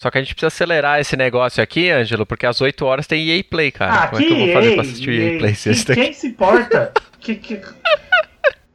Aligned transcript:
Só 0.00 0.10
que 0.10 0.18
a 0.18 0.20
gente 0.20 0.34
precisa 0.34 0.48
acelerar 0.48 1.00
esse 1.00 1.16
negócio 1.16 1.62
aqui, 1.62 1.90
Ângelo, 1.90 2.26
porque 2.26 2.44
às 2.44 2.60
8 2.60 2.84
horas 2.84 3.06
tem 3.06 3.30
EA 3.30 3.42
Play, 3.42 3.70
cara. 3.70 3.94
Ah, 3.94 4.08
Como 4.08 4.22
é 4.22 4.24
que 4.26 4.32
eu 4.32 4.36
vou 4.38 4.52
fazer 4.52 4.72
pra 4.72 4.82
assistir 4.82 5.08
o 5.08 5.12
EA 5.12 5.38
Play 5.38 5.54
sexta 5.54 5.94
quem, 5.94 6.04
quem 6.04 6.12
se 6.12 6.26
importa? 6.26 6.92
que, 7.18 7.34
que... 7.34 7.60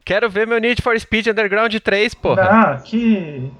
Quero 0.04 0.28
ver 0.28 0.46
meu 0.48 0.58
Need 0.58 0.82
for 0.82 0.98
Speed 0.98 1.28
Underground 1.28 1.72
3, 1.76 2.14
porra. 2.14 2.42
Ah, 2.42 2.82
que. 2.84 3.50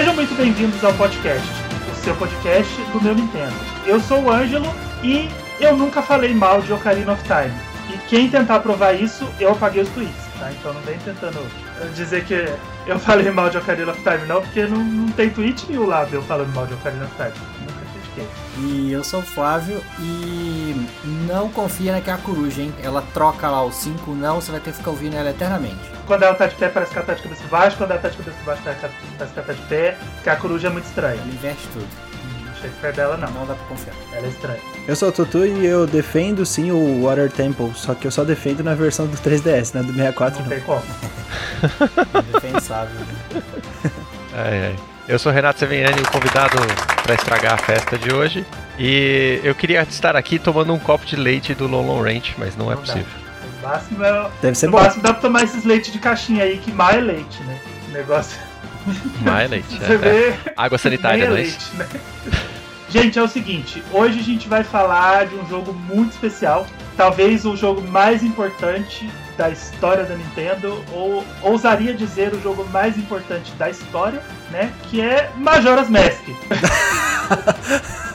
Sejam 0.00 0.14
muito 0.14 0.34
bem-vindos 0.34 0.82
ao 0.82 0.94
podcast, 0.94 1.46
o 1.92 1.94
seu 2.02 2.16
podcast 2.16 2.74
do 2.90 3.02
meu 3.02 3.14
Nintendo. 3.14 3.54
Eu 3.84 4.00
sou 4.00 4.22
o 4.22 4.30
Ângelo 4.30 4.64
e 5.02 5.28
eu 5.60 5.76
nunca 5.76 6.00
falei 6.00 6.32
mal 6.32 6.62
de 6.62 6.72
Ocarina 6.72 7.12
of 7.12 7.22
Time. 7.24 7.54
E 7.94 7.98
quem 8.08 8.30
tentar 8.30 8.60
provar 8.60 8.94
isso, 8.94 9.28
eu 9.38 9.52
apaguei 9.52 9.82
os 9.82 9.90
tweets, 9.90 10.16
tá? 10.38 10.50
Então 10.52 10.72
não 10.72 10.80
vem 10.80 10.96
tentando 11.00 11.38
dizer 11.94 12.24
que 12.24 12.48
eu 12.86 12.98
falei 12.98 13.30
mal 13.30 13.50
de 13.50 13.58
Ocarina 13.58 13.92
of 13.92 14.00
Time, 14.00 14.26
não, 14.26 14.40
porque 14.40 14.64
não, 14.64 14.78
não 14.78 15.12
tem 15.12 15.28
tweet 15.28 15.66
nenhum 15.68 15.86
lá 15.86 16.08
eu 16.10 16.22
falando 16.22 16.54
mal 16.54 16.66
de 16.66 16.72
Ocarina 16.72 17.04
of 17.04 17.14
Time. 17.16 17.32
Nunca 17.60 17.84
critiquei. 17.92 18.26
E 18.56 18.92
eu 18.92 19.04
sou 19.04 19.20
o 19.20 19.22
Flávio 19.22 19.82
e 19.98 20.88
não 21.28 21.50
confia 21.50 21.92
naquela 21.92 22.16
coruja, 22.16 22.62
hein? 22.62 22.72
Ela 22.82 23.04
troca 23.12 23.50
lá 23.50 23.62
os 23.62 23.74
5 23.74 24.12
não, 24.12 24.40
você 24.40 24.50
vai 24.50 24.60
ter 24.60 24.70
que 24.70 24.78
ficar 24.78 24.92
ouvindo 24.92 25.14
ela 25.14 25.28
eternamente. 25.28 25.99
Quando 26.10 26.24
ela 26.24 26.34
tá 26.34 26.48
de 26.48 26.56
pé, 26.56 26.68
parece 26.68 26.90
que 26.90 26.98
ela 26.98 27.06
tá 27.06 27.14
de 27.14 27.22
cabeça 27.22 27.44
baixa. 27.48 27.76
Quando 27.76 27.92
ela 27.92 28.00
tá 28.00 28.08
de 28.08 28.16
cabeça 28.16 28.36
baixa, 28.44 28.62
parece 28.64 28.80
que 28.80 29.38
ela 29.38 29.46
tá 29.46 29.52
de 29.52 29.62
pé. 29.68 29.96
Porque 30.16 30.28
a 30.30 30.34
coruja 30.34 30.66
é 30.66 30.70
muito 30.70 30.86
estranha. 30.86 31.14
Ela 31.20 31.26
inverte 31.32 31.60
tudo. 31.72 31.86
Não 32.44 32.54
chega 32.56 32.72
perto 32.80 32.96
dela, 32.96 33.16
não. 33.16 33.30
Não 33.30 33.46
dá 33.46 33.54
pra 33.54 33.64
confiar. 33.68 33.94
Ela 34.12 34.26
é 34.26 34.30
estranha. 34.30 34.58
Eu 34.88 34.96
sou 34.96 35.10
o 35.10 35.12
Tutu 35.12 35.46
e 35.46 35.64
eu 35.64 35.86
defendo 35.86 36.44
sim 36.44 36.72
o 36.72 37.04
Water 37.04 37.30
Temple, 37.30 37.70
só 37.76 37.94
que 37.94 38.08
eu 38.08 38.10
só 38.10 38.24
defendo 38.24 38.64
na 38.64 38.74
versão 38.74 39.06
do 39.06 39.16
3DS, 39.18 39.72
né? 39.72 39.82
Do 39.84 39.92
64 39.92 40.40
Não 40.40 40.48
não. 40.48 40.56
tem 40.56 40.60
como. 40.64 40.82
Indefensável. 42.28 42.94
né? 42.98 43.42
Ai, 44.34 44.66
ai. 44.66 44.76
Eu 45.08 45.18
sou 45.18 45.30
Renato 45.32 45.58
Seveniani, 45.58 46.00
o 46.02 46.10
convidado 46.10 46.56
para 47.02 47.14
estragar 47.14 47.54
a 47.54 47.56
festa 47.58 47.98
de 47.98 48.12
hoje. 48.12 48.44
E 48.78 49.40
eu 49.42 49.54
queria 49.56 49.82
estar 49.82 50.14
aqui 50.16 50.38
tomando 50.38 50.72
um 50.72 50.78
copo 50.78 51.04
de 51.04 51.16
leite 51.16 51.52
do 51.54 51.66
Lon 51.66 52.00
Ranch, 52.02 52.34
mas 52.38 52.56
não 52.56 52.66
é 52.70 52.74
Não 52.74 52.82
dá. 52.82 52.92
possível. 52.92 53.19
No 53.60 53.68
máximo, 53.68 54.04
é... 54.04 54.30
Deve 54.40 54.56
ser 54.56 54.66
no 54.66 54.72
bom. 54.72 54.82
máximo 54.82 55.02
dá 55.02 55.12
pra 55.12 55.22
tomar 55.22 55.44
esses 55.44 55.64
leites 55.64 55.92
de 55.92 55.98
caixinha 55.98 56.44
aí, 56.44 56.58
que 56.58 56.72
mais 56.72 56.96
é 56.96 57.00
leite, 57.00 57.42
né? 57.42 57.58
O 57.88 57.92
negócio. 57.92 58.38
Mais 59.22 59.50
leite. 59.50 59.68
Você 59.78 59.92
é, 59.92 59.96
vê. 59.96 60.28
é. 60.28 60.38
Água 60.56 60.78
sanitária, 60.78 61.24
é 61.24 61.26
é 61.26 61.30
leite, 61.30 61.76
né? 61.76 61.86
Gente, 62.90 63.20
é 63.20 63.22
o 63.22 63.28
seguinte, 63.28 63.84
hoje 63.92 64.18
a 64.18 64.22
gente 64.22 64.48
vai 64.48 64.64
falar 64.64 65.26
de 65.26 65.36
um 65.36 65.46
jogo 65.46 65.72
muito 65.72 66.10
especial, 66.10 66.66
talvez 66.96 67.44
o 67.46 67.56
jogo 67.56 67.80
mais 67.82 68.24
importante 68.24 69.08
da 69.40 69.48
história 69.48 70.04
da 70.04 70.14
Nintendo, 70.14 70.84
ou 70.92 71.24
ousaria 71.40 71.94
dizer 71.94 72.34
o 72.34 72.42
jogo 72.42 72.68
mais 72.68 72.98
importante 72.98 73.50
da 73.52 73.70
história, 73.70 74.20
né? 74.50 74.70
Que 74.82 75.00
é 75.00 75.30
Majora's 75.36 75.88
Mask. 75.88 76.24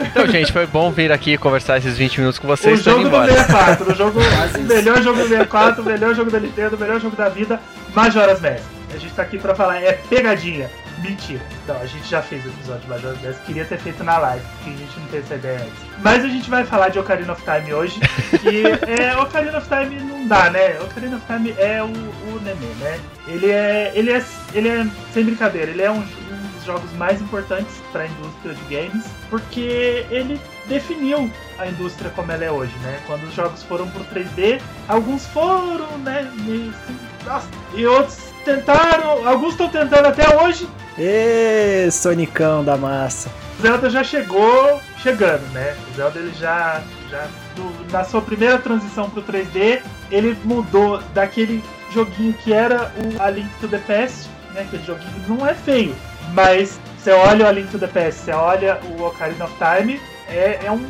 Então, 0.00 0.28
gente, 0.28 0.52
foi 0.52 0.64
bom 0.64 0.92
vir 0.92 1.10
aqui 1.10 1.36
conversar 1.36 1.78
esses 1.78 1.98
20 1.98 2.18
minutos 2.20 2.38
com 2.38 2.46
O 2.46 2.56
vocês. 2.56 2.84
Tô 2.84 2.90
indo 2.92 3.00
jogo 3.00 3.02
do 3.02 3.08
embora. 3.08 3.32
64, 3.32 3.92
o, 3.92 3.94
jogo, 3.96 4.20
o 4.56 4.62
melhor 4.62 5.02
jogo 5.02 5.18
do 5.18 5.28
64, 5.28 5.82
o 5.82 5.84
melhor 5.84 6.14
jogo 6.14 6.30
da 6.30 6.38
Nintendo, 6.38 6.76
o 6.76 6.78
melhor 6.78 7.00
jogo 7.00 7.16
da 7.16 7.28
vida, 7.28 7.60
Majora's 7.92 8.40
Mask. 8.40 8.64
A 8.94 8.96
gente 8.96 9.12
tá 9.12 9.22
aqui 9.22 9.38
pra 9.38 9.56
falar, 9.56 9.82
é 9.82 9.92
pegadinha. 10.08 10.70
Mentira. 11.02 11.40
Não, 11.66 11.76
a 11.76 11.86
gente 11.86 12.08
já 12.08 12.22
fez 12.22 12.44
o 12.44 12.48
episódio 12.48 12.82
de 12.82 12.88
Majora's 12.88 13.22
Mask, 13.22 13.44
queria 13.44 13.64
ter 13.64 13.78
feito 13.78 14.02
na 14.02 14.18
live, 14.18 14.44
porque 14.56 14.70
a 14.70 14.76
gente 14.76 15.00
não 15.00 15.06
teve 15.06 15.24
essa 15.24 15.34
ideia 15.34 15.60
antes. 15.60 15.88
Mas 16.02 16.24
a 16.24 16.28
gente 16.28 16.50
vai 16.50 16.64
falar 16.64 16.88
de 16.88 16.98
Ocarina 16.98 17.32
of 17.32 17.42
Time 17.42 17.72
hoje, 17.72 18.00
e 18.44 18.62
é, 19.00 19.16
Ocarina 19.18 19.58
of 19.58 19.68
Time 19.68 20.00
não 20.00 20.26
dá, 20.26 20.50
né? 20.50 20.80
Ocarina 20.80 21.16
of 21.16 21.26
Time 21.26 21.54
é 21.58 21.82
o, 21.82 21.86
o 21.86 22.40
Nenê, 22.42 22.74
né? 22.80 23.00
Ele 23.26 23.50
é, 23.50 23.92
ele 23.94 24.10
é, 24.10 24.24
ele 24.54 24.68
é, 24.68 24.86
sem 25.12 25.24
brincadeira, 25.24 25.70
ele 25.70 25.82
é 25.82 25.90
um, 25.90 26.00
um 26.00 26.52
dos 26.54 26.64
jogos 26.64 26.92
mais 26.94 27.20
importantes 27.20 27.74
para 27.92 28.02
a 28.02 28.06
indústria 28.06 28.54
de 28.54 28.74
games, 28.74 29.04
porque 29.30 30.06
ele 30.10 30.40
definiu 30.66 31.30
a 31.58 31.66
indústria 31.66 32.10
como 32.10 32.30
ela 32.30 32.44
é 32.44 32.50
hoje, 32.50 32.76
né? 32.78 33.00
Quando 33.06 33.24
os 33.24 33.34
jogos 33.34 33.62
foram 33.62 33.88
pro 33.90 34.04
3D, 34.04 34.60
alguns 34.88 35.26
foram, 35.26 35.98
né? 35.98 36.30
meio 36.42 36.70
assim, 36.70 36.98
nossa, 37.24 37.48
e 37.74 37.86
outros 37.86 38.27
tentaram, 38.52 39.28
alguns 39.28 39.50
estão 39.52 39.68
tentando 39.68 40.06
até 40.06 40.36
hoje. 40.42 40.66
Ê, 40.98 41.88
Sonicão 41.92 42.64
da 42.64 42.76
massa. 42.76 43.28
O 43.58 43.62
Zelda 43.62 43.90
já 43.90 44.02
chegou 44.02 44.80
chegando, 45.02 45.42
né? 45.52 45.76
O 45.92 45.96
Zelda 45.96 46.18
ele 46.18 46.32
já, 46.38 46.80
já 47.10 47.26
do- 47.54 47.92
na 47.92 48.04
sua 48.04 48.22
primeira 48.22 48.58
transição 48.58 49.10
pro 49.10 49.22
3D, 49.22 49.82
ele 50.10 50.36
mudou 50.44 51.00
daquele 51.12 51.62
joguinho 51.92 52.32
que 52.34 52.52
era 52.52 52.90
o 52.96 53.22
A 53.22 53.30
Link 53.30 53.48
to 53.60 53.68
the 53.68 53.78
Past, 53.78 54.28
né? 54.54 54.62
Aquele 54.62 54.82
joguinho 54.84 55.10
que 55.24 55.30
não 55.30 55.46
é 55.46 55.54
feio, 55.54 55.94
mas 56.32 56.80
você 56.98 57.10
olha 57.12 57.44
o 57.44 57.48
A 57.48 57.52
Link 57.52 57.70
to 57.70 57.78
the 57.78 57.86
Past, 57.86 58.20
você 58.22 58.32
olha 58.32 58.78
o 58.84 59.02
Ocarina 59.04 59.44
of 59.44 59.54
Time, 59.54 60.00
é, 60.28 60.60
é 60.64 60.70
um, 60.70 60.84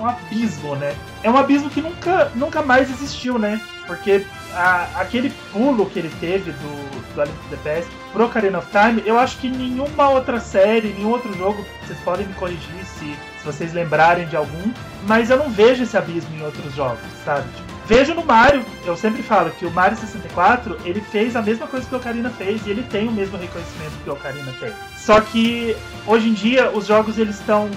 um 0.00 0.06
abismo, 0.06 0.74
né? 0.76 0.94
É 1.22 1.30
um 1.30 1.36
abismo 1.36 1.70
que 1.70 1.80
nunca, 1.80 2.30
nunca 2.34 2.62
mais 2.62 2.90
existiu, 2.90 3.38
né? 3.38 3.60
Porque 3.86 4.24
a- 4.54 4.88
aquele 4.96 5.30
pulo 5.52 5.86
que 5.86 5.98
ele 5.98 6.10
teve 6.20 6.52
do, 6.52 7.14
do 7.14 7.22
A 7.22 7.24
Link 7.24 7.36
to 7.36 7.56
the 7.56 7.56
Past 7.74 7.90
pro 8.12 8.24
Ocarina 8.24 8.58
of 8.58 8.68
Time, 8.70 9.02
eu 9.06 9.18
acho 9.18 9.36
que 9.38 9.48
nenhuma 9.48 10.08
outra 10.08 10.40
série, 10.40 10.88
nenhum 10.94 11.10
outro 11.10 11.32
jogo, 11.36 11.64
vocês 11.86 11.98
podem 12.00 12.26
me 12.26 12.34
corrigir 12.34 12.84
se, 12.84 13.04
se 13.38 13.44
vocês 13.44 13.72
lembrarem 13.72 14.26
de 14.28 14.36
algum, 14.36 14.72
mas 15.06 15.30
eu 15.30 15.36
não 15.36 15.50
vejo 15.50 15.82
esse 15.82 15.96
abismo 15.96 16.34
em 16.36 16.42
outros 16.42 16.74
jogos, 16.74 16.98
sabe? 17.24 17.46
Tipo, 17.54 17.68
vejo 17.86 18.14
no 18.14 18.24
Mario, 18.24 18.64
eu 18.84 18.96
sempre 18.96 19.22
falo 19.22 19.50
que 19.50 19.66
o 19.66 19.70
Mario 19.70 19.96
64, 19.98 20.78
ele 20.84 21.00
fez 21.00 21.36
a 21.36 21.42
mesma 21.42 21.66
coisa 21.66 21.86
que 21.86 21.94
o 21.94 21.98
Ocarina 21.98 22.30
fez 22.30 22.66
e 22.66 22.70
ele 22.70 22.82
tem 22.84 23.08
o 23.08 23.12
mesmo 23.12 23.36
reconhecimento 23.36 23.92
que 24.02 24.10
o 24.10 24.12
Ocarina 24.14 24.52
tem. 24.58 24.72
Só 24.96 25.20
que 25.20 25.76
hoje 26.06 26.28
em 26.28 26.34
dia 26.34 26.70
os 26.70 26.86
jogos 26.86 27.18
eles 27.18 27.38
estão 27.38 27.68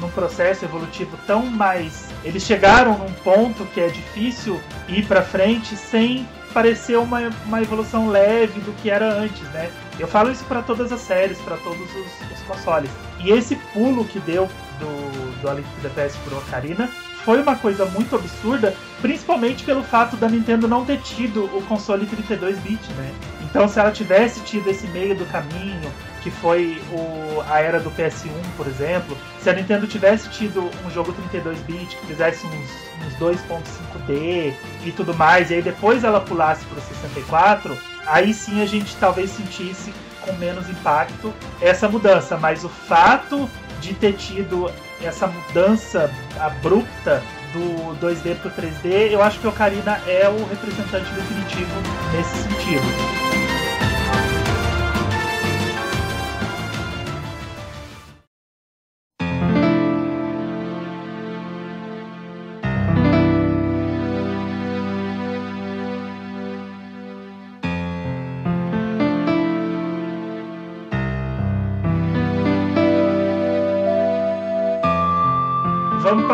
num 0.00 0.08
processo 0.10 0.64
evolutivo 0.64 1.16
tão 1.26 1.46
mais, 1.46 2.08
eles 2.24 2.42
chegaram 2.42 2.98
num 2.98 3.12
ponto 3.12 3.64
que 3.66 3.80
é 3.80 3.88
difícil 3.88 4.60
ir 4.88 5.06
pra 5.06 5.22
frente 5.22 5.76
sem 5.76 6.26
parecer 6.54 6.96
uma, 6.96 7.20
uma 7.44 7.60
evolução 7.60 8.08
leve 8.08 8.60
do 8.60 8.72
que 8.80 8.88
era 8.88 9.12
antes, 9.12 9.42
né? 9.50 9.70
Eu 9.98 10.06
falo 10.06 10.30
isso 10.30 10.44
para 10.44 10.62
todas 10.62 10.92
as 10.92 11.00
séries, 11.00 11.38
para 11.38 11.56
todos 11.58 11.80
os, 11.80 12.30
os 12.32 12.42
consoles. 12.46 12.90
E 13.20 13.30
esse 13.30 13.56
pulo 13.72 14.04
que 14.04 14.20
deu 14.20 14.48
do, 14.78 15.40
do 15.42 15.50
A 15.50 15.54
Link 15.54 15.66
pro 16.24 16.38
Ocarina 16.38 16.88
foi 17.24 17.40
uma 17.40 17.56
coisa 17.56 17.86
muito 17.86 18.14
absurda, 18.14 18.74
principalmente 19.00 19.64
pelo 19.64 19.82
fato 19.82 20.16
da 20.16 20.28
Nintendo 20.28 20.68
não 20.68 20.84
ter 20.84 21.00
tido 21.00 21.44
o 21.56 21.62
console 21.62 22.06
32-bit, 22.06 22.92
né? 22.92 23.12
Então, 23.42 23.66
se 23.68 23.78
ela 23.78 23.90
tivesse 23.90 24.40
tido 24.40 24.68
esse 24.68 24.86
meio 24.88 25.14
do 25.14 25.24
caminho, 25.26 25.90
que 26.22 26.30
foi 26.30 26.82
o, 26.92 27.42
a 27.48 27.60
era 27.60 27.80
do 27.80 27.90
PS1, 27.90 28.30
por 28.56 28.66
exemplo, 28.66 29.16
se 29.44 29.50
a 29.50 29.52
Nintendo 29.52 29.86
tivesse 29.86 30.30
tido 30.30 30.70
um 30.86 30.90
jogo 30.90 31.14
32-bit 31.30 31.96
que 31.96 32.06
fizesse 32.06 32.46
uns, 32.46 32.70
uns 33.06 33.14
2.5D 33.20 34.54
e 34.86 34.92
tudo 34.92 35.12
mais, 35.14 35.50
e 35.50 35.54
aí 35.54 35.62
depois 35.62 36.02
ela 36.02 36.18
pulasse 36.18 36.64
pro 36.64 36.80
64, 36.80 37.76
aí 38.06 38.32
sim 38.32 38.62
a 38.62 38.66
gente 38.66 38.96
talvez 38.96 39.28
sentisse 39.28 39.92
com 40.22 40.32
menos 40.36 40.70
impacto 40.70 41.30
essa 41.60 41.86
mudança. 41.86 42.38
Mas 42.38 42.64
o 42.64 42.70
fato 42.70 43.48
de 43.82 43.92
ter 43.92 44.14
tido 44.14 44.72
essa 45.02 45.26
mudança 45.26 46.10
abrupta 46.40 47.22
do 47.52 47.94
2D 48.00 48.36
pro 48.36 48.50
3D, 48.50 49.10
eu 49.10 49.22
acho 49.22 49.38
que 49.40 49.46
o 49.46 49.50
Ocarina 49.50 50.00
é 50.06 50.26
o 50.26 50.42
representante 50.46 51.10
definitivo 51.12 51.74
nesse 52.14 52.34
sentido. 52.44 53.43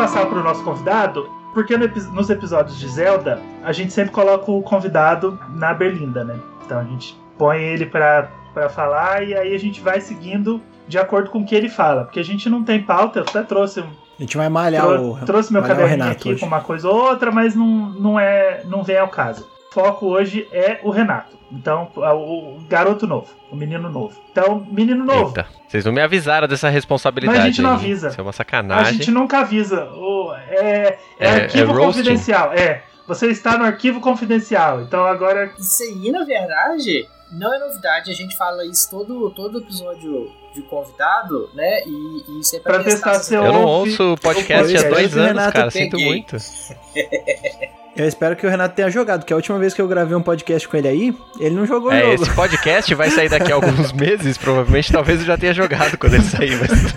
Passar 0.01 0.25
para 0.25 0.39
o 0.39 0.43
nosso 0.43 0.63
convidado, 0.63 1.29
porque 1.53 1.77
nos 1.77 2.29
episódios 2.29 2.79
de 2.79 2.87
Zelda, 2.87 3.39
a 3.63 3.71
gente 3.71 3.93
sempre 3.93 4.11
coloca 4.11 4.51
o 4.51 4.61
convidado 4.63 5.37
na 5.55 5.73
berlinda, 5.73 6.23
né? 6.23 6.39
Então 6.65 6.79
a 6.79 6.83
gente 6.83 7.15
põe 7.37 7.61
ele 7.61 7.85
para 7.85 8.27
falar 8.69 9.23
e 9.23 9.35
aí 9.35 9.53
a 9.53 9.59
gente 9.59 9.79
vai 9.79 10.01
seguindo 10.01 10.59
de 10.87 10.97
acordo 10.97 11.29
com 11.29 11.39
o 11.39 11.45
que 11.45 11.53
ele 11.53 11.69
fala. 11.69 12.05
Porque 12.05 12.19
a 12.19 12.23
gente 12.23 12.49
não 12.49 12.63
tem 12.63 12.81
pauta, 12.81 13.19
eu 13.19 13.23
até 13.23 13.43
trouxe 13.43 13.81
A 13.81 13.85
gente 14.21 14.35
vai 14.37 14.49
malhar 14.49 14.85
Trou- 14.87 15.13
o. 15.21 15.25
trouxe 15.25 15.53
meu 15.53 15.61
caderninho 15.61 16.11
aqui 16.11 16.31
hoje. 16.31 16.39
com 16.39 16.45
uma 16.47 16.61
coisa 16.61 16.89
ou 16.89 16.95
outra, 16.95 17.31
mas 17.31 17.53
não, 17.55 17.67
não, 17.67 18.19
é, 18.19 18.63
não 18.65 18.83
vem 18.83 18.97
ao 18.97 19.07
caso. 19.07 19.47
Foco 19.71 20.07
hoje 20.07 20.47
é 20.51 20.79
o 20.83 20.89
Renato. 20.89 21.37
Então, 21.49 21.89
o 21.95 22.59
garoto 22.67 23.07
novo, 23.07 23.27
o 23.49 23.55
menino 23.55 23.89
novo. 23.89 24.19
Então, 24.31 24.65
menino 24.69 25.03
novo. 25.05 25.29
Eita, 25.29 25.47
vocês 25.67 25.85
não 25.85 25.93
me 25.93 26.01
avisaram 26.01 26.45
dessa 26.47 26.69
responsabilidade. 26.69 27.37
Mas 27.37 27.45
a 27.45 27.49
gente 27.49 27.61
não 27.61 27.69
aí. 27.71 27.75
avisa. 27.77 28.09
Isso 28.09 28.19
é 28.19 28.23
uma 28.23 28.29
A 28.29 28.33
sacanagem. 28.33 28.93
gente 28.95 29.11
nunca 29.11 29.39
avisa. 29.39 29.85
O- 29.93 30.33
é, 30.35 30.97
é, 31.17 31.25
É- 31.25 31.29
arquivo 31.43 31.71
é 31.71 31.85
confidencial. 31.85 32.51
É. 32.53 32.83
Você 33.07 33.27
está 33.27 33.57
no 33.57 33.63
arquivo 33.63 33.99
confidencial. 34.01 34.81
Então 34.81 35.05
agora. 35.05 35.51
Isso 35.57 35.83
aí, 35.83 36.11
na 36.11 36.23
verdade, 36.25 37.07
não 37.31 37.53
é 37.53 37.59
novidade. 37.59 38.11
A 38.11 38.13
gente 38.13 38.35
fala 38.37 38.65
isso 38.65 38.89
todo, 38.89 39.29
todo 39.31 39.59
episódio 39.59 40.31
de 40.53 40.61
convidado, 40.63 41.49
né? 41.53 41.81
E, 41.85 42.23
e 42.29 42.39
isso 42.41 42.57
é 42.57 42.59
pra, 42.59 42.73
Pra 42.75 42.83
testar 42.83 43.13
se- 43.15 43.29
seu- 43.29 43.43
Eu 43.45 43.53
não 43.53 43.63
ouço 43.63 44.13
o 44.13 44.17
podcast 44.17 44.77
há 44.77 44.89
dois 44.89 45.11
do 45.11 45.19
anos, 45.19 45.27
Renato, 45.29 45.53
cara. 45.53 45.71
Sinto 45.71 45.97
muito. 45.97 46.35
Eu 47.95 48.07
espero 48.07 48.35
que 48.37 48.47
o 48.47 48.49
Renato 48.49 48.73
tenha 48.73 48.89
jogado, 48.89 49.25
que 49.25 49.33
a 49.33 49.35
última 49.35 49.59
vez 49.59 49.73
que 49.73 49.81
eu 49.81 49.87
gravei 49.87 50.15
um 50.15 50.21
podcast 50.21 50.65
com 50.67 50.77
ele 50.77 50.87
aí, 50.87 51.15
ele 51.39 51.55
não 51.55 51.65
jogou 51.65 51.91
É, 51.91 52.01
jogo. 52.01 52.13
esse 52.23 52.33
podcast 52.33 52.95
vai 52.95 53.09
sair 53.09 53.27
daqui 53.29 53.51
a 53.51 53.55
alguns 53.55 53.91
meses, 53.91 54.37
provavelmente 54.37 54.91
talvez 54.93 55.19
eu 55.19 55.25
já 55.25 55.37
tenha 55.37 55.53
jogado 55.53 55.97
quando 55.97 56.13
ele 56.13 56.23
sair, 56.23 56.57
mas 56.57 56.71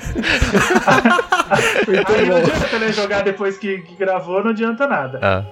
Muito 1.86 2.12
Aí 2.12 2.26
não 2.28 2.36
adianta 2.36 2.78
né, 2.78 2.92
jogar 2.92 3.22
depois 3.22 3.58
que, 3.58 3.78
que 3.78 3.96
gravou, 3.96 4.42
não 4.42 4.50
adianta 4.52 4.86
nada. 4.86 5.18
ah. 5.22 5.44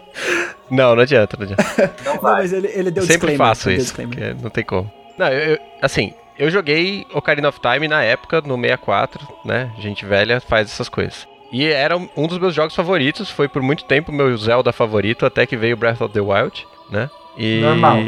Não, 0.71 0.95
não 0.95 1.03
adianta, 1.03 1.37
não 1.37 1.45
adianta. 1.45 1.93
Não 2.05 2.15
Não, 2.15 2.21
vai. 2.23 2.33
mas 2.43 2.53
ele, 2.53 2.69
ele 2.69 2.91
deu 2.91 3.03
Sempre 3.03 3.33
disclaimer, 3.33 3.39
faço 3.39 3.71
isso, 3.71 3.95
não 4.43 4.51
tem 4.51 4.65
como. 4.65 4.91
Não, 5.19 5.27
eu, 5.29 5.55
eu- 5.55 5.59
assim, 5.83 6.15
eu 6.39 6.51
joguei 6.51 7.05
Ocarina 7.13 7.49
of 7.49 7.61
Time 7.61 7.89
na 7.89 8.03
época, 8.03 8.41
no 8.41 8.55
64, 8.57 9.27
né? 9.45 9.71
Gente 9.79 10.07
velha 10.07 10.41
faz 10.41 10.71
essas 10.71 10.89
coisas. 10.89 11.27
E 11.53 11.67
era 11.67 11.97
um 11.97 12.27
dos 12.27 12.39
meus 12.39 12.55
jogos 12.55 12.75
favoritos, 12.75 13.29
foi 13.29 13.47
por 13.47 13.61
muito 13.61 13.85
tempo 13.85 14.11
meu 14.11 14.35
Zelda 14.39 14.73
favorito, 14.73 15.27
até 15.27 15.45
que 15.47 15.57
veio 15.57 15.77
Breath 15.77 16.01
of 16.01 16.15
the 16.15 16.21
Wild, 16.21 16.67
né? 16.91 17.11
E... 17.37 17.61
Normal. 17.61 17.99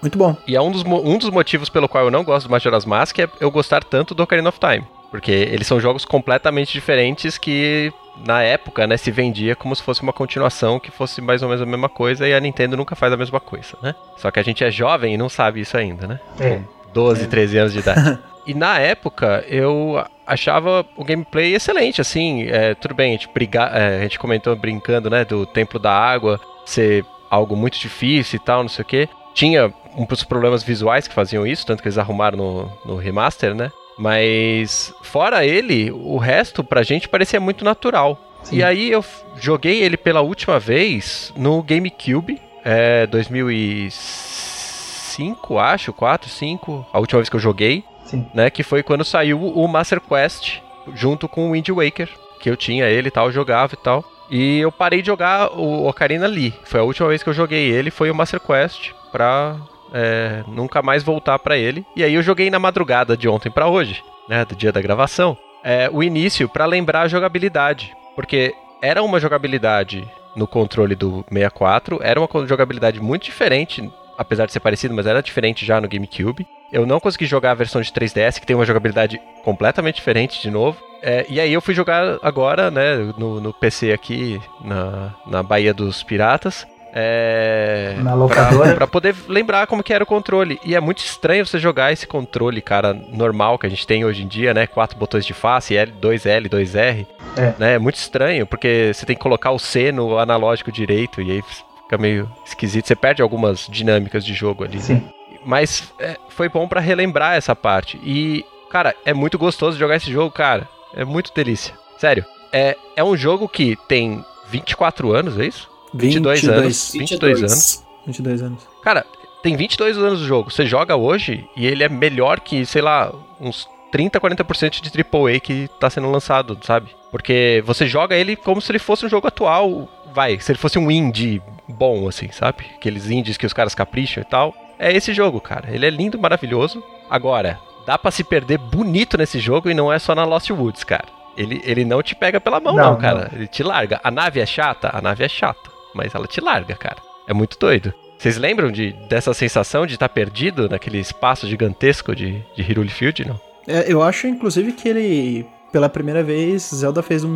Muito 0.00 0.16
bom. 0.16 0.36
E 0.46 0.54
é 0.54 0.60
um 0.60 0.70
dos, 0.70 0.84
um 0.84 1.18
dos 1.18 1.30
motivos 1.30 1.68
pelo 1.68 1.88
qual 1.88 2.04
eu 2.04 2.10
não 2.10 2.22
gosto 2.22 2.46
do 2.46 2.52
Majora's 2.52 2.84
Mask 2.84 3.18
é 3.18 3.28
eu 3.40 3.50
gostar 3.50 3.82
tanto 3.82 4.14
do 4.14 4.22
Ocarina 4.22 4.48
of 4.48 4.60
Time. 4.60 4.86
Porque 5.10 5.32
eles 5.32 5.66
são 5.66 5.80
jogos 5.80 6.04
completamente 6.04 6.72
diferentes 6.72 7.38
que, 7.38 7.92
na 8.24 8.42
época, 8.42 8.86
né, 8.86 8.96
se 8.96 9.10
vendia 9.10 9.56
como 9.56 9.74
se 9.74 9.82
fosse 9.82 10.02
uma 10.02 10.12
continuação 10.12 10.78
que 10.78 10.90
fosse 10.90 11.20
mais 11.20 11.42
ou 11.42 11.48
menos 11.48 11.62
a 11.62 11.66
mesma 11.66 11.88
coisa 11.88 12.28
e 12.28 12.34
a 12.34 12.38
Nintendo 12.38 12.76
nunca 12.76 12.94
faz 12.94 13.12
a 13.12 13.16
mesma 13.16 13.40
coisa, 13.40 13.76
né? 13.82 13.94
Só 14.18 14.30
que 14.30 14.38
a 14.38 14.42
gente 14.42 14.62
é 14.62 14.70
jovem 14.70 15.14
e 15.14 15.16
não 15.16 15.28
sabe 15.28 15.60
isso 15.60 15.76
ainda, 15.76 16.06
né? 16.06 16.20
É. 16.38 16.60
12, 16.92 17.26
13 17.26 17.58
anos 17.58 17.72
de 17.72 17.78
idade. 17.78 18.18
e 18.46 18.54
na 18.54 18.78
época 18.78 19.44
eu 19.48 20.04
achava 20.28 20.84
o 20.94 21.02
gameplay 21.02 21.54
excelente, 21.54 22.00
assim, 22.00 22.46
é, 22.48 22.74
tudo 22.74 22.94
bem, 22.94 23.08
a 23.08 23.12
gente, 23.12 23.28
briga, 23.32 23.62
é, 23.72 23.98
a 23.98 24.02
gente 24.02 24.18
comentou 24.18 24.54
brincando, 24.54 25.08
né, 25.08 25.24
do 25.24 25.46
Templo 25.46 25.78
da 25.78 25.92
Água 25.92 26.38
ser 26.66 27.04
algo 27.30 27.56
muito 27.56 27.78
difícil 27.78 28.36
e 28.36 28.40
tal, 28.40 28.62
não 28.62 28.68
sei 28.68 28.82
o 28.82 28.86
que. 28.86 29.08
Tinha 29.34 29.72
um 29.96 30.04
dos 30.04 30.22
problemas 30.22 30.62
visuais 30.62 31.08
que 31.08 31.14
faziam 31.14 31.46
isso, 31.46 31.66
tanto 31.66 31.82
que 31.82 31.88
eles 31.88 31.98
arrumaram 31.98 32.36
no, 32.36 32.70
no 32.84 32.96
remaster, 32.96 33.54
né? 33.54 33.72
Mas 33.98 34.92
fora 35.02 35.44
ele, 35.44 35.90
o 35.90 36.18
resto 36.18 36.62
pra 36.62 36.82
gente 36.82 37.08
parecia 37.08 37.40
muito 37.40 37.64
natural. 37.64 38.20
Sim. 38.44 38.56
E 38.56 38.62
aí 38.62 38.90
eu 38.90 39.02
joguei 39.36 39.82
ele 39.82 39.96
pela 39.96 40.20
última 40.20 40.60
vez 40.60 41.32
no 41.36 41.62
GameCube, 41.62 42.40
é, 42.64 43.06
2005, 43.06 45.58
acho, 45.58 45.92
4, 45.92 46.30
5, 46.30 46.86
a 46.92 46.98
última 46.98 47.20
vez 47.20 47.28
que 47.28 47.36
eu 47.36 47.40
joguei, 47.40 47.84
Sim. 48.08 48.26
né, 48.32 48.48
que 48.48 48.62
foi 48.62 48.82
quando 48.82 49.04
saiu 49.04 49.38
o 49.40 49.68
Master 49.68 50.00
Quest 50.00 50.60
junto 50.94 51.28
com 51.28 51.48
o 51.48 51.52
Wind 51.52 51.68
Waker, 51.68 52.08
que 52.40 52.48
eu 52.48 52.56
tinha 52.56 52.86
ele 52.86 53.08
e 53.08 53.10
tal, 53.10 53.30
jogava 53.30 53.74
e 53.74 53.76
tal. 53.76 54.04
E 54.30 54.58
eu 54.58 54.72
parei 54.72 55.00
de 55.00 55.06
jogar 55.06 55.52
o 55.52 55.86
Ocarina 55.86 56.26
ali. 56.26 56.54
Foi 56.64 56.80
a 56.80 56.84
última 56.84 57.08
vez 57.08 57.22
que 57.22 57.28
eu 57.28 57.34
joguei 57.34 57.70
ele, 57.70 57.90
foi 57.90 58.10
o 58.10 58.14
Master 58.14 58.40
Quest 58.40 58.92
pra 59.10 59.56
é, 59.92 60.42
nunca 60.46 60.82
mais 60.82 61.02
voltar 61.02 61.38
pra 61.38 61.56
ele. 61.56 61.84
E 61.96 62.02
aí 62.02 62.14
eu 62.14 62.22
joguei 62.22 62.50
na 62.50 62.58
madrugada 62.58 63.16
de 63.16 63.28
ontem 63.28 63.50
pra 63.50 63.68
hoje, 63.68 64.02
né, 64.28 64.44
do 64.44 64.54
dia 64.54 64.72
da 64.72 64.80
gravação, 64.80 65.36
é, 65.62 65.88
o 65.92 66.02
início 66.02 66.48
pra 66.48 66.66
lembrar 66.66 67.02
a 67.02 67.08
jogabilidade, 67.08 67.94
porque 68.14 68.54
era 68.82 69.02
uma 69.02 69.20
jogabilidade 69.20 70.08
no 70.36 70.46
controle 70.46 70.94
do 70.94 71.24
64, 71.30 71.98
era 72.02 72.20
uma 72.20 72.46
jogabilidade 72.46 73.00
muito 73.00 73.24
diferente, 73.24 73.90
apesar 74.16 74.46
de 74.46 74.52
ser 74.52 74.60
parecido, 74.60 74.94
mas 74.94 75.06
era 75.06 75.22
diferente 75.22 75.66
já 75.66 75.80
no 75.80 75.88
GameCube. 75.88 76.46
Eu 76.72 76.84
não 76.86 77.00
consegui 77.00 77.26
jogar 77.26 77.52
a 77.52 77.54
versão 77.54 77.80
de 77.80 77.90
3DS, 77.90 78.38
que 78.38 78.46
tem 78.46 78.54
uma 78.54 78.66
jogabilidade 78.66 79.20
completamente 79.42 79.96
diferente 79.96 80.40
de 80.42 80.50
novo. 80.50 80.78
É, 81.02 81.24
e 81.28 81.40
aí 81.40 81.52
eu 81.52 81.62
fui 81.62 81.74
jogar 81.74 82.18
agora, 82.22 82.70
né, 82.70 82.96
no, 83.16 83.40
no 83.40 83.52
PC 83.52 83.92
aqui, 83.92 84.40
na, 84.60 85.14
na 85.26 85.42
Baía 85.42 85.72
dos 85.72 86.02
Piratas. 86.02 86.66
É, 86.92 87.96
Na 87.98 88.14
locadora. 88.14 88.68
Pra, 88.70 88.74
pra 88.76 88.86
poder 88.86 89.14
lembrar 89.28 89.66
como 89.66 89.82
que 89.82 89.92
era 89.92 90.02
o 90.02 90.06
controle. 90.06 90.58
E 90.64 90.74
é 90.74 90.80
muito 90.80 90.98
estranho 90.98 91.46
você 91.46 91.58
jogar 91.58 91.92
esse 91.92 92.06
controle, 92.06 92.60
cara, 92.60 92.92
normal 92.92 93.58
que 93.58 93.66
a 93.66 93.70
gente 93.70 93.86
tem 93.86 94.04
hoje 94.04 94.24
em 94.24 94.26
dia, 94.28 94.52
né? 94.52 94.66
Quatro 94.66 94.98
botões 94.98 95.24
de 95.24 95.32
face, 95.34 95.76
L, 95.76 95.92
2L, 95.92 96.48
2R. 96.48 97.06
É. 97.36 97.54
Né? 97.58 97.74
É 97.74 97.78
muito 97.78 97.96
estranho, 97.96 98.46
porque 98.46 98.90
você 98.92 99.06
tem 99.06 99.14
que 99.14 99.22
colocar 99.22 99.50
o 99.52 99.58
C 99.58 99.92
no 99.92 100.18
analógico 100.18 100.72
direito, 100.72 101.20
e 101.22 101.30
aí 101.30 101.42
fica 101.42 101.98
meio 101.98 102.28
esquisito. 102.44 102.88
Você 102.88 102.96
perde 102.96 103.22
algumas 103.22 103.66
dinâmicas 103.70 104.24
de 104.24 104.34
jogo 104.34 104.64
ali. 104.64 104.80
Sim. 104.80 105.08
Mas 105.44 105.92
é, 105.98 106.16
foi 106.28 106.48
bom 106.48 106.68
pra 106.68 106.80
relembrar 106.80 107.36
essa 107.36 107.54
parte. 107.54 107.98
E, 108.02 108.44
cara, 108.70 108.94
é 109.04 109.12
muito 109.12 109.38
gostoso 109.38 109.78
jogar 109.78 109.96
esse 109.96 110.10
jogo, 110.10 110.30
cara. 110.30 110.68
É 110.94 111.04
muito 111.04 111.32
delícia. 111.34 111.74
Sério. 111.98 112.24
É, 112.52 112.76
é 112.96 113.04
um 113.04 113.16
jogo 113.16 113.48
que 113.48 113.76
tem 113.88 114.24
24 114.48 115.12
anos, 115.12 115.38
é 115.38 115.46
isso? 115.46 115.70
22, 115.92 116.48
anos. 116.48 116.92
22 116.92 117.42
anos. 117.42 117.84
22 118.06 118.42
anos. 118.42 118.68
Cara, 118.82 119.04
tem 119.42 119.56
22 119.56 119.98
anos 119.98 120.22
o 120.22 120.26
jogo. 120.26 120.50
Você 120.50 120.66
joga 120.66 120.96
hoje 120.96 121.48
e 121.56 121.66
ele 121.66 121.84
é 121.84 121.88
melhor 121.88 122.40
que, 122.40 122.64
sei 122.64 122.82
lá, 122.82 123.12
uns 123.40 123.68
30, 123.90 124.20
40% 124.20 124.80
de 124.80 124.90
AAA 125.00 125.40
que 125.40 125.68
tá 125.78 125.88
sendo 125.88 126.10
lançado, 126.10 126.58
sabe? 126.62 126.90
Porque 127.10 127.62
você 127.64 127.86
joga 127.86 128.16
ele 128.16 128.36
como 128.36 128.60
se 128.60 128.70
ele 128.70 128.78
fosse 128.78 129.06
um 129.06 129.08
jogo 129.08 129.28
atual. 129.28 129.88
Vai, 130.12 130.38
se 130.40 130.50
ele 130.50 130.58
fosse 130.58 130.78
um 130.78 130.90
indie 130.90 131.42
bom, 131.68 132.08
assim, 132.08 132.30
sabe? 132.32 132.64
Aqueles 132.76 133.10
indies 133.10 133.36
que 133.36 133.46
os 133.46 133.52
caras 133.52 133.74
capricham 133.74 134.22
e 134.22 134.26
tal. 134.26 134.54
É 134.78 134.92
esse 134.92 135.12
jogo, 135.12 135.40
cara. 135.40 135.68
Ele 135.70 135.86
é 135.86 135.90
lindo, 135.90 136.18
maravilhoso. 136.18 136.82
Agora, 137.10 137.58
dá 137.86 137.98
pra 137.98 138.10
se 138.10 138.22
perder 138.22 138.58
bonito 138.58 139.16
nesse 139.18 139.38
jogo 139.38 139.68
e 139.70 139.74
não 139.74 139.92
é 139.92 139.98
só 139.98 140.14
na 140.14 140.24
Lost 140.24 140.50
Woods, 140.50 140.84
cara. 140.84 141.06
Ele, 141.36 141.60
ele 141.64 141.84
não 141.84 142.02
te 142.02 142.14
pega 142.14 142.40
pela 142.40 142.60
mão, 142.60 142.74
Não, 142.74 142.92
não, 142.92 142.96
cara. 142.96 143.30
Ele 143.32 143.46
te 143.46 143.62
larga. 143.62 144.00
A 144.02 144.10
nave 144.10 144.40
é 144.40 144.46
chata? 144.46 144.90
A 144.92 145.00
nave 145.00 145.24
é 145.24 145.28
chata. 145.28 145.70
Mas 145.94 146.14
ela 146.14 146.26
te 146.26 146.40
larga, 146.40 146.74
cara. 146.74 146.98
É 147.26 147.32
muito 147.32 147.58
doido. 147.58 147.92
Vocês 148.18 148.36
lembram 148.36 148.72
de, 148.72 148.92
dessa 149.08 149.32
sensação 149.32 149.86
de 149.86 149.94
estar 149.94 150.08
perdido 150.08 150.68
naquele 150.68 150.98
espaço 150.98 151.46
gigantesco 151.46 152.14
de, 152.16 152.44
de 152.56 152.62
Hyrule 152.62 152.88
Field, 152.88 153.28
não? 153.28 153.40
É, 153.66 153.92
eu 153.92 154.02
acho, 154.02 154.26
inclusive, 154.26 154.72
que 154.72 154.88
ele, 154.88 155.46
pela 155.70 155.88
primeira 155.88 156.22
vez, 156.22 156.70
Zelda 156.74 157.02
fez 157.02 157.22
um 157.22 157.30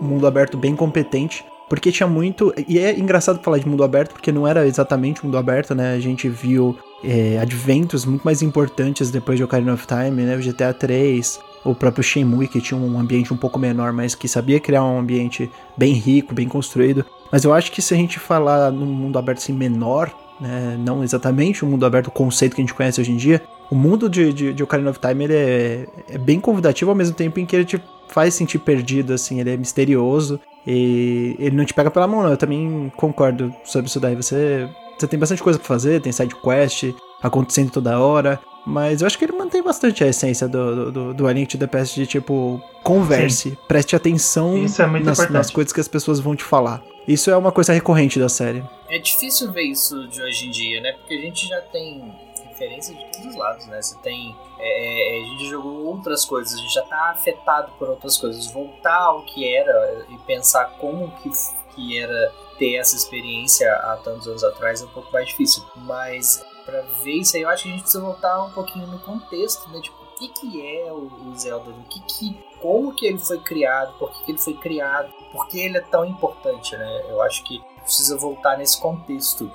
mundo 0.00 0.26
aberto 0.26 0.56
bem 0.58 0.74
competente. 0.74 1.44
Porque 1.68 1.90
tinha 1.90 2.06
muito. 2.06 2.52
E 2.68 2.78
é 2.78 2.98
engraçado 2.98 3.42
falar 3.42 3.58
de 3.58 3.68
mundo 3.68 3.82
aberto, 3.82 4.12
porque 4.12 4.30
não 4.30 4.46
era 4.46 4.66
exatamente 4.66 5.24
mundo 5.24 5.38
aberto, 5.38 5.74
né? 5.74 5.94
A 5.94 6.00
gente 6.00 6.28
viu 6.28 6.76
é, 7.02 7.38
adventos 7.38 8.04
muito 8.04 8.22
mais 8.22 8.42
importantes 8.42 9.10
depois 9.10 9.38
de 9.38 9.44
Ocarina 9.44 9.72
of 9.72 9.86
Time, 9.86 10.22
né? 10.22 10.36
O 10.36 10.40
GTA 10.40 10.72
3, 10.74 11.40
o 11.64 11.74
próprio 11.74 12.04
Shenmue, 12.04 12.48
que 12.48 12.60
tinha 12.60 12.78
um 12.78 12.98
ambiente 12.98 13.32
um 13.32 13.36
pouco 13.36 13.58
menor, 13.58 13.92
mas 13.92 14.14
que 14.14 14.28
sabia 14.28 14.60
criar 14.60 14.84
um 14.84 14.98
ambiente 14.98 15.50
bem 15.76 15.94
rico, 15.94 16.34
bem 16.34 16.48
construído. 16.48 17.04
Mas 17.32 17.44
eu 17.44 17.52
acho 17.52 17.72
que 17.72 17.80
se 17.80 17.94
a 17.94 17.96
gente 17.96 18.18
falar 18.18 18.70
num 18.70 18.86
mundo 18.86 19.18
aberto 19.18 19.38
assim 19.38 19.52
menor, 19.52 20.14
né? 20.40 20.76
Não 20.78 21.02
exatamente 21.02 21.64
o 21.64 21.66
mundo 21.66 21.86
aberto, 21.86 22.08
o 22.08 22.12
conceito 22.12 22.54
que 22.54 22.60
a 22.60 22.64
gente 22.64 22.74
conhece 22.74 23.00
hoje 23.00 23.12
em 23.12 23.16
dia, 23.16 23.42
o 23.70 23.74
mundo 23.74 24.08
de, 24.08 24.32
de, 24.32 24.52
de 24.52 24.62
Ocarina 24.62 24.90
of 24.90 24.98
Time 24.98 25.24
ele 25.24 25.34
é, 25.34 25.86
é 26.10 26.18
bem 26.18 26.38
convidativo 26.40 26.90
ao 26.90 26.96
mesmo 26.96 27.14
tempo 27.14 27.40
em 27.40 27.46
que 27.46 27.56
ele 27.56 27.64
te 27.64 27.80
faz 28.08 28.34
sentir 28.34 28.58
perdido, 28.58 29.12
assim, 29.12 29.40
ele 29.40 29.50
é 29.50 29.56
misterioso 29.56 30.40
e 30.66 31.36
ele 31.38 31.56
não 31.56 31.64
te 31.64 31.74
pega 31.74 31.90
pela 31.90 32.06
mão, 32.06 32.22
não. 32.22 32.30
Eu 32.30 32.36
também 32.36 32.92
concordo 32.96 33.54
sobre 33.64 33.88
isso 33.88 34.00
daí. 34.00 34.14
Você, 34.14 34.68
você 34.98 35.06
tem 35.06 35.18
bastante 35.18 35.42
coisa 35.42 35.58
pra 35.58 35.68
fazer, 35.68 36.00
tem 36.00 36.12
side 36.12 36.34
quest 36.34 36.94
acontecendo 37.22 37.70
toda 37.70 37.98
hora, 37.98 38.38
mas 38.66 39.00
eu 39.00 39.06
acho 39.06 39.18
que 39.18 39.24
ele 39.24 39.32
mantém 39.32 39.62
bastante 39.62 40.02
a 40.02 40.06
essência 40.06 40.48
do, 40.48 40.74
do, 40.74 40.92
do, 40.92 41.14
do 41.14 41.26
A 41.26 41.32
Link 41.32 41.48
to 41.48 41.58
the 41.58 41.66
Past 41.66 41.98
de 41.98 42.06
tipo, 42.06 42.62
converse, 42.82 43.58
preste 43.68 43.94
atenção 43.94 44.56
Isso 44.56 44.80
é 44.80 44.86
muito 44.86 45.04
nas, 45.04 45.30
nas 45.30 45.50
coisas 45.50 45.72
que 45.72 45.80
as 45.80 45.88
pessoas 45.88 46.20
vão 46.20 46.34
te 46.34 46.44
falar. 46.44 46.82
Isso 47.06 47.30
é 47.30 47.36
uma 47.36 47.52
coisa 47.52 47.72
recorrente 47.72 48.18
da 48.18 48.28
série. 48.28 48.62
É 48.88 48.98
difícil 48.98 49.52
ver 49.52 49.64
isso 49.64 50.08
de 50.08 50.22
hoje 50.22 50.46
em 50.46 50.50
dia, 50.50 50.80
né? 50.80 50.92
Porque 50.92 51.14
a 51.14 51.20
gente 51.20 51.46
já 51.46 51.60
tem 51.60 52.14
referência 52.54 52.94
de 52.94 53.04
todos 53.12 53.26
os 53.26 53.36
lados, 53.36 53.66
né? 53.66 53.80
Você 53.80 53.96
tem. 53.98 54.36
é, 54.58 55.18
é, 55.18 55.22
a 55.22 55.26
gente 55.26 55.48
jogou 55.48 55.86
outras 55.86 56.24
coisas, 56.24 56.54
a 56.54 56.62
gente 56.62 56.72
já 56.72 56.82
tá 56.82 57.10
afetado 57.10 57.72
por 57.78 57.88
outras 57.88 58.16
coisas. 58.16 58.46
Voltar 58.50 59.02
ao 59.02 59.22
que 59.22 59.54
era 59.54 60.06
e 60.08 60.18
pensar 60.18 60.76
como 60.78 61.10
que, 61.18 61.30
que 61.74 61.98
era 61.98 62.32
ter 62.58 62.76
essa 62.76 62.96
experiência 62.96 63.70
há 63.72 63.96
tantos 63.96 64.26
anos 64.28 64.44
atrás 64.44 64.80
é 64.80 64.84
um 64.84 64.88
pouco 64.88 65.12
mais 65.12 65.28
difícil. 65.28 65.62
Mas 65.76 66.44
pra 66.64 66.80
ver 67.02 67.16
isso 67.16 67.36
aí, 67.36 67.42
eu 67.42 67.48
acho 67.48 67.64
que 67.64 67.68
a 67.68 67.72
gente 67.72 67.82
precisa 67.82 68.02
voltar 68.02 68.42
um 68.42 68.50
pouquinho 68.52 68.86
no 68.86 68.98
contexto, 69.00 69.68
né? 69.70 69.80
Tipo, 69.80 70.02
o 70.02 70.16
que, 70.16 70.28
que 70.28 70.66
é 70.78 70.92
o, 70.92 71.10
o 71.26 71.36
Zelda? 71.36 71.70
O 71.70 71.82
que 71.84 72.00
que, 72.00 72.44
como 72.60 72.94
que 72.94 73.06
ele 73.06 73.18
foi 73.18 73.38
criado? 73.40 73.98
Por 73.98 74.10
que, 74.12 74.24
que 74.24 74.30
ele 74.32 74.38
foi 74.38 74.54
criado? 74.54 75.12
por 75.34 75.48
que 75.48 75.58
ele 75.58 75.76
é 75.76 75.80
tão 75.80 76.04
importante, 76.04 76.76
né? 76.76 77.04
Eu 77.08 77.20
acho 77.20 77.42
que 77.42 77.60
precisa 77.82 78.16
voltar 78.16 78.56
nesse 78.56 78.80
contexto. 78.80 79.50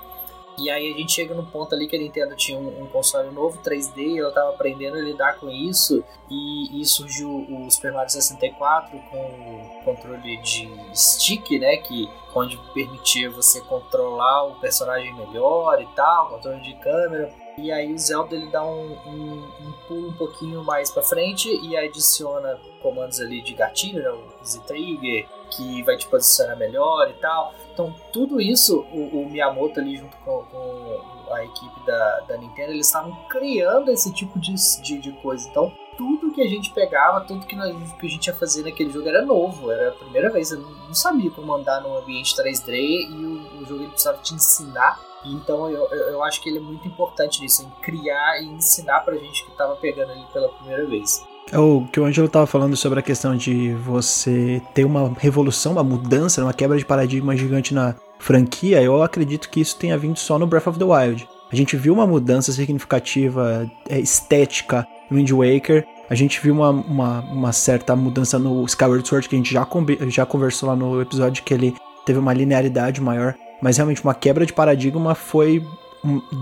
E 0.59 0.69
aí 0.69 0.93
a 0.93 0.97
gente 0.97 1.13
chega 1.13 1.33
no 1.33 1.45
ponto 1.45 1.73
ali 1.73 1.87
que 1.87 1.95
a 1.95 1.99
Nintendo 1.99 2.35
tinha 2.35 2.57
um, 2.57 2.83
um 2.83 2.87
console 2.87 3.29
novo, 3.31 3.59
3D, 3.63 4.17
ela 4.17 4.29
estava 4.29 4.49
aprendendo 4.49 4.97
a 4.97 5.01
lidar 5.01 5.39
com 5.39 5.49
isso, 5.49 6.03
e, 6.29 6.81
e, 6.81 6.85
surgiu 6.85 7.29
o 7.29 7.71
Super 7.71 7.91
Mario 7.93 8.09
64 8.09 8.99
com 9.09 9.17
o 9.17 9.83
controle 9.83 10.37
de 10.37 10.69
stick, 10.93 11.49
né, 11.59 11.77
que 11.77 12.09
onde 12.35 12.57
permitia 12.73 13.29
você 13.31 13.61
controlar 13.61 14.43
o 14.45 14.59
personagem 14.59 15.13
melhor 15.15 15.81
e 15.81 15.87
tal, 15.95 16.29
controle 16.29 16.61
de 16.61 16.75
câmera. 16.75 17.33
E 17.57 17.71
aí 17.71 17.91
o 17.93 17.97
Zelda 17.97 18.35
ele 18.35 18.47
dá 18.51 18.63
um, 18.63 18.91
um, 19.07 19.51
um 19.61 19.71
pulo 19.87 20.09
um 20.09 20.13
pouquinho 20.13 20.63
mais 20.63 20.91
para 20.91 21.01
frente 21.01 21.49
e 21.49 21.75
adiciona 21.75 22.59
comandos 22.81 23.19
ali 23.19 23.41
de 23.41 23.53
gatilho, 23.53 24.03
né, 24.03 24.11
o 24.11 24.45
Z-Trigger, 24.45 25.27
que 25.49 25.83
vai 25.83 25.97
te 25.97 26.07
posicionar 26.07 26.57
melhor 26.57 27.09
e 27.09 27.13
tal. 27.13 27.53
Então, 27.73 27.93
tudo 28.11 28.41
isso, 28.41 28.85
o, 28.91 29.21
o 29.21 29.29
Miyamoto 29.29 29.79
ali 29.79 29.97
junto 29.97 30.15
com, 30.17 30.43
com, 30.45 31.33
a 31.33 31.45
equipe 31.45 31.85
da, 31.85 32.19
da 32.21 32.37
Nintendo, 32.37 32.71
eles 32.71 32.87
estavam 32.87 33.15
criando 33.29 33.91
esse 33.91 34.11
tipo 34.13 34.39
de, 34.39 34.53
de, 34.81 34.99
de, 34.99 35.11
coisa. 35.21 35.47
Então, 35.47 35.71
tudo 35.97 36.31
que 36.31 36.41
a 36.41 36.47
gente 36.47 36.71
pegava, 36.73 37.21
tudo 37.21 37.45
que, 37.45 37.55
nós, 37.55 37.93
que 37.93 38.07
a 38.07 38.09
gente 38.09 38.27
ia 38.27 38.33
fazer 38.33 38.63
naquele 38.63 38.89
jogo 38.89 39.07
era 39.07 39.23
novo, 39.23 39.71
era 39.71 39.89
a 39.89 39.93
primeira 39.93 40.29
vez. 40.29 40.51
Eu 40.51 40.59
não, 40.59 40.93
sabia 40.93 41.29
como 41.31 41.53
andar 41.53 41.81
num 41.81 41.95
ambiente 41.95 42.35
3D 42.35 42.73
e 42.73 43.25
o, 43.25 43.61
o 43.61 43.65
jogo 43.65 43.83
ele 43.83 43.91
precisava 43.91 44.17
te 44.17 44.33
ensinar. 44.33 44.99
Então, 45.25 45.69
eu, 45.69 45.85
eu, 45.89 46.23
acho 46.23 46.41
que 46.41 46.49
ele 46.49 46.59
é 46.59 46.61
muito 46.61 46.87
importante 46.87 47.41
nisso, 47.41 47.63
em 47.63 47.69
criar 47.81 48.41
e 48.41 48.45
ensinar 48.45 49.01
pra 49.01 49.15
gente 49.15 49.43
que 49.43 49.51
estava 49.51 49.75
pegando 49.75 50.13
ele 50.13 50.25
pela 50.31 50.49
primeira 50.49 50.85
vez. 50.85 51.25
É 51.51 51.57
o 51.57 51.85
que 51.91 51.99
o 51.99 52.05
Angelo 52.05 52.27
estava 52.27 52.45
falando 52.45 52.75
sobre 52.75 52.99
a 52.99 53.01
questão 53.01 53.35
de 53.35 53.73
você 53.73 54.61
ter 54.73 54.85
uma 54.85 55.11
revolução, 55.17 55.71
uma 55.71 55.83
mudança, 55.83 56.43
uma 56.43 56.53
quebra 56.53 56.77
de 56.77 56.85
paradigma 56.85 57.35
gigante 57.35 57.73
na 57.73 57.95
franquia, 58.19 58.81
eu 58.81 59.01
acredito 59.01 59.49
que 59.49 59.59
isso 59.59 59.77
tenha 59.77 59.97
vindo 59.97 60.17
só 60.17 60.37
no 60.37 60.45
Breath 60.45 60.67
of 60.67 60.77
the 60.77 60.85
Wild. 60.85 61.27
A 61.51 61.55
gente 61.55 61.75
viu 61.75 61.93
uma 61.93 62.05
mudança 62.05 62.51
significativa 62.51 63.69
é, 63.89 63.99
estética 63.99 64.87
no 65.09 65.17
Wind 65.17 65.31
Waker, 65.31 65.87
a 66.07 66.15
gente 66.15 66.39
viu 66.39 66.53
uma, 66.53 66.69
uma, 66.69 67.19
uma, 67.21 67.51
certa 67.51 67.95
mudança 67.95 68.37
no 68.37 68.63
Skyward 68.65 69.07
Sword, 69.07 69.27
que 69.27 69.35
a 69.35 69.37
gente 69.37 69.53
já, 69.53 69.67
já 70.07 70.25
conversou 70.25 70.69
lá 70.69 70.75
no 70.75 71.01
episódio, 71.01 71.43
que 71.43 71.53
ele 71.53 71.75
teve 72.05 72.19
uma 72.19 72.33
linearidade 72.33 73.01
maior, 73.01 73.35
mas 73.61 73.77
realmente 73.77 74.03
uma 74.03 74.13
quebra 74.13 74.45
de 74.45 74.53
paradigma 74.53 75.15
foi 75.15 75.63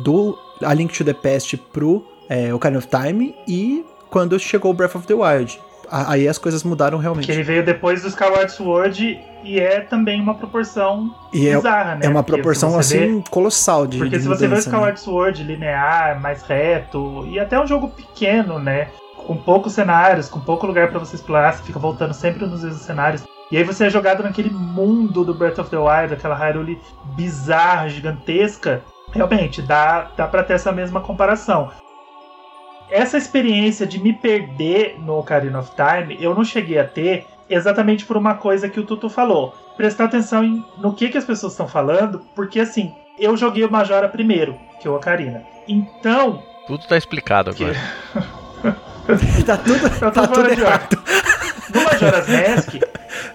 do 0.03 0.37
A 0.61 0.73
Link 0.73 0.97
to 0.97 1.03
the 1.03 1.13
Past 1.13 1.55
pro 1.71 2.05
é, 2.29 2.53
Ocarina 2.53 2.79
of 2.79 2.87
Time 2.87 3.35
e 3.47 3.85
quando 4.09 4.39
chegou 4.39 4.71
o 4.71 4.73
Breath 4.73 4.95
of 4.95 5.07
the 5.07 5.13
Wild. 5.13 5.59
Aí 5.89 6.27
as 6.27 6.37
coisas 6.37 6.63
mudaram 6.63 6.97
realmente. 6.97 7.25
Que 7.25 7.31
ele 7.31 7.43
veio 7.43 7.63
depois 7.63 8.01
do 8.01 8.09
Skyward 8.09 8.51
Sword 8.51 9.19
e 9.43 9.59
é 9.59 9.79
também 9.79 10.19
uma 10.19 10.35
proporção 10.35 11.15
e 11.31 11.47
é 11.47 11.55
bizarra, 11.55 11.93
é, 11.93 11.95
né? 11.95 12.05
É 12.05 12.09
uma 12.09 12.23
porque 12.23 12.41
proporção 12.41 12.77
assim 12.77 13.21
vê, 13.21 13.29
colossal 13.29 13.87
de 13.87 13.97
Porque 13.97 14.17
de 14.17 14.23
se 14.23 14.27
mudança, 14.27 14.41
você 14.41 14.47
vê 14.47 14.53
o 14.53 14.55
né? 14.55 14.59
Skyward 14.59 14.91
né? 14.91 14.97
Sword 14.97 15.43
linear, 15.43 16.19
mais 16.19 16.43
reto, 16.43 17.25
e 17.29 17.39
até 17.39 17.59
um 17.59 17.65
jogo 17.65 17.89
pequeno, 17.89 18.59
né? 18.59 18.89
Com 19.15 19.37
poucos 19.37 19.73
cenários, 19.73 20.27
com 20.27 20.39
pouco 20.39 20.67
lugar 20.67 20.89
para 20.89 20.99
você 20.99 21.15
explorar, 21.15 21.53
você 21.53 21.63
fica 21.63 21.79
voltando 21.79 22.13
sempre 22.13 22.45
nos 22.45 22.63
mesmos 22.63 22.81
cenários. 22.81 23.23
E 23.49 23.55
aí 23.55 23.63
você 23.63 23.85
é 23.85 23.89
jogado 23.89 24.23
naquele 24.23 24.49
mundo 24.49 25.23
do 25.23 25.33
Breath 25.33 25.59
of 25.59 25.69
the 25.69 25.77
Wild, 25.77 26.13
aquela 26.13 26.35
Hyrule 26.35 26.81
bizarra, 27.15 27.87
gigantesca. 27.87 28.81
Realmente, 29.09 29.61
dá, 29.61 30.11
dá 30.17 30.27
pra 30.27 30.43
ter 30.43 30.53
essa 30.53 30.73
mesma 30.73 30.99
comparação 30.99 31.71
essa 32.89 33.17
experiência 33.17 33.85
de 33.85 33.99
me 33.99 34.13
perder 34.13 34.97
no 34.99 35.19
Ocarina 35.19 35.59
of 35.59 35.71
Time, 35.75 36.17
eu 36.21 36.33
não 36.33 36.43
cheguei 36.43 36.79
a 36.79 36.85
ter 36.85 37.25
exatamente 37.49 38.05
por 38.05 38.17
uma 38.17 38.35
coisa 38.35 38.69
que 38.69 38.79
o 38.79 38.85
Tutu 38.85 39.09
falou. 39.09 39.53
Prestar 39.75 40.05
atenção 40.05 40.43
em, 40.43 40.65
no 40.77 40.93
que, 40.93 41.09
que 41.09 41.17
as 41.17 41.25
pessoas 41.25 41.53
estão 41.53 41.67
falando, 41.67 42.21
porque 42.35 42.59
assim, 42.59 42.93
eu 43.19 43.35
joguei 43.37 43.63
o 43.63 43.71
Majora 43.71 44.09
primeiro, 44.09 44.57
que 44.79 44.87
é 44.87 44.91
o 44.91 44.95
Ocarina. 44.95 45.43
Então. 45.67 46.43
Tudo 46.65 46.87
tá 46.87 46.97
explicado 46.97 47.51
agora. 47.51 47.73
Que... 47.73 49.43
tá 49.43 49.57
tudo, 49.57 50.11
tá 50.11 50.27
tudo 50.27 50.49
errado. 50.49 50.97
No 51.73 51.83
Majora's 51.83 52.27
Mask, 52.29 52.75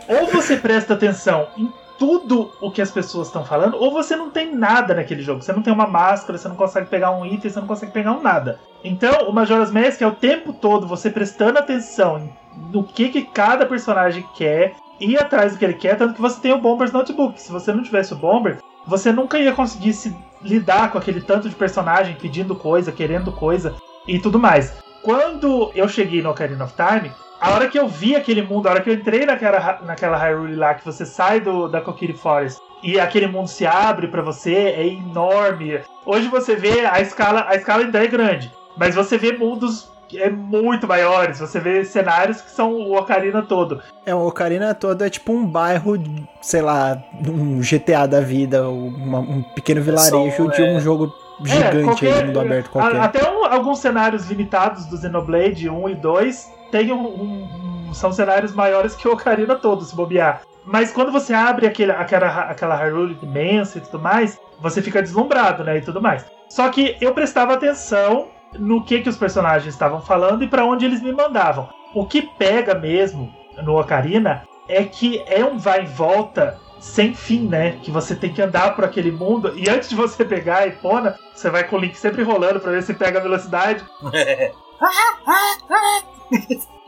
ou 0.08 0.26
você 0.28 0.56
presta 0.56 0.94
atenção 0.94 1.48
em 1.56 1.70
tudo 1.98 2.50
o 2.60 2.70
que 2.70 2.82
as 2.82 2.90
pessoas 2.90 3.28
estão 3.28 3.44
falando, 3.44 3.76
ou 3.76 3.92
você 3.92 4.16
não 4.16 4.30
tem 4.30 4.54
nada 4.54 4.94
naquele 4.94 5.22
jogo. 5.22 5.42
Você 5.42 5.52
não 5.52 5.62
tem 5.62 5.72
uma 5.72 5.86
máscara, 5.86 6.38
você 6.38 6.48
não 6.48 6.56
consegue 6.56 6.88
pegar 6.88 7.10
um 7.10 7.24
item, 7.24 7.50
você 7.50 7.60
não 7.60 7.66
consegue 7.66 7.92
pegar 7.92 8.12
um 8.12 8.22
nada. 8.22 8.58
Então, 8.84 9.28
o 9.28 9.32
Majora's 9.32 9.70
Mask 9.70 10.00
é 10.02 10.06
o 10.06 10.12
tempo 10.12 10.52
todo 10.52 10.86
você 10.86 11.10
prestando 11.10 11.58
atenção 11.58 12.28
no 12.72 12.84
que, 12.84 13.08
que 13.08 13.22
cada 13.22 13.66
personagem 13.66 14.26
quer, 14.34 14.74
ir 15.00 15.18
atrás 15.18 15.52
do 15.52 15.58
que 15.58 15.64
ele 15.64 15.74
quer, 15.74 15.96
tanto 15.96 16.14
que 16.14 16.20
você 16.20 16.40
tem 16.40 16.52
o 16.52 16.60
Bomber's 16.60 16.92
Notebook. 16.92 17.40
Se 17.40 17.50
você 17.50 17.72
não 17.72 17.82
tivesse 17.82 18.12
o 18.12 18.16
Bomber, 18.16 18.58
você 18.86 19.12
nunca 19.12 19.38
ia 19.38 19.52
conseguir 19.52 19.92
se 19.92 20.14
lidar 20.42 20.90
com 20.90 20.98
aquele 20.98 21.20
tanto 21.20 21.48
de 21.48 21.54
personagem 21.54 22.16
pedindo 22.20 22.54
coisa, 22.54 22.92
querendo 22.92 23.32
coisa 23.32 23.74
e 24.06 24.18
tudo 24.18 24.38
mais. 24.38 24.74
Quando 25.02 25.72
eu 25.74 25.88
cheguei 25.88 26.22
no 26.22 26.30
Ocarina 26.30 26.64
of 26.64 26.74
Time, 26.74 27.12
a 27.40 27.52
hora 27.52 27.68
que 27.68 27.78
eu 27.78 27.88
vi 27.88 28.14
aquele 28.14 28.40
mundo, 28.40 28.68
a 28.68 28.70
hora 28.70 28.80
que 28.80 28.88
eu 28.88 28.94
entrei 28.94 29.26
naquela, 29.26 29.80
naquela 29.82 30.16
Hyrule 30.16 30.54
lá, 30.54 30.74
que 30.74 30.84
você 30.84 31.04
sai 31.04 31.40
do, 31.40 31.66
da 31.66 31.80
Kokiri 31.80 32.12
Forest 32.12 32.60
e 32.82 33.00
aquele 33.00 33.26
mundo 33.26 33.48
se 33.48 33.66
abre 33.66 34.06
para 34.06 34.22
você, 34.22 34.54
é 34.54 34.86
enorme. 34.86 35.80
Hoje 36.06 36.28
você 36.28 36.54
vê 36.54 36.86
a 36.86 37.00
escala, 37.00 37.46
a 37.48 37.56
escala 37.56 37.82
ainda 37.82 38.02
é 38.02 38.06
grande, 38.06 38.52
mas 38.76 38.94
você 38.94 39.18
vê 39.18 39.32
mundos 39.32 39.90
é 40.14 40.30
muito 40.30 40.86
maiores. 40.86 41.40
Você 41.40 41.58
vê 41.58 41.84
cenários 41.84 42.40
que 42.40 42.50
são 42.50 42.74
o 42.74 42.96
Ocarina 42.96 43.42
todo. 43.42 43.80
É, 44.04 44.14
o 44.14 44.26
Ocarina 44.26 44.74
todo 44.74 45.02
é 45.02 45.10
tipo 45.10 45.32
um 45.32 45.46
bairro, 45.46 45.94
sei 46.40 46.60
lá, 46.60 47.02
um 47.26 47.60
GTA 47.60 48.06
da 48.06 48.20
vida, 48.20 48.68
uma, 48.68 49.20
um 49.20 49.42
pequeno 49.42 49.80
vilarejo 49.80 50.50
de 50.50 50.62
um 50.62 50.76
é. 50.76 50.80
jogo 50.80 51.12
gigante 51.44 51.76
é, 51.78 51.82
qualquer, 51.84 52.14
aí, 52.14 52.26
mundo 52.26 52.40
aberto 52.40 52.70
qualquer. 52.70 53.00
Até 53.00 53.30
um, 53.30 53.44
alguns 53.44 53.78
cenários 53.78 54.28
limitados 54.28 54.86
do 54.86 54.96
Xenoblade 54.96 55.68
1 55.68 55.88
e 55.88 55.94
2 55.94 56.52
tem 56.70 56.92
um, 56.92 57.06
um, 57.06 57.94
são 57.94 58.12
cenários 58.12 58.54
maiores 58.54 58.94
que 58.94 59.06
o 59.06 59.12
Ocarina 59.12 59.54
todo, 59.56 59.84
se 59.84 59.94
bobear. 59.94 60.42
Mas 60.64 60.92
quando 60.92 61.10
você 61.10 61.34
abre 61.34 61.66
aquele, 61.66 61.92
aquela, 61.92 62.42
aquela 62.42 62.76
Hyrule 62.76 63.18
imensa 63.22 63.78
e 63.78 63.80
tudo 63.80 63.98
mais, 63.98 64.40
você 64.60 64.80
fica 64.80 65.02
deslumbrado, 65.02 65.64
né? 65.64 65.78
E 65.78 65.80
tudo 65.80 66.00
mais. 66.00 66.24
Só 66.48 66.68
que 66.68 66.96
eu 67.00 67.12
prestava 67.12 67.54
atenção 67.54 68.28
no 68.58 68.84
que, 68.84 69.00
que 69.00 69.08
os 69.08 69.16
personagens 69.16 69.72
estavam 69.72 70.00
falando 70.00 70.44
e 70.44 70.48
para 70.48 70.64
onde 70.64 70.84
eles 70.84 71.02
me 71.02 71.12
mandavam. 71.12 71.68
O 71.94 72.06
que 72.06 72.22
pega 72.22 72.74
mesmo 72.74 73.32
no 73.62 73.78
Ocarina 73.78 74.44
é 74.68 74.84
que 74.84 75.22
é 75.26 75.44
um 75.44 75.58
vai 75.58 75.82
e 75.82 75.86
volta 75.86 76.58
sem 76.82 77.14
fim, 77.14 77.46
né? 77.46 77.78
Que 77.80 77.92
você 77.92 78.14
tem 78.14 78.32
que 78.32 78.42
andar 78.42 78.74
por 78.74 78.84
aquele 78.84 79.12
mundo 79.12 79.52
e 79.56 79.70
antes 79.70 79.88
de 79.88 79.94
você 79.94 80.24
pegar 80.24 80.58
a 80.58 80.66
Epona, 80.66 81.16
você 81.32 81.48
vai 81.48 81.62
com 81.62 81.76
o 81.76 81.78
Link 81.78 81.96
sempre 81.96 82.24
rolando 82.24 82.58
para 82.58 82.72
ver 82.72 82.82
se 82.82 82.92
pega 82.92 83.20
a 83.20 83.22
velocidade. 83.22 83.84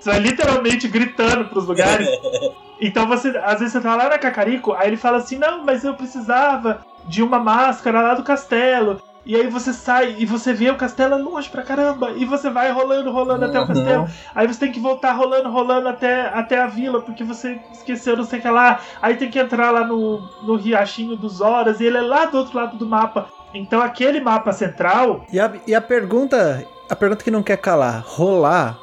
Você 0.01 0.11
vai 0.11 0.19
literalmente 0.19 0.89
gritando 0.89 1.47
pros 1.47 1.67
lugares. 1.67 2.09
Então 2.81 3.07
você, 3.07 3.29
às 3.45 3.61
vezes 3.61 3.73
você 3.73 3.81
tá 3.81 3.95
lá 3.95 4.09
na 4.09 4.19
Cacarico, 4.19 4.73
aí 4.73 4.89
ele 4.89 4.97
fala 4.97 5.19
assim: 5.19 5.39
"Não, 5.39 5.65
mas 5.65 5.85
eu 5.85 5.95
precisava 5.95 6.85
de 7.07 7.23
uma 7.23 7.39
máscara 7.39 8.03
lá 8.03 8.15
do 8.15 8.25
castelo". 8.25 9.01
E 9.27 9.35
aí 9.35 9.49
você 9.49 9.73
sai 9.73 10.17
e 10.19 10.27
você 10.27 10.53
vê 10.53 10.71
o 10.71 10.77
castelo 10.77 11.17
longe 11.17 11.49
pra 11.49 11.63
caramba. 11.63 12.13
E 12.17 12.25
você 12.25 12.51
vai 12.51 12.71
rolando, 12.71 13.11
rolando 13.11 13.45
uhum. 13.45 13.51
até 13.51 13.61
o 13.61 13.67
castelo. 13.67 14.09
Aí 14.35 14.47
você 14.47 14.61
tem 14.61 14.73
que 14.73 14.81
voltar 14.81 15.13
rolando, 15.13 15.51
rolando 15.51 15.89
até, 15.89 16.29
até 16.29 16.61
a 16.61 16.67
vila, 16.67 17.01
porque 17.01 17.25
você 17.25 17.59
esqueceu 17.73 18.17
não 18.17 18.25
sei 18.25 18.39
o 18.39 18.43
que 18.43 18.49
lá. 18.49 18.81
Aí 19.01 19.17
tem 19.17 19.31
que 19.31 19.39
entrar 19.39 19.71
lá 19.71 19.85
no, 19.85 20.21
no 20.43 20.57
riachinho 20.57 21.17
dos 21.17 21.41
horas. 21.41 21.81
E 21.81 21.85
ele 21.85 21.97
é 21.97 22.03
lá 22.03 22.27
do 22.27 22.39
outro 22.39 22.57
lado 22.57 22.77
do 22.77 22.87
mapa. 22.87 23.29
Então 23.55 23.81
aquele 23.81 24.21
mapa 24.21 24.53
central. 24.53 25.25
E 25.33 25.41
a, 25.41 25.51
e 25.67 25.75
a 25.75 25.81
pergunta 25.81 26.67
a 26.91 26.95
pergunta 26.95 27.25
que 27.25 27.31
não 27.31 27.43
quer 27.43 27.57
calar, 27.57 28.03
rolar 28.07 28.79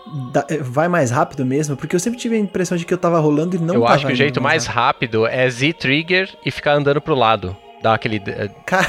eh, 0.49 0.57
vai 0.57 0.87
mais 0.87 1.11
rápido 1.11 1.45
mesmo? 1.45 1.77
Porque 1.77 1.95
eu 1.95 1.99
sempre 1.99 2.19
tive 2.19 2.35
a 2.35 2.39
impressão 2.39 2.75
de 2.75 2.83
que 2.83 2.93
eu 2.93 2.97
tava 2.97 3.19
rolando 3.19 3.55
e 3.55 3.59
não 3.59 3.75
eu 3.75 3.81
tava. 3.81 3.93
Eu 3.93 3.95
acho 3.95 4.07
que 4.07 4.13
o 4.13 4.15
jeito 4.15 4.41
mais 4.41 4.65
rápido. 4.65 5.21
rápido 5.23 5.27
é 5.27 5.49
Z-Trigger 5.49 6.35
e 6.43 6.49
ficar 6.49 6.73
andando 6.73 6.99
pro 6.99 7.13
lado. 7.13 7.55
Dar 7.81 7.93
aquele. 7.93 8.21
Eh, 8.25 8.49
Cara... 8.65 8.87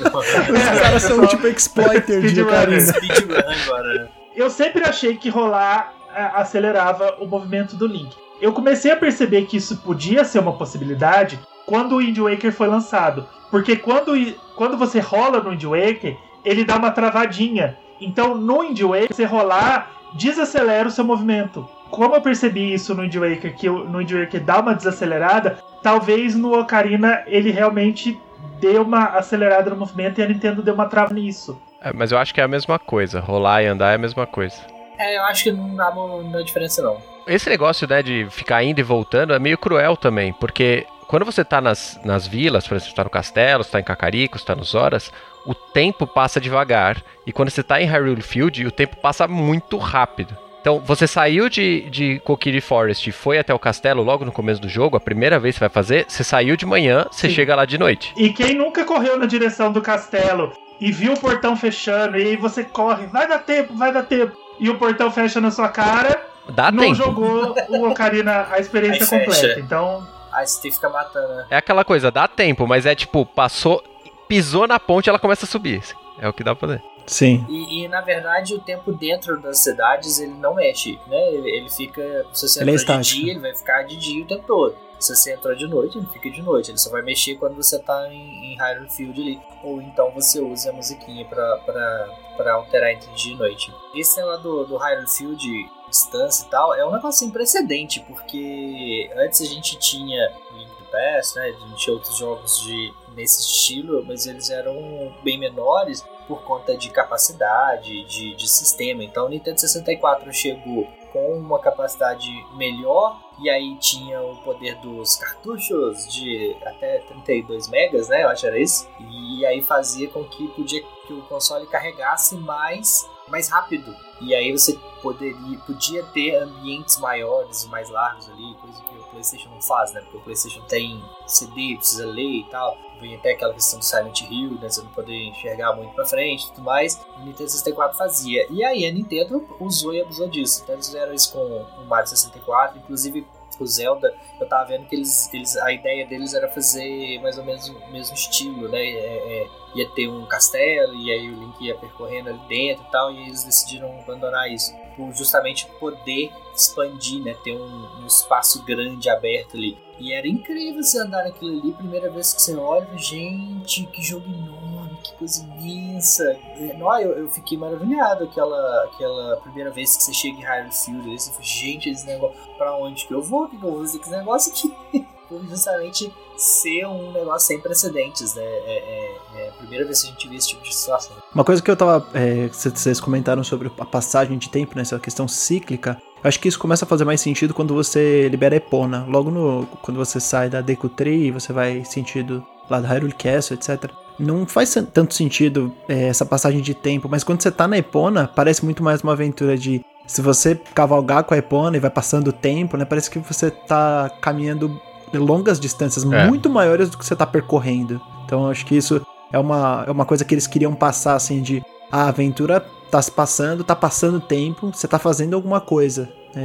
Os 0.00 0.80
caras 0.80 1.02
são 1.02 1.26
tipo 1.26 1.46
exploiter 1.46 2.20
de 2.20 2.28
Speedrun 2.28 3.36
agora. 3.36 3.94
Né? 3.94 4.08
Eu 4.34 4.50
sempre 4.50 4.84
achei 4.84 5.16
que 5.16 5.28
rolar 5.28 5.92
eh, 6.14 6.30
acelerava 6.34 7.16
o 7.20 7.26
movimento 7.26 7.76
do 7.76 7.86
Link. 7.86 8.16
Eu 8.40 8.52
comecei 8.52 8.90
a 8.90 8.96
perceber 8.96 9.46
que 9.46 9.56
isso 9.56 9.76
podia 9.78 10.24
ser 10.24 10.40
uma 10.40 10.52
possibilidade 10.52 11.38
quando 11.66 11.92
o 11.92 11.98
Wind 11.98 12.18
Waker 12.18 12.52
foi 12.52 12.66
lançado. 12.66 13.26
Porque 13.50 13.76
quando, 13.76 14.12
quando 14.56 14.76
você 14.76 14.98
rola 14.98 15.40
no 15.40 15.50
Wind 15.50 15.64
Waker, 15.64 16.16
ele 16.44 16.64
dá 16.64 16.76
uma 16.76 16.90
travadinha. 16.90 17.78
Então, 18.00 18.34
no 18.34 18.60
Wind 18.60 18.80
Waker, 18.80 19.14
você 19.14 19.24
rolar 19.24 19.90
desacelera 20.14 20.88
o 20.88 20.90
seu 20.90 21.04
movimento. 21.04 21.68
Como 21.90 22.14
eu 22.14 22.20
percebi 22.20 22.72
isso 22.72 22.94
no 22.94 23.02
Wind 23.02 23.14
Waker, 23.14 23.54
que 23.54 23.68
no 23.68 23.98
Wind 23.98 24.12
Waker 24.12 24.42
dá 24.42 24.60
uma 24.60 24.74
desacelerada, 24.74 25.58
talvez 25.82 26.34
no 26.34 26.58
Ocarina 26.58 27.22
ele 27.26 27.50
realmente 27.50 28.20
dê 28.60 28.78
uma 28.78 29.06
acelerada 29.06 29.70
no 29.70 29.76
movimento 29.76 30.20
e 30.20 30.22
a 30.22 30.26
Nintendo 30.26 30.62
deu 30.62 30.74
uma 30.74 30.86
trava 30.86 31.12
nisso. 31.12 31.60
É, 31.80 31.92
mas 31.92 32.12
eu 32.12 32.18
acho 32.18 32.32
que 32.32 32.40
é 32.40 32.44
a 32.44 32.48
mesma 32.48 32.78
coisa. 32.78 33.20
Rolar 33.20 33.62
e 33.62 33.66
andar 33.66 33.92
é 33.92 33.94
a 33.96 33.98
mesma 33.98 34.26
coisa. 34.26 34.56
É, 34.98 35.18
eu 35.18 35.24
acho 35.24 35.44
que 35.44 35.52
não 35.52 35.74
dá 35.74 35.90
muita 35.90 36.42
diferença 36.42 36.82
não. 36.82 36.96
Esse 37.26 37.48
negócio, 37.48 37.88
né, 37.88 38.02
de 38.02 38.26
ficar 38.30 38.62
indo 38.62 38.78
e 38.78 38.82
voltando 38.82 39.32
é 39.32 39.38
meio 39.38 39.58
cruel 39.58 39.96
também, 39.96 40.32
porque 40.34 40.86
quando 41.06 41.24
você 41.24 41.44
tá 41.44 41.60
nas, 41.60 41.98
nas 42.04 42.26
vilas, 42.26 42.66
por 42.66 42.74
exemplo, 42.74 42.90
você 42.90 42.96
tá 42.96 43.04
no 43.04 43.10
castelo, 43.10 43.64
você 43.64 43.70
tá 43.70 43.80
em 43.80 43.84
Cacarico, 43.84 44.38
você 44.38 44.44
tá 44.44 44.54
nos 44.54 44.74
Horas, 44.74 45.12
o 45.46 45.54
tempo 45.54 46.06
passa 46.06 46.40
devagar. 46.40 47.02
E 47.26 47.32
quando 47.32 47.50
você 47.50 47.62
tá 47.62 47.80
em 47.80 47.86
Hyrule 47.86 48.22
Field, 48.22 48.66
o 48.66 48.70
tempo 48.70 48.96
passa 48.96 49.26
muito 49.28 49.76
rápido. 49.76 50.36
Então, 50.64 50.80
você 50.80 51.06
saiu 51.06 51.50
de, 51.50 51.82
de 51.90 52.18
Kokiri 52.20 52.58
Forest 52.58 53.10
e 53.10 53.12
foi 53.12 53.36
até 53.36 53.52
o 53.52 53.58
castelo 53.58 54.02
logo 54.02 54.24
no 54.24 54.32
começo 54.32 54.62
do 54.62 54.66
jogo, 54.66 54.96
a 54.96 55.00
primeira 55.00 55.38
vez 55.38 55.54
que 55.54 55.58
você 55.58 55.64
vai 55.66 55.68
fazer, 55.68 56.06
você 56.08 56.24
saiu 56.24 56.56
de 56.56 56.64
manhã, 56.64 57.04
você 57.10 57.28
Sim. 57.28 57.34
chega 57.34 57.54
lá 57.54 57.66
de 57.66 57.76
noite. 57.76 58.14
E 58.16 58.32
quem 58.32 58.54
nunca 58.54 58.82
correu 58.82 59.18
na 59.18 59.26
direção 59.26 59.70
do 59.70 59.82
castelo 59.82 60.54
e 60.80 60.90
viu 60.90 61.12
o 61.12 61.20
portão 61.20 61.54
fechando, 61.54 62.16
e 62.16 62.28
aí 62.28 62.36
você 62.36 62.64
corre, 62.64 63.04
vai 63.08 63.28
dar 63.28 63.40
tempo, 63.40 63.74
vai 63.74 63.92
dar 63.92 64.04
tempo, 64.04 64.34
e 64.58 64.70
o 64.70 64.78
portão 64.78 65.10
fecha 65.10 65.38
na 65.38 65.50
sua 65.50 65.68
cara, 65.68 66.18
Dá 66.48 66.72
não 66.72 66.84
tempo. 66.84 66.94
jogou 66.94 67.54
o 67.68 67.90
Ocarina 67.90 68.46
a 68.50 68.58
experiência 68.58 69.06
completa. 69.06 69.60
Então, 69.60 70.02
Aí 70.32 70.46
você 70.46 70.70
ficar 70.70 70.88
matando, 70.88 71.28
né? 71.34 71.46
É 71.50 71.56
aquela 71.58 71.84
coisa, 71.84 72.10
dá 72.10 72.26
tempo, 72.26 72.66
mas 72.66 72.86
é 72.86 72.94
tipo, 72.94 73.26
passou, 73.26 73.84
pisou 74.26 74.66
na 74.66 74.80
ponte 74.80 75.10
ela 75.10 75.18
começa 75.18 75.44
a 75.44 75.48
subir. 75.48 75.82
É 76.18 76.26
o 76.26 76.32
que 76.32 76.42
dá 76.42 76.54
pra 76.54 76.66
fazer. 76.68 76.93
Sim. 77.06 77.44
E, 77.48 77.84
e, 77.84 77.88
na 77.88 78.00
verdade 78.00 78.54
o 78.54 78.60
tempo 78.60 78.92
dentro 78.92 79.40
das 79.40 79.58
cidades 79.58 80.18
ele 80.18 80.34
não 80.34 80.54
mexe, 80.54 80.98
né? 81.06 81.32
Ele, 81.32 81.50
ele 81.50 81.70
fica. 81.70 82.26
Se 82.32 82.48
você 82.48 82.62
Ele 82.62 82.70
é 82.70 82.76
de 82.76 83.00
dia, 83.00 83.32
ele 83.32 83.40
vai 83.40 83.54
ficar 83.54 83.82
de 83.82 83.96
dia 83.96 84.22
o 84.22 84.26
tempo 84.26 84.44
todo. 84.46 84.76
Se 84.98 85.14
você 85.14 85.34
entrou 85.34 85.54
de 85.54 85.66
noite, 85.66 85.98
ele 85.98 86.06
fica 86.06 86.30
de 86.30 86.40
noite. 86.40 86.70
Ele 86.70 86.78
só 86.78 86.90
vai 86.90 87.02
mexer 87.02 87.34
quando 87.36 87.54
você 87.56 87.78
tá 87.78 88.08
em, 88.10 88.52
em 88.52 88.56
Hyrule 88.56 88.88
Field 88.88 89.20
ali. 89.20 89.40
Ou 89.62 89.82
então 89.82 90.10
você 90.12 90.40
usa 90.40 90.70
a 90.70 90.72
musiquinha 90.72 91.26
pra, 91.26 91.58
pra, 91.58 92.08
pra 92.36 92.54
alterar 92.54 92.92
entre 92.92 93.12
dia 93.12 93.34
e 93.34 93.36
noite. 93.36 93.72
Esse 93.94 94.16
negócio 94.16 94.42
do, 94.42 94.64
do 94.64 94.76
Hyrule 94.78 95.08
Field, 95.08 95.70
distância 95.90 96.46
e 96.46 96.48
tal, 96.48 96.74
é 96.74 96.86
um 96.86 96.92
negócio 96.92 97.18
sem 97.18 97.30
precedente, 97.30 98.00
porque 98.00 99.10
antes 99.16 99.42
a 99.42 99.44
gente 99.44 99.78
tinha 99.78 100.32
o 100.52 100.56
Link 100.56 100.70
to 100.70 100.84
Past, 100.90 101.36
né? 101.36 101.48
A 101.48 101.68
gente 101.68 101.76
tinha 101.76 101.94
outros 101.94 102.16
jogos 102.16 102.60
de, 102.62 102.94
nesse 103.14 103.42
estilo, 103.42 104.02
mas 104.06 104.26
eles 104.26 104.48
eram 104.48 105.14
bem 105.22 105.38
menores 105.38 106.02
por 106.26 106.42
conta 106.42 106.76
de 106.76 106.90
capacidade, 106.90 108.04
de, 108.04 108.34
de 108.34 108.48
sistema. 108.48 109.02
Então 109.04 109.26
o 109.26 109.28
Nintendo 109.28 109.60
64 109.60 110.32
chegou 110.32 110.86
com 111.12 111.38
uma 111.38 111.58
capacidade 111.60 112.28
melhor 112.56 113.20
e 113.40 113.48
aí 113.50 113.76
tinha 113.76 114.20
o 114.20 114.36
poder 114.38 114.76
dos 114.76 115.16
cartuchos 115.16 116.12
de 116.12 116.56
até 116.64 116.98
32 117.00 117.68
megas, 117.68 118.08
né? 118.08 118.24
Eu 118.24 118.28
acho 118.28 118.42
que 118.42 118.46
era 118.46 118.58
isso. 118.58 118.88
E 119.00 119.46
aí 119.46 119.62
fazia 119.62 120.08
com 120.08 120.24
que 120.24 120.48
podia 120.48 120.82
que 121.06 121.12
o 121.12 121.22
console 121.22 121.66
carregasse 121.66 122.36
mais 122.36 123.08
mais 123.28 123.48
rápido. 123.48 123.94
E 124.20 124.34
aí 124.34 124.52
você 124.52 124.78
poderia 125.02 125.58
podia 125.60 126.04
ter 126.06 126.36
ambientes 126.36 126.98
maiores 126.98 127.64
e 127.64 127.68
mais 127.68 127.88
largos 127.90 128.28
ali, 128.28 128.54
coisa 128.60 128.82
que 128.82 128.93
PlayStation 129.14 129.48
não 129.48 129.60
faz, 129.60 129.92
né? 129.92 130.00
Porque 130.00 130.16
o 130.16 130.20
PlayStation 130.20 130.60
tem 130.62 131.02
CD, 131.26 131.76
precisa 131.76 132.06
ler 132.06 132.40
e 132.40 132.44
tal. 132.50 132.76
Vem 133.00 133.16
até 133.16 133.32
aquela 133.32 133.52
questão 133.52 133.78
do 133.78 133.84
Silent 133.84 134.20
Hill, 134.22 134.58
né? 134.60 134.68
Você 134.68 134.82
não 134.82 134.90
poder 134.90 135.16
enxergar 135.28 135.74
muito 135.74 135.94
pra 135.94 136.04
frente 136.04 136.44
e 136.44 136.48
tudo 136.50 136.62
mais. 136.62 137.00
O 137.16 137.20
Nintendo 137.20 137.50
64 137.50 137.96
fazia. 137.96 138.46
E 138.50 138.64
aí 138.64 138.86
a 138.86 138.92
Nintendo 138.92 139.46
usou 139.58 139.94
e 139.94 140.00
abusou 140.00 140.28
disso. 140.28 140.60
Então 140.62 140.74
eles 140.74 140.86
fizeram 140.86 141.12
isso 141.12 141.32
com 141.32 141.40
o 141.40 141.86
Mario 141.86 142.08
64, 142.08 142.78
inclusive 142.78 143.26
o 143.62 143.66
Zelda, 143.66 144.14
eu 144.40 144.48
tava 144.48 144.64
vendo 144.64 144.86
que 144.86 144.96
eles, 144.96 145.32
eles 145.32 145.56
a 145.56 145.72
ideia 145.72 146.06
deles 146.06 146.34
era 146.34 146.48
fazer 146.48 147.20
mais 147.20 147.38
ou 147.38 147.44
menos 147.44 147.68
o 147.68 147.92
mesmo 147.92 148.14
estilo, 148.14 148.68
né? 148.68 148.82
É, 148.82 149.42
é, 149.42 149.46
ia 149.74 149.88
ter 149.90 150.08
um 150.08 150.24
castelo 150.26 150.94
e 150.94 151.10
aí 151.10 151.28
o 151.28 151.40
Link 151.40 151.64
ia 151.64 151.76
percorrendo 151.76 152.30
ali 152.30 152.40
dentro 152.48 152.84
e 152.84 152.90
tal, 152.90 153.12
e 153.12 153.22
eles 153.26 153.44
decidiram 153.44 153.98
abandonar 154.00 154.50
isso, 154.50 154.74
por 154.96 155.12
justamente 155.12 155.66
poder 155.78 156.30
expandir, 156.54 157.22
né? 157.22 157.34
Ter 157.42 157.56
um, 157.56 158.02
um 158.02 158.06
espaço 158.06 158.64
grande 158.64 159.08
aberto 159.10 159.56
ali. 159.56 159.83
E 159.98 160.12
era 160.12 160.26
incrível 160.26 160.82
você 160.82 160.98
andar 160.98 161.24
naquilo 161.24 161.60
ali, 161.60 161.72
primeira 161.72 162.10
vez 162.10 162.32
que 162.32 162.42
você 162.42 162.56
olha, 162.56 162.96
gente, 162.98 163.86
que 163.86 164.02
jogo 164.02 164.26
enorme, 164.26 164.98
que 165.02 165.14
coisa 165.14 165.44
imensa. 165.44 166.36
Não, 166.76 167.00
eu, 167.00 167.12
eu 167.12 167.28
fiquei 167.28 167.56
maravilhado 167.56 168.24
aquela, 168.24 168.84
aquela 168.84 169.36
primeira 169.38 169.70
vez 169.70 169.96
que 169.96 170.02
você 170.02 170.12
chega 170.12 170.38
em 170.38 170.42
Hyrule 170.42 170.72
Field, 170.72 171.18
você 171.18 171.30
fala, 171.30 171.44
gente, 171.44 171.90
esse 171.90 172.06
negócio, 172.06 172.36
pra 172.56 172.76
onde 172.76 173.06
que 173.06 173.14
eu 173.14 173.22
vou? 173.22 173.44
O 173.44 173.48
que, 173.48 173.56
que 173.56 173.64
eu 173.64 173.70
vou 173.70 173.80
fazer 173.80 173.98
com 173.98 174.04
esse 174.04 174.16
negócio 174.16 174.52
aqui? 174.52 175.06
Por 175.28 175.44
justamente 175.48 176.12
ser 176.36 176.86
um 176.86 177.12
negócio 177.12 177.46
sem 177.46 177.60
precedentes, 177.60 178.34
né? 178.34 178.42
É, 178.42 179.16
é, 179.36 179.44
é 179.44 179.48
a 179.48 179.52
primeira 179.52 179.84
vez 179.84 180.02
que 180.02 180.08
a 180.08 180.10
gente 180.10 180.28
vê 180.28 180.36
esse 180.36 180.48
tipo 180.48 180.62
de 180.62 180.74
situação. 180.74 181.12
Uma 181.34 181.44
coisa 181.44 181.62
que 181.62 181.70
eu 181.70 181.76
tava. 181.76 182.06
É, 182.14 182.48
vocês 182.48 183.00
comentaram 183.00 183.44
sobre 183.44 183.70
a 183.78 183.84
passagem 183.84 184.36
de 184.38 184.48
tempo, 184.48 184.74
né? 184.76 184.82
Essa 184.82 184.98
questão 184.98 185.28
cíclica. 185.28 186.00
Acho 186.22 186.40
que 186.40 186.48
isso 186.48 186.58
começa 186.58 186.84
a 186.84 186.88
fazer 186.88 187.04
mais 187.04 187.20
sentido 187.20 187.52
quando 187.52 187.74
você 187.74 188.28
libera 188.28 188.56
Epona. 188.56 189.04
Logo 189.08 189.30
no. 189.30 189.66
Quando 189.82 189.96
você 189.96 190.18
sai 190.18 190.48
da 190.48 190.60
Deku 190.60 190.88
Tree, 190.88 191.30
você 191.30 191.52
vai 191.52 191.84
sentido 191.84 192.44
lá 192.68 192.80
do 192.80 192.86
Hyrule 192.86 193.12
Castle, 193.12 193.56
etc. 193.56 193.90
Não 194.18 194.46
faz 194.46 194.74
tanto 194.92 195.12
sentido 195.12 195.74
é, 195.88 196.04
essa 196.08 196.24
passagem 196.24 196.60
de 196.60 196.72
tempo, 196.72 197.08
mas 197.10 197.24
quando 197.24 197.42
você 197.42 197.50
tá 197.50 197.66
na 197.66 197.78
Epona, 197.78 198.28
parece 198.28 198.64
muito 198.64 198.82
mais 198.82 199.02
uma 199.02 199.12
aventura 199.12 199.56
de. 199.56 199.84
Se 200.06 200.20
você 200.20 200.54
cavalgar 200.74 201.24
com 201.24 201.32
a 201.32 201.38
Epona 201.38 201.76
e 201.76 201.80
vai 201.80 201.90
passando 201.90 202.28
o 202.28 202.32
tempo, 202.32 202.76
né? 202.76 202.84
Parece 202.84 203.10
que 203.10 203.18
você 203.18 203.50
tá 203.50 204.10
caminhando 204.20 204.78
longas 205.18 205.58
distâncias, 205.60 206.04
É. 206.10 206.26
muito 206.26 206.48
maiores 206.50 206.90
do 206.90 206.98
que 206.98 207.04
você 207.04 207.14
tá 207.16 207.26
percorrendo. 207.26 208.00
Então 208.24 208.44
eu 208.44 208.50
acho 208.50 208.64
que 208.66 208.76
isso 208.76 209.04
é 209.32 209.38
uma, 209.38 209.84
é 209.86 209.90
uma 209.90 210.04
coisa 210.04 210.24
que 210.24 210.34
eles 210.34 210.46
queriam 210.46 210.74
passar, 210.74 211.14
assim, 211.14 211.42
de 211.42 211.62
a 211.90 212.08
aventura 212.08 212.64
tá 212.90 213.00
se 213.02 213.10
passando, 213.10 213.64
tá 213.64 213.74
passando 213.74 214.20
tempo, 214.20 214.70
você 214.72 214.86
tá 214.88 214.98
fazendo 214.98 215.34
alguma 215.34 215.60
coisa. 215.60 216.08
É, 216.36 216.40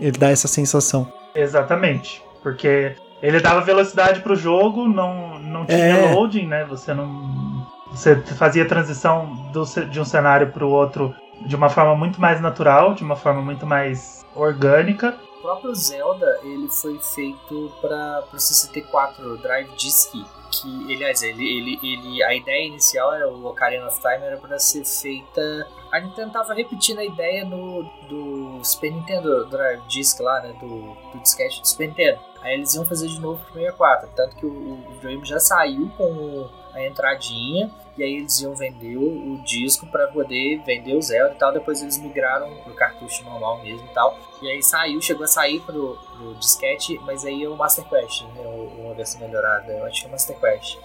ele 0.00 0.18
dá 0.18 0.30
essa 0.30 0.48
sensação. 0.48 1.10
exatamente. 1.34 2.22
Porque 2.42 2.94
ele 3.22 3.40
dava 3.40 3.60
velocidade 3.60 4.20
pro 4.20 4.36
jogo, 4.36 4.86
não, 4.86 5.38
não 5.40 5.64
tinha 5.66 5.78
É. 5.78 6.12
loading, 6.14 6.46
né? 6.46 6.64
Você 6.68 6.94
não. 6.94 7.66
Você 7.90 8.14
fazia 8.16 8.62
a 8.62 8.66
transição 8.66 9.50
do 9.52 9.64
de 9.90 10.00
um 10.00 10.04
cenário 10.04 10.48
pro 10.52 10.68
outro 10.68 11.14
de 11.46 11.56
uma 11.56 11.68
forma 11.68 11.94
muito 11.96 12.20
mais 12.20 12.40
natural, 12.40 12.94
de 12.94 13.02
uma 13.02 13.16
forma 13.16 13.42
muito 13.42 13.66
mais 13.66 14.24
orgânica. 14.34 15.14
Próprio 15.46 15.76
Zelda, 15.76 16.40
ele 16.42 16.68
foi 16.68 16.98
feito 16.98 17.72
para 17.80 18.24
o 18.32 18.36
64 18.36 19.38
Drive 19.38 19.70
Disc, 19.76 20.10
que, 20.10 20.92
aliás, 20.92 21.22
ele, 21.22 21.44
ele, 21.44 21.78
ele, 21.80 22.20
a 22.24 22.34
ideia 22.34 22.66
inicial 22.66 23.14
era 23.14 23.28
o 23.28 23.46
Ocarina 23.46 23.86
of 23.86 23.96
Time 24.00 24.24
era 24.24 24.36
para 24.38 24.58
ser 24.58 24.84
feita. 24.84 25.68
A 25.92 26.00
Nintendo 26.00 26.32
tava 26.32 26.52
repetindo 26.52 26.98
a 26.98 27.04
ideia 27.04 27.44
no, 27.44 27.84
do 28.08 28.64
Super 28.64 28.90
Nintendo 28.90 29.44
Drive 29.46 29.82
Disc 29.86 30.18
lá, 30.18 30.40
né, 30.40 30.52
do, 30.54 30.96
do 31.12 31.22
disquete 31.22 31.60
do 31.60 31.68
Super 31.68 31.90
Nintendo. 31.90 32.18
Aí 32.42 32.54
eles 32.54 32.74
iam 32.74 32.84
fazer 32.84 33.06
de 33.06 33.20
novo 33.20 33.40
pro 33.44 33.54
64, 33.54 34.10
tanto 34.16 34.34
que 34.34 34.46
o, 34.46 34.50
o 34.50 34.92
videogame 34.94 35.24
já 35.24 35.38
saiu 35.38 35.88
com 35.96 36.48
a 36.74 36.84
entradinha 36.84 37.70
e 37.96 38.02
aí 38.02 38.16
eles 38.16 38.40
iam 38.40 38.54
vender 38.54 38.96
o, 38.96 39.40
disco 39.44 39.86
para 39.86 40.08
poder 40.08 40.60
vender 40.64 40.94
o 40.94 41.02
Zelda 41.02 41.34
e 41.34 41.38
tal. 41.38 41.52
Depois 41.52 41.80
eles 41.82 41.98
migraram 41.98 42.52
pro 42.64 42.74
cartucho 42.74 43.24
normal 43.24 43.62
mesmo 43.62 43.86
e 43.86 43.94
tal. 43.94 44.18
E 44.42 44.50
aí 44.50 44.62
saiu, 44.62 45.00
chegou 45.00 45.24
a 45.24 45.28
sair 45.28 45.60
pro, 45.60 45.96
pro 46.16 46.34
disquete, 46.34 47.00
mas 47.04 47.24
aí 47.24 47.44
é 47.44 47.48
o 47.48 47.56
Master 47.56 47.84
Quest, 47.88 48.22
né? 48.22 48.42
Uma 48.78 48.94
versão 48.94 49.20
melhorada. 49.20 49.72
Eu 49.72 49.84
acho 49.86 50.00
que 50.00 50.06
é 50.06 50.08
o 50.08 50.12
Master 50.12 50.38
Quest. 50.38 50.78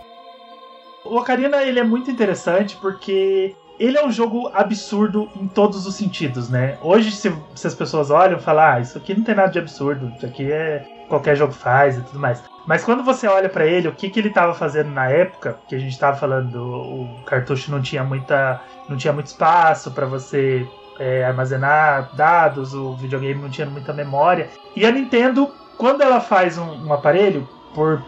O 1.04 1.18
Ocarina 1.18 1.64
ele 1.64 1.80
é 1.80 1.84
muito 1.84 2.12
interessante 2.12 2.78
porque 2.78 3.56
ele 3.80 3.98
é 3.98 4.06
um 4.06 4.12
jogo 4.12 4.50
absurdo 4.54 5.28
em 5.36 5.48
todos 5.48 5.88
os 5.88 5.96
sentidos, 5.96 6.50
né? 6.50 6.78
Hoje, 6.84 7.12
se, 7.12 7.34
se 7.56 7.66
as 7.66 7.74
pessoas 7.74 8.12
olham 8.12 8.38
e 8.38 8.42
falam, 8.42 8.64
ah, 8.64 8.80
isso 8.80 8.98
aqui 8.98 9.16
não 9.16 9.24
tem 9.24 9.34
nada 9.34 9.52
de 9.52 9.58
absurdo, 9.58 10.14
isso 10.16 10.26
aqui 10.26 10.52
é 10.52 10.86
qualquer 11.12 11.36
jogo 11.36 11.54
faz 11.54 11.98
e 11.98 12.02
tudo 12.02 12.20
mais. 12.20 12.42
Mas 12.66 12.84
quando 12.84 13.04
você 13.04 13.28
olha 13.28 13.50
pra 13.50 13.66
ele, 13.66 13.88
o 13.88 13.92
que, 13.92 14.10
que 14.10 14.20
ele 14.20 14.30
tava 14.30 14.54
fazendo 14.54 14.90
na 14.92 15.10
época, 15.10 15.60
que 15.68 15.76
a 15.76 15.80
gente 15.80 16.00
tava 16.00 16.18
falando, 16.18 16.56
o 16.56 17.24
cartucho 17.26 17.70
não 17.70 17.82
tinha 17.82 18.04
muita, 18.04 18.62
não 18.88 18.96
tinha 18.96 19.12
muito 19.12 19.28
espaço 19.28 19.92
pra 19.92 20.06
você 20.06 20.66
é, 21.00 21.26
armazenar 21.26 22.16
dados, 22.16 22.74
o 22.74 22.96
videogame 22.96 23.42
não 23.42 23.50
tinha 23.50 23.68
muita 23.68 23.92
memória. 23.92 24.50
E 24.76 24.86
a 24.86 24.92
Nintendo, 24.92 25.52
quando 25.78 26.02
ela 26.02 26.22
faz 26.22 26.58
um, 26.58 26.88
um 26.88 26.94
aparelho, 26.94 27.48
por 27.74 28.02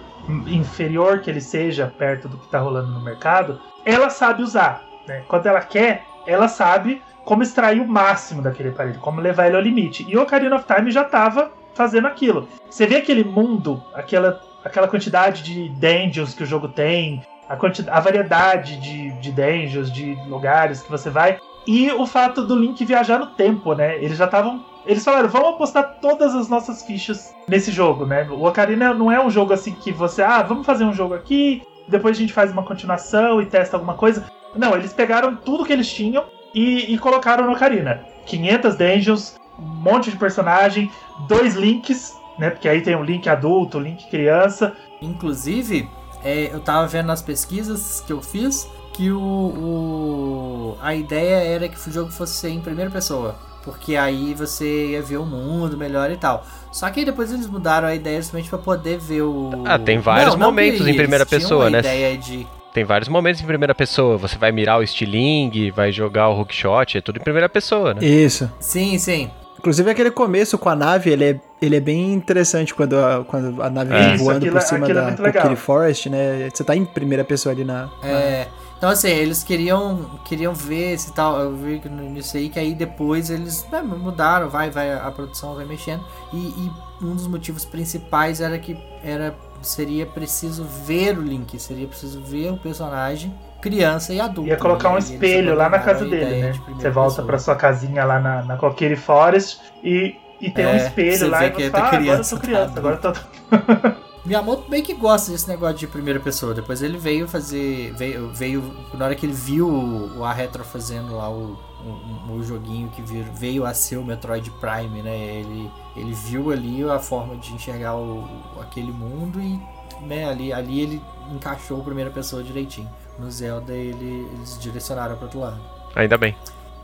inferior 0.48 1.20
que 1.20 1.30
ele 1.30 1.42
seja 1.42 1.92
perto 1.98 2.30
do 2.30 2.38
que 2.38 2.46
está 2.46 2.60
rolando 2.60 2.92
no 2.92 3.04
mercado, 3.04 3.60
ela 3.86 4.10
sabe 4.10 4.42
usar. 4.42 4.84
Né? 5.08 5.24
Quando 5.28 5.48
ela 5.48 5.60
quer, 5.60 6.06
ela 6.26 6.48
sabe 6.48 7.02
como 7.26 7.44
extrair 7.44 7.82
o 7.82 7.88
máximo 7.88 8.42
daquele 8.42 8.70
aparelho, 8.70 9.00
como 9.00 9.20
levar 9.20 9.48
ele 9.48 9.56
ao 9.56 9.62
limite. 9.62 10.06
E 10.08 10.16
o 10.16 10.22
Ocarina 10.22 10.56
of 10.56 10.66
Time 10.66 10.92
já 10.92 11.02
estava 11.02 11.52
fazendo 11.74 12.08
aquilo. 12.08 12.48
Você 12.70 12.86
vê 12.86 12.98
aquele 12.98 13.24
mundo, 13.24 13.84
aquela, 13.94 14.42
aquela 14.64 14.88
quantidade 14.88 15.44
de 15.44 15.70
dungeons 15.70 16.34
que 16.34 16.44
o 16.44 16.46
jogo 16.46 16.68
tem, 16.68 17.24
a, 17.48 17.56
quanti- 17.56 17.90
a 17.90 18.00
variedade 18.00 18.78
de, 18.78 19.12
de 19.20 19.32
dungeons, 19.32 19.92
de 19.92 20.16
lugares 20.28 20.82
que 20.82 20.92
você 20.92 21.10
vai, 21.10 21.40
e 21.66 21.92
o 21.92 22.06
fato 22.06 22.46
do 22.46 22.56
Link 22.56 22.84
viajar 22.84 23.20
no 23.20 23.28
tempo, 23.28 23.74
né? 23.74 23.96
Eles 24.04 24.18
já 24.18 24.26
estavam. 24.26 24.66
Eles 24.86 25.04
falaram, 25.04 25.30
vamos 25.30 25.50
apostar 25.50 25.98
todas 26.02 26.36
as 26.36 26.50
nossas 26.50 26.84
fichas 26.84 27.34
nesse 27.48 27.72
jogo, 27.72 28.06
né? 28.06 28.28
O 28.30 28.46
Ocarina 28.46 28.94
não 28.94 29.10
é 29.10 29.24
um 29.24 29.30
jogo 29.30 29.54
assim 29.54 29.72
que 29.72 29.92
você, 29.92 30.22
ah, 30.22 30.42
vamos 30.42 30.66
fazer 30.66 30.84
um 30.84 30.92
jogo 30.92 31.14
aqui, 31.14 31.62
depois 31.88 32.18
a 32.18 32.20
gente 32.20 32.34
faz 32.34 32.52
uma 32.52 32.64
continuação 32.64 33.42
e 33.42 33.46
testa 33.46 33.78
alguma 33.78 33.94
coisa. 33.94 34.26
Não, 34.54 34.76
eles 34.76 34.92
pegaram 34.92 35.36
tudo 35.38 35.64
que 35.64 35.72
eles 35.72 35.92
tinham 35.92 36.26
e, 36.54 36.94
e 36.94 36.98
colocaram 36.98 37.46
no 37.46 37.54
Ocarina. 37.54 38.02
500 38.26 38.76
dungeons, 38.76 39.36
um 39.60 39.66
monte 39.66 40.12
de 40.12 40.18
personagem, 40.18 40.92
dois 41.28 41.56
links, 41.56 42.18
né? 42.38 42.50
Porque 42.50 42.68
aí 42.68 42.82
tem 42.82 42.96
o 42.96 43.04
link 43.04 43.28
adulto, 43.30 43.78
o 43.78 43.82
link 43.82 44.10
criança. 44.10 44.74
Inclusive, 45.02 45.90
é, 46.24 46.50
eu 46.54 46.60
tava 46.60 46.88
vendo 46.88 47.08
nas 47.08 47.22
pesquisas 47.22 48.04
que 48.06 48.14
eu 48.14 48.22
fiz 48.22 48.68
que 48.94 49.12
o, 49.12 49.20
o, 49.20 50.78
a 50.82 50.96
ideia 50.96 51.36
era 51.44 51.68
que 51.68 51.90
o 51.90 51.92
jogo 51.92 52.12
fosse 52.12 52.48
em 52.48 52.62
primeira 52.62 52.92
pessoa. 52.92 53.36
Porque 53.64 53.96
aí 53.96 54.34
você 54.34 54.88
ia 54.92 55.02
ver 55.02 55.18
o 55.18 55.26
mundo 55.26 55.78
melhor 55.78 56.12
e 56.12 56.18
tal. 56.18 56.46
Só 56.72 56.90
que 56.90 57.00
aí 57.00 57.06
depois 57.06 57.32
eles 57.32 57.48
mudaram 57.48 57.88
a 57.88 57.96
ideia 57.96 58.18
justamente 58.18 58.50
pra 58.50 58.60
poder 58.60 59.00
ver 59.00 59.22
o. 59.22 59.64
Ah, 59.66 59.80
tem 59.80 60.00
vários 60.00 60.34
Não, 60.34 60.38
não 60.38 60.48
momentos 60.48 60.86
em 60.86 60.94
primeira 60.94 61.26
pessoa, 61.26 61.68
a 61.68 61.70
né? 61.70 61.80
ideia 61.80 62.18
de. 62.18 62.46
Tem 62.74 62.84
vários 62.84 63.08
momentos 63.08 63.42
em 63.42 63.46
primeira 63.46 63.74
pessoa. 63.74 64.18
Você 64.18 64.38
vai 64.38 64.52
mirar 64.52 64.80
o 64.80 64.84
estilingue, 64.84 65.72
vai 65.72 65.92
jogar 65.92 66.28
o 66.30 66.38
hookshot, 66.40 66.98
é 66.98 67.02
tudo 67.02 67.20
em 67.20 67.24
primeira 67.24 67.48
pessoa, 67.48 67.94
né? 67.94 68.06
Isso. 68.06 68.52
Sim, 68.60 68.98
sim. 68.98 69.32
Inclusive 69.64 69.90
aquele 69.90 70.12
começo 70.12 70.58
com 70.58 70.68
a 70.68 70.76
nave, 70.76 71.10
ele 71.10 71.24
é, 71.24 71.40
ele 71.62 71.78
é 71.78 71.80
bem 71.80 72.12
interessante 72.14 72.76
quando 72.76 72.98
a, 72.98 73.24
quando 73.24 73.64
a 73.64 73.70
nave 73.70 73.94
É. 73.94 73.98
vem 74.08 74.16
Isso, 74.16 74.24
voando 74.26 74.38
aquilo- 74.40 74.52
por 74.60 74.62
cima 74.62 74.90
é 74.90 74.94
da. 74.94 75.32
Kokiri 75.32 75.56
Forest, 75.56 76.10
né? 76.10 76.50
Você 76.54 76.66
tá 76.66 76.76
em 76.76 76.84
primeira 76.84 77.24
pessoa 77.24 77.56
ali 77.56 77.64
na. 77.64 77.90
É, 78.04 78.48
então 78.78 78.90
assim, 78.90 79.08
eles 79.08 79.42
queriam 79.42 80.20
queriam 80.26 80.54
ver 80.54 81.00
se 81.00 81.14
tal, 81.14 81.40
eu 81.40 81.56
vi 81.56 81.80
que 81.80 81.88
no- 81.88 82.10
nisso 82.10 82.36
aí 82.36 82.50
que 82.50 82.60
aí 82.60 82.76
depois 82.76 83.30
eles 83.30 83.66
né, 83.72 83.82
mudaram, 83.82 84.50
vai, 84.50 84.70
vai 84.70 84.92
a 84.94 85.10
produção 85.10 85.56
vai 85.56 85.64
mexendo 85.64 86.04
e, 86.34 86.38
e 86.38 86.72
um 87.02 87.16
dos 87.16 87.26
motivos 87.28 87.64
principais 87.64 88.42
era 88.42 88.60
que 88.60 88.78
era 89.02 89.34
seria 89.62 90.06
preciso 90.06 90.66
ver 90.86 91.18
o 91.18 91.22
Link, 91.22 91.58
seria 91.58 91.88
preciso 91.88 92.22
ver 92.22 92.52
o 92.52 92.58
personagem 92.58 93.34
criança 93.64 94.14
e 94.14 94.20
adulto. 94.20 94.50
Ia 94.50 94.58
colocar 94.58 94.90
um 94.92 94.98
né? 94.98 95.08
Eles 95.08 95.32
espelho 95.32 95.56
lá 95.56 95.70
na 95.70 95.80
casa 95.80 96.06
dele, 96.06 96.36
né? 96.36 96.52
de 96.52 96.62
Você 96.80 96.90
volta 96.90 97.24
pessoa. 97.24 97.24
pra 97.24 97.40
sua 97.40 97.56
casinha 97.56 98.04
lá 98.06 98.20
na, 98.20 98.44
na 98.44 98.58
Coquille 98.58 98.96
Forest 98.98 99.62
e, 99.84 100.16
e 100.40 100.52
tem 100.52 100.66
um 100.68 100.74
É, 100.74 100.76
espelho 100.76 101.28
você 101.28 101.30
lá 101.30 101.46
e 101.46 101.52
você 101.52 101.72
tá 101.72 101.82
fala, 101.82 101.90
ah, 101.90 101.98
agora 101.98 102.20
eu 102.20 102.24
criança, 102.24 102.24
sou 102.26 102.40
tá 102.42 102.42
criança, 102.42 102.80
agora 102.80 102.96
eu 102.96 103.02
tô... 103.02 103.14
Miyamoto 104.26 104.70
bem 104.70 104.82
que 104.82 104.94
gosta 104.94 105.32
desse 105.32 105.50
negócio 105.50 105.78
de 105.78 105.88
primeira 105.88 106.20
pessoa. 106.20 106.54
Depois 106.54 106.82
ele 106.82 106.98
veio 106.98 107.28
fazer. 107.28 107.94
Veio. 107.94 108.30
veio 108.34 108.64
na 108.94 109.06
hora 109.06 109.16
que 109.16 109.26
ele 109.26 109.34
viu 109.34 109.68
o, 109.68 110.20
o 110.20 110.24
Arretro 110.24 110.64
fazendo 110.64 111.16
lá 111.18 111.30
o, 111.30 111.58
o, 111.84 112.32
o 112.32 112.44
joguinho 112.44 112.90
que 112.90 113.02
vir- 113.02 113.30
veio 113.34 113.66
a 113.66 113.74
ser 113.74 113.98
o 113.98 114.06
Metroid 114.06 114.50
Prime, 114.52 115.02
né? 115.02 115.14
Ele, 115.18 115.70
ele 115.96 116.14
viu 116.14 116.52
ali 116.52 116.84
a 116.90 117.00
forma 117.00 117.36
de 117.36 117.54
enxergar 117.54 117.98
o, 117.98 118.26
aquele 118.62 118.94
mundo 118.94 119.42
e 119.42 119.60
né, 120.06 120.26
ali, 120.30 120.54
ali 120.54 120.80
ele 120.82 121.02
encaixou 121.30 121.82
a 121.82 121.84
primeira 121.84 122.10
pessoa 122.10 122.42
direitinho. 122.44 122.90
No 123.20 123.30
Zelda 123.32 123.74
ele, 123.74 124.28
eles 124.34 124.58
direcionaram 124.60 125.16
para 125.16 125.26
outro 125.26 125.40
lado. 125.40 125.60
Ainda 125.96 126.18
bem. 126.18 126.36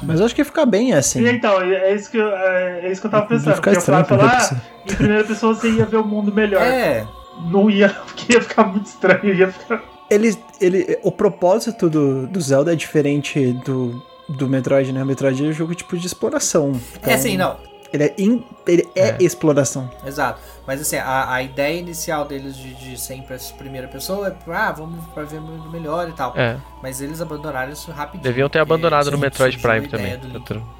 Mas 0.02 0.20
eu 0.20 0.26
acho 0.26 0.36
que 0.36 0.44
fica 0.46 0.66
bem 0.66 0.94
assim. 0.94 1.22
E 1.22 1.30
então, 1.30 1.60
é 1.62 1.94
isso 1.94 2.10
que 2.10 2.18
eu, 2.18 2.28
é 2.30 2.86
é 2.86 2.92
isso 2.92 3.02
que 3.02 3.08
eu 3.08 3.12
tava 3.12 3.26
pensando. 3.26 3.56
fica 3.56 3.72
Porque 3.72 3.78
o 3.78 3.80
estranho 3.80 4.06
falou, 4.06 4.30
primeira 4.30 4.50
ah, 4.54 4.62
em 4.92 4.96
primeira 4.96 5.24
pessoa 5.26 5.54
você 5.56 5.70
ia 5.72 5.86
ver 5.86 5.98
o 5.98 6.06
mundo 6.06 6.32
melhor. 6.34 6.62
É, 6.62 7.06
Não 7.52 7.70
ia, 7.70 7.90
porque 8.08 8.34
ia 8.34 8.42
ficar 8.42 8.64
muito 8.66 8.86
estranho, 8.86 9.34
ia 9.34 9.52
ficar... 9.52 9.84
Ele, 10.10 10.36
ele, 10.62 10.98
o 11.04 11.12
propósito 11.12 11.90
do, 11.90 12.26
do 12.28 12.40
Zelda 12.42 12.72
é 12.74 12.76
diferente 12.76 13.52
do, 13.66 14.02
do 14.30 14.48
Metroid, 14.48 14.92
né? 14.94 15.04
O 15.04 15.06
Metroid 15.06 15.46
é 15.46 15.50
um 15.50 15.54
jogo 15.54 15.76
tipo 15.76 15.98
de 15.98 16.08
exploração. 16.08 16.72
Então, 16.96 17.12
é 17.12 17.16
assim, 17.16 17.36
não. 17.38 17.58
Ele 17.92 18.04
é, 18.06 18.14
in- 18.18 18.44
ele 18.68 18.88
é, 18.96 19.10
É. 19.10 19.18
exploração. 19.20 19.90
Exato. 20.06 20.40
Mas 20.70 20.82
assim, 20.82 20.98
a, 20.98 21.34
a 21.34 21.42
ideia 21.42 21.80
inicial 21.80 22.26
deles 22.26 22.56
de, 22.56 22.76
de 22.76 22.96
ser 22.96 23.16
em 23.16 23.26
primeira 23.58 23.88
pessoa 23.88 24.28
é, 24.28 24.52
ah, 24.54 24.72
vamos 24.72 25.04
pra 25.16 25.24
ver 25.24 25.42
melhor 25.72 26.08
e 26.08 26.12
tal. 26.12 26.32
É. 26.36 26.58
Mas 26.80 27.02
eles 27.02 27.20
abandonaram 27.20 27.72
isso 27.72 27.92
rapidinho. 27.92 28.22
Deviam 28.22 28.48
ter 28.48 28.60
porque 28.60 28.72
abandonado 28.72 29.10
no 29.10 29.18
Metroid 29.18 29.58
Prime 29.58 29.88
também. 29.88 30.16
do 30.20 30.28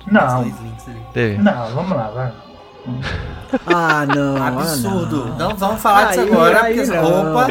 Não, 0.06 0.32
não, 1.42 1.74
vamos 1.74 1.98
lá, 1.98 2.08
vai. 2.10 2.32
Ah, 3.66 4.06
não. 4.06 4.38
ah, 4.38 4.48
Absurdo. 4.50 5.26
não. 5.30 5.50
não. 5.50 5.56
vamos 5.58 5.82
falar 5.82 6.10
disso 6.10 6.22
agora, 6.22 6.62
aí 6.66 6.76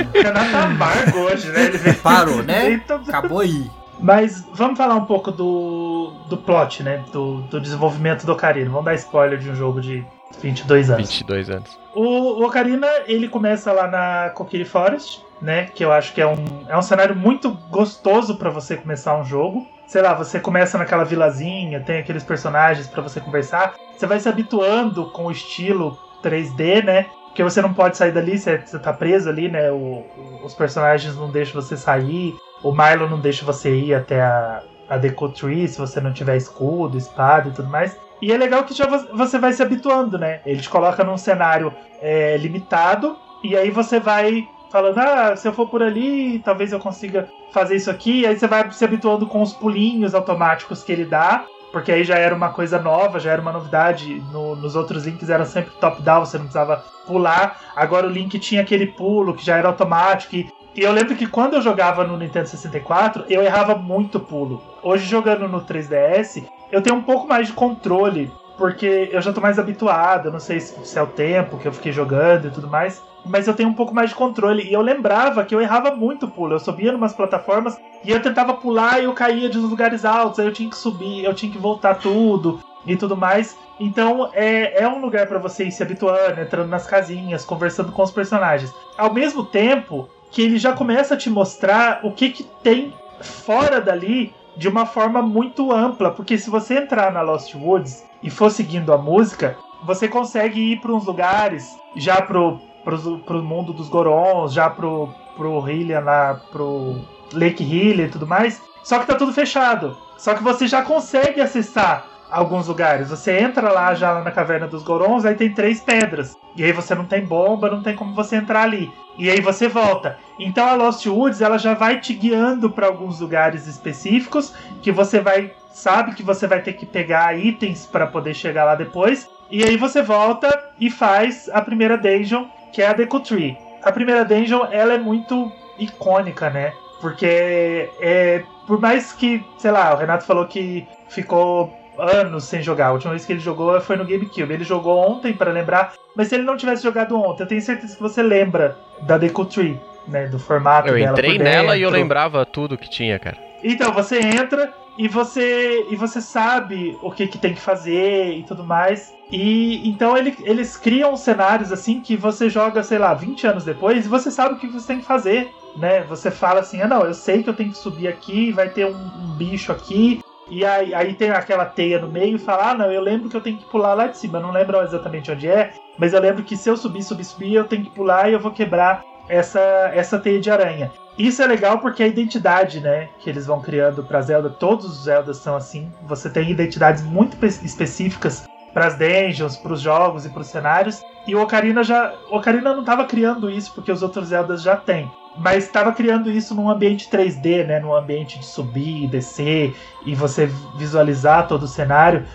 porque 0.05 0.23
Renato 0.23 0.53
tá 0.53 0.63
amargo 0.63 1.19
hoje, 1.19 1.49
né? 1.49 1.65
Ele 1.65 1.93
parou, 2.01 2.45
né? 2.45 2.71
Então- 2.71 3.03
Acabou 3.09 3.41
aí. 3.41 3.69
Mas 3.99 4.47
vamos 4.55 4.79
falar 4.79 4.95
um 4.95 5.07
pouco 5.07 5.33
do, 5.33 6.13
do 6.29 6.37
plot, 6.37 6.85
né? 6.85 7.03
Do, 7.13 7.41
do 7.41 7.61
desenvolvimento 7.61 8.25
do 8.25 8.31
Ocarina. 8.31 8.71
Vamos 8.71 8.85
dar 8.85 8.95
spoiler 8.95 9.41
de 9.41 9.51
um 9.51 9.57
jogo 9.57 9.81
de 9.81 10.07
22 10.41 10.91
anos. 10.91 11.09
22 11.11 11.51
anos. 11.51 11.79
O, 11.95 12.03
o 12.41 12.47
Ocarina, 12.47 12.87
ele 13.07 13.29
começa 13.29 13.73
lá 13.73 13.89
na 13.89 14.31
Kokiri 14.31 14.65
Forest, 14.65 15.25
né? 15.43 15.67
Que 15.75 15.85
eu 15.85 15.93
acho 15.93 16.13
que 16.15 16.21
é 16.21 16.27
um, 16.27 16.37
é 16.69 16.77
um 16.77 16.83
cenário 16.83 17.17
muito 17.17 17.51
gostoso 17.71 18.37
pra 18.37 18.51
você 18.51 18.77
começar 18.77 19.19
um 19.19 19.25
jogo. 19.25 19.67
Sei 19.87 20.03
lá, 20.03 20.13
você 20.15 20.39
começa 20.39 20.77
naquela 20.77 21.05
vilazinha, 21.05 21.81
tem 21.81 21.99
aqueles 21.99 22.23
personagens 22.23 22.87
pra 22.87 23.03
você 23.03 23.21
conversar. 23.21 23.75
Você 23.97 24.07
vai 24.07 24.21
se 24.21 24.29
habituando 24.29 25.11
com 25.11 25.27
o 25.27 25.31
estilo 25.31 25.99
3D, 26.23 26.85
né? 26.85 27.07
Porque 27.29 27.43
você 27.43 27.63
não 27.63 27.73
pode 27.73 27.97
sair 27.97 28.13
dali, 28.13 28.39
você, 28.39 28.59
você 28.59 28.79
tá 28.79 28.93
preso 28.93 29.29
ali, 29.29 29.49
né? 29.49 29.71
O- 29.71 30.05
o- 30.17 30.41
os 30.45 30.55
personagens 30.55 31.17
não 31.17 31.31
deixam 31.31 31.61
você 31.61 31.77
sair. 31.77 32.37
O 32.63 32.73
Milo 32.73 33.09
não 33.09 33.19
deixa 33.21 33.45
você 33.47 33.75
ir 33.75 33.95
até 33.95 34.21
a, 34.21 34.63
a 34.91 34.97
Deco 34.99 35.29
Tree 35.31 35.67
se 35.69 35.79
você 35.79 36.01
não 36.01 36.13
tiver 36.13 36.37
escudo, 36.37 36.99
espada 36.99 37.49
e 37.49 37.53
tudo 37.53 37.69
mais. 37.69 37.97
E 38.21 38.33
é 38.33 38.37
legal 38.37 38.65
que 38.65 38.75
já 38.75 38.87
vo- 38.87 39.17
você 39.17 39.39
vai 39.39 39.53
se 39.53 39.63
habituando, 39.63 40.19
né? 40.19 40.41
Ele 40.45 40.61
te 40.61 40.69
coloca 40.69 41.05
num 41.05 41.17
cenário 41.17 41.73
é, 42.01 42.37
limitado, 42.37 43.17
e 43.43 43.57
aí 43.57 43.71
você 43.71 44.01
vai 44.01 44.49
falando, 44.71 44.99
ah, 44.99 45.37
se 45.37 45.47
eu 45.49 45.53
for 45.53 45.69
por 45.69 45.83
ali, 45.83 46.41
talvez 46.41 46.73
eu 46.73 46.79
consiga 46.79 47.29
fazer 47.53 47.77
isso 47.77 47.91
aqui. 47.91 48.21
E 48.21 48.27
aí 48.27 48.39
você 48.39 48.47
vai 48.47 48.71
se 48.71 48.85
habituando 48.85 49.27
com 49.27 49.41
os 49.41 49.53
pulinhos 49.53 50.15
automáticos 50.15 50.83
que 50.83 50.93
ele 50.93 51.05
dá, 51.05 51.45
porque 51.73 51.93
aí 51.93 52.05
já 52.05 52.17
era 52.17 52.35
uma 52.35 52.51
coisa 52.51 52.79
nova, 52.81 53.19
já 53.21 53.33
era 53.33 53.41
uma 53.43 53.53
novidade. 53.53 54.23
No- 54.33 54.57
nos 54.57 54.75
outros 54.77 55.07
links 55.07 55.31
era 55.31 55.45
sempre 55.45 55.71
top-down, 55.81 56.25
você 56.25 56.37
não 56.39 56.45
precisava 56.45 56.85
pular. 57.07 57.59
Agora 57.75 58.07
o 58.07 58.11
Link 58.11 58.39
tinha 58.39 58.61
aquele 58.63 58.87
pulo 58.87 59.35
que 59.35 59.45
já 59.45 59.57
era 59.57 59.69
automático. 59.69 60.35
E, 60.37 60.51
e 60.75 60.83
eu 60.83 60.93
lembro 60.93 61.17
que 61.17 61.27
quando 61.27 61.55
eu 61.55 61.63
jogava 61.63 62.05
no 62.05 62.17
Nintendo 62.17 62.49
64, 62.49 63.25
eu 63.29 63.43
errava 63.43 63.75
muito 63.75 64.21
pulo. 64.21 64.63
Hoje 64.83 65.07
jogando 65.07 65.49
no 65.49 65.61
3DS, 65.63 66.45
eu 66.71 66.83
tenho 66.83 66.97
um 66.97 67.03
pouco 67.03 67.27
mais 67.27 67.49
de 67.49 67.53
controle, 67.53 68.31
porque 68.57 69.09
eu 69.13 69.23
já 69.23 69.33
tô 69.33 69.41
mais 69.41 69.59
habituado, 69.59 70.31
não 70.31 70.41
sei 70.41 70.61
se, 70.61 70.99
é 70.99 71.03
o 71.03 71.07
tempo 71.07 71.59
que 71.59 71.69
eu 71.69 71.73
fiquei 71.73 71.93
jogando 71.93 72.49
e 72.49 72.51
tudo 72.51 72.69
mais, 72.69 73.03
mas 73.25 73.47
eu 73.47 73.55
tenho 73.55 73.69
um 73.69 73.75
pouco 73.75 73.95
mais 73.95 74.11
de 74.11 74.17
controle. 74.17 74.65
E 74.65 74.73
eu 74.73 74.81
lembrava 74.81 75.45
que 75.45 75.55
eu 75.55 75.61
errava 75.61 75.95
muito 75.95 76.29
pulo. 76.29 76.55
Eu 76.55 76.59
subia 76.59 76.93
numas 76.93 77.13
plataformas 77.13 77.77
e 78.05 78.11
eu 78.11 78.21
tentava 78.21 78.55
pular 78.55 79.01
e 79.01 79.05
eu 79.05 79.13
caía 79.13 79.49
de 79.49 79.59
uns 79.59 79.71
lugares 79.71 80.05
altos, 80.05 80.39
aí 80.39 80.47
eu 80.47 80.53
tinha 80.53 80.69
que 80.69 80.77
subir, 80.77 81.25
eu 81.25 81.35
tinha 81.35 81.51
que 81.51 81.59
voltar 81.59 81.97
tudo 81.97 82.61
e 82.87 82.97
tudo 82.97 83.17
mais. 83.17 83.57
Então 83.79 84.31
é, 84.33 84.83
é 84.83 84.89
um 84.89 85.01
lugar 85.01 85.27
pra 85.27 85.39
você 85.39 85.65
ir 85.65 85.73
se 85.73 85.83
habituando, 85.83 86.41
entrando 86.41 86.69
nas 86.69 86.87
casinhas, 86.87 87.45
conversando 87.45 87.93
com 87.93 88.03
os 88.03 88.11
personagens. 88.11 88.75
Ao 88.97 89.13
mesmo 89.13 89.45
tempo 89.45 90.09
que 90.31 90.43
ele 90.43 90.59
já 90.59 90.73
começa 90.73 91.15
a 91.15 91.17
te 91.17 91.31
mostrar 91.31 92.01
o 92.03 92.13
que, 92.13 92.31
que 92.31 92.45
tem 92.63 92.93
fora 93.21 93.81
dali 93.81 94.35
de 94.59 94.69
uma 94.69 94.85
forma 94.85 95.23
muito 95.23 95.73
ampla, 95.73 96.11
porque 96.11 96.37
se 96.37 96.51
você 96.51 96.79
entrar 96.79 97.13
na 97.13 97.23
Lost 97.23 97.55
Woods 97.55 98.05
e 98.23 98.29
for 98.29 98.51
seguindo 98.51 98.93
a 98.93 98.99
música, 98.99 99.57
você 99.85 100.09
consegue 100.09 100.73
ir 100.73 100.81
para 100.81 100.93
uns 100.93 101.07
lugares 101.07 101.79
já 101.97 102.21
pro, 102.21 102.61
pro, 102.83 103.19
pro 103.21 103.43
mundo 103.43 103.73
dos 103.73 103.89
Gorons, 103.89 104.53
já 104.53 104.69
pro, 104.69 105.09
pro 105.37 105.61
Hylian 105.61 106.01
lá, 106.01 106.41
pro 106.51 106.97
Lake 107.33 107.63
Hylian 107.63 108.07
e 108.07 108.11
tudo 108.11 108.27
mais, 108.27 108.61
só 108.83 108.99
que 108.99 109.07
tá 109.07 109.15
tudo 109.15 109.33
fechado. 109.33 109.97
Só 110.19 110.35
que 110.35 110.43
você 110.43 110.67
já 110.67 110.83
consegue 110.83 111.41
acessar 111.41 112.05
alguns 112.31 112.69
lugares. 112.69 113.09
Você 113.11 113.39
entra 113.39 113.73
lá 113.73 113.95
já 113.95 114.13
lá 114.13 114.23
na 114.23 114.31
caverna 114.31 114.67
dos 114.67 114.83
Gorons, 114.83 115.25
aí 115.25 115.35
tem 115.35 115.53
três 115.53 115.81
pedras. 115.81 116.37
E 116.57 116.65
aí 116.65 116.73
você 116.73 116.95
não 116.95 117.05
tem 117.05 117.25
bomba, 117.25 117.71
não 117.71 117.83
tem 117.83 117.95
como 117.95 118.15
você 118.15 118.37
entrar 118.37 118.63
ali. 118.63 118.91
E 119.17 119.31
aí 119.31 119.41
você 119.41 119.69
volta. 119.69 120.19
Então 120.39 120.67
a 120.67 120.75
Lost 120.75 121.05
Woods 121.07 121.41
ela 121.41 121.59
já 121.59 121.75
vai 121.75 122.01
te 122.01 122.15
guiando 122.15 122.71
para 122.71 122.87
alguns 122.87 123.21
lugares 123.21 123.67
específicos 123.67 124.55
que 124.83 124.93
você 124.93 125.21
vai 125.21 125.53
sabe 125.71 126.15
que 126.15 126.25
você 126.25 126.47
vai 126.47 126.61
ter 126.61 126.73
que 126.73 126.85
pegar 126.85 127.39
itens 127.39 127.87
para 127.87 128.07
poder 128.07 128.35
chegar 128.35 128.65
lá 128.65 128.75
depois. 128.75 129.29
E 129.51 129.63
aí 129.63 129.77
você 129.77 130.03
volta 130.03 130.73
e 130.79 130.91
faz 130.91 131.49
a 131.53 131.63
primeira 131.63 131.97
dungeon, 131.97 132.47
que 132.73 132.83
é 132.83 132.89
a 132.89 132.93
Deku 132.93 133.21
Tree. 133.21 133.57
A 133.83 133.93
primeira 133.93 134.25
dungeon 134.25 134.67
ela 134.73 134.95
é 134.95 134.99
muito 134.99 135.51
icônica, 135.79 136.51
né? 136.51 136.73
Porque 137.01 137.89
é 138.01 138.43
por 138.67 138.79
mais 138.79 139.13
que, 139.13 139.43
sei 139.57 139.71
lá, 139.71 139.95
o 139.95 139.97
Renato 139.97 140.27
falou 140.27 140.47
que 140.47 140.87
ficou 141.09 141.73
anos 141.99 142.45
sem 142.45 142.63
jogar. 142.63 142.87
A 142.89 142.93
última 142.93 143.13
vez 143.13 143.25
que 143.27 143.33
ele 143.33 143.41
jogou 143.41 143.81
foi 143.81 143.97
no 143.97 144.05
GameCube. 144.05 144.53
Ele 144.53 144.65
jogou 144.65 144.97
ontem 144.99 145.33
para 145.33 145.51
lembrar, 145.53 145.95
mas 146.15 146.29
se 146.29 146.35
ele 146.35 146.45
não 146.45 146.57
tivesse 146.57 146.83
jogado 146.83 147.17
ontem, 147.17 147.43
eu 147.43 147.47
tenho 147.49 147.61
certeza 147.63 147.95
que 147.95 148.03
você 148.03 148.23
lembra 148.23 148.77
da 149.03 149.19
Deku 149.19 149.45
Tree, 149.45 149.79
né, 150.07 150.27
do 150.27 150.39
formato 150.39 150.89
Eu 150.89 150.95
dela 150.95 151.13
entrei 151.13 151.37
por 151.37 151.45
nela 151.45 151.77
e 151.77 151.83
eu 151.83 151.91
lembrava 151.91 152.45
tudo 152.47 152.79
que 152.79 152.89
tinha, 152.89 153.19
cara. 153.19 153.37
Então, 153.63 153.93
você 153.93 154.21
entra 154.21 154.73
e 154.97 155.07
você 155.09 155.87
e 155.91 155.97
você 155.97 156.21
sabe 156.21 156.97
o 157.03 157.11
que, 157.11 157.27
que 157.27 157.39
tem 157.39 157.55
que 157.55 157.61
fazer 157.61 158.33
e 158.37 158.43
tudo 158.45 158.65
mais. 158.65 159.13
E 159.31 159.89
então 159.89 160.17
ele- 160.17 160.35
eles 160.41 160.77
criam 160.77 161.17
cenários 161.17 161.71
assim 161.71 162.01
que 162.01 162.17
você 162.17 162.49
joga, 162.49 162.83
sei 162.83 162.99
lá, 162.99 163.13
20 163.15 163.47
anos 163.47 163.65
depois 163.65 164.07
e 164.07 164.09
você 164.09 164.31
sabe 164.31 164.55
o 164.55 164.59
que 164.59 164.67
você 164.67 164.87
tem 164.87 164.99
que 164.99 165.05
fazer, 165.05 165.51
né? 165.77 166.03
Você 166.09 166.31
fala 166.31 166.61
assim: 166.61 166.81
"Ah, 166.81 166.89
não, 166.89 167.03
eu 167.03 167.15
sei 167.15 167.43
que 167.43 167.51
eu 167.51 167.55
tenho 167.55 167.71
que 167.71 167.77
subir 167.79 168.09
aqui, 168.09 168.51
vai 168.53 168.71
ter 168.71 168.87
um, 168.87 168.97
um 168.97 169.35
bicho 169.37 169.71
aqui, 169.71 170.21
E 170.51 170.65
aí, 170.65 170.95
aí 170.95 171.15
tem 171.15 171.31
aquela 171.31 171.65
teia 171.65 171.99
no 171.99 172.09
meio 172.09 172.37
e 172.37 172.39
fala: 172.39 172.71
Ah, 172.71 172.75
não, 172.75 172.91
eu 172.91 173.01
lembro 173.01 173.29
que 173.29 173.37
eu 173.37 173.41
tenho 173.41 173.59
que 173.59 173.69
pular 173.71 173.95
lá 173.95 174.07
de 174.07 174.19
cima. 174.19 174.39
Eu 174.39 174.43
não 174.43 174.53
lembro 174.53 174.81
exatamente 174.81 175.31
onde 175.31 175.49
é, 175.49 175.73
mas 175.99 176.13
eu 176.13 176.21
lembro 176.21 176.43
que 176.43 176.57
se 176.57 176.69
eu 176.69 176.77
subir, 176.77 177.03
subir, 177.03 177.25
subir, 177.25 177.55
eu 177.55 177.65
tenho 177.65 177.85
que 177.85 177.91
pular 177.91 178.29
e 178.29 178.33
eu 178.33 178.41
vou 178.41 178.53
quebrar 178.53 179.05
essa, 179.29 179.61
essa 179.95 180.19
teia 180.19 180.41
de 180.41 180.51
aranha. 180.51 180.91
Isso 181.19 181.43
é 181.43 181.47
legal 181.47 181.81
porque 181.81 182.03
a 182.03 182.07
identidade, 182.07 182.81
né, 182.81 183.09
que 183.19 183.29
eles 183.29 183.45
vão 183.45 183.61
criando 183.61 184.05
para 184.05 184.23
Zelda, 184.23 184.49
todos 184.49 184.87
os 184.87 185.05
Zeldas 185.05 185.39
são 185.39 185.57
assim. 185.57 185.93
Você 186.03 186.31
tem 186.31 186.51
identidades 186.51 187.03
muito 187.03 187.45
específicas 187.45 188.49
para 188.73 188.87
as 188.87 188.97
dungeons, 188.97 189.57
para 189.57 189.73
os 189.73 189.81
jogos 189.81 190.25
e 190.25 190.29
para 190.29 190.43
os 190.43 190.47
cenários. 190.47 191.03
E 191.27 191.35
o 191.35 191.43
Ocarina 191.43 191.83
já, 191.83 192.15
Ocarina 192.31 192.73
não 192.73 192.81
estava 192.81 193.05
criando 193.05 193.51
isso 193.51 193.75
porque 193.75 193.91
os 193.91 194.03
outros 194.03 194.29
Zeldas 194.29 194.63
já 194.63 194.77
têm, 194.77 195.11
mas 195.39 195.65
estava 195.65 195.93
criando 195.93 196.31
isso 196.31 196.55
num 196.55 196.69
ambiente 196.69 197.09
3D, 197.09 197.67
né, 197.67 197.81
num 197.81 197.95
ambiente 197.95 198.39
de 198.39 198.45
subir, 198.45 199.09
descer 199.09 199.75
e 200.05 200.15
você 200.15 200.47
visualizar 200.77 201.47
todo 201.47 201.63
o 201.63 201.69
cenário. 201.69 202.27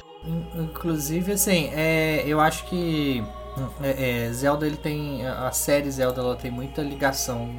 Inclusive, 0.56 1.34
assim, 1.34 1.70
é, 1.74 2.24
eu 2.26 2.40
acho 2.40 2.66
que 2.66 3.24
é, 3.82 4.26
é, 4.28 4.34
Zelda 4.34 4.66
ele 4.66 4.78
tem 4.78 5.26
a 5.28 5.52
série 5.52 5.92
Zelda 5.92 6.22
ela 6.22 6.36
tem 6.36 6.50
muita 6.50 6.82
ligação 6.82 7.50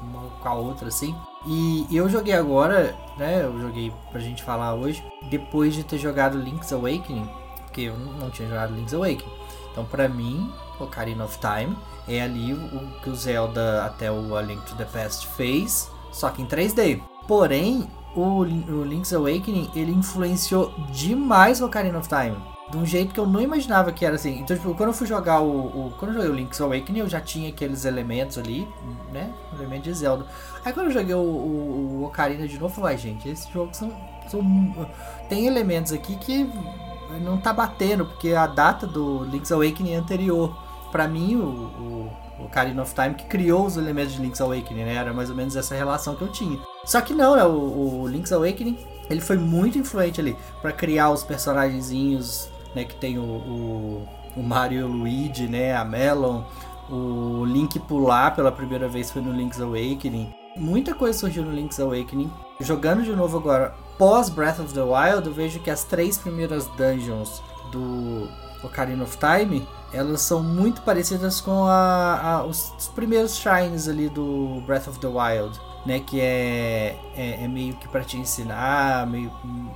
uma 0.00 0.30
com 0.40 0.48
a 0.48 0.54
outra, 0.54 0.88
assim. 0.88 1.14
E 1.46 1.86
eu 1.90 2.08
joguei 2.08 2.34
agora, 2.34 2.94
né? 3.18 3.42
Eu 3.42 3.60
joguei 3.60 3.92
pra 4.10 4.20
gente 4.20 4.42
falar 4.42 4.74
hoje, 4.74 5.04
depois 5.28 5.74
de 5.74 5.82
ter 5.82 5.98
jogado 5.98 6.38
Link's 6.38 6.72
Awakening, 6.72 7.28
porque 7.62 7.82
eu 7.82 7.96
não 7.96 8.30
tinha 8.30 8.48
jogado 8.48 8.74
Link's 8.74 8.94
Awakening. 8.94 9.32
Então, 9.70 9.84
pra 9.84 10.08
mim, 10.08 10.52
Ocarina 10.78 11.24
of 11.24 11.38
Time 11.38 11.76
é 12.08 12.22
ali 12.22 12.52
o 12.52 13.00
que 13.02 13.10
o 13.10 13.14
Zelda 13.14 13.84
até 13.84 14.10
o 14.10 14.36
A 14.36 14.42
Link 14.42 14.62
to 14.64 14.74
the 14.76 14.84
Past 14.84 15.26
fez, 15.28 15.90
só 16.10 16.30
que 16.30 16.42
em 16.42 16.46
3D. 16.46 17.00
Porém, 17.26 17.88
o, 18.14 18.40
o 18.40 18.84
Link's 18.84 19.12
Awakening 19.12 19.70
ele 19.74 19.92
influenciou 19.92 20.72
demais 20.90 21.60
o 21.60 21.66
Ocarina 21.66 21.98
of 21.98 22.08
Time 22.08 22.36
de 22.72 22.78
um 22.78 22.86
jeito 22.86 23.12
que 23.12 23.20
eu 23.20 23.26
não 23.26 23.40
imaginava 23.40 23.92
que 23.92 24.04
era 24.04 24.14
assim. 24.14 24.40
Então, 24.40 24.56
tipo, 24.56 24.74
quando 24.74 24.88
eu 24.88 24.94
fui 24.94 25.06
jogar 25.06 25.40
o, 25.40 25.88
o 25.88 25.94
quando 25.98 26.12
eu 26.12 26.14
joguei 26.14 26.30
o 26.30 26.34
Link's 26.34 26.58
Awakening, 26.58 27.00
eu 27.00 27.08
já 27.08 27.20
tinha 27.20 27.50
aqueles 27.50 27.84
elementos 27.84 28.38
ali, 28.38 28.66
né? 29.12 29.30
Elementos 29.52 29.84
de 29.84 29.94
Zelda. 29.94 30.24
Aí 30.64 30.72
quando 30.72 30.86
eu 30.86 30.92
joguei 30.92 31.14
o, 31.14 31.18
o, 31.18 32.00
o 32.00 32.04
Ocarina 32.06 32.48
de 32.48 32.54
novo, 32.58 32.74
eu 32.74 32.80
falei, 32.80 32.96
gente, 32.96 33.28
esses 33.28 33.46
jogos 33.52 33.76
são, 33.76 33.92
são 34.26 34.42
tem 35.28 35.46
elementos 35.46 35.92
aqui 35.92 36.16
que 36.16 36.50
não 37.20 37.36
tá 37.36 37.52
batendo, 37.52 38.06
porque 38.06 38.32
a 38.32 38.46
data 38.46 38.86
do 38.86 39.24
Link's 39.24 39.52
Awakening 39.52 39.92
é 39.92 39.96
anterior. 39.96 40.56
Para 40.92 41.08
mim, 41.08 41.34
o, 41.34 41.48
o, 41.48 42.12
o 42.38 42.80
of 42.80 42.94
Time 42.94 43.14
que 43.14 43.24
criou 43.24 43.66
os 43.66 43.76
elementos 43.76 44.12
de 44.12 44.22
Link's 44.22 44.40
Awakening, 44.40 44.84
né? 44.84 44.94
Era 44.94 45.12
mais 45.12 45.28
ou 45.28 45.34
menos 45.34 45.56
essa 45.56 45.74
relação 45.74 46.14
que 46.14 46.22
eu 46.22 46.28
tinha. 46.28 46.60
Só 46.84 47.00
que 47.00 47.12
não, 47.12 47.34
né? 47.34 47.44
O, 47.44 48.02
o 48.02 48.06
Link's 48.06 48.32
Awakening 48.32 48.78
ele 49.10 49.20
foi 49.20 49.36
muito 49.36 49.76
influente 49.76 50.20
ali 50.20 50.36
para 50.60 50.70
criar 50.70 51.10
os 51.10 51.24
personagenzinhos 51.24 52.52
né? 52.74 52.84
Que 52.84 52.94
tem 52.94 53.18
o, 53.18 53.22
o, 53.22 54.08
o 54.36 54.42
Mario 54.42 54.80
e 54.80 54.82
o 54.82 54.88
Luigi, 54.88 55.46
né? 55.46 55.74
A 55.74 55.84
Melon, 55.84 56.42
o 56.90 57.44
Link 57.44 57.78
pular 57.80 58.34
pela 58.34 58.52
primeira 58.52 58.88
vez 58.88 59.10
foi 59.10 59.22
no 59.22 59.32
Link's 59.32 59.60
Awakening. 59.60 60.32
Muita 60.56 60.94
coisa 60.94 61.18
surgiu 61.18 61.44
no 61.44 61.52
Link's 61.52 61.80
Awakening. 61.80 62.30
Jogando 62.60 63.02
de 63.02 63.14
novo 63.14 63.38
agora, 63.38 63.74
pós 63.98 64.28
Breath 64.28 64.58
of 64.60 64.74
the 64.74 64.82
Wild, 64.82 65.26
eu 65.26 65.32
vejo 65.32 65.60
que 65.60 65.70
as 65.70 65.84
três 65.84 66.18
primeiras 66.18 66.66
dungeons 66.68 67.42
do 67.70 68.28
Ocarina 68.62 69.04
of 69.04 69.16
Time, 69.18 69.66
elas 69.92 70.22
são 70.22 70.42
muito 70.42 70.82
parecidas 70.82 71.40
com 71.40 71.64
a, 71.64 72.20
a 72.20 72.44
os, 72.44 72.72
os 72.78 72.88
primeiros 72.88 73.36
shrines 73.36 73.88
ali 73.88 74.08
do 74.08 74.62
Breath 74.66 74.88
of 74.88 74.98
the 74.98 75.08
Wild 75.08 75.58
né? 75.84 76.00
Que 76.00 76.20
é, 76.20 76.96
é, 77.16 77.44
é 77.44 77.48
meio 77.48 77.74
que 77.74 77.88
para 77.88 78.02
te 78.02 78.16
ensinar, 78.16 79.06
meio 79.06 79.32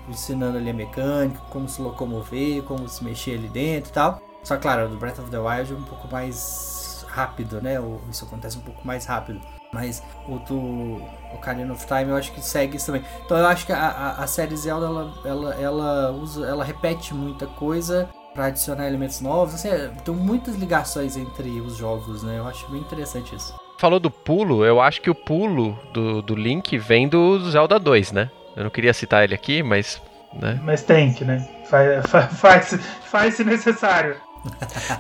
ensinando 0.09 0.59
ali 0.59 0.71
a 0.71 0.75
mecânica, 0.75 1.41
como 1.51 1.69
se 1.69 1.81
locomover, 1.83 2.63
como 2.63 2.89
se 2.89 3.03
mexer 3.05 3.39
ali 3.39 3.49
dentro 3.49 3.91
e 3.91 3.93
tal. 3.93 4.21
Só 4.43 4.57
claro, 4.57 4.89
do 4.89 4.97
Breath 4.97 5.19
of 5.19 5.31
the 5.31 5.39
Wild 5.39 5.73
é 5.73 5.77
um 5.77 5.83
pouco 5.83 6.09
mais 6.11 7.05
rápido, 7.09 7.61
né? 7.61 7.77
Isso 8.11 8.25
acontece 8.25 8.57
um 8.59 8.63
pouco 8.63 8.87
mais 8.87 9.05
rápido. 9.07 9.41
Mas 9.73 10.03
o 10.29 10.39
do 10.39 11.03
Ocarina 11.35 11.73
of 11.73 11.85
Time 11.87 12.11
eu 12.11 12.17
acho 12.17 12.33
que 12.33 12.41
segue 12.41 12.77
isso 12.77 12.87
também. 12.87 13.05
Então 13.25 13.37
eu 13.37 13.47
acho 13.47 13.67
que 13.67 13.73
a, 13.73 13.89
a, 13.89 14.23
a 14.23 14.27
série 14.27 14.57
Zelda 14.57 14.87
ela, 14.87 15.15
ela, 15.25 15.55
ela, 15.55 16.13
usa, 16.13 16.47
ela 16.47 16.65
repete 16.65 17.13
muita 17.13 17.47
coisa 17.47 18.09
para 18.37 18.47
adicionar 18.47 18.87
elementos 18.87 19.21
novos. 19.21 19.55
Assim, 19.55 19.69
é, 19.69 19.91
tem 20.05 20.15
muitas 20.15 20.55
ligações 20.55 21.17
entre 21.17 21.61
os 21.61 21.77
jogos, 21.77 22.23
né? 22.23 22.39
Eu 22.39 22.47
acho 22.47 22.71
bem 22.71 22.81
interessante 22.81 23.35
isso 23.35 23.55
falou 23.79 24.01
do 24.01 24.11
pulo, 24.11 24.65
eu 24.65 24.81
acho 24.81 25.01
que 25.01 25.11
o 25.11 25.15
pulo 25.15 25.79
do, 25.93 26.23
do 26.23 26.35
Link 26.35 26.77
vem 26.79 27.09
do 27.09 27.51
Zelda 27.51 27.79
2, 27.79 28.13
né? 28.13 28.31
Eu 28.57 28.65
não 28.65 28.71
queria 28.71 28.95
citar 28.95 29.25
ele 29.25 29.35
aqui, 29.35 29.63
mas. 29.63 30.01
Né? 30.35 30.59
Mas 30.63 30.83
tem 30.83 31.13
que, 31.13 31.25
né? 31.25 31.47
Faz, 31.69 32.07
faz, 32.39 32.79
faz 33.05 33.35
se 33.35 33.45
necessário. 33.45 34.17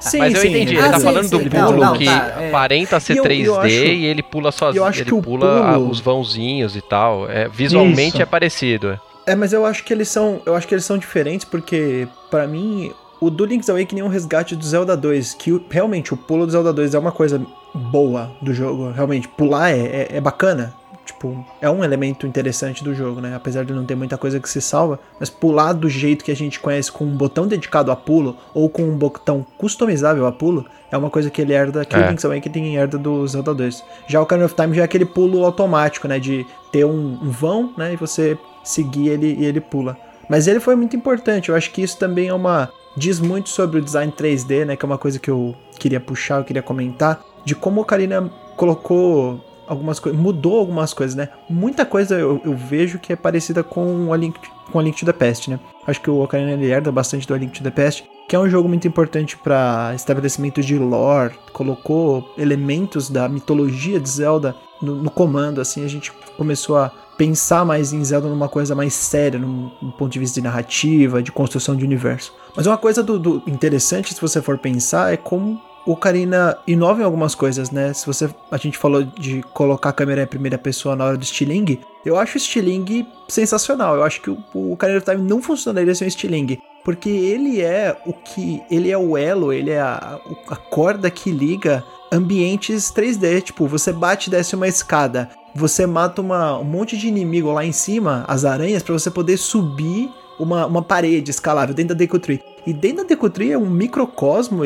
sim, 0.01 0.19
mas 0.21 0.35
eu 0.35 0.41
sim. 0.41 0.49
entendi, 0.49 0.75
ele 0.75 0.87
ah, 0.87 0.91
tá 0.91 0.99
sim, 0.99 1.05
falando 1.05 1.29
sim, 1.29 1.39
do 1.39 1.51
pulo 1.51 1.73
não, 1.73 1.77
não, 1.77 1.99
que 1.99 2.05
tá, 2.05 2.37
é... 2.39 2.49
aparenta 2.49 3.01
ser 3.01 3.17
e 3.17 3.21
3D 3.21 3.45
eu 3.45 3.61
acho, 3.61 3.69
e 3.69 4.05
ele 4.05 4.23
pula 4.23 4.53
sozinho. 4.53 4.87
Ele 4.89 5.23
pula 5.23 5.73
pulo... 5.73 5.91
os 5.91 6.01
vãozinhos 6.01 6.77
e 6.77 6.83
tal. 6.83 7.31
É, 7.31 7.49
visualmente 7.49 8.17
Isso. 8.17 8.23
é 8.23 8.27
parecido. 8.27 9.01
É, 9.27 9.35
mas 9.35 9.53
eu 9.53 9.65
acho 9.67 9.83
que 9.85 9.93
eles 9.93 10.09
são. 10.09 10.41
Eu 10.45 10.55
acho 10.55 10.69
que 10.69 10.75
eles 10.75 10.85
são 10.85 10.99
diferentes, 10.99 11.45
porque, 11.45 12.07
para 12.31 12.47
mim, 12.47 12.93
o 13.21 13.31
do 13.31 13.45
Link's 13.45 13.69
Awakening 13.69 14.01
é 14.01 14.05
um 14.05 14.09
resgate 14.09 14.55
do 14.55 14.65
Zelda 14.65 14.97
2, 14.97 15.35
que 15.35 15.61
realmente 15.71 16.13
o 16.13 16.17
pulo 16.17 16.47
do 16.47 16.53
Zelda 16.53 16.73
2 16.73 16.95
é 16.95 16.99
uma 16.99 17.13
coisa 17.13 17.41
boa 17.75 18.31
do 18.41 18.53
jogo, 18.53 18.91
realmente. 18.91 19.29
Pular 19.29 19.71
é, 19.71 19.81
é, 19.81 20.09
é, 20.17 20.21
bacana, 20.21 20.75
tipo, 21.05 21.45
é 21.61 21.71
um 21.71 21.83
elemento 21.83 22.27
interessante 22.27 22.85
do 22.85 22.95
jogo, 22.95 23.21
né? 23.21 23.35
Apesar 23.35 23.65
de 23.65 23.73
não 23.73 23.85
ter 23.85 23.95
muita 23.95 24.19
coisa 24.19 24.39
que 24.39 24.49
se 24.49 24.61
salva, 24.61 24.99
mas 25.19 25.31
pular 25.31 25.73
do 25.73 25.89
jeito 25.89 26.25
que 26.25 26.31
a 26.31 26.37
gente 26.37 26.61
conhece 26.61 26.93
com 26.93 27.05
um 27.05 27.17
botão 27.17 27.47
dedicado 27.47 27.91
a 27.91 27.97
pulo 27.97 28.37
ou 28.53 28.69
com 28.69 28.83
um 28.83 28.97
botão 28.97 29.47
customizável 29.57 30.27
a 30.27 30.33
pulo, 30.33 30.67
é 30.91 30.97
uma 30.97 31.11
coisa 31.11 31.31
que 31.31 31.41
ele 31.41 31.53
herda, 31.53 31.85
que 31.85 31.97
é. 31.97 31.99
o 31.99 32.09
Link's 32.09 32.25
Awakening 32.25 32.77
herda 32.77 32.99
do 32.99 33.27
Zelda 33.27 33.55
2. 33.55 33.85
Já 34.07 34.21
o 34.21 34.25
Ocarina 34.25 34.47
of 34.47 34.55
Time 34.55 34.75
já 34.75 34.83
é 34.83 34.85
aquele 34.85 35.07
pulo 35.07 35.45
automático, 35.45 36.07
né? 36.07 36.19
De 36.19 36.47
ter 36.71 36.85
um, 36.85 37.19
um 37.23 37.31
vão, 37.31 37.73
né? 37.77 37.95
E 37.95 37.97
você 37.97 38.39
seguir 38.63 39.09
ele 39.09 39.37
e 39.39 39.45
ele 39.45 39.61
pula. 39.61 39.97
Mas 40.29 40.47
ele 40.47 40.61
foi 40.61 40.75
muito 40.75 40.97
importante, 40.97 41.49
eu 41.49 41.55
acho 41.55 41.71
que 41.71 41.81
isso 41.81 41.97
também 41.99 42.29
é 42.29 42.35
uma 42.35 42.69
diz 42.97 43.21
muito 43.21 43.49
sobre 43.49 43.79
o 43.79 43.83
design 43.83 44.13
3D, 44.13 44.65
né? 44.65 44.77
Que 44.77 44.85
é 44.85 44.89
uma 44.89 44.99
coisa 44.99 45.19
que 45.19 45.31
eu 45.31 45.55
queria 45.79 46.01
puxar, 46.01 46.39
eu 46.39 46.45
queria 46.45 46.63
comentar. 46.63 47.23
De 47.45 47.55
como 47.55 47.81
o 47.81 47.83
Ocarina 47.83 48.31
colocou 48.57 49.41
algumas 49.67 49.99
coisas, 49.99 50.21
mudou 50.21 50.59
algumas 50.59 50.95
coisas, 50.95 51.15
né? 51.15 51.29
Muita 51.49 51.85
coisa 51.85 52.15
eu, 52.19 52.41
eu, 52.45 52.57
vejo 52.57 52.99
que 52.99 53.13
é 53.13 53.17
parecida 53.17 53.63
com 53.63 54.13
a 54.13 54.17
Link, 54.17 54.39
com 54.71 54.79
a 54.79 54.83
Link 54.83 54.99
to 54.99 55.07
the 55.07 55.13
Past, 55.13 55.51
né? 55.51 55.59
Acho 55.87 56.01
que 56.01 56.11
o 56.11 56.23
Ocarina 56.23 56.53
ele 56.53 56.71
herda 56.71 56.91
bastante 56.91 57.27
do 57.27 57.35
A 57.35 57.39
Link 57.39 57.53
to 57.53 57.63
the 57.63 57.71
Past, 57.71 58.05
que 58.29 58.35
é 58.35 58.39
um 58.39 58.49
jogo 58.49 58.69
muito 58.69 58.87
importante 58.89 59.37
para 59.37 59.93
estabelecimento 59.95 60.61
de 60.61 60.79
lore, 60.79 61.35
colocou 61.53 62.33
elementos 62.37 63.11
da 63.11 63.29
mitologia 63.29 64.01
de 64.01 64.09
Zelda 64.09 64.55
no, 64.83 64.97
no 64.97 65.11
comando, 65.11 65.61
assim, 65.61 65.85
a 65.85 65.89
gente 65.89 66.13
começou 66.37 66.77
a 66.77 66.93
pensar 67.17 67.65
mais 67.65 67.93
em 67.93 68.05
Zelda 68.05 68.29
numa 68.29 68.49
coisa 68.49 68.75
mais 68.75 68.95
séria, 68.95 69.39
num, 69.39 69.71
num, 69.81 69.91
ponto 69.91 70.13
de 70.13 70.19
vista 70.19 70.41
de 70.41 70.45
narrativa, 70.45 71.23
de 71.23 71.33
construção 71.33 71.75
de 71.75 71.85
universo. 71.85 72.33
Mas 72.55 72.67
uma 72.67 72.77
coisa 72.77 73.03
do, 73.03 73.19
do 73.19 73.43
interessante, 73.47 74.15
se 74.15 74.21
você 74.21 74.43
for 74.43 74.59
pensar, 74.59 75.13
é 75.13 75.17
como 75.17 75.61
o 75.87 75.97
Karina 75.97 76.59
inova 76.67 77.01
em 77.01 77.05
algumas 77.05 77.35
coisas, 77.35 77.71
né? 77.71 77.93
Se 77.93 78.05
você. 78.05 78.29
A 78.51 78.57
gente 78.57 78.77
falou 78.77 79.05
de 79.05 79.43
colocar 79.55 79.91
a 79.91 79.93
câmera 79.93 80.23
em 80.23 80.27
primeira 80.27 80.59
pessoa 80.59 80.97
na 80.97 81.05
hora 81.05 81.17
do 81.17 81.23
estilingue. 81.23 81.81
Eu 82.05 82.19
acho 82.19 82.35
o 82.35 82.39
estilingue 82.39 83.07
sensacional. 83.29 83.95
Eu 83.95 84.03
acho 84.03 84.21
que 84.21 84.31
o, 84.31 84.39
o 84.53 84.77
Karina 84.77 85.01
Time 85.01 85.23
não 85.23 85.41
funcionaria 85.41 85.95
sem 85.95 86.07
o 86.07 86.09
estilingue. 86.09 86.61
Porque 86.85 87.09
ele 87.09 87.61
é 87.61 87.97
o 88.05 88.13
que. 88.13 88.61
Ele 88.69 88.91
é 88.91 88.99
o 88.99 89.17
elo, 89.17 89.53
ele 89.53 89.71
é 89.71 89.81
a, 89.81 90.19
a 90.49 90.57
corda 90.57 91.09
que 91.09 91.31
liga 91.31 91.85
ambientes 92.13 92.93
3D. 92.93 93.43
Tipo, 93.43 93.69
você 93.69 93.93
bate 93.93 94.29
e 94.29 94.31
desce 94.31 94.57
uma 94.57 94.67
escada 94.67 95.31
você 95.57 95.87
mata 95.87 96.21
uma, 96.21 96.59
um 96.59 96.65
monte 96.65 96.97
de 96.97 97.09
inimigo 97.09 97.51
lá 97.53 97.65
em 97.65 97.73
cima, 97.73 98.25
as 98.29 98.45
aranhas, 98.45 98.83
para 98.83 98.93
você 98.93 99.11
poder 99.11 99.37
subir 99.37 100.11
uma, 100.39 100.67
uma 100.67 100.83
parede 100.83 101.31
escalável 101.31 101.75
dentro 101.75 101.95
da 101.95 101.99
Deku 101.99 102.19
Tree. 102.19 102.43
E 102.67 102.73
dentro 102.73 102.99
da 102.99 103.05
Deku 103.05 103.31
Tree 103.31 103.53
é 103.53 103.59
um 103.59 103.71
microcosmo 103.71 104.63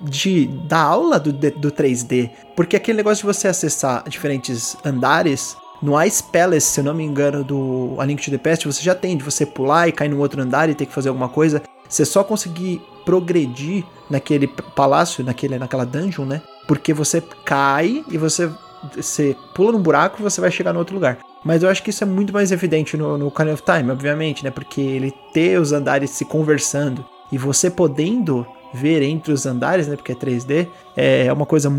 de, 0.00 0.46
da 0.46 0.80
aula 0.80 1.18
do, 1.18 1.32
do 1.32 1.72
3D. 1.72 2.30
Porque 2.54 2.76
aquele 2.76 2.98
negócio 2.98 3.22
de 3.22 3.34
você 3.34 3.48
acessar 3.48 4.04
diferentes 4.08 4.76
andares, 4.84 5.56
no 5.80 6.00
Ice 6.02 6.22
Palace, 6.22 6.66
se 6.66 6.80
eu 6.80 6.84
não 6.84 6.94
me 6.94 7.04
engano, 7.04 7.44
do 7.44 7.96
A 7.98 8.04
Link 8.04 8.22
to 8.22 8.30
the 8.30 8.38
Past, 8.38 8.66
você 8.66 8.82
já 8.82 8.94
tem 8.94 9.16
de 9.16 9.24
você 9.24 9.46
pular 9.46 9.88
e 9.88 9.92
cair 9.92 10.08
no 10.08 10.18
outro 10.18 10.42
andar 10.42 10.68
e 10.68 10.74
ter 10.74 10.86
que 10.86 10.92
fazer 10.92 11.08
alguma 11.08 11.28
coisa. 11.28 11.62
Você 11.88 12.04
só 12.04 12.22
conseguir 12.22 12.82
progredir 13.04 13.84
naquele 14.10 14.46
palácio, 14.46 15.24
naquele, 15.24 15.58
naquela 15.58 15.86
dungeon, 15.86 16.26
né? 16.26 16.42
Porque 16.66 16.92
você 16.92 17.22
cai 17.44 18.04
e 18.10 18.18
você 18.18 18.50
você 18.94 19.36
pula 19.54 19.72
num 19.72 19.82
buraco 19.82 20.20
e 20.20 20.22
você 20.22 20.40
vai 20.40 20.50
chegar 20.50 20.72
no 20.72 20.78
outro 20.78 20.94
lugar. 20.94 21.18
Mas 21.44 21.62
eu 21.62 21.68
acho 21.68 21.82
que 21.82 21.90
isso 21.90 22.02
é 22.02 22.06
muito 22.06 22.32
mais 22.32 22.50
evidente 22.52 22.96
no, 22.96 23.16
no 23.16 23.26
of 23.26 23.62
Time, 23.62 23.90
obviamente, 23.90 24.44
né? 24.44 24.50
Porque 24.50 24.80
ele 24.80 25.12
ter 25.32 25.58
os 25.58 25.72
andares 25.72 26.10
se 26.10 26.24
conversando 26.24 27.04
e 27.30 27.38
você 27.38 27.70
podendo 27.70 28.46
ver 28.72 29.02
entre 29.02 29.32
os 29.32 29.46
andares, 29.46 29.88
né? 29.88 29.96
Porque 29.96 30.12
é 30.12 30.14
3D, 30.14 30.68
é 30.96 31.32
uma 31.32 31.46
coisa 31.46 31.72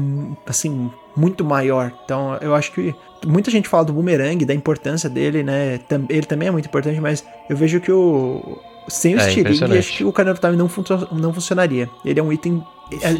assim 0.46 0.90
muito 1.16 1.44
maior. 1.44 1.92
Então 2.04 2.38
eu 2.42 2.56
acho 2.56 2.72
que 2.72 2.96
muita 3.26 3.52
gente 3.52 3.68
fala 3.68 3.86
do 3.86 3.94
boomerang, 3.94 4.44
da 4.46 4.54
importância 4.54 5.10
dele, 5.10 5.44
né? 5.44 5.80
Ele 6.10 6.26
também 6.26 6.48
é 6.48 6.52
muito 6.52 6.66
importante, 6.66 7.00
mas 7.00 7.24
eu 7.50 7.56
vejo 7.56 7.80
que 7.80 7.92
o 7.92 8.60
sem 8.90 9.16
o 9.16 9.20
é, 9.20 9.78
acho 9.78 9.98
que 9.98 10.04
o 10.04 10.12
Canelo 10.12 10.38
Time 10.38 10.56
não, 10.56 10.68
fun 10.68 10.84
não 11.12 11.34
funcionaria. 11.34 11.90
Ele 12.04 12.20
é 12.20 12.24
um 12.24 12.34
item 12.34 12.64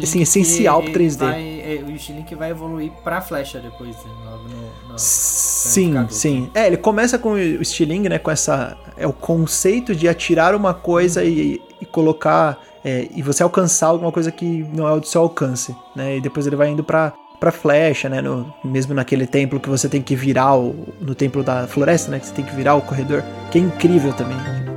assim, 0.02 0.20
essencial 0.22 0.82
pro 0.82 0.92
3D. 0.92 1.18
Vai, 1.18 1.60
é, 1.60 1.84
o 1.86 1.98
Stilink 1.98 2.34
vai 2.34 2.50
evoluir 2.50 2.90
pra 3.04 3.20
flecha 3.20 3.58
depois. 3.60 3.96
Né, 3.96 4.02
no, 4.48 4.92
no, 4.92 4.98
sim, 4.98 5.94
sim. 6.08 6.50
É, 6.54 6.66
ele 6.66 6.76
começa 6.76 7.18
com 7.18 7.32
o 7.32 7.64
Stiling, 7.64 8.08
né? 8.08 8.18
Com 8.18 8.30
essa. 8.30 8.76
É 8.96 9.06
o 9.06 9.12
conceito 9.12 9.94
de 9.94 10.08
atirar 10.08 10.54
uma 10.54 10.74
coisa 10.74 11.24
e, 11.24 11.60
e 11.80 11.86
colocar. 11.86 12.58
É, 12.82 13.08
e 13.14 13.22
você 13.22 13.42
alcançar 13.42 13.88
alguma 13.88 14.10
coisa 14.10 14.32
que 14.32 14.66
não 14.74 14.88
é 14.88 14.98
do 14.98 15.06
seu 15.06 15.20
alcance, 15.20 15.76
né? 15.94 16.16
E 16.16 16.20
depois 16.20 16.46
ele 16.46 16.56
vai 16.56 16.70
indo 16.70 16.82
pra, 16.82 17.12
pra 17.38 17.52
flecha, 17.52 18.08
né? 18.08 18.22
No, 18.22 18.52
mesmo 18.64 18.94
naquele 18.94 19.26
templo 19.26 19.60
que 19.60 19.68
você 19.68 19.88
tem 19.88 20.00
que 20.00 20.16
virar 20.16 20.56
o, 20.56 20.88
no 21.00 21.14
templo 21.14 21.42
da 21.42 21.66
floresta, 21.66 22.10
né? 22.10 22.18
Que 22.18 22.26
você 22.26 22.34
tem 22.34 22.44
que 22.44 22.54
virar 22.54 22.74
o 22.74 22.80
corredor, 22.80 23.22
que 23.50 23.58
é 23.58 23.60
incrível 23.60 24.12
também. 24.14 24.69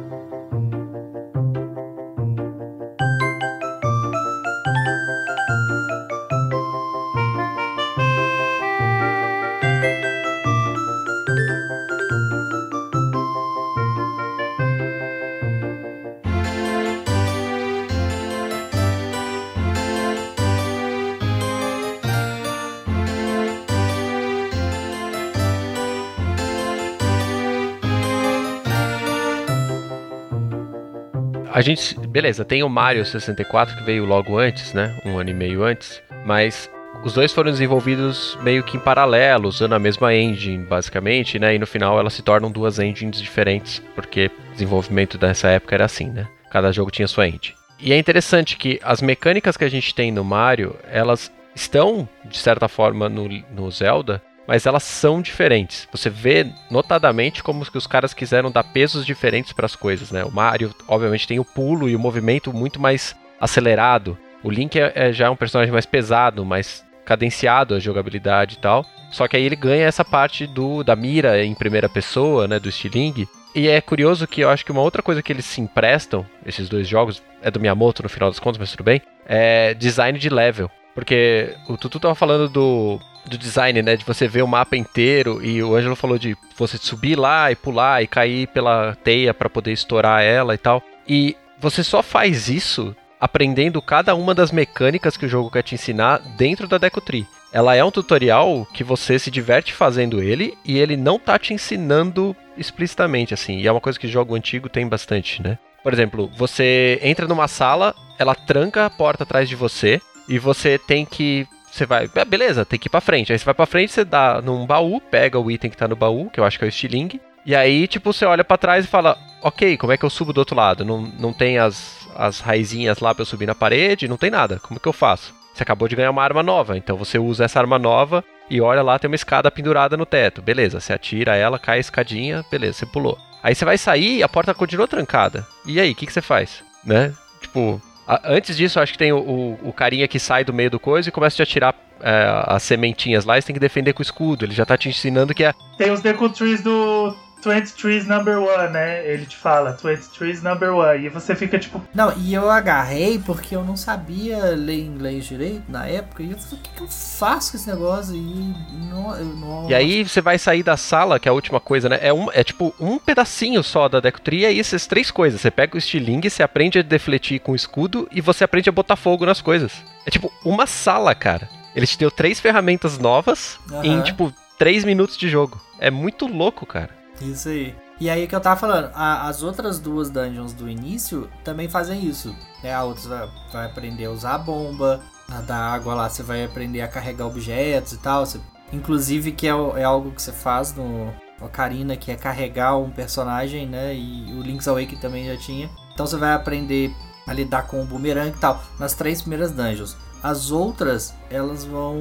Gente, 31.63 31.99
beleza, 32.07 32.45
tem 32.45 32.61
o 32.63 32.69
Mario 32.69 33.05
64 33.05 33.77
que 33.77 33.83
veio 33.83 34.05
logo 34.05 34.37
antes, 34.37 34.73
né? 34.73 34.95
Um 35.05 35.17
ano 35.17 35.29
e 35.29 35.33
meio 35.33 35.63
antes, 35.63 36.01
mas 36.25 36.69
os 37.03 37.13
dois 37.13 37.33
foram 37.33 37.51
desenvolvidos 37.51 38.37
meio 38.41 38.63
que 38.63 38.77
em 38.77 38.79
paralelo, 38.79 39.49
usando 39.49 39.73
a 39.73 39.79
mesma 39.79 40.13
engine, 40.13 40.63
basicamente, 40.63 41.39
né? 41.39 41.55
E 41.55 41.59
no 41.59 41.65
final 41.65 41.99
elas 41.99 42.13
se 42.13 42.21
tornam 42.21 42.51
duas 42.51 42.79
engines 42.79 43.19
diferentes, 43.19 43.81
porque 43.95 44.29
desenvolvimento 44.51 45.17
dessa 45.17 45.49
época 45.49 45.75
era 45.75 45.85
assim, 45.85 46.09
né? 46.09 46.27
Cada 46.51 46.71
jogo 46.71 46.91
tinha 46.91 47.07
sua 47.07 47.27
engine. 47.27 47.55
E 47.79 47.91
é 47.91 47.97
interessante 47.97 48.55
que 48.55 48.79
as 48.83 49.01
mecânicas 49.01 49.57
que 49.57 49.65
a 49.65 49.69
gente 49.69 49.93
tem 49.93 50.11
no 50.11 50.23
Mario, 50.23 50.75
elas 50.89 51.31
estão, 51.55 52.07
de 52.23 52.37
certa 52.37 52.67
forma, 52.67 53.09
no, 53.09 53.27
no 53.53 53.69
Zelda, 53.69 54.21
mas 54.47 54.65
elas 54.65 54.83
são 54.83 55.21
diferentes. 55.21 55.87
Você 55.91 56.09
vê 56.09 56.47
notadamente 56.69 57.43
como 57.43 57.65
que 57.65 57.77
os 57.77 57.87
caras 57.87 58.13
quiseram 58.13 58.51
dar 58.51 58.63
pesos 58.63 59.05
diferentes 59.05 59.53
para 59.53 59.65
as 59.65 59.75
coisas, 59.75 60.11
né? 60.11 60.23
O 60.23 60.31
Mario, 60.31 60.73
obviamente, 60.87 61.27
tem 61.27 61.39
o 61.39 61.45
pulo 61.45 61.87
e 61.87 61.95
o 61.95 61.99
movimento 61.99 62.53
muito 62.53 62.79
mais 62.79 63.15
acelerado. 63.39 64.17
O 64.43 64.49
Link 64.49 64.79
é, 64.79 64.91
é 64.95 65.13
já 65.13 65.31
um 65.31 65.35
personagem 65.35 65.71
mais 65.71 65.85
pesado, 65.85 66.45
mais 66.45 66.83
cadenciado 67.05 67.75
a 67.75 67.79
jogabilidade 67.79 68.55
e 68.55 68.57
tal. 68.57 68.85
Só 69.11 69.27
que 69.27 69.37
aí 69.37 69.43
ele 69.43 69.55
ganha 69.55 69.85
essa 69.85 70.03
parte 70.03 70.47
do 70.47 70.83
da 70.83 70.95
mira 70.95 71.43
em 71.43 71.53
primeira 71.53 71.87
pessoa, 71.87 72.47
né, 72.47 72.59
do 72.59 72.69
estilingue. 72.69 73.27
E 73.55 73.67
é 73.67 73.79
curioso 73.79 74.25
que 74.25 74.41
eu 74.41 74.49
acho 74.49 74.65
que 74.65 74.71
uma 74.71 74.81
outra 74.81 75.03
coisa 75.03 75.21
que 75.21 75.31
eles 75.31 75.45
se 75.45 75.61
emprestam, 75.61 76.25
esses 76.45 76.67
dois 76.67 76.87
jogos, 76.87 77.21
é 77.41 77.51
do 77.51 77.59
Miyamoto 77.59 78.01
no 78.01 78.09
final 78.09 78.29
das 78.29 78.39
contas, 78.39 78.57
mas 78.57 78.71
tudo 78.71 78.83
bem, 78.83 79.01
é 79.25 79.75
design 79.75 80.17
de 80.17 80.29
level. 80.29 80.71
Porque 80.95 81.55
o 81.67 81.77
Tutu 81.77 81.99
tava 81.99 82.15
falando 82.15 82.49
do 82.49 82.99
do 83.25 83.37
design, 83.37 83.81
né? 83.81 83.95
De 83.95 84.05
você 84.05 84.27
ver 84.27 84.41
o 84.41 84.47
mapa 84.47 84.75
inteiro 84.75 85.43
e 85.43 85.61
o 85.63 85.75
Ângelo 85.75 85.95
falou 85.95 86.17
de 86.17 86.35
você 86.57 86.77
subir 86.77 87.17
lá 87.17 87.51
e 87.51 87.55
pular 87.55 88.01
e 88.03 88.07
cair 88.07 88.47
pela 88.47 88.95
teia 89.03 89.33
para 89.33 89.49
poder 89.49 89.71
estourar 89.71 90.21
ela 90.21 90.53
e 90.53 90.57
tal. 90.57 90.81
E 91.07 91.35
você 91.59 91.83
só 91.83 92.03
faz 92.03 92.49
isso 92.49 92.95
aprendendo 93.19 93.81
cada 93.81 94.13
uma 94.15 94.35
das 94.35 94.51
mecânicas 94.51 95.15
que 95.15 95.25
o 95.25 95.29
jogo 95.29 95.49
quer 95.49 95.63
te 95.63 95.75
ensinar 95.75 96.19
dentro 96.37 96.67
da 96.67 96.77
Deco 96.77 96.99
Tree. 96.99 97.25
Ela 97.53 97.75
é 97.75 97.83
um 97.83 97.91
tutorial 97.91 98.67
que 98.73 98.83
você 98.83 99.17
se 99.17 99.31
diverte 99.31 99.73
fazendo 99.73 100.21
ele 100.21 100.57
e 100.65 100.77
ele 100.77 100.97
não 100.97 101.17
tá 101.17 101.39
te 101.39 101.53
ensinando 101.53 102.35
explicitamente 102.57 103.33
assim. 103.33 103.59
E 103.59 103.67
é 103.67 103.71
uma 103.71 103.79
coisa 103.79 103.97
que 103.97 104.07
jogo 104.07 104.35
antigo 104.35 104.67
tem 104.67 104.87
bastante, 104.87 105.41
né? 105.41 105.57
Por 105.83 105.93
exemplo, 105.93 106.29
você 106.35 106.99
entra 107.01 107.27
numa 107.27 107.47
sala, 107.47 107.93
ela 108.17 108.35
tranca 108.35 108.85
a 108.85 108.89
porta 108.89 109.23
atrás 109.23 109.47
de 109.47 109.55
você 109.55 110.01
e 110.27 110.39
você 110.39 110.77
tem 110.77 111.05
que 111.05 111.47
você 111.73 111.87
vai, 111.87 112.07
ah, 112.15 112.25
beleza, 112.25 112.63
tem 112.63 112.77
que 112.77 112.87
ir 112.87 112.89
pra 112.91 113.01
frente. 113.01 113.31
Aí 113.31 113.39
você 113.39 113.43
vai 113.45 113.53
pra 113.55 113.65
frente, 113.65 113.91
você 113.91 114.05
dá 114.05 114.39
num 114.43 114.63
baú, 114.63 115.01
pega 115.01 115.39
o 115.39 115.49
item 115.49 115.71
que 115.71 115.77
tá 115.77 115.87
no 115.87 115.95
baú, 115.95 116.29
que 116.29 116.39
eu 116.39 116.45
acho 116.45 116.59
que 116.59 116.63
é 116.63 116.67
o 116.67 116.69
estilingue. 116.69 117.19
E 117.43 117.55
aí, 117.55 117.87
tipo, 117.87 118.13
você 118.13 118.25
olha 118.25 118.43
para 118.43 118.59
trás 118.59 118.85
e 118.85 118.87
fala, 118.87 119.17
ok, 119.41 119.75
como 119.77 119.91
é 119.91 119.97
que 119.97 120.05
eu 120.05 120.09
subo 120.09 120.31
do 120.31 120.37
outro 120.37 120.55
lado? 120.55 120.85
Não, 120.85 121.01
não 121.01 121.33
tem 121.33 121.57
as, 121.57 122.07
as 122.15 122.39
raizinhas 122.39 122.99
lá 122.99 123.13
pra 123.13 123.23
eu 123.23 123.25
subir 123.25 123.47
na 123.47 123.55
parede, 123.55 124.07
não 124.07 124.17
tem 124.17 124.29
nada. 124.29 124.59
Como 124.59 124.79
que 124.79 124.87
eu 124.87 124.93
faço? 124.93 125.33
Você 125.51 125.63
acabou 125.63 125.87
de 125.87 125.95
ganhar 125.95 126.11
uma 126.11 126.23
arma 126.23 126.43
nova, 126.43 126.77
então 126.77 126.95
você 126.95 127.17
usa 127.17 127.45
essa 127.45 127.59
arma 127.59 127.79
nova 127.79 128.23
e 128.51 128.61
olha 128.61 128.83
lá, 128.83 128.99
tem 128.99 129.09
uma 129.09 129.15
escada 129.15 129.49
pendurada 129.49 129.97
no 129.97 130.05
teto. 130.05 130.43
Beleza, 130.43 130.79
você 130.79 130.93
atira 130.93 131.35
ela, 131.35 131.57
cai 131.57 131.77
a 131.77 131.81
escadinha, 131.81 132.45
beleza, 132.51 132.79
você 132.79 132.85
pulou. 132.85 133.17
Aí 133.41 133.55
você 133.55 133.65
vai 133.65 133.79
sair 133.79 134.19
e 134.19 134.23
a 134.23 134.29
porta 134.29 134.53
continua 134.53 134.87
trancada. 134.87 135.45
E 135.65 135.79
aí, 135.79 135.91
o 135.91 135.95
que, 135.95 136.05
que 136.05 136.13
você 136.13 136.21
faz? 136.21 136.63
Né? 136.85 137.13
Tipo, 137.41 137.81
Antes 138.25 138.57
disso, 138.57 138.79
acho 138.79 138.91
que 138.91 138.97
tem 138.97 139.13
o, 139.13 139.17
o, 139.17 139.69
o, 139.69 139.73
carinha 139.73 140.07
que 140.07 140.19
sai 140.19 140.43
do 140.43 140.53
meio 140.53 140.69
do 140.69 140.79
coisa 140.79 141.07
e 141.07 141.11
começa 141.11 141.35
a 141.35 141.37
te 141.37 141.49
atirar 141.49 141.75
é, 142.01 142.43
as 142.47 142.63
sementinhas 142.63 143.23
lá 143.23 143.37
e 143.37 143.41
você 143.41 143.47
tem 143.47 143.53
que 143.53 143.59
defender 143.59 143.93
com 143.93 143.99
o 143.99 144.03
escudo. 144.03 144.43
Ele 144.43 144.53
já 144.53 144.65
tá 144.65 144.77
te 144.77 144.89
ensinando 144.89 145.33
que 145.33 145.43
é. 145.43 145.53
Tem 145.77 145.89
os 145.89 146.01
Deku 146.01 146.29
Trees 146.29 146.61
do 146.61 147.15
20 147.43 147.73
Trees 147.73 148.07
Number 148.07 148.39
One, 148.39 148.71
né? 148.71 149.05
Ele 149.07 149.25
te 149.25 149.35
fala 149.35 149.77
20 149.81 150.09
Trees 150.09 150.41
Number 150.41 150.73
One. 150.73 151.05
E 151.05 151.09
você 151.09 151.35
fica 151.35 151.59
tipo. 151.59 151.81
Não, 151.93 152.13
e 152.17 152.33
eu 152.33 152.49
agarrei 152.49 153.19
porque 153.19 153.55
eu 153.55 153.63
não 153.63 153.75
sabia 153.75 154.37
ler 154.55 154.79
inglês 154.79 155.25
direito 155.25 155.63
na 155.69 155.85
época. 155.85 156.23
E 156.23 156.31
eu 156.31 156.37
falei, 156.37 156.59
o 156.59 156.61
que, 156.63 156.69
que 156.71 156.81
eu 156.81 156.87
faço 156.87 157.51
com 157.51 157.57
esse 157.57 157.69
negócio? 157.69 158.15
E, 158.15 158.53
não, 158.89 159.15
não... 159.23 159.69
e 159.69 159.75
aí 159.75 160.03
você 160.03 160.21
vai 160.21 160.37
sair 160.37 160.63
da 160.63 160.77
sala, 160.77 161.19
que 161.19 161.27
é 161.27 161.31
a 161.31 161.33
última 161.33 161.59
coisa, 161.59 161.89
né? 161.89 161.99
É, 162.01 162.13
um, 162.13 162.31
é 162.31 162.43
tipo 162.43 162.73
um 162.79 162.97
pedacinho 162.97 163.63
só 163.63 163.87
da 163.87 163.99
Deco 163.99 164.21
Tree. 164.21 164.41
E 164.41 164.45
aí 164.45 164.59
essas 164.59 164.87
três 164.87 165.11
coisas. 165.11 165.41
Você 165.41 165.51
pega 165.51 165.75
o 165.75 165.77
estilingue, 165.77 166.29
você 166.29 166.43
aprende 166.43 166.79
a 166.79 166.81
defletir 166.81 167.41
com 167.41 167.51
o 167.51 167.55
escudo 167.55 168.07
e 168.11 168.21
você 168.21 168.43
aprende 168.43 168.69
a 168.69 168.71
botar 168.71 168.95
fogo 168.95 169.25
nas 169.25 169.41
coisas. 169.41 169.83
É 170.05 170.11
tipo 170.11 170.31
uma 170.43 170.65
sala, 170.65 171.13
cara. 171.13 171.49
Ele 171.75 171.87
te 171.87 171.97
deu 171.97 172.11
três 172.11 172.39
ferramentas 172.39 172.97
novas 172.97 173.59
uhum. 173.69 173.83
em, 173.83 174.01
tipo, 174.01 174.33
três 174.57 174.83
minutos 174.83 175.17
de 175.17 175.27
jogo. 175.27 175.59
É 175.79 175.89
muito 175.89 176.27
louco, 176.27 176.65
cara. 176.65 177.02
Isso 177.23 177.49
aí. 177.49 177.75
E 177.99 178.09
aí 178.09 178.27
que 178.27 178.35
eu 178.35 178.41
tava 178.41 178.59
falando, 178.59 178.91
a, 178.93 179.27
as 179.27 179.43
outras 179.43 179.79
duas 179.79 180.09
dungeons 180.09 180.53
do 180.53 180.69
início 180.69 181.29
também 181.43 181.69
fazem 181.69 182.05
isso. 182.05 182.35
Né? 182.61 182.73
A 182.73 182.83
outra 182.83 183.07
vai, 183.09 183.29
vai 183.51 183.65
aprender 183.65 184.05
a 184.05 184.11
usar 184.11 184.35
a 184.35 184.37
bomba, 184.37 185.01
a 185.29 185.41
da 185.41 185.55
água 185.55 185.93
lá 185.93 186.09
você 186.09 186.23
vai 186.23 186.43
aprender 186.43 186.81
a 186.81 186.87
carregar 186.87 187.27
objetos 187.27 187.93
e 187.93 187.97
tal. 187.97 188.25
Você, 188.25 188.39
inclusive 188.71 189.31
que 189.31 189.47
é, 189.47 189.51
é 189.51 189.83
algo 189.83 190.11
que 190.11 190.21
você 190.21 190.31
faz 190.31 190.73
no 190.73 191.13
Ocarina, 191.41 191.95
que 191.95 192.11
é 192.11 192.15
carregar 192.15 192.77
um 192.77 192.89
personagem, 192.89 193.67
né? 193.67 193.95
E 193.95 194.33
o 194.33 194.41
Link's 194.41 194.67
Awakening 194.67 194.99
também 194.99 195.25
já 195.27 195.37
tinha. 195.37 195.69
Então 195.93 196.07
você 196.07 196.17
vai 196.17 196.33
aprender 196.33 196.93
a 197.27 197.33
lidar 197.33 197.67
com 197.67 197.81
o 197.81 197.85
boomerang 197.85 198.29
e 198.29 198.39
tal, 198.39 198.61
nas 198.79 198.93
três 198.93 199.21
primeiras 199.21 199.51
dungeons. 199.51 199.95
As 200.21 200.51
outras, 200.51 201.13
elas 201.29 201.65
vão, 201.65 201.95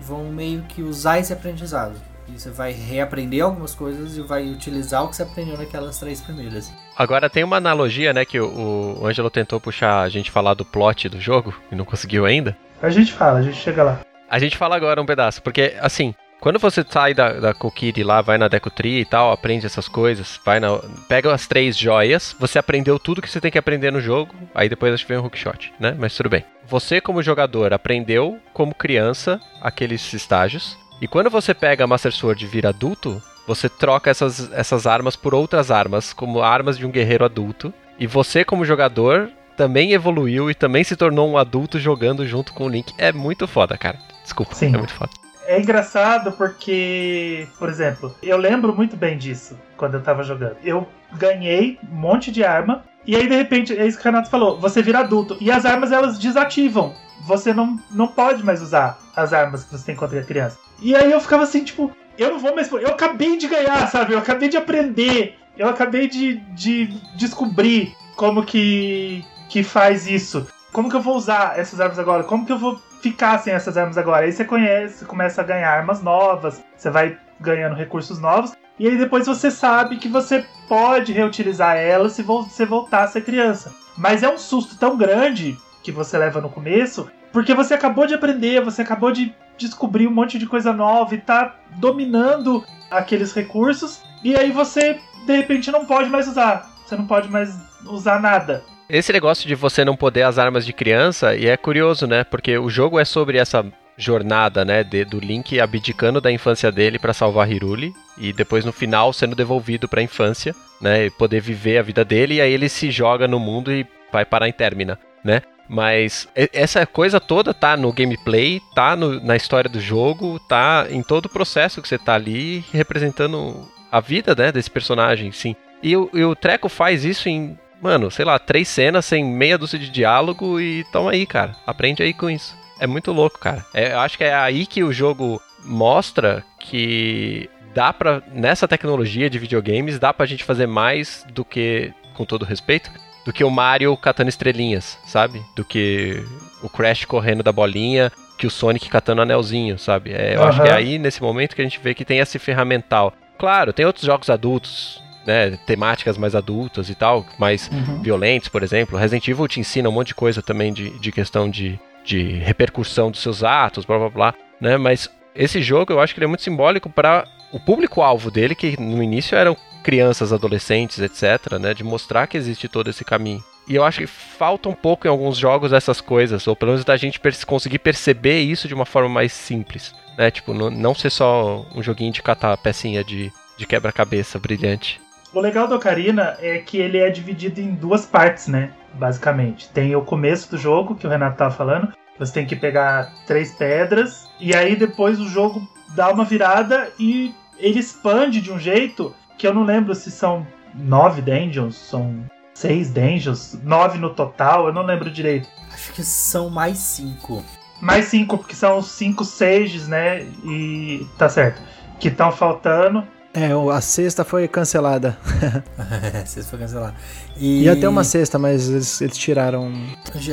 vão 0.00 0.24
meio 0.30 0.62
que 0.62 0.82
usar 0.82 1.18
esse 1.18 1.32
aprendizado. 1.32 1.94
E 2.28 2.38
você 2.38 2.50
vai 2.50 2.72
reaprender 2.72 3.44
algumas 3.44 3.74
coisas 3.74 4.16
e 4.16 4.22
vai 4.22 4.48
utilizar 4.48 5.04
o 5.04 5.08
que 5.08 5.16
você 5.16 5.22
aprendeu 5.22 5.58
naquelas 5.58 5.98
três 5.98 6.20
primeiras. 6.20 6.72
Agora 6.96 7.28
tem 7.28 7.44
uma 7.44 7.56
analogia, 7.56 8.12
né, 8.12 8.24
que 8.24 8.40
o, 8.40 8.98
o 9.00 9.06
Angelo 9.06 9.30
tentou 9.30 9.60
puxar 9.60 10.00
a 10.00 10.08
gente 10.08 10.30
falar 10.30 10.54
do 10.54 10.64
plot 10.64 11.08
do 11.08 11.20
jogo 11.20 11.54
e 11.70 11.74
não 11.74 11.84
conseguiu 11.84 12.24
ainda. 12.24 12.56
A 12.82 12.90
gente 12.90 13.12
fala, 13.12 13.38
a 13.38 13.42
gente 13.42 13.56
chega 13.56 13.82
lá. 13.82 14.00
A 14.28 14.38
gente 14.38 14.56
fala 14.56 14.74
agora 14.76 15.00
um 15.00 15.06
pedaço, 15.06 15.42
porque 15.42 15.74
assim, 15.80 16.14
quando 16.44 16.58
você 16.58 16.84
sai 16.86 17.14
da, 17.14 17.32
da 17.40 17.54
Kokiri 17.54 18.04
lá, 18.04 18.20
vai 18.20 18.36
na 18.36 18.48
Deku 18.48 18.68
Tree 18.68 19.00
e 19.00 19.04
tal, 19.06 19.32
aprende 19.32 19.64
essas 19.64 19.88
coisas, 19.88 20.38
vai 20.44 20.60
na, 20.60 20.78
pega 21.08 21.32
as 21.32 21.46
três 21.46 21.74
joias, 21.74 22.36
você 22.38 22.58
aprendeu 22.58 22.98
tudo 22.98 23.22
que 23.22 23.30
você 23.30 23.40
tem 23.40 23.50
que 23.50 23.56
aprender 23.56 23.90
no 23.90 23.98
jogo, 23.98 24.34
aí 24.54 24.68
depois 24.68 24.92
acho 24.92 25.06
que 25.06 25.12
vem 25.12 25.18
um 25.18 25.24
hookshot, 25.24 25.72
né? 25.80 25.96
Mas 25.98 26.14
tudo 26.14 26.28
bem. 26.28 26.44
Você, 26.66 27.00
como 27.00 27.22
jogador, 27.22 27.72
aprendeu 27.72 28.38
como 28.52 28.74
criança 28.74 29.40
aqueles 29.60 30.12
estágios, 30.12 30.76
e 31.00 31.08
quando 31.08 31.30
você 31.30 31.52
pega 31.52 31.84
a 31.84 31.86
Master 31.86 32.12
Sword 32.12 32.44
e 32.44 32.48
vira 32.48 32.68
adulto, 32.70 33.22
você 33.46 33.68
troca 33.68 34.10
essas, 34.10 34.52
essas 34.52 34.86
armas 34.86 35.16
por 35.16 35.34
outras 35.34 35.70
armas, 35.70 36.12
como 36.12 36.42
armas 36.42 36.78
de 36.78 36.86
um 36.86 36.90
guerreiro 36.90 37.24
adulto. 37.24 37.72
E 37.98 38.06
você, 38.06 38.44
como 38.44 38.64
jogador, 38.64 39.30
também 39.56 39.92
evoluiu 39.92 40.50
e 40.50 40.54
também 40.54 40.82
se 40.82 40.96
tornou 40.96 41.28
um 41.28 41.38
adulto 41.38 41.78
jogando 41.78 42.26
junto 42.26 42.52
com 42.52 42.64
o 42.64 42.68
Link. 42.68 42.92
É 42.98 43.12
muito 43.12 43.46
foda, 43.46 43.76
cara. 43.76 43.98
Desculpa, 44.22 44.54
Sim. 44.54 44.74
é 44.74 44.78
muito 44.78 44.94
foda. 44.94 45.10
É 45.46 45.60
engraçado 45.60 46.32
porque, 46.32 47.46
por 47.58 47.68
exemplo, 47.68 48.14
eu 48.22 48.38
lembro 48.38 48.74
muito 48.74 48.96
bem 48.96 49.18
disso 49.18 49.58
quando 49.76 49.94
eu 49.94 50.02
tava 50.02 50.22
jogando. 50.22 50.56
Eu 50.64 50.88
ganhei 51.12 51.78
um 51.90 51.96
monte 51.96 52.32
de 52.32 52.42
arma 52.42 52.82
E 53.06 53.14
aí, 53.14 53.28
de 53.28 53.36
repente, 53.36 53.78
é 53.78 53.86
isso 53.86 53.98
que 53.98 54.02
o 54.02 54.10
Renato 54.10 54.30
falou: 54.30 54.58
você 54.58 54.82
vira 54.82 55.00
adulto. 55.00 55.36
E 55.40 55.50
as 55.50 55.66
armas 55.66 55.92
elas 55.92 56.18
desativam. 56.18 56.94
Você 57.22 57.54
não, 57.54 57.78
não 57.90 58.06
pode 58.06 58.44
mais 58.44 58.60
usar 58.60 58.98
as 59.14 59.32
armas 59.32 59.64
que 59.64 59.70
você 59.76 59.86
tem 59.86 59.96
quando 59.96 60.16
é 60.16 60.22
criança. 60.22 60.58
E 60.80 60.94
aí 60.94 61.10
eu 61.10 61.20
ficava 61.20 61.44
assim, 61.44 61.64
tipo, 61.64 61.92
eu 62.18 62.30
não 62.30 62.38
vou 62.38 62.54
mais. 62.54 62.70
Eu 62.70 62.88
acabei 62.88 63.36
de 63.36 63.48
ganhar, 63.48 63.88
sabe? 63.88 64.12
Eu 64.12 64.18
acabei 64.18 64.48
de 64.48 64.56
aprender. 64.56 65.38
Eu 65.56 65.68
acabei 65.68 66.08
de, 66.08 66.36
de 66.54 66.86
descobrir 67.16 67.94
como 68.16 68.44
que, 68.44 69.24
que 69.48 69.62
faz 69.62 70.06
isso. 70.06 70.46
Como 70.72 70.90
que 70.90 70.96
eu 70.96 71.00
vou 71.00 71.16
usar 71.16 71.58
essas 71.58 71.80
armas 71.80 71.98
agora? 71.98 72.24
Como 72.24 72.44
que 72.44 72.52
eu 72.52 72.58
vou 72.58 72.80
ficar 73.00 73.38
sem 73.38 73.52
essas 73.52 73.76
armas 73.76 73.96
agora? 73.96 74.26
Aí 74.26 74.32
você 74.32 74.44
conhece, 74.44 75.04
começa 75.04 75.40
a 75.40 75.44
ganhar 75.44 75.70
armas 75.70 76.02
novas, 76.02 76.60
você 76.76 76.90
vai 76.90 77.16
ganhando 77.40 77.76
recursos 77.76 78.18
novos. 78.18 78.52
E 78.78 78.88
aí 78.88 78.98
depois 78.98 79.26
você 79.26 79.50
sabe 79.50 79.98
que 79.98 80.08
você 80.08 80.44
pode 80.68 81.12
reutilizar 81.12 81.76
elas 81.76 82.12
se 82.12 82.22
você 82.22 82.66
voltar 82.66 83.04
a 83.04 83.08
ser 83.08 83.22
criança. 83.22 83.72
Mas 83.96 84.24
é 84.24 84.28
um 84.28 84.38
susto 84.38 84.76
tão 84.76 84.96
grande 84.96 85.56
que 85.84 85.92
você 85.92 86.16
leva 86.18 86.40
no 86.40 86.48
começo, 86.48 87.08
porque 87.30 87.54
você 87.54 87.74
acabou 87.74 88.06
de 88.06 88.14
aprender, 88.14 88.64
você 88.64 88.82
acabou 88.82 89.12
de 89.12 89.32
descobrir 89.58 90.08
um 90.08 90.10
monte 90.10 90.38
de 90.38 90.46
coisa 90.46 90.72
nova 90.72 91.14
e 91.14 91.18
tá 91.18 91.54
dominando 91.76 92.64
aqueles 92.90 93.32
recursos, 93.32 94.00
e 94.24 94.34
aí 94.34 94.50
você 94.50 94.98
de 95.26 95.36
repente 95.36 95.70
não 95.70 95.84
pode 95.84 96.08
mais 96.08 96.26
usar. 96.26 96.72
Você 96.84 96.96
não 96.96 97.06
pode 97.06 97.30
mais 97.30 97.54
usar 97.86 98.20
nada. 98.20 98.62
Esse 98.88 99.12
negócio 99.12 99.46
de 99.46 99.54
você 99.54 99.84
não 99.84 99.96
poder 99.96 100.22
as 100.22 100.38
armas 100.38 100.66
de 100.66 100.72
criança, 100.72 101.34
e 101.34 101.46
é 101.46 101.56
curioso, 101.56 102.06
né? 102.06 102.24
Porque 102.24 102.58
o 102.58 102.68
jogo 102.68 102.98
é 102.98 103.04
sobre 103.04 103.38
essa 103.38 103.64
jornada, 103.96 104.64
né, 104.64 104.82
de, 104.82 105.04
do 105.04 105.20
Link 105.20 105.60
abdicando 105.60 106.20
da 106.20 106.32
infância 106.32 106.72
dele 106.72 106.98
para 106.98 107.12
salvar 107.12 107.48
Hiruli 107.48 107.94
e 108.18 108.32
depois 108.32 108.64
no 108.64 108.72
final 108.72 109.12
sendo 109.12 109.36
devolvido 109.36 109.88
para 109.88 110.00
a 110.00 110.02
infância, 110.02 110.52
né, 110.80 111.06
e 111.06 111.10
poder 111.10 111.40
viver 111.40 111.78
a 111.78 111.82
vida 111.82 112.04
dele 112.04 112.34
e 112.34 112.40
aí 112.40 112.52
ele 112.52 112.68
se 112.68 112.90
joga 112.90 113.28
no 113.28 113.38
mundo 113.38 113.72
e 113.72 113.86
vai 114.12 114.24
parar 114.24 114.48
em 114.48 114.52
Termina, 114.52 114.98
né? 115.22 115.42
Mas 115.68 116.28
essa 116.52 116.84
coisa 116.86 117.18
toda 117.18 117.54
tá 117.54 117.76
no 117.76 117.92
gameplay, 117.92 118.60
tá 118.74 118.94
no, 118.94 119.20
na 119.24 119.34
história 119.36 119.68
do 119.68 119.80
jogo, 119.80 120.38
tá 120.40 120.86
em 120.90 121.02
todo 121.02 121.26
o 121.26 121.30
processo 121.30 121.80
que 121.80 121.88
você 121.88 121.98
tá 121.98 122.14
ali 122.14 122.64
representando 122.72 123.66
a 123.90 124.00
vida, 124.00 124.34
né, 124.34 124.52
desse 124.52 124.70
personagem, 124.70 125.32
sim. 125.32 125.56
E 125.82 125.96
o, 125.96 126.10
e 126.12 126.24
o 126.24 126.34
Treco 126.34 126.68
faz 126.68 127.04
isso 127.04 127.28
em, 127.28 127.58
mano, 127.80 128.10
sei 128.10 128.24
lá, 128.24 128.38
três 128.38 128.68
cenas 128.68 129.04
sem 129.04 129.24
meia 129.24 129.56
dúzia 129.56 129.78
de 129.78 129.88
diálogo 129.88 130.60
e 130.60 130.84
toma 130.92 131.12
aí, 131.12 131.24
cara. 131.26 131.52
Aprende 131.66 132.02
aí 132.02 132.12
com 132.12 132.28
isso. 132.28 132.56
É 132.80 132.86
muito 132.86 133.12
louco, 133.12 133.38
cara. 133.38 133.64
É, 133.72 133.92
eu 133.92 134.00
acho 134.00 134.18
que 134.18 134.24
é 134.24 134.34
aí 134.34 134.66
que 134.66 134.82
o 134.82 134.92
jogo 134.92 135.40
mostra 135.64 136.44
que 136.58 137.48
dá 137.74 137.92
pra, 137.92 138.22
nessa 138.32 138.68
tecnologia 138.68 139.28
de 139.28 139.38
videogames, 139.38 139.98
dá 139.98 140.12
pra 140.12 140.26
gente 140.26 140.44
fazer 140.44 140.66
mais 140.66 141.26
do 141.32 141.44
que, 141.44 141.92
com 142.14 142.24
todo 142.24 142.44
respeito, 142.44 142.90
do 143.24 143.32
que 143.32 143.44
o 143.44 143.50
Mario 143.50 143.96
catando 143.96 144.28
estrelinhas, 144.28 144.98
sabe? 145.04 145.42
Do 145.56 145.64
que 145.64 146.22
o 146.62 146.68
Crash 146.68 147.04
correndo 147.04 147.42
da 147.42 147.52
bolinha, 147.52 148.12
que 148.36 148.46
o 148.46 148.50
Sonic 148.50 148.88
catando 148.88 149.22
anelzinho, 149.22 149.78
sabe? 149.78 150.12
É, 150.12 150.34
eu 150.34 150.40
uhum. 150.40 150.46
acho 150.46 150.62
que 150.62 150.68
é 150.68 150.72
aí, 150.72 150.98
nesse 150.98 151.22
momento, 151.22 151.54
que 151.54 151.62
a 151.62 151.64
gente 151.64 151.80
vê 151.80 151.94
que 151.94 152.04
tem 152.04 152.18
esse 152.18 152.38
ferramental. 152.38 153.12
Claro, 153.38 153.72
tem 153.72 153.86
outros 153.86 154.04
jogos 154.04 154.28
adultos, 154.30 155.02
né, 155.26 155.58
temáticas 155.66 156.18
mais 156.18 156.34
adultas 156.34 156.88
e 156.90 156.94
tal, 156.94 157.24
mais 157.38 157.68
uhum. 157.68 158.02
violentos, 158.02 158.48
por 158.48 158.62
exemplo. 158.62 158.98
Resident 158.98 159.26
Evil 159.28 159.48
te 159.48 159.60
ensina 159.60 159.88
um 159.88 159.92
monte 159.92 160.08
de 160.08 160.14
coisa 160.14 160.42
também 160.42 160.72
de, 160.72 160.90
de 160.98 161.12
questão 161.12 161.48
de, 161.48 161.78
de 162.04 162.38
repercussão 162.38 163.10
dos 163.10 163.20
seus 163.20 163.42
atos, 163.42 163.84
blá 163.84 163.98
blá 163.98 164.10
blá, 164.10 164.34
né? 164.60 164.76
Mas 164.76 165.10
esse 165.34 165.62
jogo 165.62 165.92
eu 165.92 166.00
acho 166.00 166.14
que 166.14 166.20
ele 166.20 166.26
é 166.26 166.28
muito 166.28 166.42
simbólico 166.42 166.88
para 166.88 167.24
o 167.52 167.58
público-alvo 167.58 168.30
dele, 168.30 168.54
que 168.54 168.80
no 168.80 169.02
início 169.02 169.36
eram 169.36 169.56
crianças, 169.84 170.32
adolescentes, 170.32 170.98
etc., 170.98 171.58
né? 171.60 171.74
De 171.74 171.84
mostrar 171.84 172.26
que 172.26 172.36
existe 172.36 172.66
todo 172.66 172.90
esse 172.90 173.04
caminho. 173.04 173.44
E 173.68 173.76
eu 173.76 173.84
acho 173.84 174.00
que 174.00 174.06
falta 174.06 174.68
um 174.68 174.74
pouco 174.74 175.06
em 175.06 175.10
alguns 175.10 175.38
jogos 175.38 175.72
essas 175.72 176.00
coisas, 176.00 176.46
ou 176.46 176.56
pelo 176.56 176.72
menos 176.72 176.84
da 176.84 176.96
gente 176.96 177.20
conseguir 177.46 177.78
perceber 177.78 178.40
isso 178.40 178.66
de 178.66 178.74
uma 178.74 178.84
forma 178.84 179.08
mais 179.08 179.32
simples, 179.32 179.94
né? 180.18 180.30
Tipo, 180.30 180.52
não 180.52 180.94
ser 180.94 181.10
só 181.10 181.64
um 181.74 181.82
joguinho 181.82 182.12
de 182.12 182.22
catar 182.22 182.56
pecinha 182.56 183.04
de, 183.04 183.32
de 183.56 183.66
quebra-cabeça 183.66 184.38
brilhante. 184.38 185.00
O 185.32 185.40
legal 185.40 185.66
do 185.66 185.74
Ocarina 185.74 186.36
é 186.40 186.58
que 186.58 186.78
ele 186.78 186.98
é 186.98 187.10
dividido 187.10 187.60
em 187.60 187.74
duas 187.74 188.06
partes, 188.06 188.46
né? 188.46 188.72
Basicamente. 188.94 189.68
Tem 189.70 189.96
o 189.96 190.02
começo 190.02 190.50
do 190.50 190.58
jogo, 190.58 190.94
que 190.94 191.06
o 191.06 191.10
Renato 191.10 191.38
tava 191.38 191.54
falando. 191.54 191.92
Você 192.18 192.32
tem 192.32 192.46
que 192.46 192.54
pegar 192.54 193.12
três 193.26 193.52
pedras, 193.52 194.28
e 194.38 194.54
aí 194.54 194.76
depois 194.76 195.18
o 195.18 195.28
jogo 195.28 195.66
dá 195.96 196.12
uma 196.12 196.24
virada 196.24 196.92
e 196.98 197.34
ele 197.58 197.80
expande 197.80 198.40
de 198.40 198.52
um 198.52 198.58
jeito 198.58 199.14
que 199.38 199.46
eu 199.46 199.54
não 199.54 199.64
lembro 199.64 199.94
se 199.94 200.10
são 200.10 200.46
nove 200.74 201.22
dungeons, 201.22 201.76
são 201.76 202.24
seis 202.54 202.90
dungeons, 202.90 203.58
nove 203.62 203.98
no 203.98 204.10
total, 204.10 204.68
eu 204.68 204.72
não 204.72 204.82
lembro 204.82 205.10
direito. 205.10 205.48
Acho 205.72 205.92
que 205.92 206.04
são 206.04 206.48
mais 206.48 206.78
cinco. 206.78 207.44
Mais 207.80 208.06
cinco, 208.06 208.38
porque 208.38 208.54
são 208.54 208.78
os 208.78 208.86
cinco 208.86 209.24
sages, 209.24 209.88
né? 209.88 210.22
E 210.44 211.06
tá 211.18 211.28
certo. 211.28 211.60
Que 211.98 212.08
estão 212.08 212.30
faltando. 212.30 213.06
É, 213.34 213.50
a 213.50 213.80
sexta 213.80 214.24
foi 214.24 214.46
cancelada. 214.46 215.18
a 215.76 216.24
sexta 216.24 216.50
foi 216.50 216.60
cancelada. 216.60 216.94
E... 217.36 217.64
Ia 217.64 217.74
ter 217.74 217.88
uma 217.88 218.04
sexta, 218.04 218.38
mas 218.38 218.68
eles, 218.68 219.00
eles 219.00 219.18
tiraram. 219.18 219.72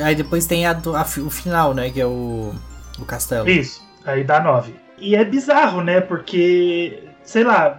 Aí 0.04 0.14
depois 0.14 0.46
tem 0.46 0.66
a, 0.66 0.70
a, 0.70 1.02
o 1.20 1.30
final, 1.30 1.74
né? 1.74 1.90
Que 1.90 2.00
é 2.00 2.06
o, 2.06 2.54
o 2.98 3.04
castelo. 3.04 3.48
Isso, 3.50 3.84
aí 4.06 4.22
dá 4.22 4.40
nove. 4.40 4.76
E 4.96 5.16
é 5.16 5.24
bizarro, 5.24 5.82
né? 5.82 6.00
Porque 6.00 7.02
sei 7.24 7.44
lá, 7.44 7.78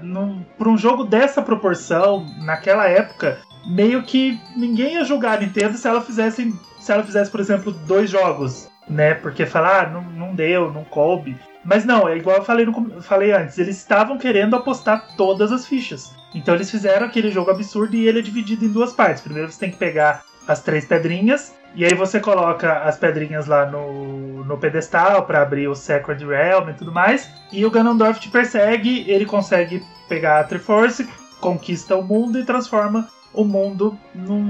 pra 0.58 0.70
um 0.70 0.78
jogo 0.78 1.04
dessa 1.04 1.42
proporção, 1.42 2.26
naquela 2.42 2.88
época, 2.88 3.40
meio 3.66 4.04
que 4.04 4.40
ninguém 4.56 4.96
ia 4.96 5.04
julgar 5.04 5.38
a 5.38 5.42
Nintendo 5.42 5.78
se 5.78 5.88
ela 5.88 6.02
fizesse, 6.02 6.54
se 6.80 6.92
ela 6.92 7.04
fizesse, 7.04 7.32
por 7.32 7.40
exemplo, 7.40 7.72
dois 7.72 8.10
jogos, 8.10 8.70
né? 8.90 9.14
Porque 9.16 9.46
falar, 9.46 9.86
ah, 9.86 9.90
não, 9.90 10.02
não 10.02 10.36
deu, 10.36 10.72
não 10.72 10.84
coube. 10.84 11.38
Mas 11.64 11.86
não, 11.86 12.08
é 12.08 12.18
igual 12.18 12.38
eu 12.38 12.44
falei, 12.44 12.66
no, 12.66 13.02
falei 13.02 13.32
antes, 13.32 13.58
eles 13.58 13.78
estavam 13.78 14.18
querendo 14.18 14.56
apostar 14.56 15.16
todas 15.16 15.52
as 15.52 15.66
fichas. 15.66 16.14
Então 16.36 16.56
eles 16.56 16.70
fizeram 16.70 17.06
aquele 17.06 17.32
jogo 17.32 17.52
absurdo 17.52 17.96
e 17.96 18.08
ele 18.08 18.20
é 18.20 18.22
dividido 18.22 18.66
em 18.66 18.72
duas 18.72 18.92
partes. 18.92 19.22
Primeiro 19.22 19.52
você 19.52 19.60
tem 19.60 19.72
que 19.72 19.78
pegar 19.78 20.24
as 20.48 20.62
três 20.62 20.86
pedrinhas 20.86 21.54
e 21.76 21.84
aí 21.84 21.96
você 21.96 22.20
coloca 22.20 22.84
as 22.84 22.98
pedrinhas 22.98 23.48
lá 23.48 23.66
no, 23.66 24.46
no 24.46 24.58
pedestal 24.58 25.26
para 25.26 25.42
abrir 25.42 25.68
o 25.68 25.76
Sacred 25.76 26.24
Realm 26.24 26.70
e 26.70 26.74
tudo 26.74 26.92
mais. 26.92 27.28
E 27.52 27.66
o 27.66 27.72
Ganondorf 27.72 28.20
te 28.20 28.30
persegue, 28.30 29.10
ele 29.10 29.26
consegue 29.26 29.84
pegar 30.08 30.40
a 30.40 30.44
Triforce, 30.44 31.10
conquista 31.40 31.96
o 31.96 32.04
mundo 32.04 32.40
e 32.40 32.46
transforma 32.46 33.10
o 33.34 33.44
mundo 33.44 33.98
num, 34.14 34.44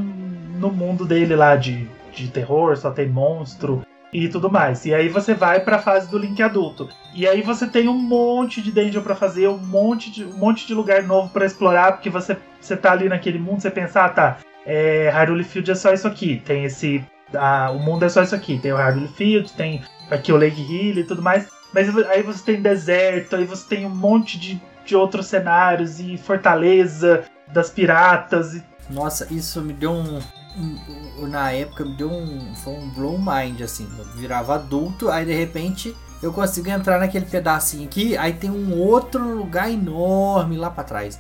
no 0.60 0.70
mundo 0.70 1.06
dele 1.06 1.34
lá 1.34 1.56
de, 1.56 1.88
de 2.12 2.28
terror, 2.28 2.76
só 2.76 2.92
tem 2.92 3.08
monstro 3.08 3.86
e 4.12 4.28
tudo 4.28 4.52
mais. 4.52 4.86
E 4.86 4.94
aí 4.94 5.08
você 5.08 5.34
vai 5.34 5.62
para 5.62 5.78
a 5.78 5.82
fase 5.82 6.12
do 6.12 6.18
Link 6.18 6.44
adulto. 6.44 6.90
E 7.16 7.26
aí 7.26 7.42
você 7.42 7.66
tem 7.66 7.88
um 7.88 7.98
monte 7.98 8.62
de 8.62 8.70
dungeon 8.70 9.02
para 9.02 9.16
fazer, 9.16 9.48
um 9.48 9.58
monte 9.58 10.12
de 10.12 10.26
um 10.26 10.38
monte 10.38 10.68
de 10.68 10.74
lugar 10.74 11.04
novo 11.04 11.30
para 11.30 11.46
explorar, 11.46 11.94
porque 11.94 12.10
você 12.10 12.36
você 12.60 12.78
tá 12.78 12.92
ali 12.94 13.10
naquele 13.10 13.40
mundo, 13.40 13.62
você 13.62 13.70
pensa, 13.70 14.06
ah, 14.06 14.10
tá, 14.10 14.38
é, 14.66 15.10
Hyrule 15.10 15.44
Field 15.44 15.72
é 15.72 15.76
só 15.76 15.94
isso 15.94 16.08
aqui. 16.08 16.42
Tem 16.46 16.66
esse 16.66 17.04
ah, 17.36 17.72
o 17.72 17.80
mundo 17.80 18.04
é 18.06 18.10
só 18.10 18.24
isso 18.24 18.36
aqui. 18.36 18.60
Tem 18.60 18.72
o 18.72 18.78
Hardwood 18.78 19.14
Field, 19.14 19.52
tem 19.54 19.84
aqui 20.10 20.32
o 20.32 20.38
Lake 20.38 20.62
Hill 20.62 21.00
e 21.00 21.04
tudo 21.04 21.22
mais. 21.22 21.48
Mas 21.74 21.96
aí 22.08 22.22
você 22.22 22.44
tem 22.44 22.62
deserto, 22.62 23.36
aí 23.36 23.46
você 23.46 23.68
tem 23.68 23.86
um 23.86 23.90
monte 23.90 24.38
de, 24.38 24.62
de 24.86 24.96
outros 24.96 25.28
cenários 25.28 26.00
e 26.00 26.18
fortaleza 26.18 27.24
das 27.48 27.70
piratas. 27.70 28.54
E... 28.54 28.64
Nossa, 28.90 29.28
isso 29.34 29.62
me 29.62 29.74
deu 29.74 29.92
um, 29.92 30.20
um, 30.58 31.28
Na 31.28 31.52
época 31.52 31.84
me 31.84 31.96
deu 31.96 32.12
um. 32.12 32.54
Foi 32.56 32.74
um 32.74 32.90
blow 32.90 33.18
mind, 33.18 33.62
assim. 33.62 33.90
Eu 33.98 34.06
virava 34.16 34.56
adulto, 34.56 35.10
aí 35.10 35.26
de 35.26 35.34
repente 35.34 35.96
eu 36.22 36.32
consigo 36.32 36.70
entrar 36.70 37.00
naquele 37.00 37.26
pedacinho 37.26 37.86
aqui, 37.86 38.16
aí 38.16 38.32
tem 38.32 38.50
um 38.50 38.80
outro 38.80 39.36
lugar 39.36 39.70
enorme 39.70 40.56
lá 40.56 40.70
para 40.70 40.86
trás. 40.86 41.20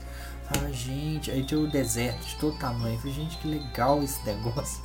Ah, 0.62 0.72
gente, 0.72 1.32
aí 1.32 1.44
tinha 1.44 1.60
o 1.60 1.68
deserto 1.68 2.26
de 2.26 2.36
todo 2.36 2.58
tamanho. 2.58 2.96
Eu 2.96 3.00
falei, 3.00 3.14
gente, 3.14 3.38
que 3.38 3.48
legal 3.48 4.02
esse 4.04 4.24
negócio. 4.26 4.84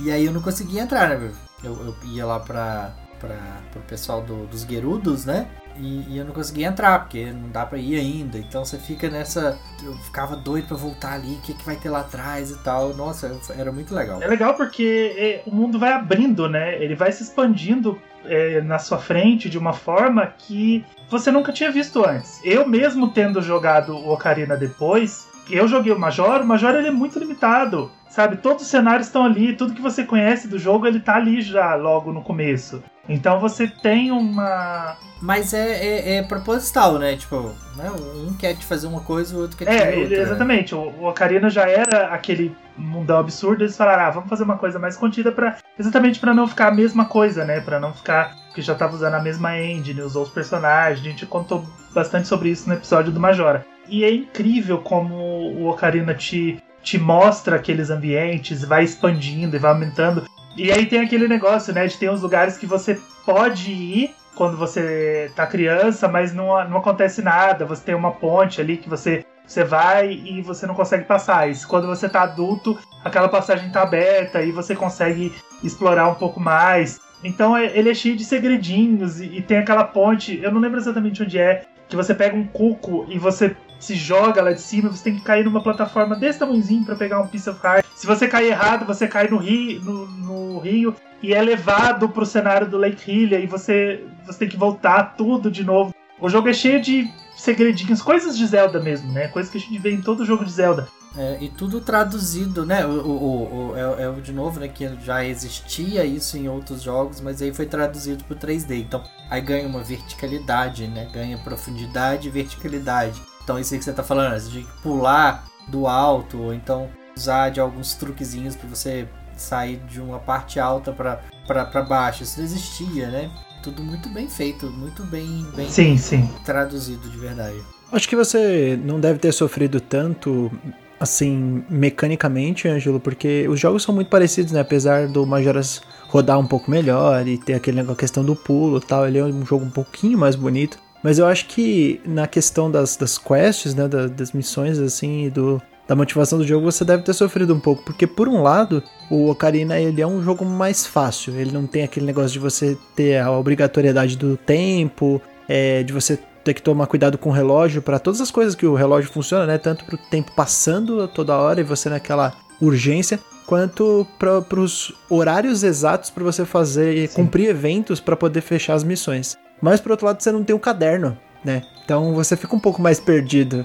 e 0.00 0.10
aí 0.10 0.24
eu 0.24 0.32
não 0.32 0.40
conseguia 0.42 0.82
entrar, 0.82 1.08
né? 1.18 1.32
Eu, 1.62 1.74
eu 1.86 1.96
ia 2.04 2.26
lá 2.26 2.40
pra, 2.40 2.94
pra, 3.22 3.60
pro 3.70 3.80
pessoal 3.82 4.20
do, 4.20 4.46
dos 4.46 4.62
Gerudos, 4.62 5.24
né? 5.24 5.46
E, 5.78 6.04
e, 6.10 6.18
eu 6.18 6.24
não 6.24 6.32
conseguia 6.32 6.66
entrar, 6.66 6.98
porque 6.98 7.32
não 7.32 7.48
dá 7.48 7.64
pra 7.64 7.78
ir 7.78 7.98
ainda. 7.98 8.36
Então 8.36 8.64
você 8.64 8.76
fica 8.76 9.08
nessa. 9.08 9.58
Eu 9.82 9.94
ficava 9.94 10.36
doido 10.36 10.68
pra 10.68 10.76
voltar 10.76 11.14
ali, 11.14 11.34
o 11.36 11.40
que, 11.40 11.54
que 11.54 11.64
vai 11.64 11.76
ter 11.76 11.88
lá 11.88 12.00
atrás 12.00 12.50
e 12.50 12.58
tal. 12.58 12.92
Nossa, 12.94 13.34
era 13.56 13.72
muito 13.72 13.94
legal. 13.94 14.22
É 14.22 14.26
legal 14.26 14.54
porque 14.54 15.14
é, 15.16 15.42
o 15.46 15.54
mundo 15.54 15.78
vai 15.78 15.92
abrindo, 15.92 16.48
né? 16.48 16.82
Ele 16.82 16.94
vai 16.94 17.10
se 17.10 17.22
expandindo 17.22 17.98
é, 18.24 18.60
na 18.60 18.78
sua 18.78 18.98
frente 18.98 19.48
de 19.48 19.56
uma 19.56 19.72
forma 19.72 20.26
que 20.26 20.84
você 21.08 21.30
nunca 21.30 21.52
tinha 21.52 21.70
visto 21.70 22.04
antes. 22.04 22.40
Eu 22.44 22.68
mesmo 22.68 23.10
tendo 23.10 23.40
jogado 23.40 23.94
o 23.94 24.12
Ocarina 24.12 24.56
depois, 24.56 25.26
eu 25.50 25.66
joguei 25.66 25.92
o 25.92 25.98
Major, 25.98 26.42
o 26.42 26.46
Major 26.46 26.74
ele 26.74 26.88
é 26.88 26.92
muito 26.92 27.18
limitado, 27.18 27.90
sabe? 28.10 28.36
Todos 28.36 28.62
os 28.62 28.68
cenários 28.68 29.06
estão 29.06 29.24
ali, 29.24 29.54
tudo 29.54 29.74
que 29.74 29.82
você 29.82 30.04
conhece 30.04 30.48
do 30.48 30.58
jogo 30.58 30.86
ele 30.86 31.00
tá 31.00 31.16
ali 31.16 31.40
já 31.40 31.74
logo 31.74 32.12
no 32.12 32.22
começo. 32.22 32.82
Então 33.08 33.40
você 33.40 33.66
tem 33.66 34.10
uma. 34.10 34.96
Mas 35.20 35.52
é, 35.54 35.84
é, 35.84 36.16
é 36.16 36.22
proposital, 36.22 36.98
né? 36.98 37.16
Tipo, 37.16 37.52
né? 37.76 37.90
um 37.90 38.32
quer 38.34 38.56
te 38.56 38.64
fazer 38.64 38.86
uma 38.86 39.00
coisa, 39.00 39.36
o 39.36 39.40
outro 39.40 39.56
quer 39.56 39.64
te 39.66 39.70
É, 39.70 39.78
fazer 39.78 39.92
ele- 39.92 40.00
outra. 40.02 40.16
né? 40.16 40.22
exatamente. 40.22 40.74
O, 40.74 40.78
o 40.78 41.08
Ocarina 41.08 41.50
já 41.50 41.68
era 41.68 42.06
aquele 42.08 42.54
mundão 42.76 43.18
absurdo. 43.18 43.62
Eles 43.64 43.76
falaram, 43.76 44.04
ah, 44.04 44.10
vamos 44.10 44.28
fazer 44.28 44.44
uma 44.44 44.56
coisa 44.56 44.78
mais 44.78 44.96
contida 44.96 45.30
para 45.32 45.56
exatamente 45.78 46.18
pra 46.20 46.32
não 46.34 46.46
ficar 46.48 46.68
a 46.68 46.74
mesma 46.74 47.04
coisa, 47.04 47.44
né? 47.44 47.60
Pra 47.60 47.78
não 47.80 47.92
ficar. 47.92 48.36
Porque 48.46 48.62
já 48.62 48.74
tava 48.74 48.94
usando 48.94 49.14
a 49.14 49.20
mesma 49.22 49.58
engine, 49.58 50.00
usou 50.02 50.22
os 50.24 50.30
personagens. 50.30 51.00
A 51.04 51.08
gente 51.10 51.24
contou 51.26 51.64
bastante 51.94 52.28
sobre 52.28 52.50
isso 52.50 52.68
no 52.68 52.74
episódio 52.74 53.10
do 53.12 53.18
Majora. 53.20 53.64
E 53.88 54.04
é 54.04 54.12
incrível 54.14 54.78
como 54.78 55.14
o 55.14 55.68
Ocarina 55.68 56.14
te, 56.14 56.62
te 56.82 56.98
mostra 56.98 57.56
aqueles 57.56 57.90
ambientes, 57.90 58.62
vai 58.64 58.84
expandindo 58.84 59.56
e 59.56 59.58
vai 59.58 59.70
aumentando. 59.72 60.24
E 60.56 60.70
aí 60.70 60.86
tem 60.86 61.00
aquele 61.00 61.26
negócio, 61.28 61.72
né? 61.72 61.86
De 61.86 61.96
ter 61.96 62.10
uns 62.10 62.22
lugares 62.22 62.56
que 62.56 62.66
você 62.66 63.00
pode 63.24 63.70
ir 63.70 64.14
quando 64.34 64.56
você 64.56 65.30
tá 65.34 65.46
criança, 65.46 66.08
mas 66.08 66.32
não, 66.32 66.68
não 66.68 66.78
acontece 66.78 67.22
nada. 67.22 67.64
Você 67.64 67.84
tem 67.84 67.94
uma 67.94 68.12
ponte 68.12 68.60
ali 68.60 68.76
que 68.76 68.88
você, 68.88 69.24
você 69.46 69.64
vai 69.64 70.12
e 70.12 70.42
você 70.42 70.66
não 70.66 70.74
consegue 70.74 71.04
passar. 71.04 71.50
E 71.50 71.64
quando 71.66 71.86
você 71.86 72.08
tá 72.08 72.22
adulto, 72.22 72.78
aquela 73.04 73.28
passagem 73.28 73.70
tá 73.70 73.82
aberta 73.82 74.42
e 74.42 74.52
você 74.52 74.74
consegue 74.74 75.32
explorar 75.62 76.08
um 76.08 76.14
pouco 76.14 76.40
mais. 76.40 77.00
Então 77.24 77.56
é- 77.56 77.76
ele 77.76 77.90
é 77.90 77.94
cheio 77.94 78.16
de 78.16 78.24
segredinhos 78.24 79.20
e, 79.20 79.26
e 79.38 79.42
tem 79.42 79.58
aquela 79.58 79.84
ponte, 79.84 80.40
eu 80.42 80.50
não 80.50 80.60
lembro 80.60 80.78
exatamente 80.78 81.22
onde 81.22 81.38
é, 81.38 81.64
que 81.88 81.96
você 81.96 82.14
pega 82.14 82.34
um 82.36 82.46
cuco 82.46 83.06
e 83.08 83.18
você 83.18 83.54
se 83.82 83.94
joga 83.96 84.40
lá 84.42 84.52
de 84.52 84.60
cima, 84.60 84.88
você 84.88 85.04
tem 85.04 85.16
que 85.16 85.22
cair 85.22 85.44
numa 85.44 85.62
plataforma 85.62 86.14
desse 86.14 86.38
tamanhozinho 86.38 86.84
pra 86.84 86.94
pegar 86.94 87.20
um 87.20 87.26
piece 87.26 87.50
of 87.50 87.58
heart. 87.62 87.84
Se 87.96 88.06
você 88.06 88.28
cair 88.28 88.48
errado, 88.48 88.86
você 88.86 89.06
cai 89.08 89.28
no 89.28 89.36
rio, 89.36 89.80
no, 89.82 90.06
no 90.06 90.58
rio 90.60 90.94
e 91.22 91.34
é 91.34 91.42
levado 91.42 92.08
pro 92.08 92.24
cenário 92.24 92.68
do 92.68 92.78
Lake 92.78 93.10
Hylia 93.10 93.38
e 93.40 93.46
você, 93.46 94.04
você 94.26 94.38
tem 94.40 94.48
que 94.48 94.56
voltar 94.56 95.14
tudo 95.16 95.50
de 95.50 95.64
novo. 95.64 95.94
O 96.20 96.28
jogo 96.28 96.48
é 96.48 96.52
cheio 96.52 96.80
de 96.80 97.10
segredinhos, 97.36 98.00
coisas 98.00 98.38
de 98.38 98.46
Zelda 98.46 98.80
mesmo, 98.80 99.10
né? 99.12 99.28
Coisas 99.28 99.50
que 99.50 99.58
a 99.58 99.60
gente 99.60 99.78
vê 99.78 99.90
em 99.92 100.00
todo 100.00 100.24
jogo 100.24 100.44
de 100.44 100.52
Zelda. 100.52 100.86
É, 101.16 101.38
e 101.42 101.48
tudo 101.50 101.80
traduzido, 101.80 102.64
né? 102.64 102.86
O, 102.86 102.90
o, 102.90 103.70
o- 103.72 103.76
é, 103.76 104.04
é 104.04 104.08
o 104.08 104.14
de 104.20 104.32
novo, 104.32 104.58
né? 104.60 104.68
Que 104.68 104.88
já 105.04 105.24
existia 105.24 106.04
isso 106.04 106.38
em 106.38 106.48
outros 106.48 106.82
jogos, 106.82 107.20
mas 107.20 107.42
aí 107.42 107.52
foi 107.52 107.66
traduzido 107.66 108.24
pro 108.24 108.34
3D. 108.36 108.80
Então, 108.80 109.02
aí 109.28 109.40
ganha 109.40 109.66
uma 109.68 109.82
verticalidade, 109.82 110.86
né? 110.86 111.08
Ganha 111.12 111.36
profundidade 111.38 112.28
e 112.28 112.30
verticalidade. 112.30 113.20
Então, 113.44 113.58
isso 113.58 113.74
aí 113.74 113.78
que 113.78 113.84
você 113.84 113.92
tá 113.92 114.02
falando, 114.02 114.40
que 114.50 114.66
pular 114.82 115.44
do 115.68 115.86
alto, 115.86 116.38
ou 116.38 116.54
então 116.54 116.88
usar 117.16 117.50
de 117.50 117.60
alguns 117.60 117.94
truquezinhos 117.94 118.56
pra 118.56 118.68
você 118.68 119.06
sair 119.36 119.76
de 119.88 120.00
uma 120.00 120.18
parte 120.18 120.60
alta 120.60 120.92
pra 120.92 121.82
baixo. 121.82 122.22
Isso 122.22 122.38
não 122.38 122.44
existia, 122.44 123.08
né? 123.08 123.30
Tudo 123.62 123.82
muito 123.82 124.08
bem 124.08 124.28
feito, 124.28 124.66
muito 124.66 125.04
bem, 125.04 125.46
bem 125.54 125.68
Sim, 125.68 125.96
sim. 125.96 126.28
traduzido 126.44 127.08
de 127.08 127.16
verdade. 127.16 127.60
Acho 127.92 128.08
que 128.08 128.16
você 128.16 128.78
não 128.82 128.98
deve 128.98 129.18
ter 129.18 129.30
sofrido 129.32 129.80
tanto, 129.80 130.50
assim, 130.98 131.64
mecanicamente, 131.68 132.66
Ângelo, 132.66 132.98
porque 132.98 133.46
os 133.48 133.60
jogos 133.60 133.82
são 133.82 133.94
muito 133.94 134.08
parecidos, 134.08 134.52
né? 134.52 134.60
Apesar 134.60 135.06
do 135.06 135.26
Majora's 135.26 135.80
rodar 136.08 136.38
um 136.38 136.46
pouco 136.46 136.70
melhor 136.70 137.26
e 137.28 137.38
ter 137.38 137.54
aquele 137.54 137.76
negócio, 137.76 137.94
a 137.94 138.00
questão 138.00 138.24
do 138.24 138.34
pulo 138.34 138.78
e 138.78 138.80
tal, 138.80 139.06
ele 139.06 139.18
é 139.18 139.24
um 139.24 139.44
jogo 139.44 139.64
um 139.64 139.70
pouquinho 139.70 140.18
mais 140.18 140.34
bonito. 140.34 140.78
Mas 141.02 141.18
eu 141.18 141.26
acho 141.26 141.46
que 141.46 142.00
na 142.04 142.26
questão 142.26 142.70
das, 142.70 142.96
das 142.96 143.18
quests, 143.18 143.74
né, 143.74 143.88
da- 143.88 144.06
das 144.06 144.32
missões, 144.32 144.78
assim, 144.78 145.24
e 145.26 145.30
do, 145.30 145.60
da 145.88 145.96
motivação 145.96 146.38
do 146.38 146.46
jogo, 146.46 146.70
você 146.70 146.84
deve 146.84 147.02
ter 147.02 147.12
sofrido 147.12 147.54
um 147.54 147.60
pouco. 147.60 147.82
Porque, 147.84 148.06
por 148.06 148.28
um 148.28 148.42
lado, 148.42 148.82
o 149.10 149.28
Ocarina, 149.28 149.78
ele 149.80 150.00
é 150.00 150.06
um 150.06 150.22
jogo 150.22 150.44
mais 150.44 150.86
fácil. 150.86 151.34
Ele 151.34 151.50
não 151.50 151.66
tem 151.66 151.82
aquele 151.82 152.06
negócio 152.06 152.30
de 152.30 152.38
você 152.38 152.78
ter 152.94 153.18
a 153.18 153.30
obrigatoriedade 153.32 154.16
do 154.16 154.36
tempo, 154.36 155.20
é, 155.48 155.82
de 155.82 155.92
você 155.92 156.18
ter 156.44 156.54
que 156.54 156.62
tomar 156.62 156.86
cuidado 156.86 157.18
com 157.18 157.30
o 157.30 157.32
relógio 157.32 157.82
para 157.82 157.98
todas 157.98 158.20
as 158.20 158.30
coisas 158.30 158.54
que 158.54 158.66
o 158.66 158.74
relógio 158.74 159.10
funciona, 159.12 159.46
né? 159.46 159.58
Tanto 159.58 159.84
pro 159.84 159.96
tempo 159.96 160.32
passando 160.34 161.06
toda 161.08 161.36
hora 161.36 161.60
e 161.60 161.64
você 161.64 161.88
naquela 161.88 162.32
urgência, 162.60 163.18
quanto 163.46 164.06
para 164.18 164.60
os 164.60 164.92
horários 165.10 165.62
exatos 165.62 166.10
para 166.10 166.24
você 166.24 166.44
fazer 166.44 167.08
Sim. 167.08 167.14
cumprir 167.14 167.48
eventos 167.48 168.00
para 168.00 168.16
poder 168.16 168.40
fechar 168.40 168.74
as 168.74 168.84
missões. 168.84 169.36
Mas 169.62 169.80
por 169.80 169.92
outro 169.92 170.04
lado, 170.06 170.20
você 170.22 170.30
não 170.32 170.42
tem 170.44 170.54
um 170.54 170.58
caderno, 170.58 171.16
né? 171.44 171.62
Então 171.84 172.12
você 172.14 172.36
fica 172.36 172.54
um 172.54 172.60
pouco 172.60 172.82
mais 172.82 172.98
perdido. 173.00 173.64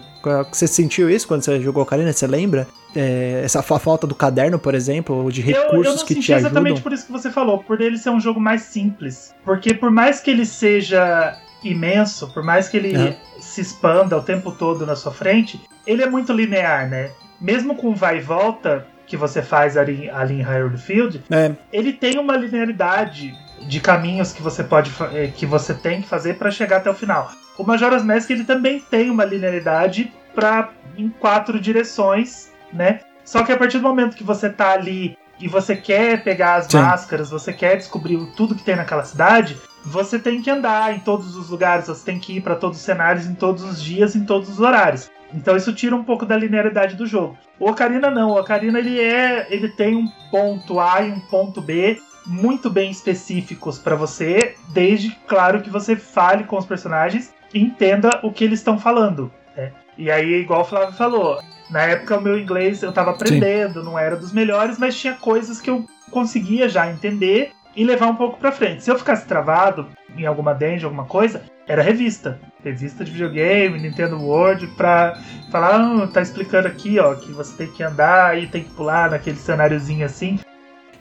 Você 0.51 0.67
sentiu 0.67 1.09
isso 1.09 1.27
quando 1.27 1.41
você 1.43 1.59
jogou 1.61 1.83
Ocarina? 1.83 2.13
Você 2.13 2.27
lembra? 2.27 2.67
É, 2.95 3.41
essa 3.43 3.61
fa- 3.61 3.77
falta 3.79 4.07
do 4.07 4.15
caderno, 4.15 4.57
por 4.57 4.73
exemplo, 4.73 5.15
ou 5.23 5.29
de 5.31 5.41
Eu, 5.41 5.47
eu 5.55 5.61
recursos 5.63 5.95
não 5.97 6.05
que 6.05 6.13
senti 6.15 6.25
te 6.27 6.33
ajudam? 6.33 6.51
exatamente 6.51 6.81
por 6.81 6.93
isso 6.93 7.05
que 7.05 7.11
você 7.11 7.29
falou, 7.29 7.59
por 7.59 7.81
ele 7.81 7.97
ser 7.97 8.09
um 8.11 8.19
jogo 8.19 8.39
mais 8.39 8.61
simples. 8.63 9.33
Porque 9.43 9.73
por 9.73 9.91
mais 9.91 10.19
que 10.19 10.31
ele 10.31 10.45
seja 10.45 11.37
imenso, 11.63 12.27
por 12.33 12.43
mais 12.43 12.67
que 12.69 12.77
ele 12.77 13.15
se 13.39 13.61
expanda 13.61 14.17
o 14.17 14.21
tempo 14.21 14.51
todo 14.51 14.85
na 14.85 14.95
sua 14.95 15.11
frente, 15.11 15.61
ele 15.85 16.01
é 16.01 16.09
muito 16.09 16.31
linear, 16.33 16.89
né? 16.89 17.11
Mesmo 17.39 17.75
com 17.75 17.93
vai 17.93 18.17
e 18.17 18.21
volta 18.21 18.87
que 19.05 19.15
você 19.15 19.41
faz 19.41 19.77
ali, 19.77 20.09
ali 20.09 20.35
em 20.35 20.41
Hyrule 20.41 20.77
Field, 20.77 21.23
É, 21.29 21.51
ele 21.71 21.93
tem 21.93 22.17
uma 22.17 22.35
linearidade 22.35 23.33
de 23.61 23.79
caminhos 23.79 24.31
que 24.31 24.41
você 24.41 24.63
pode 24.63 24.91
eh, 25.13 25.31
que 25.35 25.45
você 25.45 25.73
tem 25.73 26.01
que 26.01 26.07
fazer 26.07 26.35
para 26.37 26.51
chegar 26.51 26.77
até 26.77 26.89
o 26.89 26.93
final. 26.93 27.31
O 27.57 27.63
Majora's 27.63 28.03
Mask 28.03 28.29
ele 28.29 28.43
também 28.43 28.79
tem 28.79 29.09
uma 29.09 29.25
linearidade 29.25 30.13
para 30.35 30.69
em 30.97 31.09
quatro 31.09 31.59
direções, 31.59 32.51
né? 32.71 32.99
Só 33.25 33.43
que 33.43 33.51
a 33.51 33.57
partir 33.57 33.79
do 33.79 33.83
momento 33.83 34.15
que 34.15 34.23
você 34.23 34.49
tá 34.49 34.71
ali 34.71 35.17
e 35.39 35.47
você 35.47 35.75
quer 35.75 36.23
pegar 36.23 36.55
as 36.55 36.65
Sim. 36.65 36.77
máscaras, 36.77 37.29
você 37.29 37.51
quer 37.51 37.75
descobrir 37.75 38.17
tudo 38.35 38.55
que 38.55 38.63
tem 38.63 38.75
naquela 38.75 39.03
cidade, 39.03 39.57
você 39.83 40.17
tem 40.17 40.41
que 40.41 40.49
andar 40.49 40.95
em 40.95 40.99
todos 40.99 41.35
os 41.35 41.49
lugares, 41.49 41.87
você 41.87 42.03
tem 42.03 42.19
que 42.19 42.37
ir 42.37 42.41
para 42.41 42.55
todos 42.55 42.77
os 42.77 42.83
cenários 42.83 43.25
em 43.25 43.35
todos 43.35 43.63
os 43.63 43.81
dias, 43.81 44.15
em 44.15 44.25
todos 44.25 44.49
os 44.49 44.59
horários. 44.59 45.09
Então 45.33 45.57
isso 45.57 45.73
tira 45.73 45.95
um 45.95 46.03
pouco 46.03 46.25
da 46.25 46.37
linearidade 46.37 46.95
do 46.95 47.05
jogo. 47.05 47.37
O 47.59 47.69
Ocarina 47.69 48.09
não, 48.09 48.31
o 48.31 48.39
Ocarina 48.39 48.79
ele 48.79 48.99
é, 48.99 49.47
ele 49.49 49.69
tem 49.69 49.95
um 49.95 50.07
ponto 50.31 50.79
A 50.79 51.01
e 51.01 51.11
um 51.11 51.19
ponto 51.19 51.61
B 51.61 51.99
muito 52.27 52.69
bem 52.69 52.91
específicos 52.91 53.79
para 53.79 53.95
você, 53.95 54.55
desde 54.69 55.11
claro 55.27 55.61
que 55.61 55.69
você 55.69 55.95
fale 55.95 56.43
com 56.43 56.57
os 56.57 56.65
personagens 56.65 57.33
e 57.53 57.59
entenda 57.59 58.19
o 58.21 58.31
que 58.31 58.43
eles 58.43 58.59
estão 58.59 58.77
falando. 58.77 59.31
né? 59.55 59.71
E 59.97 60.11
aí, 60.11 60.41
igual 60.41 60.61
o 60.61 60.65
Flávio 60.65 60.93
falou, 60.95 61.39
na 61.71 61.81
época 61.83 62.17
o 62.17 62.21
meu 62.21 62.37
inglês 62.37 62.83
eu 62.83 62.91
tava 62.91 63.11
aprendendo, 63.11 63.83
não 63.83 63.97
era 63.97 64.15
dos 64.15 64.31
melhores, 64.31 64.77
mas 64.77 64.99
tinha 64.99 65.13
coisas 65.13 65.59
que 65.61 65.69
eu 65.69 65.85
conseguia 66.11 66.69
já 66.69 66.89
entender 66.89 67.51
e 67.75 67.83
levar 67.83 68.07
um 68.07 68.15
pouco 68.15 68.37
pra 68.39 68.51
frente. 68.51 68.83
Se 68.83 68.91
eu 68.91 68.97
ficasse 68.97 69.25
travado 69.25 69.87
em 70.17 70.25
alguma 70.25 70.53
dungeon, 70.53 70.87
alguma 70.87 71.05
coisa, 71.05 71.43
era 71.67 71.81
revista. 71.81 72.39
Revista 72.63 73.05
de 73.05 73.11
videogame, 73.11 73.79
Nintendo 73.79 74.17
World, 74.19 74.67
pra 74.75 75.17
falar, 75.51 75.75
ah, 75.75 76.07
tá 76.07 76.21
explicando 76.21 76.67
aqui, 76.67 76.99
ó, 76.99 77.13
que 77.15 77.31
você 77.31 77.55
tem 77.55 77.67
que 77.67 77.83
andar 77.83 78.37
e 78.37 78.47
tem 78.47 78.63
que 78.63 78.71
pular 78.71 79.11
naquele 79.11 79.37
cenáriozinho 79.37 80.05
assim. 80.05 80.39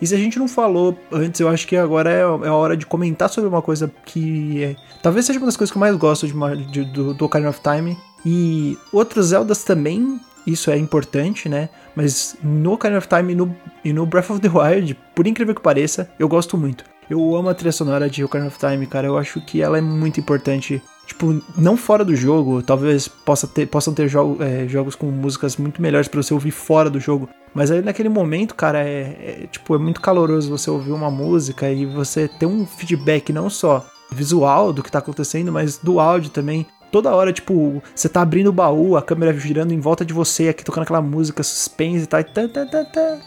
E 0.01 0.07
se 0.07 0.15
a 0.15 0.19
gente 0.19 0.39
não 0.39 0.47
falou 0.49 0.97
antes, 1.11 1.41
eu 1.41 1.49
acho 1.49 1.67
que 1.67 1.77
agora 1.77 2.11
é, 2.11 2.21
é 2.21 2.49
a 2.49 2.55
hora 2.55 2.77
de 2.77 2.85
comentar 2.87 3.29
sobre 3.31 3.49
uma 3.49 3.63
coisa 3.63 3.91
que 4.05 4.63
é- 4.63 4.77
talvez 5.03 5.25
seja 5.27 5.39
uma 5.39 5.47
das 5.47 5.57
coisas 5.57 5.71
que 5.73 5.77
eu 5.79 5.81
mais 5.81 5.97
gosto 5.97 6.27
de, 6.27 6.67
de- 6.67 6.85
do, 6.85 7.15
do 7.15 7.25
Ocarina 7.25 7.51
of 7.51 7.61
Time. 7.61 7.97
E 8.25 8.77
outros 8.93 9.27
Zeldas 9.27 9.63
também, 9.65 10.21
isso 10.47 10.71
é 10.71 10.77
importante, 10.77 11.49
né? 11.49 11.69
Mas 11.95 12.37
no 12.43 12.73
Ocarina 12.73 12.99
of 12.99 13.09
Time 13.09 13.33
e 13.33 13.37
no, 13.37 13.57
e 13.85 13.93
no 13.93 14.05
Breath 14.05 14.31
of 14.31 14.41
the 14.41 14.49
Wild, 14.49 14.97
por 15.15 15.27
incrível 15.27 15.55
que 15.55 15.61
pareça, 15.63 16.11
eu 16.19 16.29
gosto 16.29 16.59
muito. 16.59 16.85
Eu 17.09 17.37
amo 17.37 17.49
a 17.49 17.55
trilha 17.55 17.73
sonora 17.73 18.11
de 18.11 18.25
Ocarina 18.25 18.49
of 18.49 18.59
Time, 18.59 18.87
cara. 18.87 19.07
Eu 19.07 19.17
acho 19.17 19.41
que 19.41 19.63
ela 19.63 19.79
é 19.79 19.81
muito 19.81 20.19
importante. 20.19 20.83
Tipo, 21.07 21.41
não 21.57 21.77
fora 21.77 22.05
do 22.05 22.17
jogo, 22.17 22.61
talvez 22.63 23.07
possa 23.07 23.47
ter, 23.47 23.67
possam 23.67 23.95
ter 23.95 24.09
jogo, 24.09 24.43
é, 24.43 24.67
jogos 24.67 24.97
com 24.97 25.07
músicas 25.07 25.57
muito 25.57 25.81
melhores 25.81 26.09
pra 26.09 26.21
você 26.21 26.35
ouvir 26.35 26.51
fora 26.51 26.91
do 26.91 26.99
jogo. 26.99 27.29
Mas 27.55 27.71
aí 27.71 27.81
naquele 27.81 28.09
momento, 28.09 28.57
cara, 28.57 28.81
é, 28.81 29.45
é, 29.45 29.47
tipo, 29.51 29.75
é 29.75 29.79
muito 29.79 30.01
caloroso 30.01 30.51
você 30.51 30.69
ouvir 30.69 30.91
uma 30.91 31.11
música 31.11 31.71
e 31.71 31.87
você 31.87 32.27
ter 32.27 32.47
um 32.47 32.67
feedback 32.67 33.33
não 33.33 33.49
só 33.49 33.87
visual 34.11 34.73
do 34.73 34.83
que 34.83 34.91
tá 34.91 34.99
acontecendo, 34.99 35.53
mas 35.53 35.79
do 35.79 36.01
áudio 36.01 36.31
também. 36.31 36.67
Toda 36.91 37.15
hora, 37.15 37.33
tipo, 37.33 37.81
você 37.95 38.09
tá 38.09 38.23
abrindo 38.23 38.49
o 38.49 38.53
baú, 38.53 38.97
a 38.97 39.03
câmera 39.03 39.33
girando 39.39 39.73
em 39.73 39.81
volta 39.81 40.05
de 40.05 40.13
você, 40.13 40.49
aqui 40.49 40.65
tocando 40.65 40.85
aquela 40.85 41.03
música 41.03 41.43
suspense 41.43 42.05
e 42.05 42.07
tal. 42.07 42.21
E 42.21 42.25
tá, 42.25 42.49
tá. 42.49 42.65
Tipo, 42.65 43.19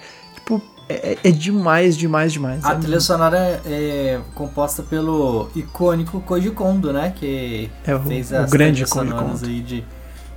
é, 0.90 1.18
é 1.24 1.32
demais, 1.32 1.96
demais, 1.96 2.34
demais. 2.34 2.66
A 2.66 2.74
É 2.74 2.76
trilha 2.76 3.00
sonora 3.00 3.62
é 3.66 4.20
composta 4.36 4.82
pelo 4.84 5.50
icônico 5.56 6.20
Koji 6.22 6.52
Kondo, 6.52 6.92
né? 6.92 7.14
Que 7.16 7.70
É 7.86 7.96
o, 7.96 8.02
fez 8.02 8.32
o 8.32 8.38
as 8.38 8.50
grande 8.50 8.84
trilhas 8.86 8.90
Koji 8.90 9.12
Kondo. 9.12 9.46
aí 9.46 9.62
de 9.62 9.84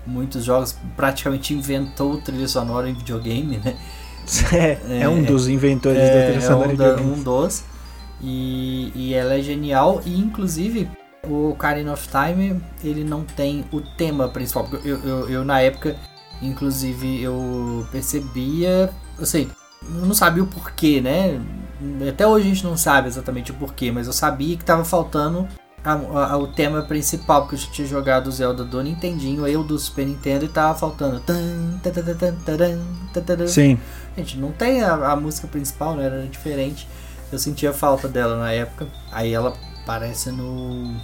muitos 0.07 0.45
jogos, 0.45 0.77
praticamente 0.97 1.55
inventou 1.55 2.19
trilha 2.21 2.47
sonora 2.49 2.89
em 2.89 2.95
videogame, 2.95 3.59
né? 3.65 3.75
É, 4.53 5.01
é 5.03 5.09
um 5.09 5.23
dos 5.25 5.49
inventores 5.49 5.99
da 5.99 6.05
É, 6.05 6.25
trilha 6.27 6.39
é 6.39 6.41
sonora 6.41 6.69
um, 6.69 6.71
de 6.73 6.77
da- 6.77 6.95
um 7.03 7.23
dos. 7.23 7.65
E, 8.21 8.93
e 8.95 9.15
ela 9.15 9.35
é 9.35 9.43
genial. 9.43 10.01
E 10.07 10.17
inclusive 10.21 10.89
o 11.27 11.51
Ocarina 11.51 11.93
of 11.93 12.09
Time 12.09 12.61
ele 12.85 13.03
não 13.03 13.25
tem 13.25 13.65
o 13.73 13.81
tema 13.81 14.29
principal. 14.29 14.69
Eu, 14.85 14.99
eu, 15.01 15.29
eu, 15.29 15.45
na 15.45 15.61
época, 15.61 15.97
inclusive, 16.41 17.21
eu 17.21 17.85
percebia. 17.91 18.91
Eu 19.19 19.27
sei, 19.27 19.49
não 19.89 20.15
sabia 20.15 20.43
o 20.43 20.47
porquê, 20.47 21.01
né? 21.01 21.41
Até 22.09 22.27
hoje 22.27 22.47
a 22.47 22.55
gente 22.55 22.65
não 22.65 22.77
sabe 22.77 23.09
exatamente 23.09 23.51
o 23.51 23.55
porquê, 23.55 23.91
mas 23.91 24.07
eu 24.07 24.13
sabia 24.13 24.57
que 24.57 24.65
tava 24.65 24.85
faltando 24.85 25.49
a, 25.85 25.93
a, 25.93 26.37
o 26.37 26.47
tema 26.47 26.83
principal, 26.83 27.43
porque 27.43 27.57
eu 27.57 27.59
já 27.59 27.71
tinha 27.71 27.89
jogado 27.89 28.29
o 28.29 28.33
Zelda 28.33 28.65
do 28.65 28.81
Nintendinho, 28.83 29.47
eu 29.47 29.65
do 29.65 29.79
Super 29.79 30.07
Nintendo, 30.07 30.45
e 30.45 30.49
tava 30.49 30.79
faltando. 30.79 31.21
Sim. 33.49 33.79
Gente, 34.17 34.39
não 34.39 34.53
tem 34.53 34.83
a, 34.83 34.95
a 35.13 35.17
música 35.17 35.49
principal, 35.49 35.97
né? 35.97 36.07
Era 36.07 36.27
diferente. 36.27 36.87
Eu 37.33 37.39
sentia 37.39 37.73
falta 37.73 38.07
dela 38.07 38.37
na 38.37 38.53
época. 38.53 38.87
Aí 39.11 39.33
ela 39.33 39.55
aparece 39.83 40.31
no 40.31 40.95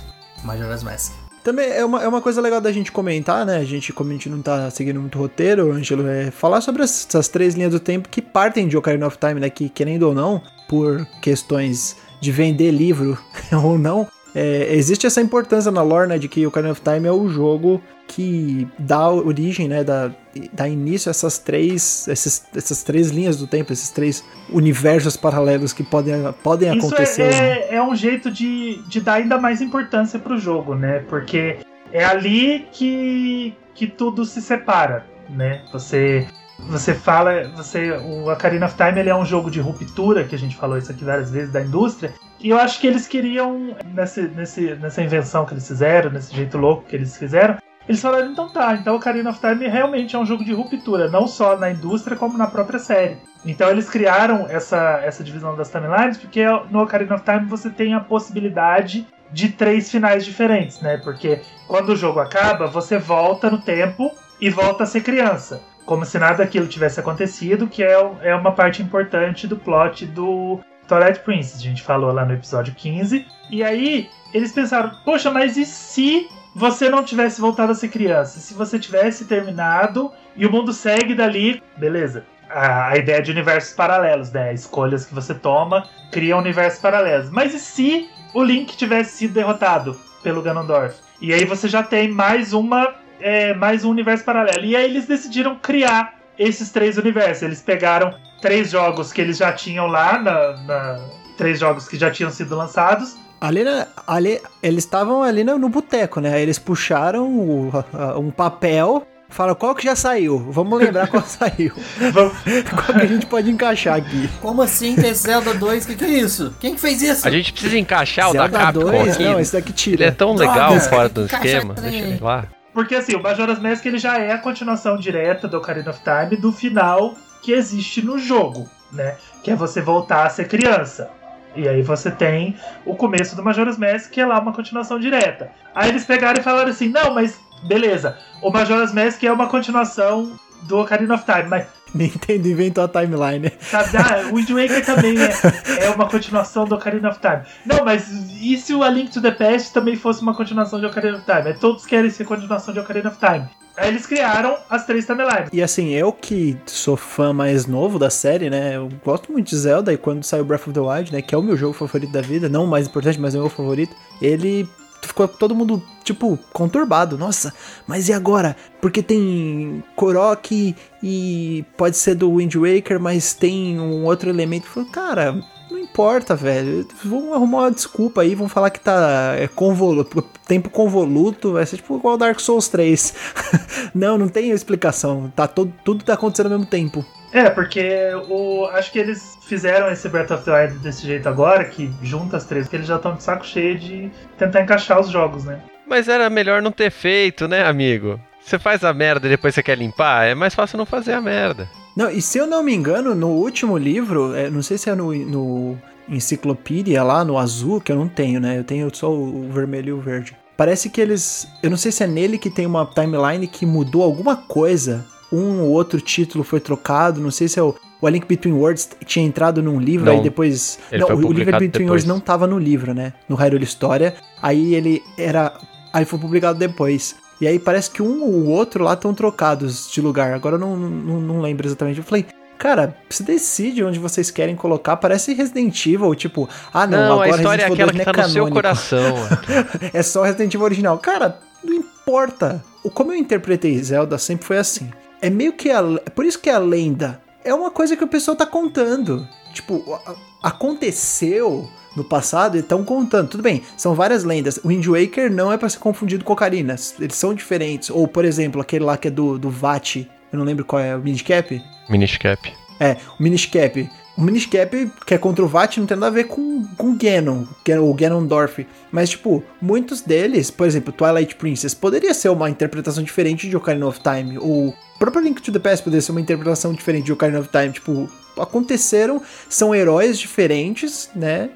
Majora's 0.45 0.83
Mask. 0.83 1.28
Também 1.49 1.67
é 1.67 1.83
uma, 1.83 2.03
é 2.03 2.07
uma 2.07 2.21
coisa 2.21 2.43
legal 2.43 2.61
da 2.61 2.71
gente 2.71 2.93
comentar, 2.93 3.47
né? 3.47 3.57
A 3.57 3.65
gente, 3.65 3.91
como 3.91 4.11
a 4.11 4.13
gente 4.13 4.29
não 4.29 4.43
tá 4.43 4.69
seguindo 4.69 5.01
muito 5.01 5.19
roteiro, 5.19 5.73
Angelo, 5.73 6.07
é 6.07 6.31
falar 6.31 6.61
sobre 6.61 6.83
essas 6.83 7.27
três 7.27 7.55
linhas 7.55 7.73
do 7.73 7.81
tempo 7.81 8.07
que 8.11 8.21
partem 8.21 8.69
de 8.69 8.77
Ocarina 8.77 9.07
of 9.07 9.17
Time, 9.17 9.41
né? 9.41 9.49
Que, 9.49 9.71
querendo 9.71 10.03
ou 10.03 10.15
não, 10.15 10.43
por 10.69 11.07
questões 11.23 11.97
de 12.21 12.31
vender 12.31 12.71
livro 12.71 13.17
ou 13.65 13.79
não, 13.79 14.07
é, 14.39 14.75
existe 14.75 15.05
essa 15.05 15.21
importância 15.21 15.73
na 15.73 15.83
lore, 15.83 16.09
né? 16.09 16.17
De 16.17 16.29
que 16.29 16.47
Ocarina 16.47 16.71
of 16.71 16.81
Time 16.81 17.09
é 17.09 17.13
o 17.13 17.29
jogo 17.29 17.83
que 18.07 18.69
dá 18.79 19.11
origem, 19.11 19.69
né, 19.69 19.85
dá, 19.85 20.11
dá 20.51 20.67
início 20.67 21.11
a 21.11 21.13
essas 21.13 21.39
três, 21.39 22.09
esses, 22.09 22.47
essas 22.57 22.83
três 22.83 23.11
linhas 23.11 23.37
do 23.37 23.47
tempo, 23.47 23.71
esses 23.71 23.91
três 23.91 24.25
universos 24.51 25.15
paralelos 25.15 25.75
que 25.75 25.83
podem, 25.83 26.15
podem 26.43 26.75
Isso 26.75 26.87
acontecer. 26.87 27.35
É, 27.35 27.75
é 27.75 27.83
um 27.83 27.95
jeito 27.95 28.31
de, 28.31 28.81
de 28.89 29.01
dar 29.01 29.15
ainda 29.15 29.39
mais 29.39 29.61
importância 29.61 30.19
pro 30.19 30.39
jogo, 30.39 30.75
né? 30.75 31.05
Porque 31.09 31.59
é 31.93 32.03
ali 32.03 32.67
que, 32.73 33.55
que 33.75 33.87
tudo 33.87 34.25
se 34.25 34.41
separa, 34.41 35.05
né? 35.29 35.63
Você 35.71 36.27
você 36.59 36.95
fala, 36.95 37.49
você 37.57 37.93
o 37.93 38.31
Ocarina 38.31 38.67
of 38.67 38.77
Time 38.77 38.99
ele 39.01 39.11
é 39.11 39.15
um 39.15 39.25
jogo 39.25 39.51
de 39.51 39.61
ruptura, 39.61 40.25
que 40.25 40.35
a 40.35 40.39
gente 40.39 40.57
falou 40.57 40.77
isso 40.77 40.91
aqui 40.91 41.05
várias 41.05 41.31
vezes 41.31 41.53
da 41.53 41.63
indústria, 41.63 42.13
e 42.41 42.51
eu 42.51 42.59
acho 42.59 42.81
que 42.81 42.87
eles 42.87 43.07
queriam 43.07 43.77
nesse, 43.95 44.23
nesse, 44.23 44.75
nessa 44.75 45.03
invenção 45.03 45.45
que 45.45 45.55
eles 45.55 45.67
fizeram, 45.67 46.11
nesse 46.11 46.35
jeito 46.35 46.59
louco 46.59 46.85
que 46.85 46.97
eles 46.97 47.17
fizeram, 47.17 47.57
eles 47.89 48.03
falaram, 48.03 48.31
então 48.31 48.49
tá, 48.51 48.75
então 48.75 48.97
Ocarina 48.97 49.31
of 49.31 49.41
Time 49.41 49.67
realmente 49.67 50.15
é 50.15 50.19
um 50.19 50.27
jogo 50.27 50.45
de 50.45 50.53
ruptura, 50.53 51.09
não 51.09 51.27
só 51.27 51.57
na 51.57 51.71
indústria, 51.71 52.17
como 52.17 52.37
na 52.37 52.47
própria 52.47 52.79
série. 52.79 53.17
Então 53.47 53.71
eles 53.71 53.89
criaram 53.89 54.47
essa, 54.49 55.01
essa 55.03 55.25
divisão 55.25 55.57
das 55.57 55.71
timelines, 55.71 56.19
porque 56.19 56.45
no 56.71 56.83
Ocarina 56.83 57.15
of 57.15 57.25
Time 57.25 57.47
você 57.47 57.71
tem 57.71 57.95
a 57.95 58.01
possibilidade 58.01 59.07
de 59.33 59.49
três 59.49 59.91
finais 59.91 60.25
diferentes, 60.25 60.81
né? 60.81 60.99
Porque 60.99 61.41
quando 61.67 61.91
o 61.91 61.97
jogo 61.97 62.21
acaba, 62.21 62.67
você 62.67 62.99
volta 62.99 63.51
no 63.51 63.59
tempo 63.59 64.11
e 64.41 64.51
volta 64.51 64.85
a 64.85 64.87
ser 64.87 65.03
criança. 65.03 65.63
Como 65.89 66.05
se 66.05 66.19
nada 66.19 66.45
daquilo 66.45 66.67
tivesse 66.67 67.01
acontecido, 67.01 67.67
que 67.67 67.83
é, 67.83 67.95
é 68.21 68.35
uma 68.35 68.53
parte 68.53 68.83
importante 68.83 69.47
do 69.47 69.57
plot 69.57 70.05
do 70.05 70.61
Twilight 70.87 71.21
Princess. 71.21 71.61
A 71.61 71.63
gente 71.63 71.83
falou 71.83 72.13
lá 72.13 72.27
no 72.27 72.35
episódio 72.35 72.75
15. 72.75 73.25
E 73.51 73.65
aí, 73.65 74.11
eles 74.35 74.53
pensaram, 74.53 74.91
poxa, 75.03 75.31
mas 75.31 75.57
e 75.57 75.65
se 75.65 76.29
você 76.55 76.91
não 76.91 77.03
tivesse 77.03 77.41
voltado 77.41 77.73
a 77.73 77.75
ser 77.75 77.89
criança, 77.89 78.39
se 78.39 78.53
você 78.53 78.79
tivesse 78.79 79.25
terminado 79.25 80.13
e 80.37 80.45
o 80.45 80.53
mundo 80.53 80.75
segue 80.75 81.15
dali, 81.15 81.63
beleza. 81.79 82.23
A, 82.51 82.89
a 82.89 82.99
ideia 82.99 83.23
de 83.23 83.31
universos 83.31 83.73
paralelos, 83.73 84.31
né? 84.31 84.53
Escolhas 84.53 85.07
que 85.07 85.15
você 85.15 85.33
toma 85.33 85.89
criam 86.13 86.39
universos 86.39 86.83
paralelos. 86.83 87.31
Mas 87.31 87.55
e 87.55 87.59
se 87.59 88.11
o 88.35 88.43
Link 88.43 88.77
tivesse 88.77 89.17
sido 89.17 89.33
derrotado 89.33 89.99
pelo 90.23 90.43
Ganondorf? 90.43 91.01
E 91.19 91.33
aí 91.33 91.47
você 91.47 91.67
já 91.67 91.83
tem 91.83 92.11
mais 92.11 92.53
uma. 92.53 92.95
É, 93.21 93.55
mais 93.55 93.85
um 93.85 93.91
universo 93.91 94.25
paralelo. 94.25 94.65
E 94.65 94.77
aí 94.77 94.85
eles 94.85 95.07
decidiram 95.07 95.57
criar 95.57 96.15
esses 96.39 96.71
três 96.71 96.97
universos. 96.97 97.43
Eles 97.43 97.61
pegaram 97.61 98.15
três 98.41 98.71
jogos 98.71 99.13
que 99.13 99.21
eles 99.21 99.37
já 99.37 99.53
tinham 99.53 99.87
lá, 99.87 100.19
na, 100.19 100.57
na 100.63 101.01
três 101.37 101.61
jogos 101.61 101.89
que 101.89 101.97
já 101.97 102.11
tinham 102.11 102.31
sido 102.31 102.57
lançados, 102.57 103.17
Ali, 103.41 103.63
na, 103.63 103.87
ali 104.07 104.41
eles 104.63 104.85
estavam 104.85 105.23
ali 105.23 105.45
no, 105.45 105.59
no 105.59 105.69
boteco, 105.69 106.21
né? 106.21 106.35
Aí 106.35 106.43
eles 106.43 106.59
puxaram 106.59 107.29
o, 107.29 107.85
a, 107.93 108.19
um 108.19 108.31
papel, 108.33 109.07
falaram 109.29 109.55
qual 109.55 109.75
que 109.77 109.85
já 109.85 109.95
saiu. 109.95 110.51
Vamos 110.51 110.77
lembrar 110.79 111.07
qual 111.07 111.23
saiu. 111.27 111.73
qual 112.75 112.99
que 112.99 113.03
a 113.03 113.07
gente 113.07 113.27
pode 113.27 113.49
encaixar 113.49 113.97
aqui? 113.97 114.29
Como 114.41 114.61
assim 114.61 114.97
tem 114.97 115.15
Zelda 115.15 115.55
2? 115.55 115.85
O 115.85 115.87
que, 115.89 115.95
que 115.95 116.05
é 116.05 116.09
isso? 116.09 116.53
Quem 116.59 116.75
que 116.75 116.81
fez 116.81 117.01
isso? 117.01 117.27
A 117.27 117.31
gente 117.31 117.53
precisa 117.53 117.79
encaixar 117.79 118.33
Zelda 118.33 118.49
o 118.49 118.49
da 118.49 118.59
Capcom 118.59 118.91
2? 118.91 119.15
aqui. 119.15 119.25
Não, 119.25 119.39
esse 119.39 119.53
daqui 119.53 119.73
tira. 119.73 120.03
Ele 120.03 120.11
é 120.11 120.13
tão 120.13 120.35
Droga, 120.35 120.53
legal 120.53 120.81
fora 120.81 121.09
do 121.09 121.25
esquema. 121.25 121.75
trem. 121.75 121.91
Deixa 121.91 122.07
ele 122.07 122.19
lá. 122.21 122.45
Porque 122.79 122.95
assim, 122.95 123.17
o 123.17 123.21
Majora's 123.21 123.59
Mask 123.59 123.85
ele 123.87 123.99
já 123.99 124.21
é 124.21 124.31
a 124.31 124.39
continuação 124.39 124.97
direta 124.97 125.49
do 125.49 125.57
Ocarina 125.57 125.91
of 125.91 125.99
Time 126.01 126.41
do 126.41 126.53
final 126.53 127.17
que 127.43 127.51
existe 127.51 128.01
no 128.07 128.17
jogo, 128.21 128.71
né? 128.93 129.17
Que 129.43 129.51
é 129.51 129.57
você 129.57 129.81
voltar 129.81 130.25
a 130.25 130.31
ser 130.31 130.47
criança. 130.47 131.11
E 131.57 131.69
aí 131.69 131.83
você 131.83 132.09
tem 132.09 132.55
o 132.87 132.95
começo 132.95 133.35
do 133.35 133.43
Majora's 133.43 133.77
Mask, 133.77 134.13
que 134.13 134.21
é 134.21 134.25
lá 134.25 134.39
uma 134.39 134.53
continuação 134.53 134.97
direta. 134.97 135.51
Aí 135.75 135.89
eles 135.89 136.05
pegaram 136.05 136.39
e 136.39 136.45
falaram 136.45 136.71
assim: 136.71 136.89
não, 136.89 137.13
mas 137.13 137.41
beleza, 137.65 138.17
o 138.41 138.49
Majora's 138.49 138.95
Mask 138.95 139.25
é 139.25 139.33
uma 139.33 139.49
continuação 139.49 140.39
do 140.63 140.79
Ocarina 140.79 141.17
of 141.17 141.25
Time, 141.25 141.49
mas 141.49 141.67
Nintendo 141.95 142.49
inventou 142.49 142.85
a 142.85 142.89
timeline. 142.89 143.53
sabe, 143.61 143.97
ah, 143.97 144.29
o 144.31 144.37
Wind 144.37 144.51
Waker 144.51 144.85
também 144.85 145.17
é, 145.21 145.87
é 145.87 145.91
uma 145.91 146.09
continuação 146.09 146.65
do 146.65 146.75
Ocarina 146.75 147.11
of 147.11 147.21
Time. 147.21 147.43
Não, 147.65 147.85
mas 147.85 148.09
e 148.41 148.57
se 148.59 148.75
o 148.75 148.83
A 148.83 148.89
Link 148.89 149.11
to 149.11 149.21
the 149.21 149.31
Past 149.31 149.73
também 149.73 149.97
fosse 149.97 150.23
uma 150.23 150.35
continuação 150.35 150.79
de 150.81 150.87
Ocarina 150.87 151.19
of 151.19 151.25
Time? 151.25 151.51
É, 151.51 151.53
todos 151.53 151.87
querem 151.87 152.11
ser 152.11 152.25
continuação 152.25 152.73
de 152.73 152.81
Ocarina 152.81 153.09
of 153.09 153.19
Time. 153.19 153.49
Aí 153.79 153.89
eles 153.89 154.07
criaram 154.07 154.57
as 154.69 154.85
três 154.85 155.07
timelines. 155.07 155.51
E 155.53 155.63
assim, 155.63 155.91
eu 155.91 156.13
que 156.13 156.59
sou 156.67 156.97
fã 156.97 157.33
mais 157.33 157.65
novo 157.65 157.97
da 157.97 158.11
série, 158.11 158.51
né? 158.51 158.77
Eu 158.77 158.89
gosto 159.05 159.31
muito 159.31 159.49
de 159.49 159.57
Zelda 159.57 159.93
e 159.93 159.97
quando 159.97 160.25
saiu 160.25 160.45
Breath 160.45 160.63
of 160.63 160.73
the 160.73 160.81
Wild, 160.81 161.13
né? 161.13 161.23
Que 161.23 161.33
é 161.33 161.39
o 161.39 161.43
meu 161.43 161.57
jogo 161.57 161.73
favorito 161.73 162.11
da 162.11 162.21
vida, 162.21 162.49
não 162.49 162.65
o 162.65 162.67
mais 162.67 162.89
importante, 162.89 163.21
mas 163.21 163.37
é 163.37 163.39
o 163.39 163.43
meu 163.43 163.51
favorito. 163.51 163.95
Ele 164.21 164.69
ficou 165.03 165.29
todo 165.29 165.55
mundo, 165.55 165.83
tipo, 166.05 166.39
conturbado. 166.53 167.19
Nossa, 167.19 167.53
mas 167.87 168.09
e 168.09 168.13
agora? 168.13 168.57
Porque 168.81 169.03
tem 169.03 169.83
Korok 169.95 170.75
e 171.03 171.65
pode 171.77 171.97
ser 171.97 172.15
do 172.15 172.37
Wind 172.37 172.55
Waker, 172.55 173.01
mas 173.01 173.35
tem 173.35 173.79
um 173.79 174.05
outro 174.05 174.29
elemento. 174.31 174.67
Falei, 174.67 174.89
cara, 174.91 175.41
não 175.71 175.79
importa, 175.79 176.35
velho. 176.35 176.87
Vão 177.05 177.35
arrumar 177.35 177.59
uma 177.59 177.71
desculpa 177.71 178.23
aí, 178.23 178.35
vão 178.35 178.49
falar 178.49 178.71
que 178.71 178.81
tá 178.81 179.35
é, 179.37 179.47
convoluto, 179.49 180.23
tempo 180.47 180.71
convoluto, 180.71 181.53
vai 181.53 181.67
ser 181.67 181.77
tipo 181.77 181.97
igual 181.97 182.17
Dark 182.17 182.41
Souls 182.41 182.69
3. 182.69 183.15
não, 183.95 184.19
não 184.19 184.29
tem 184.29 184.51
explicação. 184.51 185.33
Tá 185.35 185.47
todo, 185.47 185.73
tudo 185.85 186.05
tá 186.05 186.15
acontecendo 186.15 186.47
ao 186.47 186.59
mesmo 186.59 186.67
tempo. 186.67 187.05
É, 187.33 187.51
porque 187.51 188.11
o, 188.29 188.67
acho 188.73 188.91
que 188.91 188.99
eles 188.99 189.39
fizeram 189.43 189.91
esse 189.91 190.09
Breath 190.09 190.31
of 190.31 190.45
the 190.45 190.53
Wild 190.53 190.79
desse 190.79 191.07
jeito 191.07 191.29
agora, 191.29 191.65
que 191.65 191.91
junta 192.03 192.37
as 192.37 192.45
três, 192.45 192.65
porque 192.65 192.77
eles 192.77 192.87
já 192.87 192.97
estão 192.97 193.15
de 193.15 193.23
saco 193.23 193.47
cheio 193.47 193.79
de 193.79 194.11
tentar 194.39 194.63
encaixar 194.63 194.99
os 195.01 195.09
jogos, 195.09 195.45
né? 195.45 195.61
Mas 195.87 196.09
era 196.09 196.29
melhor 196.31 196.63
não 196.63 196.73
ter 196.73 196.91
feito, 196.91 197.47
né, 197.47 197.67
amigo? 197.67 198.19
Você 198.41 198.59
faz 198.59 198.83
a 198.83 198.95
merda 198.95 199.27
e 199.27 199.31
depois 199.31 199.55
você 199.55 199.63
quer 199.63 199.77
limpar, 199.77 200.27
é 200.27 200.35
mais 200.35 200.55
fácil 200.55 200.79
não 200.79 200.87
fazer 200.87 201.13
a 201.13 201.21
merda. 201.21 201.69
Não, 201.95 202.11
e 202.11 202.23
se 202.23 202.39
eu 202.39 202.47
não 202.47 202.63
me 202.63 202.75
engano, 202.75 203.15
no 203.15 203.29
último 203.29 203.77
livro, 203.77 204.35
é, 204.35 204.49
não 204.49 204.63
sei 204.63 204.79
se 204.79 204.89
é 204.89 204.95
no, 204.95 205.13
no 205.13 205.79
Enciclopédia 206.09 207.03
lá, 207.03 207.25
no 207.25 207.37
azul, 207.37 207.81
que 207.81 207.93
eu 207.93 207.97
não 207.97 208.09
tenho, 208.09 208.41
né? 208.41 208.59
Eu 208.59 208.65
tenho 208.65 208.95
só 208.95 209.11
o, 209.11 209.49
o 209.49 209.53
vermelho 209.53 209.89
e 209.89 209.93
o 209.93 210.01
verde. 210.01 210.37
Parece 210.57 210.89
que 210.91 211.01
eles. 211.01 211.49
Eu 211.63 211.71
não 211.71 211.77
sei 211.77 211.93
se 211.93 212.03
é 212.03 212.07
nele 212.07 212.39
que 212.39 212.51
tem 212.51 212.67
uma 212.67 212.87
timeline 212.87 213.47
que 213.47 213.67
mudou 213.67 214.03
alguma 214.03 214.37
coisa. 214.37 215.05
Um 215.33 215.61
ou 215.63 215.71
outro 215.71 216.01
título 216.01 216.43
foi 216.45 216.61
trocado. 216.61 217.21
Não 217.21 217.31
sei 217.31 217.49
se 217.49 217.59
é 217.59 217.63
o. 217.63 217.75
O 218.01 218.07
A 218.07 218.11
Link 218.11 218.27
Between 218.29 218.53
Worlds 218.53 218.91
tinha 219.05 219.27
entrado 219.27 219.61
num 219.61 219.81
livro, 219.81 220.07
Não, 220.07 220.13
aí 220.13 220.23
depois. 220.23 220.79
ele 220.93 221.01
não, 221.01 221.09
foi 221.09 221.17
o 221.17 221.19
livro 221.19 221.35
publicado 221.35 221.65
Between 221.65 221.71
depois. 221.71 221.89
Worlds 221.89 222.05
não 222.07 222.21
tava 222.21 222.47
no 222.47 222.57
livro, 222.57 222.95
né? 222.95 223.13
No 223.29 223.35
Hyrule 223.35 223.65
História. 223.65 224.15
Aí 224.41 224.75
ele 224.75 225.03
era. 225.19 225.53
Aí 225.93 226.05
foi 226.05 226.19
publicado 226.19 226.59
depois. 226.59 227.17
E 227.41 227.47
aí 227.47 227.59
parece 227.59 227.91
que 227.91 228.01
um 228.03 228.23
ou 228.23 228.31
o 228.31 228.49
outro 228.49 228.85
lá 228.85 228.95
estão 228.95 229.13
trocados 229.13 229.91
de 229.91 230.01
lugar. 230.01 230.33
Agora 230.33 230.55
eu 230.55 230.59
não, 230.61 230.77
não, 230.77 231.21
não 231.21 231.41
lembro 231.41 231.67
exatamente. 231.67 231.99
Eu 231.99 232.05
falei, 232.05 232.27
cara, 232.57 232.97
você 233.09 233.23
decide 233.23 233.83
onde 233.85 233.99
vocês 233.99 234.31
querem 234.31 234.57
colocar. 234.57 234.97
Parece 234.97 235.35
Resident 235.35 235.87
Evil, 235.87 236.15
tipo, 236.15 236.49
ah 236.73 236.87
não, 236.87 236.99
Não, 236.99 237.21
a 237.21 237.25
agora 237.25 237.37
história 237.37 237.63
é 237.63 237.69
Resident 237.69 237.91
Evil 237.91 238.01
aquela 238.03 238.05
2 238.05 238.05
que 238.05 238.07
não 238.07 238.13
tá 238.13 238.29
no 238.29 238.33
seu 238.33 238.49
coração. 238.51 239.15
É 239.93 240.03
só 240.03 240.23
Resident 240.23 240.55
Evil 240.55 240.65
original. 240.65 240.99
Cara, 240.99 241.39
não 241.65 241.75
importa. 241.75 242.63
O 242.83 242.91
como 242.91 243.13
eu 243.13 243.17
interpretei 243.17 243.77
Zelda 243.83 244.19
sempre 244.19 244.47
foi 244.47 244.59
assim. 244.59 244.91
É 245.21 245.31
meio 245.31 245.53
que 245.53 245.71
a, 245.71 245.81
é 246.05 246.11
por 246.11 246.25
isso 246.25 246.39
que 246.39 246.51
a 246.51 246.59
lenda 246.59 247.21
é 247.45 247.53
uma 247.55 247.71
coisa 247.71 247.97
que 247.97 248.05
o 248.05 248.09
pessoal 248.09 248.37
tá 248.37 248.47
contando. 248.47 249.27
Tipo, 249.53 250.01
aconteceu 250.43 251.69
no 251.97 252.05
passado 252.05 252.57
e 252.57 252.61
estão 252.61 252.85
contando. 252.85 253.29
Tudo 253.29 253.43
bem, 253.43 253.63
são 253.77 253.95
várias 253.95 254.25
lendas. 254.25 254.59
O 254.59 254.69
Wind 254.69 254.87
Waker 254.87 255.33
não 255.33 255.53
é 255.53 255.57
pra 255.57 255.69
ser 255.69 255.79
confundido 255.79 256.25
com 256.25 256.33
Ocarina. 256.33 256.77
Eles 257.01 257.17
são 257.17 257.35
diferentes. 257.35 257.91
Ou, 257.91 258.07
por 258.07 258.25
exemplo, 258.25 258.61
aquele 258.61 258.85
lá 258.85 258.97
que 258.97 259.09
é 259.09 259.11
do, 259.11 259.39
do 259.39 259.51
Vat. 259.51 259.97
Eu 259.97 260.39
não 260.39 260.45
lembro 260.45 260.65
qual 260.65 260.81
é, 260.81 260.95
o 260.95 261.01
Minish 261.01 261.23
Cap. 261.23 261.63
Minish 261.89 262.19
Cap. 262.19 262.53
É, 262.79 262.97
o 263.19 263.23
Minish 263.23 263.47
Cap. 263.47 263.91
O 264.17 264.21
Minish 264.21 264.47
Cap, 264.47 264.91
que 265.07 265.15
é 265.15 265.19
contra 265.19 265.45
o 265.45 265.49
Vat, 265.49 265.77
não 265.79 265.87
tem 265.87 265.97
nada 265.97 266.09
a 266.09 266.11
ver 266.11 266.25
com, 266.25 266.67
com 266.77 266.97
Ganon, 266.97 267.45
que 267.65 267.71
é 267.71 267.79
o 267.79 267.95
Ganondorf. 267.95 268.67
Mas, 268.91 269.11
tipo, 269.11 269.45
muitos 269.63 270.01
deles, 270.01 270.51
por 270.51 270.67
exemplo, 270.67 270.93
Twilight 270.93 271.37
Princess, 271.37 271.73
poderia 271.73 272.13
ser 272.13 272.29
uma 272.29 272.51
interpretação 272.51 273.03
diferente 273.03 273.49
de 273.49 273.57
Ocarina 273.57 273.87
of 273.87 274.01
Time. 274.01 274.37
Ou 274.39 274.75
próprio 274.99 275.23
Link 275.23 275.41
to 275.41 275.53
the 275.53 275.59
Past 275.59 275.85
poderia 275.85 276.03
ser 276.03 276.13
uma 276.13 276.21
interpretação 276.21 276.73
diferente 276.73 277.07
de 277.07 277.13
Ocarina 277.13 277.41
of 277.41 277.49
Time. 277.49 277.71
Tipo, 277.71 278.11
aconteceram, 278.37 279.23
são 279.49 279.75
heróis 279.75 280.19
diferentes, 280.19 281.11
né? 281.15 281.51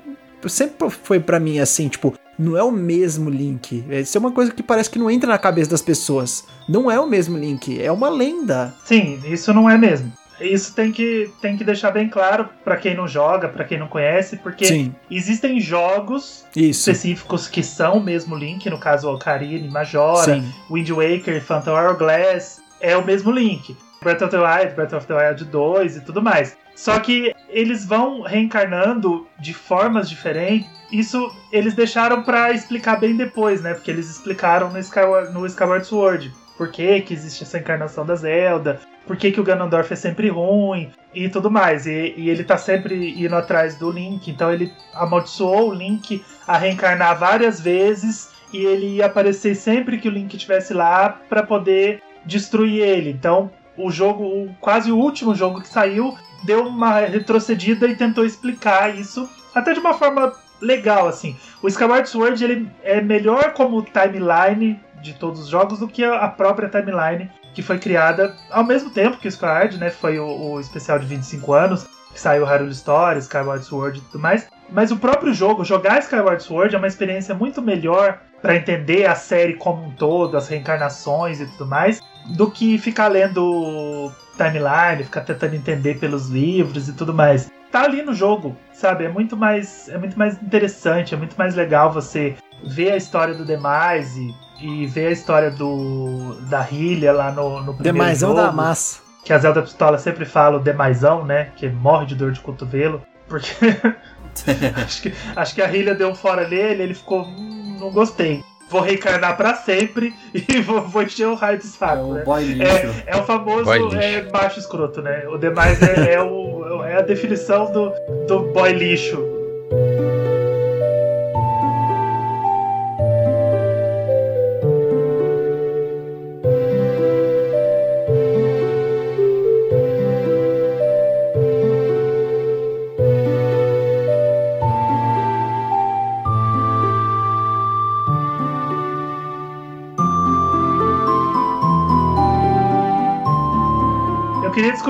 Sempre 0.49 0.91
foi 0.91 1.21
para 1.21 1.39
mim 1.39 1.61
assim, 1.61 1.89
tipo, 1.89 2.15
não 2.39 2.57
é 2.57 2.63
o 2.63 2.73
mesmo 2.73 3.31
Link. 3.31 3.85
Isso 3.91 4.17
é 4.17 4.21
uma 4.21 4.33
coisa 4.33 4.53
que 4.53 4.63
parece 4.63 4.91
que 4.91 4.99
não 4.99 5.11
entra 5.11 5.29
na 5.29 5.39
cabeça 5.39 5.71
das 5.71 5.83
pessoas. 5.83 6.45
Não 6.69 6.91
é 6.91 6.99
o 6.99 7.07
mesmo 7.07 7.39
Link, 7.39 7.81
é 7.81 7.91
uma 7.93 8.09
lenda. 8.09 8.75
Sim, 8.85 9.21
isso 9.27 9.53
não 9.53 9.69
é 9.69 9.79
mesmo. 9.79 10.13
Isso 10.41 10.75
tem 10.75 10.91
que, 10.91 11.31
tem 11.41 11.57
que 11.57 11.63
deixar 11.63 11.91
bem 11.93 12.09
claro 12.09 12.49
para 12.65 12.77
quem 12.77 12.97
não 12.97 13.07
joga, 13.07 13.49
para 13.49 13.65
quem 13.65 13.79
não 13.79 13.87
conhece, 13.87 14.37
porque 14.39 14.65
Sim. 14.65 14.95
existem 15.11 15.61
jogos 15.61 16.45
Isso. 16.57 16.91
específicos 16.91 17.47
que 17.47 17.63
são 17.63 17.99
o 17.99 18.03
mesmo 18.03 18.35
Link, 18.35 18.69
no 18.69 18.79
caso 18.79 19.09
Ocarina, 19.09 19.71
Majora, 19.71 20.35
Sim. 20.35 20.53
Wind 20.71 20.91
Waker, 20.91 21.41
Phantom 21.43 21.73
Hourglass, 21.73 22.62
é 22.83 22.97
o 22.97 23.05
mesmo 23.05 23.31
Link. 23.31 23.75
Breath 24.03 24.21
of 24.21 24.31
the 24.31 24.39
Wild, 24.39 24.75
Breath 24.75 24.93
of 24.93 25.07
the 25.07 25.15
Wild 25.15 25.45
2 25.45 25.97
e 25.97 26.01
tudo 26.01 26.21
mais. 26.21 26.59
Só 26.75 26.99
que 26.99 27.33
eles 27.49 27.87
vão 27.87 28.23
reencarnando 28.23 29.27
de 29.39 29.55
formas 29.55 30.11
diferentes. 30.11 30.69
Isso 30.91 31.31
eles 31.53 31.75
deixaram 31.75 32.23
para 32.23 32.53
explicar 32.53 32.99
bem 32.99 33.17
depois, 33.17 33.63
né? 33.63 33.73
Porque 33.73 33.91
eles 33.91 34.11
explicaram 34.11 34.71
no 34.71 34.79
Skyward, 34.81 35.33
no 35.33 35.47
Skyward 35.47 35.87
Sword. 35.87 36.35
Por 36.59 36.71
que, 36.71 37.01
que 37.01 37.15
existe 37.15 37.45
essa 37.45 37.59
encarnação 37.59 38.05
da 38.05 38.15
Zelda, 38.15 38.81
por 39.07 39.17
que, 39.17 39.33
que 39.33 39.41
o 39.41 39.45
Ganondorf 39.45 39.93
é 39.93 39.97
sempre 39.97 40.29
ruim 40.29 40.91
e 41.15 41.29
tudo 41.29 41.51
mais. 41.51 41.87
E, 41.87 42.15
e, 42.17 42.31
ele 42.31 42.45
tá 42.45 42.57
sempre 42.57 43.11
indo 43.21 43.35
atrás 43.35 43.77
do 43.77 43.91
Link, 43.91 44.31
então 44.31 44.53
ele 44.53 44.73
amaldiçoou 44.95 45.71
o 45.71 45.75
Link 45.75 46.25
a 46.47 46.57
reencarnar 46.57 47.19
várias 47.19 47.61
vezes 47.61 48.31
e 48.53 48.65
ele 48.65 48.97
ia 48.97 49.07
aparecer 49.07 49.55
sempre 49.55 49.99
que 49.99 50.09
o 50.09 50.11
Link 50.11 50.35
estivesse 50.35 50.75
lá 50.75 51.09
para 51.09 51.43
poder 51.43 52.03
destruir 52.25 52.83
ele. 52.83 53.11
Então, 53.11 53.51
o 53.77 53.91
jogo, 53.91 54.25
o, 54.25 54.55
quase 54.61 54.91
o 54.91 54.97
último 54.97 55.35
jogo 55.35 55.61
que 55.61 55.69
saiu, 55.69 56.17
deu 56.45 56.67
uma 56.67 57.01
retrocedida 57.01 57.87
e 57.87 57.97
tentou 57.97 58.25
explicar 58.25 58.95
isso 58.95 59.29
até 59.55 59.73
de 59.73 59.81
uma 59.81 59.95
forma 59.95 60.33
legal 60.61 61.09
assim. 61.09 61.37
O 61.63 61.69
Skyward 61.69 62.09
Sword 62.09 62.43
ele 62.43 62.71
é 62.83 63.01
melhor 63.01 63.53
como 63.53 63.83
timeline 63.83 64.81
de 65.01 65.15
todos 65.15 65.41
os 65.41 65.49
jogos 65.49 65.81
do 65.81 65.89
que 65.89 66.05
a 66.05 66.29
própria 66.29 66.69
timeline 66.69 67.31
que 67.53 67.63
foi 67.63 67.79
criada 67.79 68.35
ao 68.51 68.65
mesmo 68.65 68.91
tempo 68.91 69.19
que 69.19 69.27
o 69.27 69.29
Skyward, 69.29 69.79
né? 69.79 69.91
Foi 69.91 70.19
o, 70.19 70.53
o 70.53 70.61
especial 70.61 70.99
de 70.99 71.07
25 71.07 71.53
anos, 71.53 71.87
que 72.13 72.21
saiu 72.21 72.45
Hyrule 72.45 72.73
Story, 72.73 73.19
Skyward 73.19 73.65
Sword 73.65 73.99
e 73.99 74.03
tudo 74.03 74.19
mais. 74.19 74.49
Mas 74.71 74.91
o 74.91 74.97
próprio 74.97 75.35
jogo, 75.35 75.65
jogar 75.65 75.99
Skyward 75.99 76.43
Sword 76.43 76.75
é 76.75 76.79
uma 76.79 76.87
experiência 76.87 77.35
muito 77.35 77.61
melhor 77.61 78.21
para 78.43 78.57
entender 78.57 79.07
a 79.07 79.15
série 79.15 79.55
como 79.55 79.85
um 79.85 79.91
todo, 79.93 80.37
as 80.37 80.49
reencarnações 80.49 81.41
e 81.41 81.47
tudo 81.47 81.67
mais, 81.67 82.01
do 82.37 82.51
que 82.51 82.77
ficar 82.77 83.07
lendo 83.09 84.13
timeline, 84.37 85.05
ficar 85.05 85.21
tentando 85.23 85.55
entender 85.55 85.99
pelos 85.99 86.29
livros 86.29 86.89
e 86.89 86.93
tudo 86.93 87.15
mais. 87.15 87.51
Tá 87.71 87.85
ali 87.85 88.03
no 88.03 88.13
jogo, 88.13 88.57
sabe? 88.73 89.05
É 89.05 89.09
muito 89.09 89.37
mais, 89.37 89.89
é 89.89 89.97
muito 89.97 90.19
mais 90.19 90.35
interessante, 90.43 91.15
é 91.15 91.17
muito 91.17 91.37
mais 91.39 91.55
legal 91.55 91.91
você 91.91 92.37
ver 92.65 92.93
a 92.93 92.97
história 92.97 93.33
do 93.33 93.45
demais 93.45 94.15
e, 94.17 94.35
e 94.61 94.87
ver 94.87 95.07
a 95.07 95.11
história 95.11 95.51
do 95.51 96.35
da 96.51 96.61
Hylia 96.61 97.13
lá 97.13 97.33
no, 97.33 97.61
no 97.61 97.75
primeiro 97.75 97.83
Demaisão 97.83 98.31
jogo. 98.31 98.43
da 98.43 98.53
massa. 98.53 99.01
Que 99.25 99.33
a 99.33 99.39
Zelda 99.39 99.63
Pistola 99.63 99.99
sempre 99.99 100.25
fala 100.25 100.57
o 100.57 100.61
Demaisão, 100.61 101.25
né? 101.25 101.51
Que 101.57 101.69
morre 101.69 102.07
de 102.07 102.17
dor 102.17 102.33
de 102.33 102.41
cotovelo. 102.41 103.01
Porque 103.29 103.55
acho, 104.85 105.03
que, 105.03 105.15
acho 105.37 105.55
que 105.55 105.63
a 105.63 105.67
Hylia 105.67 105.95
deu 105.95 106.11
um 106.11 106.15
fora 106.15 106.47
nele, 106.47 106.83
ele 106.83 106.95
ficou. 106.95 107.25
Hum, 107.25 107.62
não 107.83 107.91
gostei 107.91 108.45
vou 108.73 108.81
reencarnar 108.81 109.37
pra 109.37 109.55
sempre 109.55 110.15
e 110.33 110.61
vou, 110.63 110.81
vou 110.81 111.03
encher 111.03 111.27
o 111.27 111.35
raio 111.35 111.59
do 111.59 111.65
saco. 111.65 111.99
É 111.99 112.03
o 112.03 112.15
né? 112.15 112.25
boy 112.25 112.43
lixo. 112.43 112.65
É, 112.65 113.05
é 113.07 113.17
o 113.17 113.25
famoso 113.25 113.71
é, 113.95 114.23
macho 114.33 114.59
escroto, 114.59 115.03
né? 115.03 115.29
O 115.29 115.37
demais 115.37 115.81
é, 115.83 116.15
é, 116.15 116.23
o, 116.23 116.83
é 116.83 116.97
a 116.97 117.03
definição 117.03 117.71
do, 117.71 117.93
do 118.27 118.51
boy 118.53 118.73
lixo. 118.73 119.23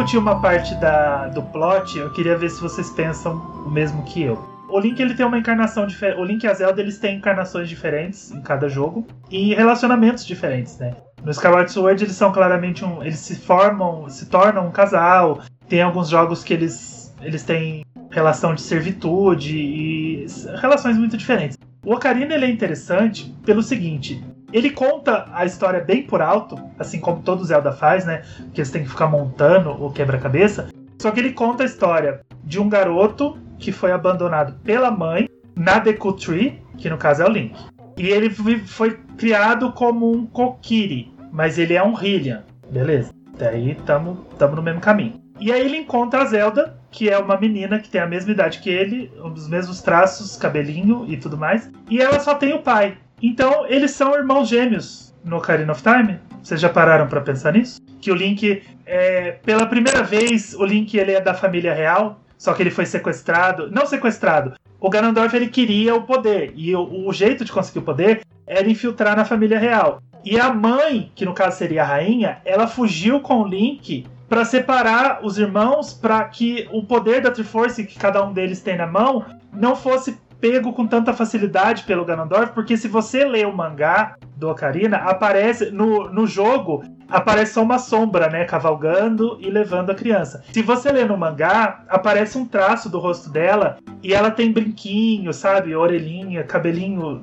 Discutir 0.03 0.19
uma 0.19 0.41
parte 0.41 0.75
da, 0.77 1.29
do 1.29 1.43
plot, 1.43 1.97
eu 1.97 2.11
queria 2.11 2.37
ver 2.37 2.51
se 2.51 2.61
vocês 2.61 2.91
pensam 2.91 3.37
o 3.65 3.71
mesmo 3.71 4.03
que 4.03 4.21
eu. 4.21 4.37
O 4.69 4.81
Link 4.81 4.99
ele 4.99 5.15
tem 5.15 5.25
uma 5.25 5.39
encarnação 5.39 5.87
diferente. 5.87 6.21
O 6.21 6.25
Link 6.25 6.43
e 6.43 6.49
a 6.49 6.55
Zelda 6.55 6.81
eles 6.81 6.99
têm 6.99 7.19
encarnações 7.19 7.69
diferentes 7.69 8.33
em 8.33 8.41
cada 8.41 8.69
jogo 8.69 9.07
e 9.31 9.55
relacionamentos 9.55 10.27
diferentes, 10.27 10.77
né? 10.79 10.97
No 11.23 11.31
Skyward 11.31 11.71
Sword 11.71 12.03
eles 12.03 12.17
são 12.17 12.33
claramente 12.33 12.85
um, 12.85 13.01
eles 13.01 13.21
se 13.21 13.37
formam, 13.37 14.09
se 14.09 14.27
tornam 14.27 14.67
um 14.67 14.73
casal. 14.73 15.41
Tem 15.69 15.83
alguns 15.83 16.09
jogos 16.09 16.43
que 16.43 16.53
eles 16.53 17.15
eles 17.21 17.45
têm 17.45 17.85
relação 18.11 18.55
de 18.55 18.63
servitude 18.63 19.57
e 19.57 20.27
relações 20.61 20.99
muito 20.99 21.17
diferentes. 21.17 21.57
O 21.85 21.95
Ocarina 21.95 22.35
ele 22.35 22.47
é 22.47 22.51
interessante 22.51 23.33
pelo 23.45 23.63
seguinte: 23.63 24.21
ele 24.53 24.71
conta 24.71 25.29
a 25.33 25.45
história 25.45 25.81
bem 25.81 26.03
por 26.03 26.21
alto, 26.21 26.57
assim 26.79 27.01
como 27.01 27.23
todo 27.23 27.45
Zelda 27.45 27.73
faz, 27.73 28.05
né? 28.05 28.23
Que 28.53 28.65
você 28.65 28.73
tem 28.73 28.83
que 28.83 28.91
ficar 28.91 29.07
montando 29.07 29.71
o 29.71 29.91
quebra-cabeça. 29.93 30.69
Só 31.01 31.11
que 31.11 31.21
ele 31.21 31.33
conta 31.33 31.63
a 31.63 31.67
história 31.67 32.21
de 32.45 32.61
um 32.61 32.69
garoto 32.69 33.39
que 33.59 33.73
foi 33.73 33.93
abandonado 33.93 34.55
pela 34.63 34.91
mãe 34.91 35.29
na 35.57 35.79
Deku 35.79 36.13
Tree, 36.13 36.63
que 36.77 36.91
no 36.91 36.99
caso 36.99 37.23
é 37.23 37.27
o 37.27 37.31
Link. 37.31 37.55
E 37.97 38.09
ele 38.09 38.31
foi 38.31 38.99
criado 39.17 39.73
como 39.73 40.11
um 40.11 40.27
Kokiri, 40.27 41.13
mas 41.31 41.59
ele 41.59 41.75
é 41.75 41.83
um 41.83 41.95
Hylian, 41.95 42.43
beleza? 42.71 43.13
Daí 43.39 43.75
tamo, 43.87 44.27
tamo 44.39 44.57
no 44.57 44.63
mesmo 44.63 44.81
caminho. 44.81 45.21
E 45.41 45.53
aí 45.53 45.65
ele 45.65 45.77
encontra 45.77 46.23
a 46.23 46.25
Zelda, 46.25 46.79
que 46.91 47.11
é 47.11 47.19
uma 47.19 47.37
menina 47.37 47.79
que 47.79 47.89
tem 47.89 48.01
a 48.01 48.07
mesma 48.07 48.33
idade 48.33 48.61
que 48.61 48.71
ele, 48.71 49.11
dos 49.35 49.49
mesmos 49.49 49.83
traços, 49.83 50.37
cabelinho 50.37 51.05
e 51.09 51.17
tudo 51.17 51.37
mais. 51.37 51.71
E 51.91 52.01
ela 52.01 52.21
só 52.21 52.35
tem 52.35 52.55
o 52.55 52.63
pai. 52.63 52.97
Então, 53.23 53.65
eles 53.69 53.93
são 53.93 54.17
irmãos 54.17 54.49
gêmeos 54.49 55.15
no 55.25 55.37
Ocarina 55.37 55.71
of 55.71 55.81
Time. 55.81 56.19
Vocês 56.43 56.61
já 56.61 56.69
pararam 56.69 57.07
para 57.07 57.21
pensar 57.21 57.53
nisso? 57.53 57.81
Que 58.01 58.11
o 58.11 58.17
Link, 58.17 58.65
é, 58.85 59.31
pela 59.45 59.65
primeira 59.65 60.03
vez, 60.03 60.55
o 60.55 60.65
Link 60.65 60.93
ele 60.99 61.13
é 61.13 61.21
da 61.21 61.33
família 61.33 61.73
real, 61.73 62.21
só 62.37 62.53
que 62.53 62.65
ele 62.65 62.71
foi 62.73 62.85
sequestrado. 62.85 63.71
Não 63.71 63.87
sequestrado. 63.87 64.55
O 64.81 64.91
Ganondorf 64.91 65.37
ele 65.37 65.47
queria 65.47 65.95
o 65.95 66.03
poder 66.03 66.53
e 66.57 66.75
o, 66.75 67.07
o 67.07 67.13
jeito 67.13 67.45
de 67.45 67.53
conseguir 67.53 67.79
o 67.79 67.83
poder 67.83 68.23
era 68.45 68.69
infiltrar 68.69 69.17
na 69.17 69.25
família 69.25 69.59
real. 69.59 70.03
E 70.25 70.39
a 70.41 70.53
mãe, 70.53 71.13
que 71.15 71.25
no 71.25 71.33
caso 71.33 71.59
seria 71.59 71.83
a 71.83 71.87
rainha, 71.87 72.39
ela 72.45 72.67
fugiu 72.67 73.21
com 73.21 73.43
o 73.43 73.47
Link 73.47 74.05
para 74.29 74.45
separar 74.45 75.21
os 75.23 75.39
irmãos 75.39 75.93
para 75.93 76.25
que 76.25 76.69
o 76.73 76.83
poder 76.83 77.21
da 77.21 77.31
Triforce 77.31 77.85
que 77.87 77.97
cada 77.97 78.25
um 78.25 78.33
deles 78.33 78.61
tem 78.61 78.77
na 78.77 78.87
mão 78.87 79.25
não 79.53 79.77
fosse 79.77 80.19
pego 80.43 80.73
com 80.73 80.89
tanta 80.89 81.13
facilidade 81.13 81.85
pelo 81.85 82.05
Ganondorf, 82.05 82.53
porque 82.53 82.77
se 82.77 82.89
você 82.89 83.25
lê 83.25 83.47
o 83.47 83.57
mangá 83.57 84.17
do 84.37 84.51
Ocarina, 84.51 84.97
aparece 84.97 85.71
no, 85.71 86.13
no 86.13 86.27
jogo 86.27 86.83
aparece 87.09 87.53
só 87.53 87.63
uma 87.63 87.79
sombra, 87.79 88.29
né, 88.29 88.45
cavalgando 88.45 89.37
e 89.39 89.51
levando 89.51 89.91
a 89.91 89.95
criança. 89.95 90.43
Se 90.51 90.63
você 90.63 90.91
lê 90.91 91.05
no 91.05 91.17
mangá, 91.17 91.85
aparece 91.89 92.39
um 92.39 92.47
traço 92.47 92.89
do 92.89 92.99
rosto 92.99 93.31
dela 93.31 93.79
e 94.03 94.15
ela 94.15 94.31
tem 94.31 94.51
brinquinho, 94.51 95.33
sabe, 95.33 95.77
orelhinha, 95.77 96.43
cabelinho 96.43 97.23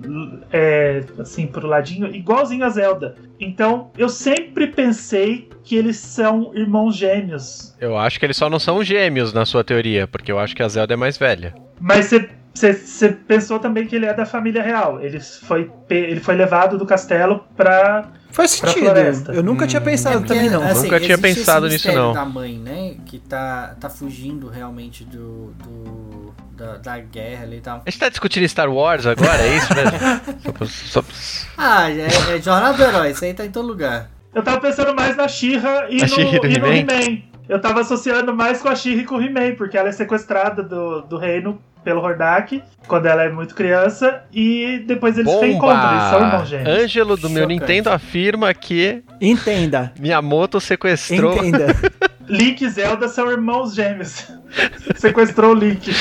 é, 0.53 1.03
assim 1.17 1.47
pro 1.47 1.67
ladinho, 1.67 2.13
igualzinho 2.15 2.63
a 2.63 2.69
Zelda. 2.69 3.15
Então, 3.39 3.89
eu 3.97 4.09
sempre 4.09 4.67
pensei 4.67 5.49
que 5.63 5.75
eles 5.75 5.97
são 5.97 6.51
irmãos 6.53 6.95
gêmeos. 6.95 7.75
Eu 7.81 7.97
acho 7.97 8.19
que 8.19 8.25
eles 8.25 8.37
só 8.37 8.49
não 8.49 8.59
são 8.59 8.83
gêmeos 8.83 9.33
na 9.33 9.45
sua 9.45 9.63
teoria, 9.63 10.07
porque 10.07 10.31
eu 10.31 10.37
acho 10.37 10.55
que 10.55 10.63
a 10.63 10.67
Zelda 10.67 10.93
é 10.93 10.97
mais 10.97 11.17
velha. 11.17 11.55
Mas 11.79 12.07
você 12.07 12.29
você 12.53 13.09
pensou 13.09 13.59
também 13.59 13.87
que 13.87 13.95
ele 13.95 14.05
é 14.05 14.13
da 14.13 14.25
família 14.25 14.61
real. 14.61 14.99
Ele 15.01 15.19
foi, 15.19 15.71
ele 15.89 16.19
foi 16.19 16.35
levado 16.35 16.77
do 16.77 16.85
castelo 16.85 17.45
pra. 17.55 18.09
Faz 18.31 18.51
sentido. 18.51 18.87
Eu 19.33 19.41
nunca 19.41 19.65
hum. 19.65 19.67
tinha 19.67 19.81
pensado 19.81 20.17
é 20.17 20.19
porque, 20.19 20.33
também, 20.33 20.49
não. 20.49 20.61
Assim, 20.61 20.83
nunca 20.83 20.99
tinha 20.99 21.17
pensado 21.17 21.67
nisso, 21.67 21.91
não. 21.91 22.13
da 22.13 22.25
mãe, 22.25 22.57
né? 22.57 22.95
Que 23.05 23.19
tá, 23.19 23.75
tá 23.79 23.89
fugindo 23.89 24.49
realmente 24.49 25.03
do. 25.03 25.53
do 25.63 26.33
da, 26.51 26.77
da, 26.77 26.99
guerra 26.99 27.43
ali 27.43 27.57
e 27.57 27.61
tal. 27.61 27.81
A 27.85 27.89
gente 27.89 27.99
tá 27.99 28.09
discutindo 28.09 28.47
Star 28.47 28.69
Wars 28.69 29.05
agora, 29.05 29.41
é 29.41 29.55
isso 29.55 29.73
mesmo? 29.73 30.67
só, 30.67 31.01
só... 31.01 31.47
Ah, 31.57 31.89
é, 31.89 32.07
é 32.35 32.41
Jornada 32.41 32.73
do 32.75 32.83
Herói, 32.83 33.11
isso 33.11 33.23
aí 33.23 33.33
tá 33.33 33.45
em 33.45 33.51
todo 33.51 33.65
lugar. 33.65 34.09
Eu 34.35 34.43
tava 34.43 34.59
pensando 34.59 34.93
mais 34.93 35.15
na 35.15 35.27
She-Ra 35.27 35.87
e, 35.89 36.01
no, 36.05 36.45
e 36.45 36.59
no 36.59 36.67
He-Man. 36.67 37.28
Eu 37.49 37.59
tava 37.59 37.81
associando 37.81 38.31
mais 38.31 38.61
com 38.61 38.69
a 38.69 38.75
Shiri 38.75 39.01
e 39.01 39.05
com 39.05 39.15
o 39.15 39.21
He-Man, 39.21 39.55
porque 39.55 39.75
ela 39.75 39.89
é 39.89 39.91
sequestrada 39.91 40.61
do, 40.61 41.01
do 41.01 41.17
reino 41.17 41.59
pelo 41.83 42.01
Hordak, 42.01 42.61
quando 42.87 43.07
ela 43.07 43.23
é 43.23 43.29
muito 43.29 43.55
criança, 43.55 44.21
e 44.31 44.83
depois 44.85 45.17
eles 45.17 45.31
se 45.31 45.39
reencontram, 45.39 45.91
eles 45.91 46.09
são 46.09 46.21
irmãos 46.21 46.47
gêmeos. 46.47 46.79
Ângelo 46.79 47.17
do 47.17 47.29
meu 47.29 47.43
Chocante. 47.43 47.59
Nintendo 47.59 47.89
afirma 47.89 48.53
que 48.53 49.01
Entenda. 49.19 49.91
Miyamoto 49.99 50.61
sequestrou. 50.61 51.37
Entenda. 51.37 51.75
Link 52.29 52.61
e 52.61 52.69
Zelda 52.69 53.07
são 53.07 53.31
irmãos 53.31 53.73
gêmeos. 53.73 54.31
Sequestrou 54.95 55.51
o 55.51 55.55
Link. 55.55 55.91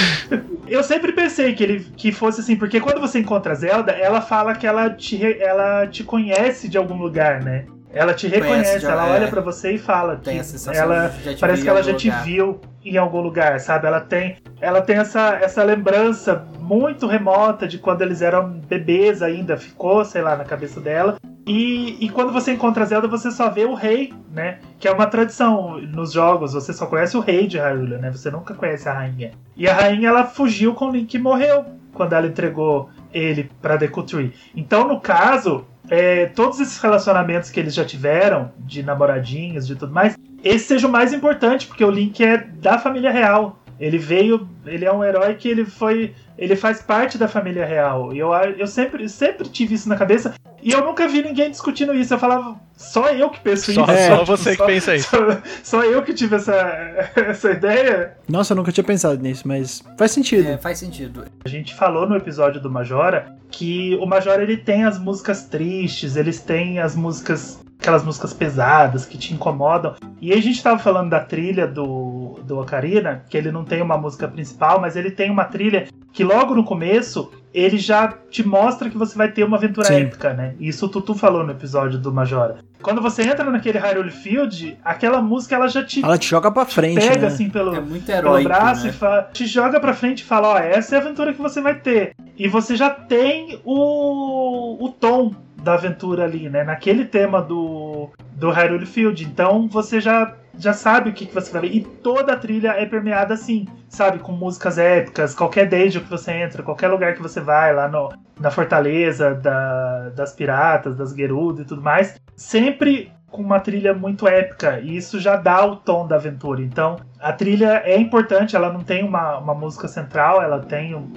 Eu 0.66 0.82
sempre 0.82 1.12
pensei 1.12 1.54
que 1.54 1.62
ele 1.62 1.86
que 1.96 2.12
fosse 2.12 2.42
assim, 2.42 2.54
porque 2.54 2.80
quando 2.80 3.00
você 3.00 3.18
encontra 3.18 3.54
Zelda, 3.54 3.92
ela 3.92 4.20
fala 4.20 4.54
que 4.54 4.66
ela 4.66 4.90
te, 4.90 5.18
ela 5.40 5.86
te 5.86 6.04
conhece 6.04 6.68
de 6.68 6.76
algum 6.76 6.98
lugar, 6.98 7.42
né? 7.42 7.64
Ela 7.92 8.14
te 8.14 8.26
reconhece, 8.26 8.84
ela 8.84 9.08
é. 9.08 9.12
olha 9.12 9.28
pra 9.28 9.40
você 9.40 9.72
e 9.72 9.78
fala 9.78 10.16
Tem 10.16 10.40
que 10.40 10.76
ela 10.76 11.08
de 11.08 11.24
já 11.24 11.34
te 11.34 11.40
parece 11.40 11.62
que 11.62 11.68
ela 11.68 11.82
já 11.82 11.94
te 11.94 12.08
lugar. 12.08 12.24
viu 12.24 12.60
em 12.84 12.96
algum 12.96 13.20
lugar, 13.20 13.58
sabe? 13.60 13.86
Ela 13.86 14.00
tem, 14.00 14.36
ela 14.60 14.80
tem 14.80 14.96
essa, 14.96 15.34
essa 15.40 15.62
lembrança 15.62 16.46
muito 16.60 17.06
remota 17.06 17.66
de 17.66 17.78
quando 17.78 18.02
eles 18.02 18.22
eram 18.22 18.50
bebês 18.50 19.22
ainda, 19.22 19.56
ficou, 19.56 20.04
sei 20.04 20.22
lá, 20.22 20.36
na 20.36 20.44
cabeça 20.44 20.80
dela. 20.80 21.16
E, 21.46 21.96
e 22.04 22.10
quando 22.10 22.30
você 22.30 22.52
encontra 22.52 22.84
Zelda, 22.84 23.08
você 23.08 23.30
só 23.30 23.48
vê 23.48 23.64
o 23.64 23.72
rei, 23.72 24.12
né? 24.30 24.58
Que 24.78 24.86
é 24.86 24.92
uma 24.92 25.06
tradição 25.06 25.78
nos 25.80 26.12
jogos, 26.12 26.52
você 26.52 26.74
só 26.74 26.84
conhece 26.86 27.16
o 27.16 27.20
rei 27.20 27.46
de 27.46 27.56
Hyrule, 27.58 27.96
né? 27.96 28.10
Você 28.10 28.30
nunca 28.30 28.54
conhece 28.54 28.86
a 28.88 28.92
rainha. 28.92 29.30
E 29.56 29.66
a 29.66 29.72
rainha, 29.72 30.08
ela 30.10 30.24
fugiu 30.24 30.74
com 30.74 30.86
o 30.88 30.90
Link 30.90 31.14
e 31.14 31.18
morreu 31.18 31.64
quando 31.94 32.12
ela 32.12 32.26
entregou 32.26 32.90
ele 33.12 33.50
pra 33.62 33.76
Deku 33.76 34.02
Tree. 34.02 34.34
Então, 34.54 34.86
no 34.86 35.00
caso, 35.00 35.64
é, 35.90 36.26
todos 36.26 36.60
esses 36.60 36.78
relacionamentos 36.78 37.50
que 37.50 37.58
eles 37.58 37.74
já 37.74 37.84
tiveram, 37.84 38.52
de 38.58 38.82
namoradinhos, 38.82 39.66
de 39.66 39.74
tudo 39.74 39.92
mais, 39.92 40.16
esse 40.42 40.66
seja 40.66 40.86
o 40.86 40.90
mais 40.90 41.12
importante, 41.12 41.66
porque 41.66 41.84
o 41.84 41.90
Link 41.90 42.22
é 42.22 42.36
da 42.36 42.78
família 42.78 43.10
real. 43.10 43.58
Ele 43.80 43.96
veio, 43.96 44.48
ele 44.66 44.84
é 44.84 44.92
um 44.92 45.04
herói 45.04 45.34
que 45.34 45.48
ele 45.48 45.64
foi, 45.64 46.12
ele 46.36 46.56
faz 46.56 46.82
parte 46.82 47.16
da 47.16 47.28
família 47.28 47.64
real. 47.64 48.12
E 48.12 48.18
eu, 48.18 48.32
eu 48.32 48.66
sempre, 48.66 49.08
sempre 49.08 49.48
tive 49.48 49.74
isso 49.74 49.88
na 49.88 49.96
cabeça 49.96 50.34
e 50.68 50.72
eu 50.72 50.84
nunca 50.84 51.08
vi 51.08 51.22
ninguém 51.22 51.50
discutindo 51.50 51.94
isso. 51.94 52.12
Eu 52.14 52.18
falava, 52.18 52.56
só 52.76 53.08
eu 53.10 53.30
que 53.30 53.40
penso 53.40 53.72
Só- 53.72 53.82
isso. 53.84 53.92
só 54.06 54.12
Tipo, 54.18 54.24
você 54.26 54.56
que 54.56 54.66
pensa 54.66 54.94
isso. 54.94 55.08
Só, 55.08 55.42
só 55.62 55.84
eu 55.84 56.02
que 56.02 56.12
tive 56.12 56.36
essa, 56.36 56.54
essa 57.16 57.50
ideia. 57.52 58.16
Nossa, 58.28 58.52
eu 58.52 58.56
nunca 58.56 58.70
tinha 58.72 58.84
pensado 58.84 59.20
nisso, 59.22 59.46
mas 59.48 59.82
faz 59.96 60.10
sentido. 60.12 60.48
É, 60.48 60.58
faz 60.58 60.78
sentido. 60.78 61.24
A 61.44 61.48
gente 61.48 61.74
falou 61.74 62.08
no 62.08 62.16
episódio 62.16 62.60
do 62.60 62.70
Majora 62.70 63.34
que 63.50 63.96
o 64.00 64.06
Majora 64.06 64.42
ele 64.42 64.56
tem 64.58 64.84
as 64.84 64.98
músicas 64.98 65.44
tristes, 65.44 66.16
eles 66.16 66.38
têm 66.40 66.78
as 66.78 66.94
músicas 66.94 67.58
aquelas 67.80 68.04
músicas 68.04 68.32
pesadas 68.34 69.06
que 69.06 69.16
te 69.16 69.32
incomodam. 69.32 69.94
E 70.20 70.32
aí 70.32 70.38
a 70.38 70.42
gente 70.42 70.62
tava 70.62 70.78
falando 70.78 71.10
da 71.10 71.20
trilha 71.20 71.66
do, 71.66 72.40
do 72.44 72.58
Ocarina, 72.58 73.24
que 73.28 73.36
ele 73.36 73.52
não 73.52 73.64
tem 73.64 73.80
uma 73.80 73.96
música 73.96 74.26
principal, 74.26 74.80
mas 74.80 74.96
ele 74.96 75.10
tem 75.10 75.30
uma 75.30 75.44
trilha 75.44 75.86
que 76.12 76.24
logo 76.24 76.54
no 76.54 76.64
começo 76.64 77.30
ele 77.54 77.78
já 77.78 78.12
te 78.30 78.46
mostra 78.46 78.90
que 78.90 78.98
você 78.98 79.16
vai 79.16 79.30
ter 79.30 79.44
uma 79.44 79.56
aventura 79.56 79.86
Sim. 79.86 80.02
épica, 80.02 80.34
né? 80.34 80.54
Isso 80.60 80.86
o 80.86 80.88
Tutu 80.88 81.14
falou 81.14 81.44
no 81.44 81.52
episódio 81.52 81.98
do 81.98 82.12
Majora. 82.12 82.58
Quando 82.82 83.00
você 83.00 83.22
entra 83.22 83.50
naquele 83.50 83.78
Hyrule 83.78 84.10
Field, 84.10 84.76
aquela 84.84 85.20
música 85.20 85.54
ela 85.54 85.68
já 85.68 85.82
te 85.84 86.04
Ela 86.04 86.18
te 86.18 86.28
joga 86.28 86.50
pra 86.50 86.64
frente, 86.66 87.00
pega 87.00 87.22
né? 87.22 87.26
assim 87.26 87.48
pelo, 87.48 87.74
É 87.74 87.80
muito 87.80 88.06
pelo 88.06 88.18
heróico, 88.18 88.48
braço 88.48 88.84
né? 88.84 88.90
e 88.90 88.92
fala, 88.92 89.22
te 89.32 89.46
joga 89.46 89.80
pra 89.80 89.94
frente 89.94 90.20
e 90.20 90.24
fala, 90.24 90.48
ó, 90.48 90.58
essa 90.58 90.94
é 90.94 90.98
a 90.98 91.02
aventura 91.02 91.32
que 91.32 91.40
você 91.40 91.60
vai 91.60 91.74
ter. 91.74 92.12
E 92.36 92.46
você 92.48 92.76
já 92.76 92.90
tem 92.90 93.60
o, 93.64 94.84
o 94.84 94.88
tom 94.90 95.34
da 95.68 95.74
aventura 95.74 96.24
ali, 96.24 96.48
né? 96.48 96.64
Naquele 96.64 97.04
tema 97.04 97.42
do, 97.42 98.08
do 98.32 98.50
Hyrule 98.50 98.86
Field. 98.86 99.22
Então 99.24 99.68
você 99.68 100.00
já, 100.00 100.34
já 100.58 100.72
sabe 100.72 101.10
o 101.10 101.12
que, 101.12 101.26
que 101.26 101.34
você 101.34 101.52
vai 101.52 101.62
ver. 101.62 101.74
E 101.74 101.80
toda 101.82 102.32
a 102.32 102.36
trilha 102.36 102.70
é 102.70 102.86
permeada 102.86 103.34
assim, 103.34 103.66
sabe? 103.88 104.18
Com 104.18 104.32
músicas 104.32 104.78
épicas, 104.78 105.34
qualquer 105.34 105.68
dungeon 105.68 106.02
que 106.02 106.10
você 106.10 106.32
entra, 106.32 106.62
qualquer 106.62 106.88
lugar 106.88 107.14
que 107.14 107.20
você 107.22 107.40
vai, 107.40 107.74
lá 107.74 107.86
no, 107.86 108.08
na 108.40 108.50
fortaleza 108.50 109.34
da- 109.34 110.08
das 110.16 110.32
piratas, 110.32 110.96
das 110.96 111.14
Gerudo 111.14 111.62
e 111.62 111.64
tudo 111.64 111.82
mais. 111.82 112.18
Sempre 112.34 113.12
com 113.30 113.42
uma 113.42 113.60
trilha 113.60 113.92
muito 113.92 114.26
épica, 114.26 114.80
e 114.80 114.96
isso 114.96 115.20
já 115.20 115.36
dá 115.36 115.62
o 115.66 115.76
tom 115.76 116.06
da 116.06 116.16
aventura. 116.16 116.62
Então, 116.62 116.96
a 117.20 117.30
trilha 117.30 117.82
é 117.84 117.98
importante, 117.98 118.56
ela 118.56 118.72
não 118.72 118.80
tem 118.80 119.04
uma, 119.04 119.36
uma 119.36 119.52
música 119.54 119.86
central, 119.86 120.40
ela 120.40 120.60
tem 120.60 120.94
um- 120.94 121.12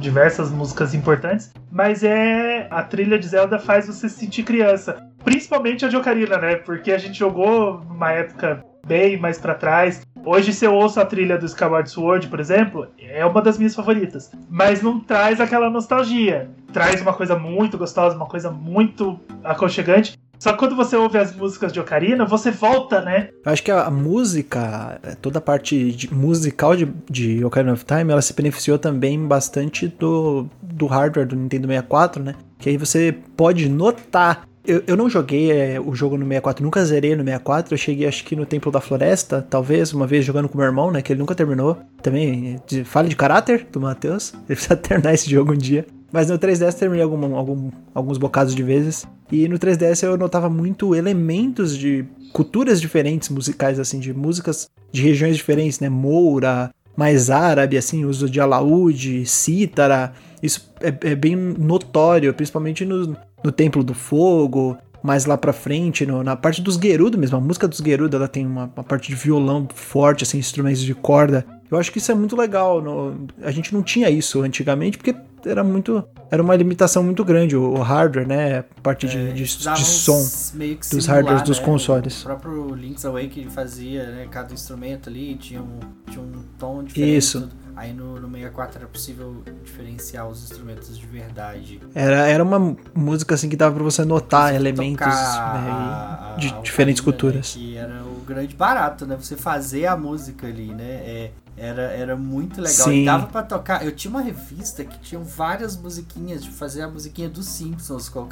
diversas 0.00 0.50
músicas 0.50 0.94
importantes, 0.94 1.52
mas 1.70 2.02
é 2.02 2.66
a 2.70 2.82
trilha 2.82 3.18
de 3.18 3.28
Zelda 3.28 3.58
faz 3.58 3.86
você 3.86 4.08
se 4.08 4.18
sentir 4.18 4.42
criança, 4.42 5.06
principalmente 5.22 5.84
a 5.84 5.88
de 5.88 5.96
Ocarina, 5.96 6.38
né? 6.38 6.56
Porque 6.56 6.90
a 6.90 6.98
gente 6.98 7.18
jogou 7.18 7.84
numa 7.84 8.10
época 8.10 8.64
bem 8.86 9.16
mais 9.16 9.38
pra 9.38 9.54
trás. 9.54 10.02
Hoje, 10.24 10.52
se 10.52 10.64
eu 10.64 10.74
ouço 10.74 11.00
a 11.00 11.04
trilha 11.04 11.38
do 11.38 11.46
Skyward 11.46 11.88
Sword, 11.88 12.28
por 12.28 12.40
exemplo, 12.40 12.88
é 12.98 13.24
uma 13.24 13.40
das 13.40 13.56
minhas 13.56 13.74
favoritas. 13.74 14.30
Mas 14.48 14.82
não 14.82 15.00
traz 15.00 15.40
aquela 15.40 15.70
nostalgia. 15.70 16.50
Traz 16.72 17.00
uma 17.00 17.12
coisa 17.12 17.36
muito 17.36 17.78
gostosa, 17.78 18.16
uma 18.16 18.26
coisa 18.26 18.50
muito 18.50 19.18
aconchegante. 19.44 20.18
Só 20.40 20.52
que 20.52 20.58
quando 20.58 20.74
você 20.74 20.96
ouve 20.96 21.18
as 21.18 21.36
músicas 21.36 21.70
de 21.70 21.78
Ocarina, 21.78 22.24
você 22.24 22.50
volta, 22.50 23.02
né? 23.02 23.28
Eu 23.44 23.52
acho 23.52 23.62
que 23.62 23.70
a, 23.70 23.90
música, 23.90 24.98
toda 25.20 25.38
a 25.38 25.42
parte 25.42 25.92
de- 25.92 26.12
musical 26.12 26.74
de, 26.74 26.88
de 27.10 27.44
Ocarina 27.44 27.74
of 27.74 27.84
Time, 27.84 28.10
ela 28.10 28.22
se 28.22 28.32
beneficiou 28.32 28.78
também 28.78 29.22
bastante 29.22 29.86
do, 29.86 30.46
do 30.62 30.86
hardware 30.86 31.26
do 31.26 31.36
Nintendo 31.36 31.68
64, 31.68 32.22
né? 32.22 32.34
Que 32.58 32.70
aí 32.70 32.78
você 32.78 33.14
pode 33.36 33.68
notar. 33.68 34.48
Eu, 34.66 34.82
eu 34.86 34.96
não 34.96 35.10
joguei 35.10 35.52
é, 35.52 35.78
o 35.78 35.94
jogo 35.94 36.16
no 36.16 36.24
64, 36.24 36.64
nunca 36.64 36.82
zerei 36.86 37.14
no 37.14 37.22
64. 37.22 37.74
Eu 37.74 37.78
cheguei, 37.78 38.06
acho 38.08 38.24
que 38.24 38.34
no 38.34 38.46
Templo 38.46 38.72
da 38.72 38.80
Floresta, 38.80 39.46
talvez, 39.48 39.92
uma 39.92 40.06
vez 40.06 40.24
jogando 40.24 40.48
com 40.48 40.56
meu 40.56 40.66
irmão, 40.66 40.90
né? 40.90 41.02
Que 41.02 41.12
ele 41.12 41.20
nunca 41.20 41.34
terminou. 41.34 41.78
Também, 42.02 42.58
de, 42.66 42.82
fale 42.84 43.10
de 43.10 43.16
caráter 43.16 43.66
do 43.70 43.78
Matheus. 43.78 44.32
Ele 44.34 44.56
precisa 44.56 44.76
terminar 44.76 45.12
esse 45.12 45.28
jogo 45.30 45.52
um 45.52 45.56
dia. 45.58 45.84
Mas 46.12 46.28
no 46.28 46.38
3DS 46.38 46.74
terminei 46.78 47.02
algum, 47.04 47.34
algum- 47.36 47.70
alguns 47.94 48.18
bocados 48.18 48.54
de 48.54 48.62
vezes. 48.62 49.06
E 49.30 49.46
no 49.48 49.58
3DS 49.58 50.02
eu 50.02 50.16
notava 50.18 50.48
muito 50.50 50.94
elementos 50.94 51.76
de 51.76 52.04
culturas 52.32 52.80
diferentes 52.80 53.28
musicais, 53.28 53.78
assim, 53.78 54.00
de 54.00 54.12
músicas 54.12 54.68
de 54.90 55.02
regiões 55.02 55.36
diferentes, 55.36 55.78
né? 55.78 55.88
Moura, 55.88 56.70
mais 56.96 57.30
árabe, 57.30 57.76
assim, 57.78 58.04
uso 58.04 58.28
de 58.28 58.40
alaúde, 58.40 59.24
cítara. 59.24 60.12
Isso 60.42 60.72
é, 60.80 60.88
é 61.10 61.14
bem 61.14 61.36
notório, 61.36 62.34
principalmente 62.34 62.84
no, 62.84 63.16
no 63.44 63.52
Templo 63.52 63.84
do 63.84 63.94
Fogo, 63.94 64.76
mais 65.02 65.24
lá 65.26 65.38
pra 65.38 65.52
frente, 65.52 66.04
no- 66.04 66.22
na 66.24 66.34
parte 66.36 66.60
dos 66.60 66.76
Gerudo 66.76 67.16
mesmo. 67.16 67.36
A 67.36 67.40
música 67.40 67.68
dos 67.68 67.78
Gerudo, 67.78 68.16
ela 68.16 68.28
tem 68.28 68.44
uma, 68.46 68.64
uma 68.76 68.84
parte 68.84 69.08
de 69.08 69.14
violão 69.14 69.66
forte, 69.72 70.24
assim, 70.24 70.38
instrumentos 70.38 70.82
de 70.82 70.94
corda. 70.94 71.46
Eu 71.70 71.78
acho 71.78 71.92
que 71.92 71.98
isso 71.98 72.10
é 72.10 72.14
muito 72.14 72.36
legal. 72.36 72.82
no- 72.82 73.28
a 73.42 73.50
gente 73.52 73.72
não 73.72 73.82
tinha 73.82 74.10
isso 74.10 74.42
antigamente, 74.42 74.98
porque 74.98 75.14
era 75.46 75.62
muito. 75.64 76.04
Era 76.30 76.42
uma 76.42 76.54
limitação 76.54 77.02
muito 77.02 77.24
grande, 77.24 77.56
o, 77.56 77.62
o 77.74 77.82
hardware, 77.82 78.26
né? 78.26 78.58
A 78.58 78.64
parte 78.82 79.06
de, 79.08 79.28
de, 79.28 79.32
de 79.34 79.42
Precisavam 79.42 79.84
som. 79.84 80.12
que 80.58 80.74
dos 80.76 80.88
simular, 80.88 81.08
hardwares 81.16 81.42
dos 81.42 81.58
né? 81.58 81.64
consoles. 81.64 82.20
O 82.20 82.24
próprio 82.24 82.74
Link's 82.74 83.04
Awakening 83.04 83.50
fazia, 83.50 84.06
né? 84.10 84.28
Cada 84.30 84.52
instrumento 84.54 85.08
ali 85.08 85.34
tinha 85.36 85.60
um, 85.60 85.78
tinha 86.08 86.20
um 86.22 86.42
tom 86.58 86.84
diferente. 86.84 87.16
Isso. 87.16 87.40
tudo. 87.40 87.52
Aí 87.76 87.94
no, 87.94 88.20
no 88.20 88.28
64 88.28 88.78
era 88.78 88.86
possível 88.86 89.42
diferenciar 89.64 90.28
os 90.28 90.42
instrumentos 90.42 90.98
de 90.98 91.06
verdade. 91.06 91.80
Era, 91.94 92.28
era 92.28 92.44
uma 92.44 92.76
música 92.94 93.34
assim 93.34 93.48
que 93.48 93.56
dava 93.56 93.74
pra 93.74 93.82
você 93.84 94.04
notar 94.04 94.50
Você 94.50 94.56
elementos 94.56 95.06
né, 95.06 95.12
a- 95.14 96.36
de 96.38 96.48
a 96.48 96.60
diferentes 96.60 97.00
ocarina, 97.00 97.22
culturas. 97.22 97.56
Né, 97.56 97.62
que 97.62 97.76
era 97.76 98.02
o 98.04 98.22
grande 98.26 98.54
barato, 98.54 99.06
né? 99.06 99.16
Você 99.18 99.34
fazer 99.34 99.86
a 99.86 99.96
música 99.96 100.46
ali, 100.46 100.66
né? 100.74 100.84
É, 100.84 101.30
era, 101.60 101.82
era 101.92 102.16
muito 102.16 102.56
legal. 102.60 102.72
Sim. 102.88 103.02
E 103.02 103.04
dava 103.04 103.26
pra 103.26 103.42
tocar. 103.42 103.84
Eu 103.84 103.92
tinha 103.92 104.10
uma 104.10 104.22
revista 104.22 104.84
que 104.84 104.98
tinha 105.00 105.20
várias 105.20 105.76
musiquinhas 105.76 106.42
de 106.42 106.50
fazer 106.50 106.82
a 106.82 106.88
musiquinha 106.88 107.28
dos 107.28 107.46
Simpsons 107.46 108.08
com 108.08 108.20
a 108.20 108.26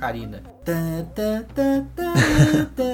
tã. 0.65 1.85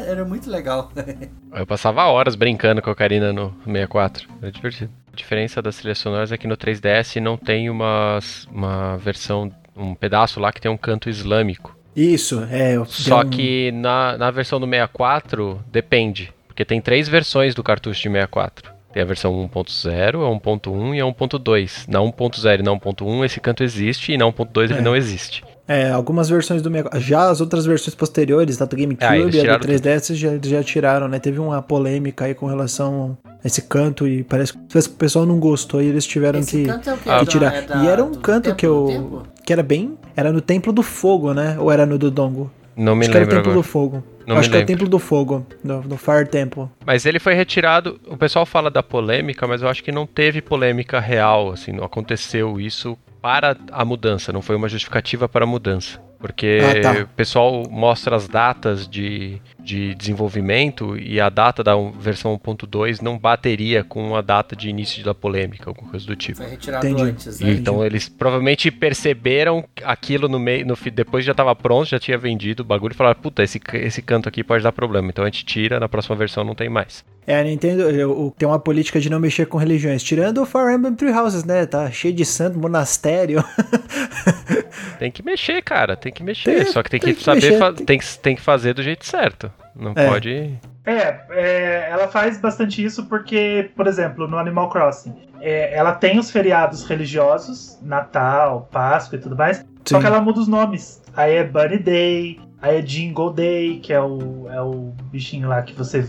Era 0.06 0.24
muito 0.24 0.50
legal. 0.50 0.90
Eu 1.54 1.66
passava 1.66 2.04
horas 2.06 2.34
brincando 2.34 2.82
com 2.82 2.90
a 2.90 2.92
Ocarina 2.92 3.32
no 3.32 3.50
64. 3.64 4.28
Era 4.42 4.50
divertido. 4.50 4.90
A 5.12 5.16
diferença 5.16 5.62
das 5.62 5.76
trilhas 5.76 5.98
sonoras 5.98 6.32
é 6.32 6.36
que 6.36 6.48
no 6.48 6.56
3DS 6.56 7.20
não 7.20 7.36
tem 7.36 7.70
uma, 7.70 8.18
uma 8.50 8.96
versão, 8.96 9.52
um 9.76 9.94
pedaço 9.94 10.40
lá 10.40 10.52
que 10.52 10.60
tem 10.60 10.70
um 10.70 10.76
canto 10.76 11.08
islâmico. 11.08 11.76
Isso, 11.94 12.42
é. 12.50 12.76
eu- 12.76 12.84
Só 12.86 13.20
um- 13.20 13.30
que 13.30 13.70
na, 13.70 14.18
na 14.18 14.30
versão 14.32 14.58
do 14.58 14.66
64 14.66 15.62
depende. 15.70 16.32
Porque 16.48 16.64
tem 16.64 16.80
três 16.80 17.08
versões 17.08 17.54
do 17.54 17.62
cartucho 17.62 18.02
de 18.02 18.08
64. 18.08 18.73
Tem 18.94 19.02
a 19.02 19.06
versão 19.06 19.32
1.0, 19.52 20.24
a 20.24 20.30
1.1 20.40 20.94
e 20.94 21.00
a 21.00 21.04
1.2. 21.04 21.84
Na 21.88 21.98
1.0 21.98 22.60
e 22.60 22.62
na 22.62 22.70
1.1 22.70 23.24
esse 23.24 23.40
canto 23.40 23.64
existe 23.64 24.12
e 24.12 24.16
na 24.16 24.24
1.2 24.24 24.70
ele 24.70 24.74
É. 24.78 24.80
não 24.80 24.94
existe. 24.94 25.42
É, 25.66 25.90
algumas 25.90 26.28
versões 26.28 26.62
do 26.62 26.68
64. 26.70 27.00
Já 27.00 27.28
as 27.28 27.40
outras 27.40 27.66
versões 27.66 27.94
posteriores, 27.94 28.56
da 28.56 28.66
do 28.66 28.76
GameCube 28.76 29.04
Ah, 29.04 29.18
e 29.18 29.22
a 29.24 29.30
tiraram 29.30 29.58
do 29.60 29.66
3DS, 29.66 30.14
já, 30.14 30.30
já 30.40 30.62
tiraram, 30.62 31.08
né? 31.08 31.18
Teve 31.18 31.40
uma 31.40 31.60
polêmica 31.60 32.26
aí 32.26 32.34
com 32.34 32.46
relação 32.46 33.16
a 33.26 33.46
esse 33.46 33.62
canto 33.62 34.06
e 34.06 34.22
parece 34.22 34.52
que 34.52 34.58
o 34.78 34.90
pessoal 34.90 35.26
não 35.26 35.40
gostou 35.40 35.82
e 35.82 35.86
eles 35.86 36.06
tiveram 36.06 36.38
Esse 36.38 36.58
que, 36.58 36.64
canto 36.64 36.90
é 36.90 36.92
o? 36.92 36.96
Ah, 36.96 36.98
que 37.00 37.08
Da- 37.08 37.26
tirar. 37.26 37.54
é 37.54 37.62
da- 37.62 37.82
e 37.82 37.88
era 37.88 38.04
um 38.04 38.12
canto 38.14 38.54
que 38.54 38.64
eu. 38.64 39.22
que 39.44 39.52
era 39.52 39.62
bem. 39.62 39.98
Era 40.14 40.30
no 40.32 40.40
Templo 40.40 40.72
do 40.72 40.82
Fogo, 40.84 41.32
né? 41.34 41.56
Ou 41.58 41.72
era 41.72 41.84
no 41.84 41.98
do 41.98 42.10
Dongo? 42.12 42.48
Não 42.76 42.94
me 42.94 43.02
Acho 43.02 43.10
que 43.10 43.16
era 43.16 43.24
o 43.24 43.28
lembro 43.28 43.36
Templo 43.42 43.50
agora. 43.52 43.62
do 43.66 43.68
Fogo. 43.68 44.04
Não 44.26 44.36
Acho 44.38 44.50
que 44.50 44.56
é 44.56 44.60
o. 44.60 44.66
Templo 44.66 44.88
do 44.88 44.98
Fogo, 44.98 45.46
do, 45.62 45.80
do 45.82 45.96
Fire 45.96 46.26
Temple. 46.26 46.68
Mas 46.84 47.04
ele 47.06 47.18
foi 47.18 47.34
retirado. 47.34 48.00
O 48.06 48.16
pessoal 48.16 48.46
fala 48.46 48.70
da 48.70 48.82
polêmica, 48.82 49.46
mas 49.46 49.62
eu 49.62 49.68
acho 49.68 49.82
que 49.82 49.92
não 49.92 50.06
teve 50.06 50.40
polêmica 50.40 50.98
real, 51.00 51.50
assim, 51.52 51.72
não 51.72 51.84
aconteceu 51.84 52.60
isso 52.60 52.96
para 53.20 53.56
a 53.72 53.84
mudança, 53.84 54.32
não 54.32 54.42
foi 54.42 54.54
uma 54.56 54.68
justificativa 54.68 55.28
para 55.28 55.44
a 55.44 55.46
mudança. 55.46 55.98
Porque 56.18 56.58
Ah, 56.62 56.80
tá. 56.94 57.00
o 57.02 57.08
pessoal 57.08 57.64
mostra 57.70 58.16
as 58.16 58.26
datas 58.26 58.88
de, 58.88 59.40
de 59.64 59.94
desenvolvimento 59.94 60.96
e 60.96 61.18
a 61.18 61.30
data 61.30 61.64
da 61.64 61.72
versão 61.98 62.38
1.2 62.38 63.00
não 63.00 63.18
bateria 63.18 63.82
com 63.82 64.14
a 64.14 64.20
data 64.20 64.54
de 64.54 64.68
início 64.68 65.02
da 65.02 65.14
polêmica, 65.14 65.70
alguma 65.70 65.90
coisa 65.90 66.06
do 66.06 66.14
tipo. 66.14 66.38
Foi 66.38 66.50
retirado 66.50 66.86
Entendi. 66.86 67.10
antes, 67.10 67.40
né? 67.40 67.52
Então 67.52 67.84
eles 67.84 68.08
provavelmente 68.08 68.70
perceberam 68.70 69.64
aquilo 69.82 70.28
no 70.28 70.38
meio, 70.38 70.66
no, 70.66 70.76
depois 70.92 71.24
já 71.24 71.32
estava 71.32 71.56
pronto, 71.56 71.88
já 71.88 71.98
tinha 71.98 72.18
vendido 72.18 72.62
o 72.62 72.66
bagulho 72.66 72.92
e 72.92 72.96
falaram, 72.96 73.18
puta, 73.20 73.42
esse, 73.42 73.60
esse 73.72 74.02
canto 74.02 74.28
aqui 74.28 74.44
pode 74.44 74.62
dar 74.62 74.72
problema, 74.72 75.08
então 75.08 75.24
a 75.24 75.28
gente 75.28 75.44
tira, 75.44 75.80
na 75.80 75.88
próxima 75.88 76.14
versão 76.14 76.44
não 76.44 76.54
tem 76.54 76.68
mais. 76.68 77.04
É, 77.26 77.40
a 77.40 77.42
Nintendo 77.44 77.82
eu- 77.90 78.34
tem 78.36 78.46
uma 78.46 78.58
política 78.58 79.00
de 79.00 79.08
não 79.08 79.18
mexer 79.18 79.46
com 79.46 79.56
religiões, 79.56 80.02
tirando 80.02 80.42
o 80.42 80.46
Fire 80.46 80.74
Emblem 80.74 80.94
Three 80.94 81.12
Houses, 81.12 81.42
né? 81.44 81.64
Tá 81.64 81.90
cheio 81.90 82.12
de 82.14 82.24
santo, 82.24 82.58
monastério. 82.58 83.42
Tem 84.98 85.10
que 85.10 85.22
mexer, 85.24 85.62
cara, 85.62 85.96
tem 85.96 86.12
que 86.12 86.22
mexer. 86.22 86.54
Tem- 86.64 86.72
Só 86.72 86.82
que 86.82 86.90
tem, 86.90 87.00
tem 87.00 87.12
que, 87.12 87.18
que 87.18 87.24
saber, 87.24 87.40
mexer, 87.42 87.58
fa- 87.58 87.72
tem- 87.72 87.86
tem, 87.86 87.98
que, 87.98 88.18
tem 88.18 88.36
que 88.36 88.42
fazer 88.42 88.74
do 88.74 88.82
jeito 88.82 89.04
certo. 89.04 89.50
Não 89.74 89.92
É. 89.96 90.08
pode. 90.08 90.54
É, 90.86 91.20
é, 91.30 91.88
ela 91.90 92.08
faz 92.08 92.38
bastante 92.38 92.82
isso 92.84 93.06
porque, 93.06 93.70
por 93.74 93.86
exemplo, 93.86 94.28
no 94.28 94.38
Animal 94.38 94.68
Crossing, 94.68 95.14
é, 95.40 95.74
ela 95.76 95.92
tem 95.92 96.18
os 96.18 96.30
feriados 96.30 96.84
religiosos, 96.84 97.78
Natal, 97.82 98.68
Páscoa 98.70 99.16
e 99.16 99.20
tudo 99.20 99.36
mais, 99.36 99.64
só 99.84 99.96
Sim. 99.96 100.00
que 100.00 100.06
ela 100.06 100.20
muda 100.20 100.40
os 100.40 100.48
nomes. 100.48 101.02
Aí 101.16 101.34
é 101.34 101.44
Bunny 101.44 101.78
Day, 101.78 102.40
aí 102.60 102.78
é 102.78 102.82
Jingle 102.82 103.32
Day, 103.32 103.80
que 103.80 103.92
é 103.92 104.00
o, 104.00 104.46
é 104.50 104.60
o 104.60 104.92
bichinho 105.10 105.48
lá 105.48 105.62
que 105.62 105.72
você. 105.74 106.06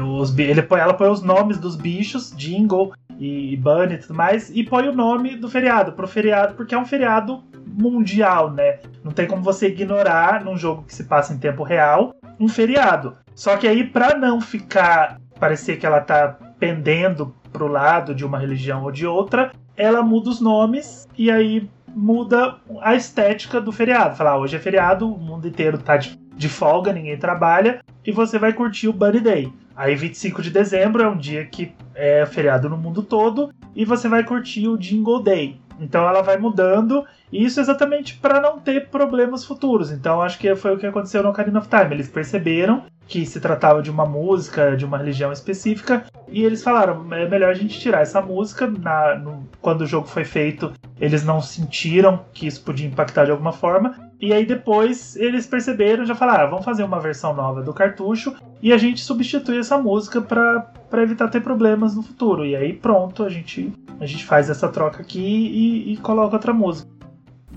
Os, 0.00 0.36
ele 0.38 0.62
põe, 0.62 0.80
ela 0.80 0.94
põe 0.94 1.08
os 1.08 1.22
nomes 1.22 1.58
dos 1.58 1.76
bichos, 1.76 2.32
Jingle 2.36 2.92
e 3.18 3.56
Bunny 3.56 3.94
e 3.94 3.98
tudo 3.98 4.14
mais, 4.14 4.50
e 4.54 4.62
põe 4.62 4.88
o 4.88 4.94
nome 4.94 5.36
do 5.36 5.48
feriado, 5.48 5.92
pro 5.92 6.06
feriado, 6.06 6.54
porque 6.54 6.74
é 6.74 6.78
um 6.78 6.84
feriado 6.84 7.42
mundial, 7.66 8.50
né? 8.50 8.78
Não 9.04 9.12
tem 9.12 9.26
como 9.26 9.42
você 9.42 9.68
ignorar 9.68 10.44
num 10.44 10.56
jogo 10.56 10.82
que 10.82 10.94
se 10.94 11.04
passa 11.04 11.32
em 11.32 11.38
tempo 11.38 11.62
real 11.62 12.14
um 12.38 12.48
feriado. 12.48 13.16
Só 13.34 13.56
que 13.56 13.66
aí, 13.66 13.84
pra 13.84 14.16
não 14.16 14.40
ficar 14.40 15.20
parecer 15.38 15.76
que 15.76 15.86
ela 15.86 16.00
tá 16.00 16.36
pendendo 16.58 17.34
pro 17.52 17.66
lado 17.66 18.14
de 18.14 18.24
uma 18.24 18.38
religião 18.38 18.82
ou 18.82 18.90
de 18.90 19.06
outra, 19.06 19.52
ela 19.76 20.02
muda 20.02 20.30
os 20.30 20.40
nomes 20.40 21.06
e 21.16 21.30
aí 21.30 21.68
muda 21.88 22.56
a 22.80 22.94
estética 22.94 23.60
do 23.60 23.72
feriado. 23.72 24.16
Falar, 24.16 24.32
ah, 24.32 24.38
hoje 24.38 24.56
é 24.56 24.58
feriado, 24.58 25.10
o 25.10 25.18
mundo 25.18 25.48
inteiro 25.48 25.78
tá 25.78 25.96
de, 25.96 26.18
de 26.36 26.48
folga, 26.48 26.92
ninguém 26.92 27.18
trabalha, 27.18 27.80
e 28.06 28.12
você 28.12 28.38
vai 28.38 28.52
curtir 28.52 28.88
o 28.88 28.92
Bunny 28.92 29.20
Day. 29.20 29.52
Aí 29.74 29.94
25 29.94 30.40
de 30.40 30.50
dezembro 30.50 31.02
é 31.02 31.08
um 31.08 31.16
dia 31.16 31.44
que 31.44 31.72
é 31.94 32.24
feriado 32.24 32.68
no 32.68 32.76
mundo 32.76 33.02
todo, 33.02 33.52
e 33.74 33.84
você 33.84 34.08
vai 34.08 34.24
curtir 34.24 34.68
o 34.68 34.78
Jingle 34.78 35.22
Day. 35.22 35.60
Então 35.80 36.08
ela 36.08 36.22
vai 36.22 36.38
mudando, 36.38 37.04
e 37.32 37.44
isso 37.44 37.60
exatamente 37.60 38.16
para 38.16 38.40
não 38.40 38.58
ter 38.58 38.88
problemas 38.88 39.44
futuros. 39.44 39.90
Então 39.90 40.22
acho 40.22 40.38
que 40.38 40.54
foi 40.54 40.74
o 40.74 40.78
que 40.78 40.86
aconteceu 40.86 41.22
no 41.22 41.30
Ocarina 41.30 41.58
of 41.58 41.68
Time. 41.68 41.94
Eles 41.94 42.08
perceberam 42.08 42.84
que 43.08 43.24
se 43.24 43.40
tratava 43.40 43.80
de 43.82 43.90
uma 43.90 44.04
música 44.04 44.76
de 44.76 44.84
uma 44.84 44.98
religião 44.98 45.30
específica 45.32 46.04
e 46.28 46.44
eles 46.44 46.62
falaram 46.62 47.06
é 47.14 47.28
melhor 47.28 47.50
a 47.50 47.54
gente 47.54 47.78
tirar 47.78 48.00
essa 48.00 48.20
música 48.20 48.66
na, 48.66 49.14
no- 49.16 49.48
quando 49.60 49.82
o 49.82 49.86
jogo 49.86 50.08
foi 50.08 50.24
feito 50.24 50.72
eles 51.00 51.24
não 51.24 51.40
sentiram 51.40 52.24
que 52.32 52.48
isso 52.48 52.64
podia 52.64 52.84
impactar 52.86 53.24
de 53.26 53.30
alguma 53.30 53.52
forma 53.52 53.94
e 54.20 54.32
aí 54.32 54.44
depois 54.44 55.14
eles 55.14 55.46
perceberam 55.46 56.04
já 56.04 56.16
falaram 56.16 56.46
"Ah, 56.46 56.50
vamos 56.50 56.64
fazer 56.64 56.82
uma 56.82 56.98
versão 56.98 57.32
nova 57.32 57.62
do 57.62 57.72
cartucho 57.72 58.34
e 58.60 58.72
a 58.72 58.76
gente 58.78 59.00
substitui 59.00 59.58
essa 59.58 59.78
música 59.78 60.20
para 60.20 60.66
evitar 61.00 61.28
ter 61.28 61.40
problemas 61.42 61.94
no 61.94 62.02
futuro 62.02 62.44
e 62.44 62.56
aí 62.56 62.72
pronto 62.72 63.22
a 63.22 63.28
gente 63.28 63.72
a 64.00 64.04
gente 64.06 64.24
faz 64.24 64.50
essa 64.50 64.68
troca 64.68 65.00
aqui 65.00 65.20
e, 65.20 65.92
e 65.92 65.96
coloca 65.98 66.34
outra 66.34 66.52
música 66.52 66.90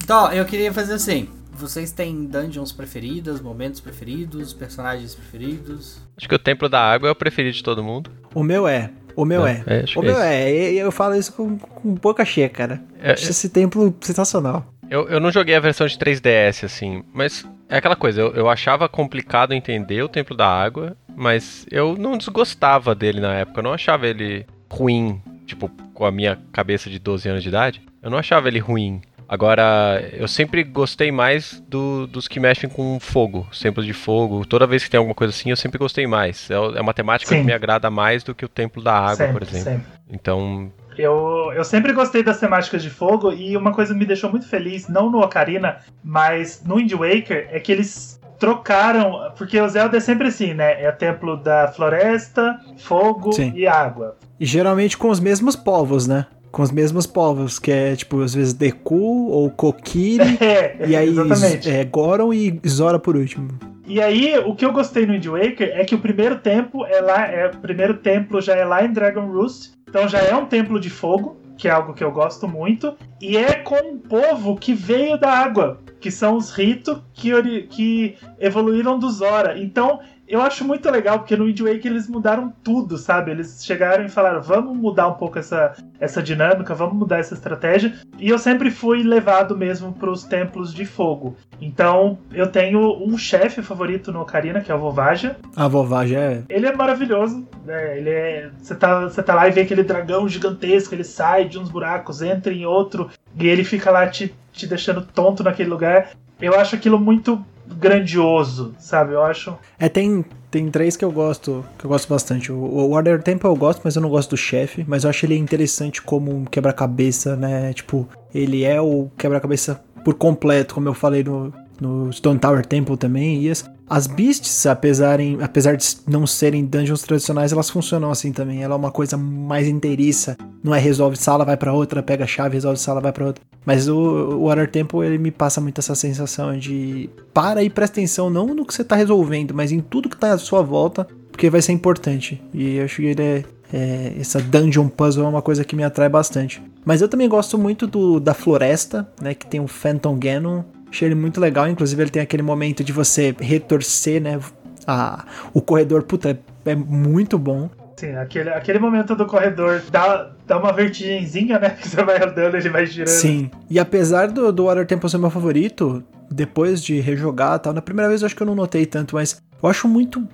Então, 0.04 0.32
eu 0.32 0.46
queria 0.46 0.74
fazer 0.74 0.94
assim. 0.94 1.30
Vocês 1.52 1.92
têm 1.92 2.26
dungeons 2.26 2.72
preferidas, 2.72 3.42
momentos 3.42 3.82
preferidos, 3.82 4.54
personagens 4.54 5.14
preferidos? 5.14 6.00
Acho 6.16 6.30
que 6.30 6.36
o 6.36 6.40
Templo 6.40 6.70
da 6.70 6.80
Água 6.80 7.10
é 7.10 7.12
o 7.12 7.16
preferido 7.16 7.56
de 7.56 7.64
todo 7.64 7.84
mundo. 7.84 8.10
O 8.34 8.44
meu 8.44 8.66
é. 8.66 8.92
O 9.14 9.26
meu 9.26 9.46
é. 9.46 9.62
É, 9.68 9.84
acho 9.84 10.00
O 10.00 10.04
é 10.04 10.06
meu 10.06 10.22
é. 10.22 10.72
E 10.72 10.78
eu 10.78 10.90
falo 10.90 11.16
isso 11.16 11.34
com, 11.34 11.58
com 11.58 11.94
boca 11.96 12.24
cheia, 12.24 12.48
cara. 12.48 12.82
É, 13.02 13.12
Acho 13.12 13.30
esse 13.30 13.50
templo 13.50 13.94
sensacional. 14.00 14.74
Eu, 14.90 15.10
eu 15.10 15.20
não 15.20 15.32
joguei 15.32 15.54
a 15.54 15.60
versão 15.60 15.86
de 15.86 15.98
3DS, 15.98 16.64
assim, 16.64 17.04
mas 17.14 17.46
é 17.68 17.78
aquela 17.78 17.96
coisa, 17.96 18.22
eu, 18.22 18.34
eu 18.34 18.50
achava 18.50 18.90
complicado 18.90 19.54
entender 19.54 20.02
o 20.02 20.10
Templo 20.10 20.36
da 20.36 20.48
Água, 20.48 20.98
mas 21.16 21.68
eu 21.70 21.96
não 21.96 22.18
desgostava 22.18 22.96
dele 22.96 23.22
na 23.22 23.36
época, 23.36 23.60
eu 23.60 23.64
não 23.64 23.74
achava 23.74 24.08
ele 24.08 24.48
ruim, 24.68 25.22
tipo, 25.46 25.70
com 25.94 26.06
a 26.06 26.12
minha 26.12 26.40
cabeça 26.52 26.90
de 26.90 26.98
12 26.98 27.30
anos 27.30 27.44
de 27.44 27.50
idade, 27.50 27.82
eu 28.02 28.10
não 28.10 28.18
achava 28.18 28.48
ele 28.48 28.58
ruim. 28.58 29.02
Agora, 29.30 30.04
eu 30.12 30.28
sempre 30.28 30.64
gostei 30.64 31.12
mais 31.12 31.64
do- 31.68 32.08
dos 32.08 32.28
que 32.28 32.40
mexem 32.40 32.68
com 32.68 33.00
fogo, 33.00 33.48
templos 33.62 33.86
de 33.86 33.94
fogo. 33.94 34.44
Toda 34.44 34.66
vez 34.66 34.84
que 34.84 34.90
tem 34.90 34.98
alguma 34.98 35.14
coisa 35.14 35.32
assim, 35.32 35.52
eu 35.52 35.56
sempre 35.56 35.78
gostei 35.78 36.08
mais. 36.08 36.50
É, 36.50 36.56
é 36.56 36.82
uma 36.82 36.96
temática 36.96 37.30
Sim. 37.36 37.42
que 37.42 37.46
me 37.46 37.54
agrada 37.54 37.92
mais 37.92 38.24
do 38.24 38.34
que 38.34 38.44
o 38.44 38.50
Templo 38.50 38.82
da 38.84 38.94
Água, 38.98 39.16
sempre, 39.16 39.34
por 39.34 39.44
exemplo. 39.44 39.64
sempre. 39.66 39.86
Então, 40.12 40.72
Eu, 40.98 41.52
eu 41.56 41.64
sempre 41.64 41.94
gostei 41.94 42.24
das 42.24 42.40
temáticas 42.40 42.82
de 42.82 42.90
fogo 42.90 43.32
e 43.32 43.56
uma 43.56 43.72
coisa 43.72 43.94
me 43.94 44.04
deixou 44.06 44.32
muito 44.32 44.48
feliz, 44.50 44.88
não 44.90 45.12
no 45.12 45.20
Ocarina, 45.20 45.78
mas 46.04 46.64
no 46.66 46.76
Wind 46.78 46.92
Waker, 46.94 47.48
é 47.52 47.60
que 47.60 47.72
eles 47.72 48.20
trocaram, 48.40 49.32
porque 49.38 49.60
o 49.62 49.68
Zelda 49.70 49.98
é 49.98 50.00
sempre 50.00 50.28
assim, 50.30 50.54
né? 50.54 50.82
É 50.82 50.90
o 50.90 50.94
templo 50.94 51.38
da 51.38 51.68
floresta, 51.68 52.60
fogo 52.78 53.32
Sim. 53.32 53.54
e 53.56 53.68
água. 53.68 54.18
E 54.40 54.46
geralmente 54.46 54.98
com 54.98 55.10
os 55.10 55.20
mesmos 55.20 55.56
povos, 55.56 56.08
né? 56.08 56.26
Com 56.52 56.62
os 56.62 56.72
mesmos 56.72 57.06
povos, 57.06 57.60
que 57.60 57.72
é 57.72 57.96
tipo, 57.96 58.22
às 58.22 58.34
vezes 58.34 58.54
Deku 58.54 59.30
ou 59.30 59.50
Kokiri. 59.52 60.38
É, 60.42 60.88
e 60.88 60.96
aí 60.96 61.10
exatamente. 61.10 61.70
é, 61.70 61.84
Goron 61.84 62.34
e 62.34 62.60
Zora 62.68 62.98
por 62.98 63.16
último. 63.16 63.50
E 63.86 64.00
aí, 64.00 64.38
o 64.46 64.56
que 64.56 64.64
eu 64.64 64.72
gostei 64.72 65.06
no 65.06 65.14
Wind 65.14 65.26
Waker 65.26 65.72
é 65.74 65.84
que 65.84 65.96
o 65.96 66.00
primeiro 66.00 66.38
templo 66.38 66.86
é 66.86 67.02
lá, 67.02 67.26
é, 67.26 67.48
o 67.48 67.58
primeiro 67.58 67.96
templo 67.96 68.40
já 68.40 68.56
é 68.56 68.64
lá 68.64 68.86
em 68.86 68.94
Dragon 68.94 69.26
Roost, 69.32 69.72
então 69.88 70.08
já 70.08 70.20
é 70.20 70.36
um 70.36 70.46
templo 70.46 70.80
de 70.80 70.92
fogo, 70.92 71.38
que 71.58 71.68
é 71.68 71.72
algo 71.72 71.94
que 71.94 72.04
eu 72.04 72.12
gosto 72.12 72.48
muito, 72.48 72.96
e 73.20 73.36
é 73.36 73.56
com 73.56 73.76
um 73.76 73.98
povo 73.98 74.56
que 74.56 74.76
veio 74.76 75.18
da 75.18 75.32
água, 75.32 75.82
que 76.00 76.12
são 76.12 76.38
os 76.38 76.52
Rito 76.52 77.04
que, 77.14 77.64
que 77.64 78.16
evoluíram 78.40 79.00
do 79.00 79.10
Zora. 79.10 79.60
Então, 79.60 80.00
eu 80.30 80.42
acho 80.44 80.64
muito 80.64 80.88
legal, 80.92 81.18
porque 81.18 81.36
no 81.36 81.46
Wind 81.46 81.60
Waker 81.60 81.88
eles 81.88 82.08
mudaram 82.08 82.54
tudo, 82.64 83.00
sabe? 83.00 83.32
Eles 83.32 83.66
chegaram 83.66 84.06
e 84.06 84.10
falaram, 84.10 84.42
vamos 84.44 84.78
mudar 84.78 85.08
um 85.08 85.16
pouco 85.16 85.40
essa, 85.40 85.74
essa 86.00 86.22
dinâmica, 86.22 86.76
vamos 86.76 86.96
mudar 86.96 87.18
essa 87.18 87.34
estratégia. 87.34 87.96
E 88.20 88.30
eu 88.30 88.38
sempre 88.38 88.70
fui 88.70 89.02
levado 89.02 89.58
mesmo 89.58 89.92
para 89.92 90.12
os 90.12 90.24
templos 90.24 90.72
de 90.72 90.86
fogo. 90.86 91.36
Então, 91.60 92.20
eu 92.32 92.46
tenho 92.46 93.04
um 93.04 93.18
chefe 93.18 93.64
favorito 93.64 94.12
no 94.12 94.22
Ocarina, 94.22 94.62
que 94.62 94.72
é 94.72 94.76
o 94.76 94.80
Vovaja. 94.80 95.36
A 95.56 95.68
vovó 95.68 96.06
já 96.06 96.20
é. 96.20 96.44
Ele 96.48 96.68
é 96.68 96.76
maravilhoso, 96.76 97.48
né? 97.66 97.98
Ele 97.98 98.10
é. 98.12 98.52
Você 98.62 98.76
tá, 98.76 99.02
você 99.02 99.24
tá 99.24 99.34
lá 99.34 99.48
e 99.48 99.52
vê 99.52 99.62
aquele 99.62 99.84
dragão 99.84 100.30
gigantesco, 100.30 100.94
ele 100.94 101.04
sai 101.04 101.46
de 101.46 101.58
uns 101.58 101.70
buracos, 101.70 102.22
entra 102.22 102.54
em 102.54 102.68
outro, 102.68 103.10
e 103.36 103.48
ele 103.48 103.64
fica 103.64 103.90
lá 103.90 104.08
te, 104.08 104.34
te 104.54 104.68
deixando 104.68 105.02
tonto 105.02 105.44
naquele 105.44 105.70
lugar. 105.70 106.12
Eu 106.40 106.54
acho 106.54 106.76
aquilo 106.76 107.00
muito 107.00 107.44
grandioso, 107.76 108.74
sabe? 108.80 109.14
Eu 109.14 109.24
acho. 109.24 109.58
É, 109.78 109.90
tem, 109.90 110.24
tem 110.50 110.70
três 110.70 110.96
que 110.96 111.06
eu 111.06 111.12
gosto, 111.12 111.66
que 111.78 111.86
eu 111.86 111.90
gosto 111.90 112.10
bastante. 112.10 112.52
O, 112.52 112.58
o 112.58 112.90
Water 112.90 113.22
Temple 113.22 113.48
eu 113.48 113.56
gosto, 113.56 113.82
mas 113.84 113.96
eu 113.96 114.02
não 114.02 114.10
gosto 114.10 114.32
do 114.32 114.38
chefe. 114.38 114.86
Mas 114.88 115.04
eu 115.04 115.10
acho 115.10 115.26
ele 115.26 115.38
interessante 115.38 116.02
como 116.02 116.36
um 116.36 116.46
quebra-cabeça, 116.46 117.36
né? 117.36 117.74
Tipo, 117.74 118.08
ele 118.34 118.64
é 118.64 118.82
o 118.82 119.10
quebra-cabeça 119.18 119.82
por 120.04 120.14
completo, 120.14 120.74
como 120.76 120.88
eu 120.88 120.94
falei 120.94 121.24
no, 121.24 121.54
no 121.80 122.12
Stone 122.12 122.40
Tower 122.40 122.66
Temple 122.66 122.98
também. 122.98 123.44
E 123.44 123.50
as, 123.50 123.70
as 123.90 124.06
Beasts, 124.08 124.66
apesar, 124.66 125.20
em- 125.20 125.42
apesar 125.42 125.76
de 125.76 125.86
não 126.08 126.28
serem 126.28 126.64
dungeons 126.66 127.02
tradicionais, 127.02 127.52
elas 127.52 127.70
funcionam 127.70 128.12
assim 128.12 128.32
também. 128.32 128.62
Ela 128.64 128.76
é 128.76 128.78
uma 128.78 128.92
coisa 128.92 129.18
mais 129.18 129.68
inteiriça. 129.68 130.38
Não 130.64 130.76
é 130.76 130.80
resolve 130.80 131.16
sala, 131.18 131.44
vai 131.44 131.58
pra 131.58 131.74
outra, 131.74 132.04
pega 132.04 132.24
a 132.24 132.28
chave, 132.28 132.54
resolve 132.56 132.80
sala, 132.80 133.02
vai 133.02 133.12
pra 133.12 133.26
outra. 133.26 133.44
Mas 133.66 133.88
o, 133.88 133.98
o 133.98 134.46
Water 134.48 134.70
Temple, 134.70 135.06
ele 135.06 135.18
me 135.18 135.32
passa 135.32 135.60
muito 135.60 135.80
essa 135.80 135.96
sensação 135.96 136.58
de 136.58 137.10
para 137.34 137.64
e 137.64 137.70
presta 137.70 137.96
atenção 138.00 138.30
não 138.30 138.48
no 138.54 138.66
que 138.66 138.74
você 138.74 138.84
tá 138.84 138.96
resolvendo, 138.96 139.54
mas 139.54 139.72
em 139.72 139.80
tudo 139.80 140.10
que 140.10 140.18
tá 140.18 140.34
à 140.34 140.38
sua 140.38 140.62
volta, 140.62 141.08
porque 141.32 141.50
vai 141.50 141.62
ser 141.62 141.72
importante. 141.72 142.42
E 142.54 142.76
eu 142.76 142.86
acho 142.86 142.98
que 142.98 143.06
ele 143.08 143.22
é, 143.24 143.44
é- 143.74 144.14
essa 144.20 144.40
dungeon 144.42 144.88
puzzle 144.88 145.26
é 145.26 145.30
uma 145.30 145.42
coisa 145.42 145.64
que 145.64 145.76
me 145.76 145.84
atrai 145.84 146.10
bastante. 146.10 146.62
Mas 146.86 147.02
eu 147.02 147.08
também 147.10 147.28
gosto 147.30 147.58
muito 147.58 147.86
do 147.88 148.20
da 148.20 148.34
floresta, 148.34 149.08
né, 149.22 149.34
que 149.34 149.46
tem 149.46 149.60
o 149.60 149.68
Phantom 149.68 150.18
Ganon. 150.18 150.64
Achei 150.90 151.08
ele 151.08 151.16
muito 151.16 151.40
legal, 151.40 151.68
inclusive 151.68 152.02
ele 152.02 152.10
tem 152.10 152.22
aquele 152.22 152.44
momento 152.44 152.84
de 152.84 152.92
você 152.92 153.36
retorcer, 153.40 154.22
né, 154.22 154.40
a, 154.88 155.26
o 155.54 155.62
corredor, 155.62 156.04
puta, 156.04 156.32
é, 156.32 156.72
é 156.72 156.76
muito 156.76 157.38
bom. 157.38 157.70
Sim, 157.98 158.16
aquele, 158.16 158.50
aquele 158.50 158.80
momento 158.80 159.14
do 159.14 159.26
corredor 159.26 159.84
dá, 159.92 160.32
dá 160.48 160.58
uma 160.58 160.72
vertigenzinha, 160.72 161.60
né? 161.60 161.72
Que 161.82 161.90
você 161.90 162.04
vai 162.04 162.16
andando, 162.24 162.56
ele 162.56 162.70
vai 162.70 162.86
girando. 162.86 163.10
Sim. 163.10 163.52
E 163.70 163.78
apesar 163.78 164.30
do, 164.30 164.54
do 164.54 164.66
Water 164.66 164.88
Temple 164.88 165.10
ser 165.10 165.18
meu 165.18 165.30
favorito, 165.30 166.04
depois 166.32 166.82
de 166.82 167.00
rejogar 167.00 167.58
e 167.58 167.60
tal, 167.60 167.74
na 167.74 167.82
primeira 167.82 168.08
vez 168.08 168.22
eu 168.22 168.26
acho 168.26 168.36
que 168.36 168.42
eu 168.42 168.48
não 168.48 168.56
notei 168.56 168.86
tanto, 168.86 169.16
mas 169.16 169.42
Eu 169.62 169.70
acho 169.70 169.88
muito 169.88 170.26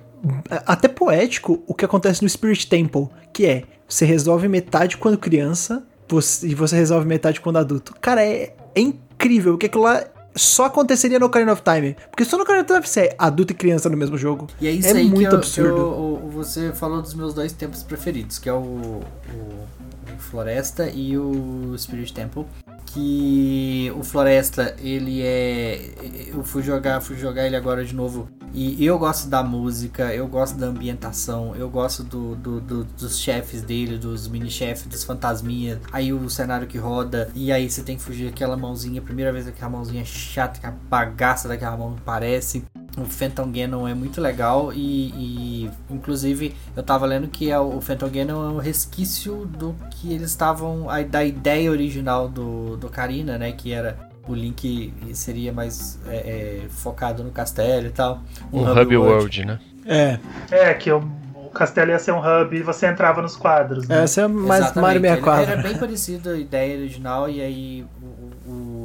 até 0.64 0.88
poético 0.88 1.62
o 1.66 1.74
que 1.74 1.84
acontece 1.84 2.22
no 2.22 2.28
Spirit 2.28 2.68
Temple, 2.68 3.08
que 3.32 3.46
é 3.46 3.64
você 3.88 4.04
resolve 4.04 4.48
metade 4.48 4.96
quando 4.96 5.18
criança 5.18 5.84
você, 6.08 6.46
e 6.48 6.54
você 6.54 6.76
resolve 6.76 7.06
metade 7.06 7.40
quando 7.40 7.56
adulto. 7.56 7.94
Cara, 8.00 8.24
é, 8.24 8.54
é 8.74 8.80
incrível, 8.80 9.52
porque 9.52 9.66
aquilo 9.66 9.84
lá 9.84 10.04
só 10.36 10.66
aconteceria 10.66 11.18
no 11.18 11.26
Ocarina 11.26 11.52
of 11.52 11.62
Time. 11.62 11.96
Porque 12.10 12.24
só 12.24 12.36
no 12.36 12.42
Ocarina 12.44 12.62
of 12.64 12.72
Time 12.72 12.86
você 12.86 13.00
é 13.00 13.14
adulto 13.18 13.52
e 13.52 13.56
criança 13.56 13.88
no 13.88 13.96
mesmo 13.96 14.16
jogo. 14.18 14.46
E 14.60 14.66
é 14.68 14.70
isso 14.70 14.88
é 14.88 14.92
aí 14.92 15.08
muito 15.08 15.28
que 15.28 15.34
eu, 15.34 15.38
absurdo. 15.38 15.68
eu- 15.76 16.20
o- 16.24 16.30
você 16.30 16.72
falou 16.72 17.00
dos 17.02 17.14
meus 17.14 17.32
dois 17.34 17.52
tempos 17.52 17.82
preferidos, 17.82 18.38
que 18.38 18.48
é 18.48 18.52
o, 18.52 18.56
o- 18.56 19.00
o 20.14 20.18
Floresta 20.18 20.88
e 20.88 21.16
o 21.16 21.74
Spirit 21.78 22.12
Temple. 22.12 22.44
Que 22.92 23.92
o 23.96 24.02
Floresta, 24.02 24.74
ele 24.80 25.22
é. 25.22 25.90
Eu 26.28 26.42
fui 26.42 26.62
jogar, 26.62 27.00
fui 27.00 27.16
jogar 27.16 27.46
ele 27.46 27.56
agora 27.56 27.84
de 27.84 27.94
novo. 27.94 28.28
E 28.54 28.82
eu 28.86 28.98
gosto 28.98 29.28
da 29.28 29.42
música, 29.42 30.14
eu 30.14 30.26
gosto 30.26 30.56
da 30.56 30.66
ambientação, 30.68 31.54
eu 31.56 31.68
gosto 31.68 32.02
do, 32.02 32.34
do- 32.36 32.60
do- 32.60 32.84
dos 32.84 33.18
chefes 33.18 33.60
dele, 33.60 33.98
dos 33.98 34.26
mini-chefes, 34.28 34.86
dos 34.86 35.04
fantasminhas. 35.04 35.78
Aí 35.92 36.10
o 36.10 36.30
cenário 36.30 36.66
que 36.66 36.78
roda, 36.78 37.30
e 37.34 37.52
aí 37.52 37.68
você 37.68 37.82
tem 37.82 37.96
que 37.96 38.02
fugir 38.02 38.28
aquela 38.28 38.56
mãozinha. 38.56 39.02
Primeira 39.02 39.30
vez 39.30 39.46
aquela 39.46 39.70
mãozinha 39.70 40.02
chata, 40.06 40.58
que 40.58 40.66
a 40.66 40.70
bagaça 40.70 41.48
daquela 41.48 41.76
mão 41.76 41.96
parece. 42.02 42.64
O 42.96 43.04
Phantom 43.04 43.50
Ganon 43.52 43.86
é 43.86 43.94
muito 43.94 44.20
legal 44.20 44.72
e, 44.72 45.10
e, 45.66 45.70
inclusive 45.90 46.54
eu 46.74 46.82
tava 46.82 47.04
lendo 47.04 47.28
que 47.28 47.50
é 47.50 47.58
o, 47.58 47.76
o 47.76 47.80
Phantom 47.80 48.08
Ganon 48.08 48.44
é 48.44 48.52
um 48.54 48.58
resquício 48.58 49.44
do 49.46 49.74
que 49.90 50.12
eles 50.12 50.30
estavam 50.30 50.86
da 51.10 51.22
ideia 51.24 51.70
original 51.70 52.28
do 52.28 52.76
do 52.76 52.88
Karina, 52.88 53.36
né, 53.36 53.52
que 53.52 53.72
era 53.72 53.98
o 54.28 54.34
Link 54.34 54.92
seria 55.12 55.52
mais 55.52 55.98
é, 56.08 56.16
é, 56.16 56.68
focado 56.68 57.22
no 57.22 57.30
castelo 57.30 57.86
e 57.86 57.90
tal. 57.90 58.20
Um 58.52 58.62
Hub 58.70 58.96
World, 58.96 59.44
né? 59.44 59.58
É, 59.86 60.18
É, 60.50 60.74
que 60.74 60.90
o, 60.90 60.98
o 61.34 61.48
castelo 61.50 61.90
ia 61.92 61.98
ser 61.98 62.12
um 62.12 62.18
hub 62.18 62.56
e 62.56 62.62
você 62.62 62.86
entrava 62.86 63.22
nos 63.22 63.36
quadros. 63.36 63.86
Né? 63.86 64.02
essa 64.02 64.22
é 64.22 64.26
mais 64.26 64.64
Exatamente, 64.64 64.82
Mario 64.82 64.98
ele- 65.00 65.08
64. 65.08 65.52
Era 65.52 65.62
bem 65.62 65.76
parecido 65.78 66.30
a 66.30 66.36
ideia 66.36 66.76
original 66.78 67.28
e 67.30 67.40
aí 67.40 67.86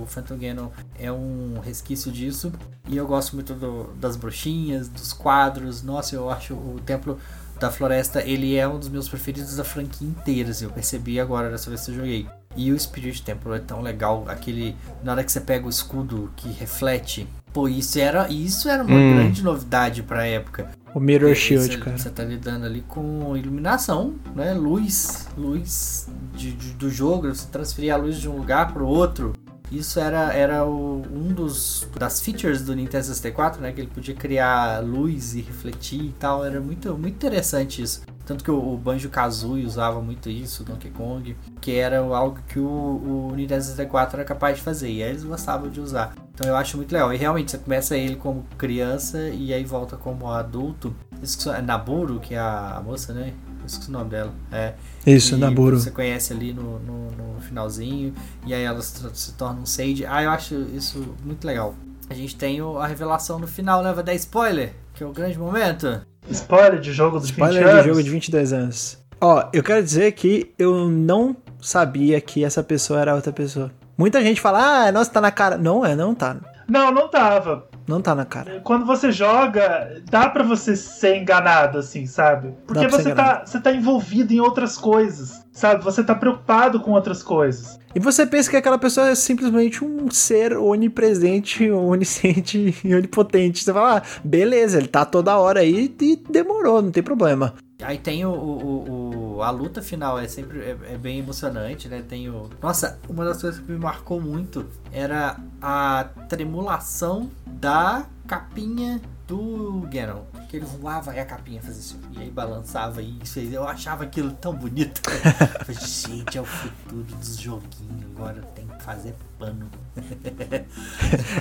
o, 0.01 0.05
Phantom 0.05 0.37
Ganon 0.37 0.69
é 0.99 1.11
um 1.11 1.59
resquício 1.63 2.11
disso. 2.11 2.51
E 2.87 2.97
eu 2.97 3.05
gosto 3.07 3.35
muito 3.35 3.53
do- 3.53 3.93
das 3.99 4.15
bruxinhas, 4.15 4.87
dos 4.87 5.13
quadros. 5.13 5.81
Nossa, 5.83 6.15
eu 6.15 6.29
acho 6.29 6.53
o 6.53 6.79
Templo 6.85 7.17
da 7.59 7.69
Floresta, 7.69 8.21
ele 8.23 8.55
é 8.55 8.67
um 8.67 8.79
dos 8.79 8.89
meus 8.89 9.07
preferidos 9.07 9.55
da 9.55 9.63
franquia 9.63 10.07
inteira, 10.07 10.49
assim, 10.49 10.65
eu 10.65 10.71
percebi 10.71 11.19
agora 11.19 11.49
dessa 11.51 11.69
vez 11.69 11.85
que 11.85 11.91
eu 11.91 11.95
joguei. 11.95 12.27
E 12.55 12.71
o 12.71 12.79
Spirit 12.79 13.21
Temple 13.23 13.53
é 13.53 13.59
tão 13.59 13.81
legal, 13.81 14.25
aquele 14.27 14.75
na 15.03 15.11
hora 15.11 15.23
que 15.23 15.31
você 15.31 15.39
pega 15.39 15.67
o 15.67 15.69
escudo 15.69 16.31
que 16.35 16.49
reflete. 16.49 17.27
Pô, 17.53 17.67
isso 17.67 17.99
era, 17.99 18.27
isso 18.31 18.67
era 18.67 18.83
uma 18.83 18.95
Hum. 18.97 19.13
grande 19.15 19.43
novidade 19.43 20.01
pra 20.01 20.25
época. 20.25 20.69
O 20.93 20.99
Mirror 20.99 21.31
É, 21.31 21.35
Shield, 21.35 21.67
você, 21.67 21.77
cara. 21.77 21.97
Você 21.97 22.09
tá 22.09 22.23
lidando 22.23 22.65
ali 22.65 22.81
com 22.87 23.37
iluminação, 23.37 24.15
né? 24.35 24.53
Luz, 24.53 25.27
luz 25.37 26.07
de, 26.35 26.51
de- 26.53 26.73
do 26.73 26.89
jogo, 26.89 27.33
você 27.33 27.47
transferir 27.47 27.93
a 27.93 27.97
luz 27.97 28.17
de 28.17 28.27
um 28.27 28.35
lugar 28.37 28.73
pro 28.73 28.85
outro. 28.87 29.33
Isso 29.71 29.99
era, 29.99 30.33
era 30.33 30.65
o- 30.65 31.01
um 31.11 31.33
dos 31.33 31.87
das 31.97 32.19
features 32.19 32.61
do 32.61 32.75
Nintendo 32.75 33.05
64, 33.05 33.61
né? 33.61 33.71
Que 33.71 33.81
ele 33.81 33.87
podia 33.87 34.13
criar 34.13 34.83
luz 34.83 35.33
e 35.33 35.41
refletir 35.41 36.01
e 36.01 36.11
tal. 36.19 36.43
Era 36.43 36.59
muito, 36.59 36.93
muito 36.97 37.15
interessante 37.15 37.81
isso. 37.81 38.01
Tanto 38.25 38.43
que 38.43 38.51
o, 38.51 38.77
Banjo 38.77 39.09
Kazooie 39.09 39.65
usava 39.65 40.01
muito 40.01 40.29
isso, 40.29 40.63
Donkey 40.63 40.91
Kong, 40.91 41.35
que 41.59 41.75
era 41.75 41.99
algo 41.99 42.39
que 42.47 42.59
o, 42.59 43.29
o 43.31 43.33
Nintendo 43.35 43.63
64 43.63 44.17
era 44.17 44.25
capaz 44.25 44.57
de 44.57 44.63
fazer. 44.63 44.89
E 44.89 45.01
aí 45.01 45.09
eles 45.09 45.23
gostavam 45.23 45.69
de 45.69 45.79
usar. 45.79 46.13
Então 46.33 46.47
eu 46.49 46.55
acho 46.55 46.75
muito 46.77 46.91
legal. 46.91 47.13
E 47.13 47.17
realmente 47.17 47.51
você 47.51 47.57
começa 47.57 47.95
ele 47.97 48.15
como 48.17 48.45
criança 48.57 49.19
e 49.29 49.53
aí 49.53 49.63
volta 49.63 49.95
como 49.97 50.29
adulto. 50.29 50.93
Esqueci- 51.21 51.49
é 51.49 51.61
Naburu, 51.61 52.19
que 52.19 52.35
é 52.35 52.39
a, 52.39 52.77
a 52.77 52.81
moça, 52.81 53.13
né? 53.13 53.33
Eu 53.59 53.65
Esqueci 53.65 53.89
o 53.89 53.93
nome 53.93 54.09
dela. 54.09 54.33
É. 54.51 54.73
Isso, 55.05 55.37
Naburu. 55.37 55.79
Você 55.79 55.91
conhece 55.91 56.33
ali 56.33 56.53
no, 56.53 56.79
no, 56.79 57.11
no 57.11 57.41
finalzinho. 57.41 58.13
E 58.45 58.53
aí 58.53 58.63
ela 58.63 58.81
se, 58.81 59.01
se 59.13 59.33
torna 59.33 59.61
um 59.61 59.65
Sage. 59.65 60.05
Ah, 60.05 60.23
eu 60.23 60.29
acho 60.29 60.55
isso 60.73 61.15
muito 61.23 61.45
legal. 61.45 61.75
A 62.09 62.13
gente 62.13 62.35
tem 62.35 62.59
a 62.59 62.85
revelação 62.87 63.39
no 63.39 63.47
final, 63.47 63.81
né? 63.81 63.91
Vai 63.93 64.03
dar 64.03 64.13
spoiler, 64.15 64.73
que 64.93 65.03
é 65.03 65.07
o 65.07 65.11
grande 65.11 65.39
momento. 65.39 66.01
Spoiler 66.29 66.79
de 66.79 66.91
jogo 66.91 67.19
dos 67.19 67.29
20 67.29 67.37
Spoiler 67.37 67.67
anos. 67.67 67.83
de 67.83 67.89
jogo 67.89 68.03
de 68.03 68.09
22 68.09 68.53
anos. 68.53 68.97
Ó, 69.19 69.49
eu 69.53 69.63
quero 69.63 69.83
dizer 69.83 70.11
que 70.13 70.51
eu 70.57 70.89
não 70.89 71.35
sabia 71.61 72.19
que 72.19 72.43
essa 72.43 72.61
pessoa 72.63 72.99
era 72.99 73.15
outra 73.15 73.31
pessoa. 73.31 73.71
Muita 73.97 74.21
gente 74.21 74.41
fala, 74.41 74.87
ah, 74.87 74.91
nossa, 74.91 75.11
tá 75.11 75.21
na 75.21 75.31
cara. 75.31 75.57
Não 75.57 75.85
é, 75.85 75.95
não 75.95 76.13
tá. 76.15 76.37
Não, 76.67 76.91
não 76.91 77.07
tava. 77.07 77.67
Não 77.91 78.01
tá 78.01 78.15
na 78.15 78.23
cara. 78.23 78.61
Quando 78.63 78.85
você 78.85 79.11
joga, 79.11 80.01
dá 80.09 80.29
pra 80.29 80.43
você 80.43 80.77
ser 80.77 81.17
enganado, 81.17 81.77
assim, 81.77 82.05
sabe? 82.05 82.53
Porque 82.65 82.87
você 82.87 83.13
tá, 83.13 83.43
você 83.45 83.59
tá 83.59 83.71
envolvido 83.73 84.33
em 84.33 84.39
outras 84.39 84.77
coisas, 84.77 85.45
sabe? 85.51 85.83
Você 85.83 86.01
tá 86.01 86.15
preocupado 86.15 86.79
com 86.79 86.91
outras 86.91 87.21
coisas. 87.21 87.77
E 87.93 87.99
você 87.99 88.25
pensa 88.25 88.49
que 88.49 88.55
aquela 88.55 88.77
pessoa 88.77 89.09
é 89.09 89.15
simplesmente 89.15 89.83
um 89.83 90.09
ser 90.09 90.55
onipresente, 90.55 91.69
onisciente 91.69 92.73
e 92.81 92.95
onipotente. 92.95 93.61
Você 93.61 93.73
fala, 93.73 93.97
ah, 93.97 94.01
beleza, 94.23 94.77
ele 94.77 94.87
tá 94.87 95.03
toda 95.03 95.37
hora 95.37 95.59
aí 95.59 95.93
e 95.99 96.15
demorou, 96.29 96.81
não 96.81 96.91
tem 96.91 97.03
problema. 97.03 97.55
Aí 97.81 97.97
tem 97.97 98.25
o, 98.25 98.29
o- 98.31 99.35
o- 99.37 99.43
a 99.43 99.49
luta 99.49 99.81
final, 99.81 100.19
é 100.19 100.27
sempre 100.27 100.59
é, 100.59 100.77
é 100.93 100.97
bem 100.97 101.19
emocionante, 101.19 101.87
né? 101.87 102.03
Tem 102.07 102.29
o. 102.29 102.49
Nossa, 102.61 102.99
uma 103.09 103.25
das 103.25 103.41
coisas 103.41 103.59
que 103.59 103.71
me 103.71 103.77
marcou 103.77 104.19
muito 104.21 104.65
era 104.91 105.37
a 105.61 106.05
tremulação 106.29 107.29
da 107.45 108.05
capinha 108.27 109.01
do 109.27 109.87
Ganon. 109.91 110.23
Que 110.49 110.57
ele 110.57 110.65
voava 110.65 111.15
e 111.15 111.19
a 111.19 111.25
capinha 111.25 111.61
fazia 111.61 111.79
assim, 111.79 111.99
e 112.11 112.19
aí 112.23 112.29
balançava 112.29 113.01
e 113.01 113.17
isso 113.23 113.39
aí. 113.39 113.53
Eu 113.53 113.65
achava 113.67 114.03
aquilo 114.03 114.31
tão 114.33 114.53
bonito. 114.53 115.01
Falei, 115.65 115.81
gente, 115.81 116.37
é 116.37 116.41
o 116.41 116.45
futuro 116.45 117.03
dos 117.03 117.37
joguinhos. 117.37 118.03
Agora 118.15 118.41
tem 118.53 118.67
que 118.67 118.83
fazer 118.83 119.15
pano. 119.39 119.69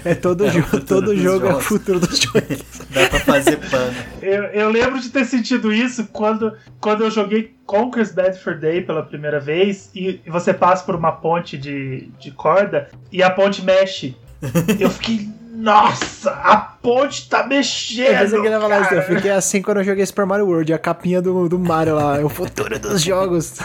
É 0.05 0.15
todo, 0.15 0.47
É 0.47 0.51
jogo, 0.51 0.81
todo 0.81 1.17
jogo 1.17 1.47
é 1.47 1.49
o 1.49 1.53
jogos. 1.53 1.65
futuro 1.67 2.01
dos 2.01 2.19
jogos. 2.21 2.63
Dá 2.91 3.09
pra 3.09 3.21
fazer 3.21 3.57
pano. 3.71 3.95
Eu, 4.21 4.45
eu 4.45 4.71
lembro 4.71 5.01
de 5.01 5.09
ter 5.11 5.25
sentido 5.25 5.73
isso 5.73 6.07
quando, 6.13 6.53
quando 6.81 7.05
eu 7.05 7.11
joguei 7.11 7.55
Conker's 7.67 8.13
Bad 8.13 8.39
for 8.43 8.59
Day 8.59 8.83
pela 8.83 9.03
primeira 9.03 9.39
vez 9.39 9.91
e, 9.95 10.21
você 10.27 10.53
passa 10.53 10.85
por 10.85 10.95
uma 10.95 11.13
ponte 11.13 11.57
de, 11.57 12.09
de 12.19 12.31
corda 12.33 12.89
e 13.13 13.23
a 13.23 13.31
ponte 13.31 13.63
mexe. 13.65 14.17
Eu 14.81 14.89
fiquei, 14.89 15.29
nossa, 15.53 16.31
a 16.31 16.57
ponte 16.57 17.29
tá 17.29 17.47
mexendo. 17.47 18.09
Eu 18.09 18.25
isso, 18.25 18.95
eu 18.95 19.03
cara." 19.03 19.03
fiquei 19.03 19.31
assim 19.31 19.61
quando 19.61 19.77
eu 19.79 19.85
joguei 19.85 20.07
Super 20.07 20.25
Mario 20.25 20.47
World, 20.47 20.73
a 20.73 20.79
capinha 20.79 21.21
do, 21.21 21.47
do 21.47 21.59
Mario 21.59 21.95
lá, 21.97 22.19
é 22.19 22.25
o 22.25 22.29
futuro 22.31 22.79
dos 22.79 23.03
jogos. 23.03 23.59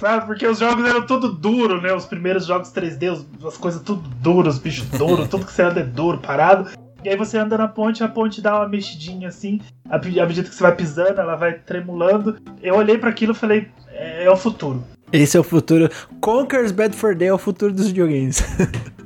Sabe, 0.00 0.24
porque 0.26 0.46
os 0.46 0.58
jogos 0.58 0.84
eram 0.84 1.04
tudo 1.06 1.28
duro, 1.30 1.80
né? 1.80 1.92
Os 1.92 2.06
primeiros 2.06 2.46
jogos 2.46 2.70
3D, 2.70 3.10
os- 3.10 3.26
as 3.44 3.56
coisas 3.58 3.82
tudo 3.82 4.02
duras, 4.22 4.54
os 4.54 4.60
bichos 4.60 4.86
duros, 4.98 5.28
tudo 5.28 5.44
que 5.44 5.52
você 5.52 5.62
anda 5.62 5.80
é 5.80 5.84
duro, 5.84 6.18
parado. 6.18 6.70
E 7.04 7.08
aí 7.08 7.16
você 7.16 7.36
anda 7.38 7.56
na 7.58 7.68
ponte, 7.68 8.02
a 8.02 8.08
ponte 8.08 8.40
dá 8.40 8.56
uma 8.56 8.68
mexidinha 8.68 9.28
assim, 9.28 9.60
à 9.90 9.98
medida 9.98 10.48
que 10.48 10.54
você 10.54 10.62
vai 10.62 10.74
pisando, 10.74 11.20
ela 11.20 11.36
vai 11.36 11.52
tremulando. 11.54 12.36
Eu 12.62 12.76
olhei 12.76 12.96
para 12.98 13.10
aquilo 13.10 13.32
e 13.32 13.34
falei, 13.34 13.68
é, 13.92 14.24
é 14.24 14.30
o 14.30 14.36
futuro. 14.36 14.82
Esse 15.12 15.36
é 15.36 15.40
o 15.40 15.44
futuro. 15.44 15.90
Conker's 16.20 16.72
Bad 16.72 16.94
for 16.96 17.14
Day 17.14 17.28
é 17.28 17.32
o 17.34 17.38
futuro 17.38 17.72
dos 17.72 17.86
videogames. 17.88 18.42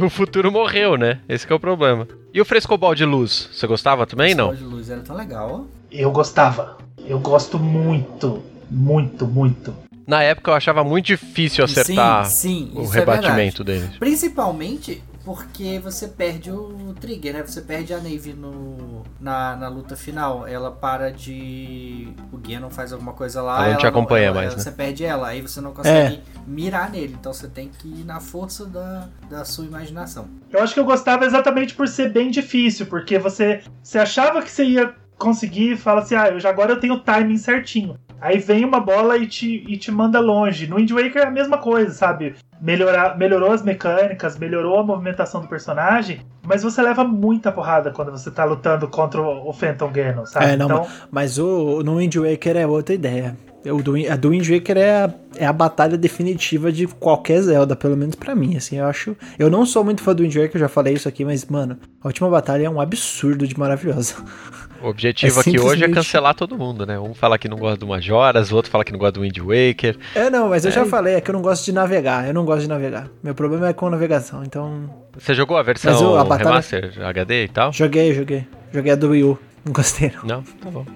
O 0.00 0.08
futuro 0.08 0.50
morreu, 0.50 0.96
né? 0.96 1.18
Esse 1.28 1.46
que 1.46 1.52
é 1.52 1.56
o 1.56 1.60
problema. 1.60 2.08
E 2.32 2.40
o 2.40 2.44
frescobol 2.44 2.94
de 2.94 3.04
luz? 3.04 3.50
Você 3.52 3.66
gostava 3.66 4.06
também, 4.06 4.34
não? 4.34 4.48
O 4.50 4.56
de 4.56 4.64
luz 4.64 4.88
era 4.88 5.02
tão 5.02 5.14
legal. 5.14 5.66
Eu 5.92 6.10
gostava. 6.10 6.78
Eu 7.04 7.18
gosto 7.18 7.58
muito, 7.58 8.42
muito, 8.70 9.26
muito. 9.26 9.74
Na 10.10 10.24
época 10.24 10.50
eu 10.50 10.54
achava 10.56 10.82
muito 10.82 11.06
difícil 11.06 11.64
acertar 11.64 12.26
sim, 12.26 12.68
sim, 12.68 12.72
o 12.74 12.82
é 12.82 12.98
rebatimento 12.98 13.62
deles. 13.62 13.96
Principalmente 13.96 15.00
porque 15.24 15.78
você 15.78 16.08
perde 16.08 16.50
o 16.50 16.92
trigger, 17.00 17.34
né? 17.34 17.42
Você 17.46 17.60
perde 17.60 17.94
a 17.94 17.98
Navy 17.98 18.32
no, 18.32 19.04
na, 19.20 19.54
na 19.54 19.68
luta 19.68 19.94
final. 19.94 20.48
Ela 20.48 20.72
para 20.72 21.12
de. 21.12 22.08
O 22.32 22.38
Ganon 22.38 22.70
faz 22.70 22.92
alguma 22.92 23.12
coisa 23.12 23.40
lá. 23.40 23.62
Ela 23.62 23.72
não 23.74 23.78
te 23.78 23.86
acompanha 23.86 24.26
ela- 24.26 24.34
mais, 24.34 24.46
ela- 24.48 24.56
né? 24.56 24.62
Você 24.64 24.72
perde 24.72 25.04
ela, 25.04 25.28
aí 25.28 25.40
você 25.40 25.60
não 25.60 25.72
consegue 25.72 26.20
mirar 26.44 26.90
nele. 26.90 27.14
Então 27.16 27.32
você 27.32 27.46
tem 27.46 27.68
que 27.68 27.86
ir 27.86 28.04
na 28.04 28.18
força 28.18 28.66
da, 28.66 29.06
da 29.30 29.44
sua 29.44 29.64
imaginação. 29.64 30.26
Eu 30.50 30.60
acho 30.60 30.74
que 30.74 30.80
eu 30.80 30.84
gostava 30.84 31.24
exatamente 31.24 31.72
por 31.72 31.86
ser 31.86 32.10
bem 32.12 32.32
difícil, 32.32 32.86
porque 32.86 33.16
você, 33.16 33.62
você 33.80 34.00
achava 34.00 34.42
que 34.42 34.50
você 34.50 34.64
ia 34.64 34.92
conseguir 35.16 35.74
e 35.74 35.76
fala 35.76 36.00
assim, 36.00 36.16
ah, 36.16 36.28
eu 36.30 36.40
já, 36.40 36.48
agora 36.48 36.72
eu 36.72 36.80
tenho 36.80 36.94
o 36.94 37.00
timing 37.00 37.36
certinho. 37.36 37.96
Aí 38.20 38.38
vem 38.38 38.64
uma 38.64 38.80
bola 38.80 39.16
e 39.16 39.26
te, 39.26 39.64
e 39.66 39.76
te 39.76 39.90
manda 39.90 40.20
longe. 40.20 40.66
No 40.66 40.76
Wind 40.76 40.90
Waker 40.90 41.22
é 41.22 41.26
a 41.26 41.30
mesma 41.30 41.58
coisa, 41.58 41.92
sabe? 41.92 42.34
Melhorar, 42.60 43.16
melhorou 43.16 43.50
as 43.50 43.62
mecânicas, 43.62 44.36
melhorou 44.38 44.78
a 44.78 44.84
movimentação 44.84 45.40
do 45.40 45.48
personagem, 45.48 46.20
mas 46.42 46.62
você 46.62 46.82
leva 46.82 47.02
muita 47.02 47.50
porrada 47.50 47.90
quando 47.90 48.10
você 48.10 48.30
tá 48.30 48.44
lutando 48.44 48.86
contra 48.88 49.22
o, 49.22 49.52
Phantom 49.52 49.90
Ganon, 49.90 50.26
sabe? 50.26 50.46
É, 50.46 50.56
não, 50.56 50.66
então, 50.66 50.86
Mas 51.10 51.38
o 51.38 51.82
no 51.82 51.96
Wind 51.96 52.14
Waker 52.16 52.56
é 52.56 52.66
outra 52.66 52.94
ideia. 52.94 53.36
O 53.64 53.82
do, 53.82 53.94
a 54.10 54.16
do 54.16 54.30
Wind 54.30 54.48
Waker 54.48 54.76
é 54.76 55.04
a, 55.04 55.14
é 55.36 55.46
a 55.46 55.52
batalha 55.52 55.96
definitiva 55.96 56.72
de 56.72 56.86
qualquer 56.86 57.42
Zelda, 57.42 57.76
pelo 57.76 57.96
menos 57.96 58.14
pra 58.14 58.34
mim, 58.34 58.56
assim, 58.56 58.78
eu 58.78 58.86
acho... 58.86 59.14
Eu 59.38 59.50
não 59.50 59.66
sou 59.66 59.84
muito 59.84 60.02
fã 60.02 60.14
do 60.14 60.22
Wind 60.22 60.34
Waker, 60.34 60.56
eu 60.56 60.60
já 60.60 60.68
falei 60.68 60.94
isso 60.94 61.08
aqui, 61.08 61.24
mas, 61.24 61.44
mano, 61.44 61.78
a 62.02 62.08
última 62.08 62.28
batalha 62.30 62.66
é 62.66 62.70
um 62.70 62.80
absurdo 62.80 63.46
de 63.46 63.58
maravilhosa. 63.58 64.14
O 64.82 64.88
objetivo 64.88 65.38
É 65.38 65.40
aqui 65.40 65.50
hoje 65.50 65.58
é 65.58 65.60
simplesmente- 65.72 65.94
cancelar 65.94 66.34
todo 66.34 66.56
mundo, 66.56 66.86
né? 66.86 66.98
Um 66.98 67.12
fala 67.14 67.38
que 67.38 67.48
não 67.48 67.58
gosta 67.58 67.76
do 67.76 67.86
Majoras, 67.86 68.50
o 68.50 68.56
outro 68.56 68.70
fala 68.70 68.82
que 68.84 68.90
não 68.92 68.98
gosta 68.98 69.12
do 69.12 69.20
Wind 69.20 69.36
Waker. 69.38 69.98
É, 70.14 70.30
não, 70.30 70.48
mas 70.48 70.64
eu 70.64 70.70
já 70.70 70.82
É. 70.82 70.84
falei, 70.86 71.14
é 71.16 71.20
que 71.20 71.30
eu 71.30 71.34
não 71.34 71.42
gosto 71.42 71.64
de 71.64 71.72
navegar. 71.72 72.26
Eu 72.26 72.32
não 72.32 72.44
gosto 72.46 72.62
de 72.62 72.68
navegar. 72.68 73.08
Meu 73.22 73.34
problema 73.34 73.68
é 73.68 73.72
com 73.74 73.90
navegação. 73.90 74.42
Então, 74.42 74.88
Você 75.18 75.34
jogou 75.34 75.56
a 75.58 75.62
versão 75.62 76.12
o- 76.14 76.16
a 76.16 76.24
batalha- 76.24 76.48
remaster 76.50 76.92
HD 77.04 77.44
e 77.44 77.48
tal? 77.48 77.72
joguei, 77.72 78.14
joguei. 78.14 78.46
Joguei 78.72 78.92
a 78.92 78.96
do 78.96 79.10
Wii 79.10 79.24
U. 79.24 79.38
Não 79.64 79.72
gostei, 79.72 80.10
não. 80.16 80.24
Não, 80.36 80.42
tá 80.42 80.70
bom. 80.70 80.86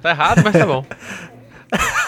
Tá 0.00 0.10
errado, 0.10 0.42
mas 0.44 0.52
tá 0.52 0.66
bom. 0.66 0.84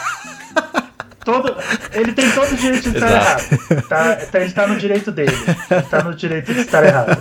Todo, 1.25 1.55
ele 1.93 2.13
tem 2.13 2.31
todo 2.31 2.51
o 2.53 2.57
direito 2.57 2.91
de 2.91 2.97
estar 2.97 3.07
Exato. 3.09 3.55
errado. 3.55 3.89
Tá, 3.89 4.17
tá- 4.17 4.41
ele 4.41 4.53
tá 4.53 4.67
no 4.67 4.77
direito 4.79 5.13
dele. 5.13 5.33
Ele 5.71 5.83
tá 5.83 6.03
no 6.03 6.15
direito 6.15 6.55
de 6.55 6.61
estar 6.61 6.83
errado. 6.85 7.19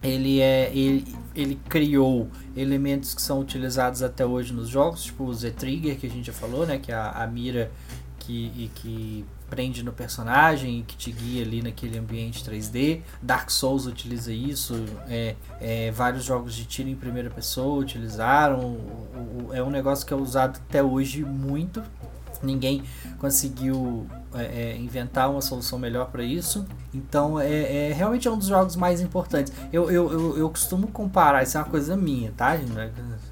Ele 0.00 0.40
é. 0.40 0.70
Ele, 0.72 1.04
ele 1.40 1.58
criou 1.68 2.28
elementos 2.56 3.14
que 3.14 3.22
são 3.22 3.40
utilizados 3.40 4.02
até 4.02 4.26
hoje 4.26 4.52
nos 4.52 4.68
jogos, 4.68 5.04
tipo 5.04 5.24
o 5.24 5.32
Z-Trigger 5.34 5.96
que 5.98 6.06
a 6.06 6.10
gente 6.10 6.26
já 6.26 6.32
falou, 6.32 6.66
né? 6.66 6.78
Que 6.78 6.90
é 6.92 6.94
a, 6.94 7.10
a 7.22 7.26
mira 7.26 7.70
que, 8.18 8.70
que 8.74 9.24
prende 9.48 9.82
no 9.82 9.92
personagem 9.92 10.80
e 10.80 10.82
que 10.82 10.96
te 10.96 11.10
guia 11.10 11.42
ali 11.42 11.62
naquele 11.62 11.96
ambiente 11.98 12.44
3D. 12.44 13.00
Dark 13.22 13.48
Souls 13.50 13.86
utiliza 13.86 14.30
isso, 14.32 14.74
é, 15.08 15.34
é, 15.60 15.90
vários 15.90 16.24
jogos 16.24 16.54
de 16.54 16.64
tiro 16.66 16.88
em 16.90 16.94
primeira 16.94 17.30
pessoa 17.30 17.78
utilizaram. 17.80 18.58
O- 18.60 19.46
o- 19.48 19.54
é 19.54 19.62
um 19.62 19.70
negócio 19.70 20.06
que 20.06 20.12
é 20.12 20.16
usado 20.16 20.58
até 20.68 20.82
hoje 20.82 21.24
muito. 21.24 21.82
Ninguém 22.42 22.82
conseguiu 23.18 24.06
é, 24.34 24.72
é, 24.72 24.76
inventar 24.76 25.30
uma 25.30 25.40
solução 25.40 25.78
melhor 25.78 26.10
para 26.10 26.22
isso. 26.22 26.66
Então 26.98 27.38
é, 27.40 27.88
é 27.90 27.92
realmente 27.92 28.26
é 28.26 28.30
um 28.30 28.36
dos 28.38 28.48
jogos 28.48 28.74
mais 28.76 29.00
importantes. 29.00 29.52
Eu, 29.72 29.90
eu, 29.90 30.10
eu, 30.12 30.38
eu 30.38 30.50
costumo 30.50 30.88
comparar, 30.88 31.42
isso 31.42 31.56
é 31.56 31.60
uma 31.60 31.66
coisa 31.68 31.96
minha, 31.96 32.32
tá? 32.36 32.56
gente? 32.56 32.72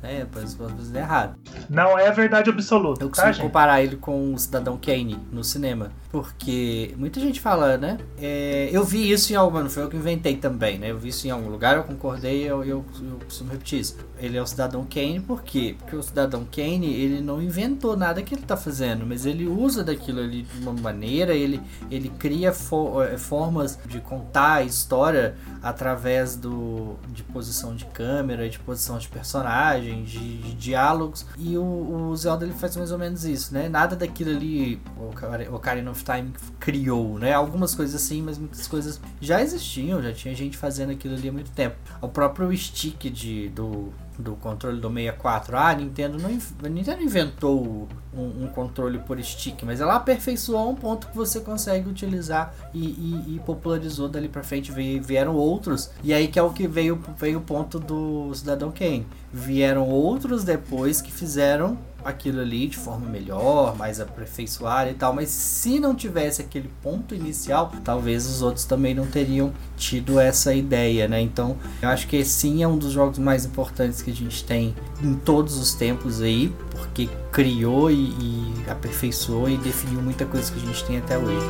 É, 0.02 0.20
é 0.20 0.24
pode 0.24 0.54
pode 0.54 0.84
ser 0.84 0.98
errado. 0.98 1.36
Não 1.68 1.98
é 1.98 2.10
verdade 2.12 2.48
absoluta, 2.50 3.02
Eu 3.04 3.08
tá, 3.08 3.14
costumo 3.14 3.32
gente? 3.32 3.42
comparar 3.42 3.82
ele 3.82 3.96
com 3.96 4.32
o 4.32 4.38
Cidadão 4.38 4.78
Kane 4.80 5.18
no 5.32 5.42
cinema. 5.42 5.90
Porque 6.10 6.94
muita 6.96 7.20
gente 7.20 7.40
fala, 7.40 7.76
né? 7.76 7.98
é, 8.16 8.70
eu 8.72 8.82
vi 8.84 9.10
isso 9.10 9.32
em 9.32 9.36
alguma. 9.36 9.62
Não 9.62 9.68
foi 9.70 9.82
eu 9.82 9.88
que 9.88 9.96
inventei 9.96 10.36
também, 10.36 10.78
né? 10.78 10.90
Eu 10.90 10.98
vi 10.98 11.08
isso 11.08 11.26
em 11.26 11.30
algum 11.30 11.48
lugar, 11.50 11.76
eu 11.76 11.82
concordei, 11.82 12.42
eu, 12.44 12.64
eu, 12.64 12.84
eu 13.02 13.18
costumo 13.24 13.50
repetir 13.50 13.80
isso. 13.80 13.96
Ele 14.18 14.36
é 14.38 14.40
o 14.42 14.46
Cidadão 14.46 14.86
Kane, 14.88 15.20
por 15.20 15.42
quê? 15.42 15.74
Porque 15.78 15.94
o 15.96 16.02
Cidadão 16.02 16.46
Kane, 16.50 16.86
ele 16.94 17.20
não 17.20 17.42
inventou 17.42 17.96
nada 17.96 18.22
que 18.22 18.34
ele 18.34 18.42
tá 18.42 18.56
fazendo, 18.56 19.04
mas 19.06 19.26
ele 19.26 19.46
usa 19.46 19.84
daquilo 19.84 20.20
ali 20.20 20.42
de 20.42 20.60
uma 20.62 20.72
maneira, 20.72 21.34
ele, 21.34 21.60
ele 21.90 22.08
cria 22.08 22.52
fo- 22.52 23.02
eh, 23.02 23.18
formas 23.56 23.78
de 23.86 24.00
contar 24.00 24.54
a 24.54 24.62
história 24.62 25.34
através 25.62 26.36
do, 26.36 26.96
de 27.08 27.22
posição 27.22 27.74
de 27.74 27.84
câmera, 27.86 28.48
de 28.48 28.58
posição 28.58 28.98
de 28.98 29.08
personagem, 29.08 30.04
de, 30.04 30.38
de 30.38 30.54
diálogos. 30.54 31.26
E 31.36 31.56
o, 31.56 31.62
o 32.10 32.16
Zelda 32.16 32.44
ele 32.44 32.54
faz 32.54 32.76
mais 32.76 32.92
ou 32.92 32.98
menos 32.98 33.24
isso, 33.24 33.52
né? 33.52 33.68
Nada 33.68 33.96
daquilo 33.96 34.30
ali 34.30 34.80
o 34.96 35.08
Ocar- 35.08 35.54
Ocarina 35.54 35.90
of 35.90 36.04
Time 36.04 36.32
criou, 36.60 37.18
né? 37.18 37.32
Algumas 37.32 37.74
coisas 37.74 38.00
assim, 38.00 38.22
mas 38.22 38.38
muitas 38.38 38.66
coisas 38.66 39.00
já 39.20 39.40
existiam, 39.42 40.02
já 40.02 40.12
tinha 40.12 40.34
gente 40.34 40.56
fazendo 40.56 40.92
aquilo 40.92 41.14
ali 41.14 41.28
há 41.28 41.32
muito 41.32 41.50
tempo. 41.50 41.76
O 42.00 42.08
próprio 42.08 42.54
stick 42.56 43.10
de, 43.10 43.48
do, 43.48 43.92
do 44.18 44.34
controle 44.36 44.80
do 44.80 44.88
64, 44.88 45.56
ah, 45.56 45.68
a 45.68 45.74
Nintendo 45.74 46.18
não 46.18 46.30
a 46.64 46.68
Nintendo 46.68 47.02
inventou 47.02 47.88
um, 48.16 48.44
um 48.44 48.48
controle 48.48 48.98
por 48.98 49.22
stick, 49.22 49.62
mas 49.64 49.80
ela 49.80 49.96
aperfeiçoou 49.96 50.70
um 50.70 50.74
ponto 50.74 51.06
que 51.08 51.16
você 51.16 51.40
consegue 51.40 51.88
utilizar 51.88 52.54
e, 52.72 52.78
e- 52.80 53.34
e 53.36 53.40
popularizou 53.44 54.08
dali 54.08 54.28
pra 54.28 54.42
frente. 54.42 54.72
Vieram 55.00 55.34
outros, 55.34 55.90
e 56.02 56.12
aí 56.14 56.28
que 56.28 56.38
é 56.38 56.42
o 56.42 56.50
que 56.50 56.66
veio, 56.66 57.00
veio 57.18 57.38
o 57.38 57.42
ponto 57.42 57.78
do 57.78 58.32
Cidadão 58.34 58.70
Kane. 58.70 59.06
Vieram 59.32 59.88
outros 59.88 60.44
depois 60.44 61.00
que 61.02 61.12
fizeram 61.12 61.76
aquilo 62.06 62.40
ali 62.40 62.66
de 62.68 62.76
forma 62.76 63.08
melhor, 63.08 63.76
mais 63.76 64.00
aperfeiçoada 64.00 64.90
e 64.90 64.94
tal, 64.94 65.12
mas 65.12 65.28
se 65.28 65.80
não 65.80 65.94
tivesse 65.94 66.40
aquele 66.40 66.70
ponto 66.82 67.14
inicial, 67.14 67.72
talvez 67.84 68.26
os 68.26 68.42
outros 68.42 68.64
também 68.64 68.94
não 68.94 69.06
teriam 69.06 69.52
tido 69.76 70.18
essa 70.18 70.54
ideia, 70.54 71.08
né? 71.08 71.20
Então, 71.20 71.56
eu 71.82 71.88
acho 71.88 72.06
que 72.06 72.24
sim 72.24 72.62
é 72.62 72.68
um 72.68 72.78
dos 72.78 72.92
jogos 72.92 73.18
mais 73.18 73.44
importantes 73.44 74.02
que 74.02 74.10
a 74.10 74.14
gente 74.14 74.44
tem 74.44 74.74
em 75.02 75.14
todos 75.14 75.56
os 75.58 75.74
tempos 75.74 76.22
aí, 76.22 76.52
porque 76.70 77.08
criou 77.32 77.90
e, 77.90 77.94
e 77.94 78.64
aperfeiçoou 78.70 79.48
e 79.48 79.56
definiu 79.56 80.00
muita 80.00 80.24
coisa 80.24 80.50
que 80.52 80.58
a 80.58 80.66
gente 80.66 80.84
tem 80.84 80.98
até 80.98 81.18
hoje. 81.18 81.46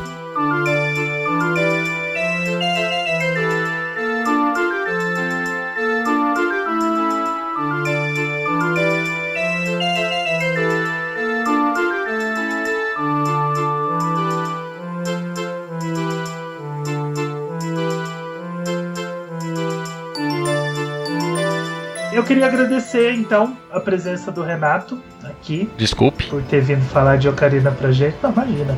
Queria 22.27 22.47
agradecer, 22.47 23.13
então, 23.13 23.57
a 23.73 23.81
presença 23.81 24.31
do 24.33 24.43
Renato 24.43 25.01
aqui, 25.25 25.69
Desculpe. 25.77 26.25
por 26.27 26.43
ter 26.43 26.61
vindo 26.61 26.83
falar 26.91 27.17
de 27.17 27.29
Ocarina 27.29 27.71
pra 27.71 27.91
gente. 27.93 28.17
Não, 28.23 28.31
imagina. 28.33 28.77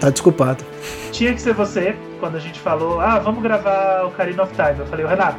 Tá 0.00 0.10
desculpado. 0.10 0.64
Tinha 1.12 1.32
que 1.34 1.40
ser 1.42 1.52
você, 1.54 1.96
quando 2.20 2.36
a 2.36 2.40
gente 2.40 2.58
falou, 2.60 3.00
ah, 3.00 3.18
vamos 3.18 3.42
gravar 3.42 4.04
Ocarina 4.06 4.42
of 4.44 4.52
Time. 4.54 4.78
Eu 4.78 4.86
falei, 4.86 5.04
o 5.04 5.08
Renato. 5.08 5.38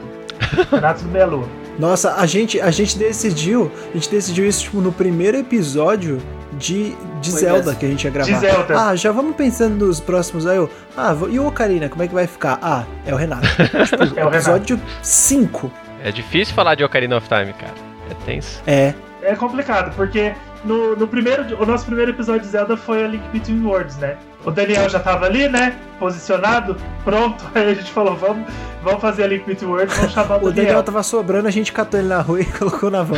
Renato 0.72 1.04
do 1.04 1.10
Meia 1.10 1.26
Lua. 1.26 1.48
Nossa, 1.80 2.16
a 2.16 2.26
gente, 2.26 2.60
a 2.60 2.70
gente 2.70 2.98
decidiu, 2.98 3.72
a 3.92 3.94
gente 3.94 4.10
decidiu 4.10 4.46
isso 4.46 4.64
tipo, 4.64 4.82
no 4.82 4.92
primeiro 4.92 5.38
episódio 5.38 6.22
de, 6.58 6.94
de 7.22 7.32
Foi 7.32 7.40
Zelda 7.40 7.64
mesmo. 7.64 7.80
que 7.80 7.86
a 7.86 7.90
gente 7.90 8.04
ia 8.04 8.12
gravar. 8.12 8.32
De 8.32 8.40
Zelda. 8.40 8.80
Ah, 8.90 8.96
já 8.96 9.12
vamos 9.12 9.36
pensando 9.36 9.86
nos 9.88 10.00
próximos 10.00 10.46
aí. 10.46 10.58
Eu, 10.58 10.70
ah, 10.98 11.16
e 11.30 11.40
o 11.40 11.48
Ocarina, 11.48 11.88
como 11.88 12.04
é 12.04 12.08
que 12.08 12.14
vai 12.14 12.28
ficar? 12.28 12.60
Ah, 12.62 12.84
é 13.06 13.14
o 13.14 13.18
Renato. 13.18 13.48
tipo, 13.88 14.04
É 14.04 14.06
o 14.06 14.30
Renato. 14.30 14.36
episódio 14.36 14.82
5. 15.02 15.72
É 16.04 16.12
difícil 16.12 16.54
falar 16.56 16.76
de 16.76 16.84
Ocarina 16.84 17.18
of 17.18 17.28
Time, 17.28 17.54
cara. 17.54 17.74
É 18.10 18.14
tenso. 18.26 18.62
É. 18.68 18.94
É 19.24 19.36
complicado, 19.36 19.96
porque 19.96 20.34
no, 20.66 20.96
no 20.96 21.08
primeiro, 21.08 21.62
o 21.62 21.66
nosso 21.66 21.86
primeiro 21.86 22.10
episódio 22.10 22.42
de 22.42 22.48
Zelda 22.48 22.76
foi 22.76 23.04
a 23.04 23.08
Link 23.08 23.24
Between 23.32 23.64
Worlds, 23.64 23.98
né? 23.98 24.18
O 24.44 24.50
Daniel 24.50 24.90
já 24.90 25.00
tava 25.00 25.28
ali, 25.28 25.48
né? 25.48 25.78
Posicionado, 26.00 26.76
pronto. 27.04 27.44
Aí 27.54 27.70
a 27.70 27.74
gente 27.76 27.92
falou, 27.92 28.16
vamos, 28.16 28.52
vamos 28.82 29.00
fazer 29.00 29.26
a 29.26 29.28
Link 29.28 29.46
Between 29.46 29.70
Worlds, 29.70 29.96
vamos 29.96 30.12
chamar 30.14 30.36
o 30.38 30.38
O 30.38 30.50
Daniel 30.50 30.66
Daniel. 30.66 30.84
tava 30.84 31.04
sobrando, 31.04 31.48
a 31.48 31.52
gente 31.52 31.72
catou 31.72 32.00
ele 32.00 32.10
na 32.10 32.20
rua 32.22 32.42
e 32.42 32.46
colocou 32.52 32.90
na 32.90 33.04
van. 33.04 33.18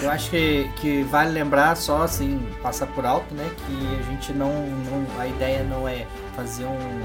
Eu 0.00 0.10
acho 0.10 0.30
que, 0.30 0.70
que 0.76 1.02
vale 1.04 1.32
lembrar 1.32 1.76
só 1.76 2.02
assim, 2.02 2.40
passar 2.62 2.86
por 2.86 3.04
alto, 3.04 3.34
né? 3.34 3.48
Que 3.66 3.98
a 4.00 4.10
gente 4.10 4.32
não. 4.32 4.52
não- 4.52 5.06
a 5.20 5.26
ideia 5.26 5.64
não 5.64 5.88
é 5.88 6.06
fazer 6.36 6.64
um- 6.64 7.02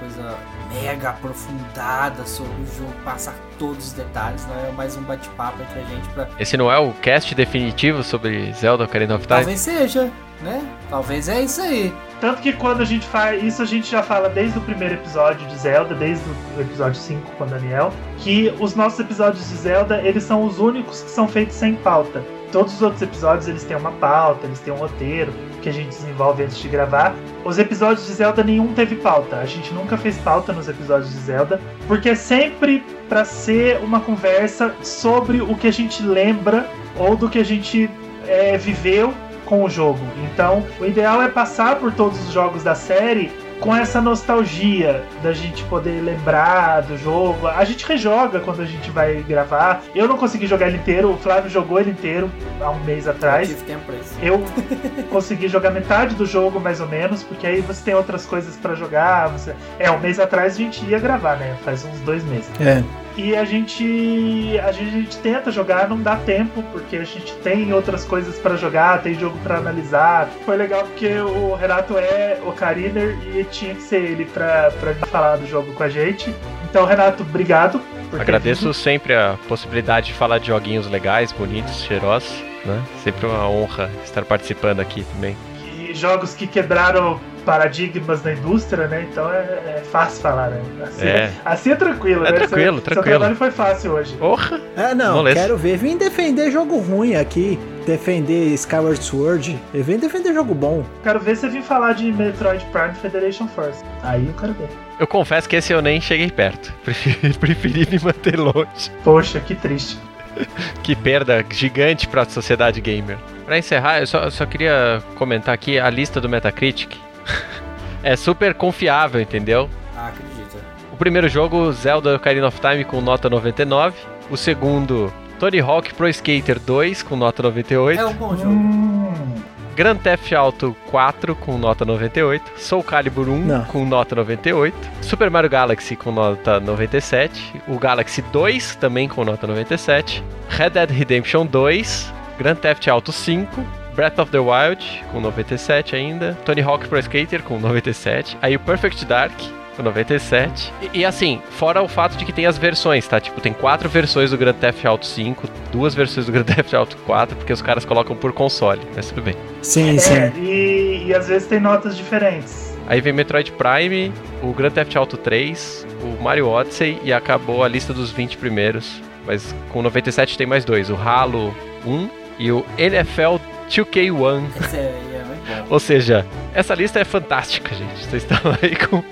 coisa 0.00 0.38
mega 0.72 1.10
aprofundada 1.10 2.24
sobre 2.26 2.52
o 2.62 2.66
jogo, 2.66 2.92
passar 3.04 3.34
todos 3.58 3.88
os 3.88 3.92
detalhes, 3.92 4.46
não 4.46 4.68
é 4.68 4.72
mais 4.72 4.96
um 4.96 5.02
bate-papo 5.02 5.62
entre 5.62 5.80
a 5.80 5.84
gente 5.84 6.08
pra. 6.08 6.28
Esse 6.38 6.56
não 6.56 6.72
é 6.72 6.78
o 6.78 6.92
cast 6.94 7.34
definitivo 7.34 8.02
sobre 8.02 8.52
Zelda 8.54 8.84
Ocarina 8.84 9.14
of 9.14 9.26
Time? 9.26 9.38
Talvez 9.38 9.60
seja, 9.60 10.10
né? 10.42 10.62
Talvez 10.88 11.28
é 11.28 11.42
isso 11.42 11.60
aí. 11.60 11.92
Tanto 12.20 12.40
que 12.40 12.52
quando 12.52 12.80
a 12.80 12.84
gente 12.84 13.06
faz 13.06 13.42
isso, 13.42 13.62
a 13.62 13.66
gente 13.66 13.90
já 13.90 14.02
fala 14.02 14.28
desde 14.28 14.58
o 14.58 14.62
primeiro 14.62 14.94
episódio 14.94 15.46
de 15.46 15.56
Zelda, 15.56 15.94
desde 15.94 16.24
o 16.56 16.60
episódio 16.60 17.00
5 17.00 17.32
com 17.32 17.44
o 17.44 17.46
Daniel, 17.46 17.92
que 18.18 18.52
os 18.58 18.74
nossos 18.74 18.98
episódios 18.98 19.48
de 19.48 19.56
Zelda, 19.56 20.00
eles 20.02 20.24
são 20.24 20.44
os 20.44 20.58
únicos 20.58 21.02
que 21.02 21.10
são 21.10 21.28
feitos 21.28 21.56
sem 21.56 21.76
pauta. 21.76 22.22
Todos 22.52 22.74
os 22.74 22.82
outros 22.82 23.00
episódios, 23.02 23.46
eles 23.48 23.64
têm 23.64 23.76
uma 23.76 23.92
pauta, 23.92 24.46
eles 24.46 24.58
têm 24.60 24.72
um 24.72 24.76
roteiro 24.76 25.32
que 25.62 25.68
a 25.68 25.72
gente 25.72 25.88
desenvolve 25.88 26.42
antes 26.42 26.58
de 26.58 26.68
gravar. 26.68 27.14
Os 27.44 27.58
episódios 27.58 28.06
de 28.06 28.12
Zelda, 28.12 28.42
nenhum 28.42 28.72
teve 28.74 28.96
pauta. 28.96 29.36
A 29.36 29.46
gente 29.46 29.72
nunca 29.72 29.96
fez 29.96 30.18
pauta 30.18 30.52
nos 30.52 30.68
episódios 30.68 31.10
de 31.10 31.18
Zelda, 31.18 31.60
porque 31.86 32.10
é 32.10 32.14
sempre 32.14 32.82
pra 33.08 33.24
ser 33.24 33.78
uma 33.82 34.00
conversa 34.00 34.74
sobre 34.82 35.40
o 35.40 35.54
que 35.54 35.68
a 35.68 35.72
gente 35.72 36.02
lembra 36.02 36.68
ou 36.98 37.16
do 37.16 37.28
que 37.28 37.38
a 37.38 37.44
gente 37.44 37.88
é, 38.26 38.56
viveu 38.56 39.12
com 39.44 39.64
o 39.64 39.68
jogo. 39.68 40.00
Então, 40.32 40.64
o 40.80 40.84
ideal 40.84 41.20
é 41.20 41.28
passar 41.28 41.76
por 41.76 41.92
todos 41.92 42.18
os 42.26 42.32
jogos 42.32 42.62
da 42.62 42.74
série 42.74 43.32
com 43.60 43.76
essa 43.76 44.00
nostalgia 44.00 45.04
da 45.22 45.32
gente 45.32 45.62
poder 45.64 46.02
lembrar 46.02 46.80
do 46.82 46.96
jogo. 46.96 47.46
A 47.46 47.64
gente 47.64 47.86
rejoga 47.86 48.40
quando 48.40 48.62
a 48.62 48.64
gente 48.64 48.90
vai 48.90 49.22
gravar. 49.22 49.82
Eu 49.94 50.08
não 50.08 50.16
consegui 50.16 50.46
jogar 50.46 50.68
ele 50.68 50.78
inteiro, 50.78 51.12
o 51.12 51.16
Flávio 51.18 51.50
jogou 51.50 51.78
ele 51.78 51.90
inteiro 51.90 52.30
há 52.60 52.70
um 52.70 52.82
mês 52.84 53.06
Eu 53.06 53.12
atrás. 53.12 53.48
tive 53.48 53.62
tempo 53.62 53.92
isso. 53.92 54.14
Eu 54.22 54.42
consegui 55.10 55.48
jogar 55.48 55.70
metade 55.70 56.14
do 56.14 56.24
jogo, 56.26 56.58
mais 56.58 56.80
ou 56.80 56.88
menos, 56.88 57.22
porque 57.22 57.46
aí 57.46 57.60
você 57.60 57.84
tem 57.84 57.94
outras 57.94 58.24
coisas 58.24 58.56
pra 58.56 58.74
jogar. 58.74 59.28
Você... 59.28 59.54
É, 59.78 59.90
um 59.90 59.98
mês 59.98 60.18
atrás 60.18 60.54
a 60.54 60.56
gente 60.56 60.84
ia 60.86 60.98
gravar, 60.98 61.36
né? 61.36 61.56
Faz 61.64 61.84
uns 61.84 62.00
dois 62.00 62.24
meses. 62.24 62.50
É. 62.60 62.82
E 63.16 63.36
a 63.36 63.44
gente, 63.44 64.58
a 64.62 64.72
gente 64.72 64.88
a 64.88 64.92
gente 64.92 65.18
tenta 65.18 65.50
jogar, 65.50 65.88
não 65.88 66.00
dá 66.00 66.16
tempo, 66.16 66.62
porque 66.72 66.96
a 66.96 67.04
gente 67.04 67.32
tem 67.36 67.72
outras 67.72 68.04
coisas 68.04 68.38
pra 68.38 68.56
jogar, 68.56 69.02
tem 69.02 69.14
jogo 69.14 69.38
pra 69.42 69.58
analisar. 69.58 70.28
Foi 70.44 70.56
legal 70.56 70.84
porque 70.84 71.18
o 71.18 71.54
Renato 71.54 71.96
é 71.98 72.38
Ocariner 72.46 73.16
e 73.34 73.44
tinha 73.44 73.74
que 73.74 73.82
ser 73.82 74.02
ele 74.02 74.24
pra, 74.24 74.70
pra 74.80 74.94
falar 75.06 75.36
do 75.36 75.46
jogo 75.46 75.72
com 75.74 75.82
a 75.82 75.88
gente. 75.88 76.34
Então, 76.68 76.84
Renato, 76.84 77.22
obrigado 77.22 77.80
Agradeço 78.18 78.74
sempre 78.74 79.14
a 79.14 79.38
possibilidade 79.46 80.08
de 80.08 80.14
falar 80.14 80.38
de 80.38 80.48
joguinhos 80.48 80.88
legais, 80.88 81.30
bonitos, 81.32 81.84
cheirosos, 81.84 82.42
né? 82.64 82.82
Sempre 83.04 83.26
uma 83.26 83.48
honra 83.48 83.90
estar 84.04 84.24
participando 84.24 84.80
aqui 84.80 85.04
também. 85.14 85.36
E 85.78 85.94
jogos 85.94 86.34
que 86.34 86.46
quebraram 86.46 87.20
paradigmas 87.40 88.20
da 88.22 88.32
indústria, 88.32 88.86
né? 88.86 89.06
Então 89.10 89.30
é, 89.32 89.38
é 89.78 89.82
fácil 89.90 90.20
falar, 90.22 90.50
né? 90.50 90.60
Assim 90.84 91.06
É. 91.06 91.30
assim 91.44 91.70
é 91.72 91.74
tranquilo, 91.76 92.24
É 92.26 92.30
né? 92.32 92.38
tranquilo, 92.38 92.76
Seu- 92.76 92.84
tranquilo. 92.84 93.04
Seu 93.04 93.18
trabalho 93.18 93.36
foi 93.36 93.50
fácil 93.50 93.92
hoje. 93.92 94.14
Porra! 94.16 94.60
Ah, 94.76 94.94
não, 94.94 95.16
Moleza. 95.16 95.40
quero 95.40 95.56
ver. 95.56 95.76
Vim 95.76 95.96
defender 95.96 96.50
jogo 96.50 96.78
ruim 96.78 97.14
aqui. 97.16 97.58
Defender 97.86 98.52
Skyward 98.54 99.02
Sword. 99.02 99.58
Eu 99.74 99.82
venho 99.82 99.98
defender 100.00 100.32
jogo 100.34 100.54
bom. 100.54 100.84
Quero 101.02 101.18
ver 101.18 101.34
você 101.36 101.48
vir 101.48 101.62
falar 101.62 101.94
de 101.94 102.12
Metroid 102.12 102.64
Prime 102.66 102.94
Federation 102.94 103.48
Force. 103.48 103.82
Aí 104.02 104.26
eu 104.26 104.34
quero 104.34 104.52
ver. 104.52 104.68
Eu 104.98 105.06
confesso 105.06 105.48
que 105.48 105.56
esse 105.56 105.72
eu 105.72 105.80
nem 105.82 106.00
cheguei 106.00 106.30
perto. 106.30 106.72
Preferi, 106.84 107.32
preferi 107.34 107.88
me 107.90 107.98
manter 107.98 108.38
longe. 108.38 108.90
Poxa, 109.02 109.40
que 109.40 109.54
triste. 109.54 109.98
Que 110.82 110.94
perda 110.94 111.44
gigante 111.50 112.06
pra 112.08 112.24
sociedade 112.24 112.80
gamer. 112.80 113.18
Pra 113.44 113.58
encerrar, 113.58 114.00
eu 114.00 114.06
só, 114.06 114.20
eu 114.24 114.30
só 114.30 114.46
queria 114.46 115.02
comentar 115.16 115.52
aqui 115.54 115.78
a 115.78 115.90
lista 115.90 116.20
do 116.20 116.28
Metacritic. 116.28 116.96
é 118.02 118.16
super 118.16 118.54
confiável, 118.54 119.20
entendeu? 119.20 119.68
Ah, 119.96 120.08
acredito. 120.08 120.56
O 120.92 120.96
primeiro 120.96 121.28
jogo, 121.28 121.72
Zelda 121.72 122.16
Ocarina 122.16 122.48
of 122.48 122.60
Time, 122.60 122.84
com 122.84 123.00
nota 123.00 123.28
99. 123.30 123.96
O 124.30 124.36
segundo, 124.36 125.12
Tony 125.38 125.60
Hawk 125.60 125.94
Pro 125.94 126.08
Skater 126.08 126.58
2, 126.60 127.02
com 127.02 127.16
nota 127.16 127.42
98. 127.42 128.00
É 128.00 128.06
um 128.06 128.12
bom 128.12 128.36
jogo. 128.36 128.50
Hum, 128.50 129.42
Grand 129.74 129.96
Theft 129.96 130.32
Auto 130.32 130.76
4 130.90 131.34
com 131.34 131.56
nota 131.56 131.84
98, 131.86 132.42
Soul 132.58 132.82
Calibur 132.82 133.28
1 133.28 133.38
Não. 133.46 133.64
com 133.64 133.84
nota 133.86 134.14
98, 134.14 134.76
Super 135.00 135.30
Mario 135.30 135.48
Galaxy 135.48 135.96
com 135.96 136.12
nota 136.12 136.60
97, 136.60 137.62
o 137.66 137.78
Galaxy 137.78 138.20
2 138.30 138.76
também 138.76 139.08
com 139.08 139.24
nota 139.24 139.46
97, 139.46 140.22
Red 140.50 140.70
Dead 140.70 140.90
Redemption 140.90 141.46
2, 141.46 142.12
Grand 142.38 142.56
Theft 142.56 142.88
Auto 142.88 143.10
5, 143.10 143.64
Breath 143.94 144.18
of 144.18 144.30
the 144.30 144.38
Wild 144.38 145.04
com 145.12 145.20
97 145.20 145.96
ainda, 145.96 146.36
Tony 146.44 146.62
Hawk 146.62 146.88
Pro 146.88 146.98
Skater 146.98 147.42
com 147.42 147.58
97, 147.58 148.36
aí 148.40 148.56
o 148.56 148.60
Perfect 148.60 149.04
Dark 149.04 149.32
com 149.76 149.82
97. 149.82 150.72
E, 150.82 151.00
e 151.00 151.04
assim, 151.04 151.40
fora 151.50 151.82
o 151.82 151.88
fato 151.88 152.16
de 152.16 152.24
que 152.24 152.32
tem 152.32 152.46
as 152.46 152.58
versões, 152.58 153.06
tá? 153.06 153.20
Tipo, 153.20 153.40
tem 153.40 153.52
quatro 153.52 153.88
versões 153.88 154.30
do 154.30 154.38
Grand 154.38 154.54
Theft 154.54 154.84
Auto 154.84 155.06
5, 155.06 155.48
duas 155.72 155.94
versões 155.94 156.26
do 156.26 156.32
Grand 156.32 156.44
Theft 156.44 156.74
Auto 156.74 156.96
4, 156.98 157.36
porque 157.36 157.52
os 157.52 157.62
caras 157.62 157.84
colocam 157.84 158.16
por 158.16 158.32
console, 158.32 158.80
mas 158.94 159.08
tudo 159.08 159.22
bem. 159.22 159.34
Sim, 159.62 159.96
é, 159.96 159.98
sim. 159.98 160.32
e, 160.42 161.04
e 161.06 161.14
às 161.14 161.28
vezes 161.28 161.48
tem 161.48 161.60
notas 161.60 161.96
diferentes. 161.96 162.70
Aí 162.86 163.00
vem 163.00 163.12
Metroid 163.12 163.52
Prime, 163.52 164.12
o 164.42 164.52
Grand 164.52 164.70
Theft 164.70 164.96
Auto 164.96 165.16
3, 165.16 165.86
o 166.02 166.22
Mario 166.22 166.48
Odyssey 166.48 166.98
e 167.04 167.12
acabou 167.12 167.62
a 167.62 167.68
lista 167.68 167.92
dos 167.92 168.10
20 168.10 168.36
primeiros. 168.36 169.00
Mas 169.26 169.54
com 169.70 169.80
97 169.82 170.36
tem 170.36 170.46
mais 170.46 170.64
dois, 170.64 170.90
o 170.90 170.96
Halo 170.96 171.54
1 171.86 172.08
e 172.38 172.50
o 172.50 172.64
NFL 172.78 173.36
2K1. 173.70 174.48
Esse 174.60 174.76
aí 174.76 175.14
é 175.14 175.24
muito 175.24 175.46
bom. 175.46 175.74
Ou 175.74 175.80
seja, 175.80 176.26
essa 176.52 176.74
lista 176.74 176.98
é 177.00 177.04
fantástica, 177.04 177.74
gente. 177.74 178.04
Vocês 178.06 178.22
estão 178.24 178.38
aí 178.60 178.76
com. 178.76 179.02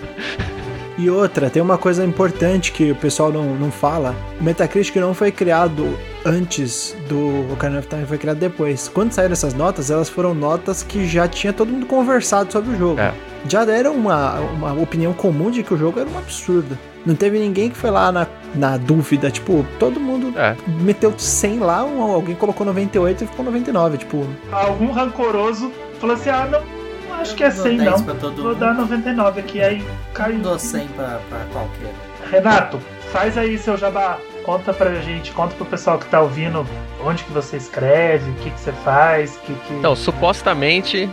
E 0.99 1.09
outra, 1.09 1.49
tem 1.49 1.63
uma 1.63 1.79
coisa 1.79 2.05
importante 2.05 2.73
que 2.73 2.91
o 2.91 2.95
pessoal 2.97 3.31
não, 3.31 3.55
não 3.55 3.71
fala. 3.71 4.17
O 4.41 4.43
Metacritic 4.43 4.97
não 4.97 5.15
foi 5.15 5.31
criado 5.31 5.97
antes 6.27 6.97
do 7.09 7.53
Ocarina 7.53 7.79
of 7.79 7.87
Time, 7.89 8.05
foi 8.05 8.19
criado 8.19 8.39
depois. 8.39 8.89
Quando 8.89 9.13
saíram 9.13 9.33
essas 9.33 9.55
notas, 9.55 9.91
elas 9.93 10.09
foram 10.09 10.35
notas 10.35 10.83
que 10.83 11.07
já 11.07 11.29
tinha 11.29 11.53
todo 11.53 11.71
mundo 11.71 11.87
conversado 11.87 12.51
sobre 12.53 12.75
o 12.75 12.77
jogo. 12.79 13.01
É. 13.01 13.15
Já 13.49 13.63
era 13.71 13.91
uma, 13.93 14.41
uma 14.41 14.73
opinião 14.73 15.13
comum 15.13 15.53
de 15.53 15.63
que 15.63 15.73
o 15.73 15.77
jogo 15.79 16.01
era 16.01 16.11
um 16.11 16.19
absurdo. 16.19 16.77
Não 17.07 17.15
teve 17.15 17.39
ninguém 17.39 17.71
que 17.71 17.77
foi 17.77 17.91
lá 17.93 18.11
na, 18.11 18.27
na 18.57 18.77
dúvida, 18.77 19.31
tipo, 19.31 19.65
todo 19.79 20.01
mundo 20.01 20.37
É, 20.37 20.57
meteu 20.83 21.15
100 21.17 21.61
lá, 21.61 21.85
um- 21.85 22.03
alguém 22.03 22.35
colocou 22.35 22.67
98 22.67 23.23
e 23.23 23.27
ficou 23.29 23.45
99, 23.45 23.99
tipo... 23.99 24.27
Algum 24.51 24.91
rancoroso 24.91 25.71
falou 26.01 26.17
assim: 26.17 26.29
ah, 26.31 26.49
não 26.51 26.78
acho 27.21 27.35
que 27.35 27.45
é 27.45 27.49
Eu 27.49 27.53
dou 27.55 27.63
100 27.65 27.77
10 27.79 27.91
não. 27.91 27.99
Vou 27.99 28.31
mundo. 28.31 28.55
dar 28.55 28.75
99 28.75 29.41
aqui, 29.41 29.61
aí 29.63 29.81
Eu 29.81 29.87
caiu. 30.15 30.39
dou 30.41 30.59
100 30.59 30.89
pra, 30.89 31.21
pra 31.29 31.39
qualquer. 31.53 31.93
Renato, 32.31 32.79
faz 33.13 33.37
aí 33.39 33.57
seu 33.59 33.77
jabá. 33.77 34.19
Conta 34.45 34.73
pra 34.73 34.95
gente, 34.97 35.31
conta 35.33 35.55
pro 35.55 35.67
pessoal 35.67 35.99
que 35.99 36.07
tá 36.07 36.21
ouvindo 36.23 36.67
onde 37.05 37.23
que 37.25 37.33
você 37.33 37.57
escreve, 37.59 38.31
o 38.31 38.35
que 38.35 38.51
que 38.51 38.59
você 38.61 38.73
faz, 38.73 39.37
o 39.37 39.41
que 39.41 39.55
que... 39.55 39.75
então, 39.75 39.95
supostamente. 39.95 41.09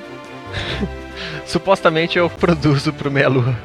supostamente 1.45 2.17
eu 2.17 2.29
produzo 2.29 2.93
pro 2.93 3.11
Meia 3.11 3.27
Lua. 3.29 3.55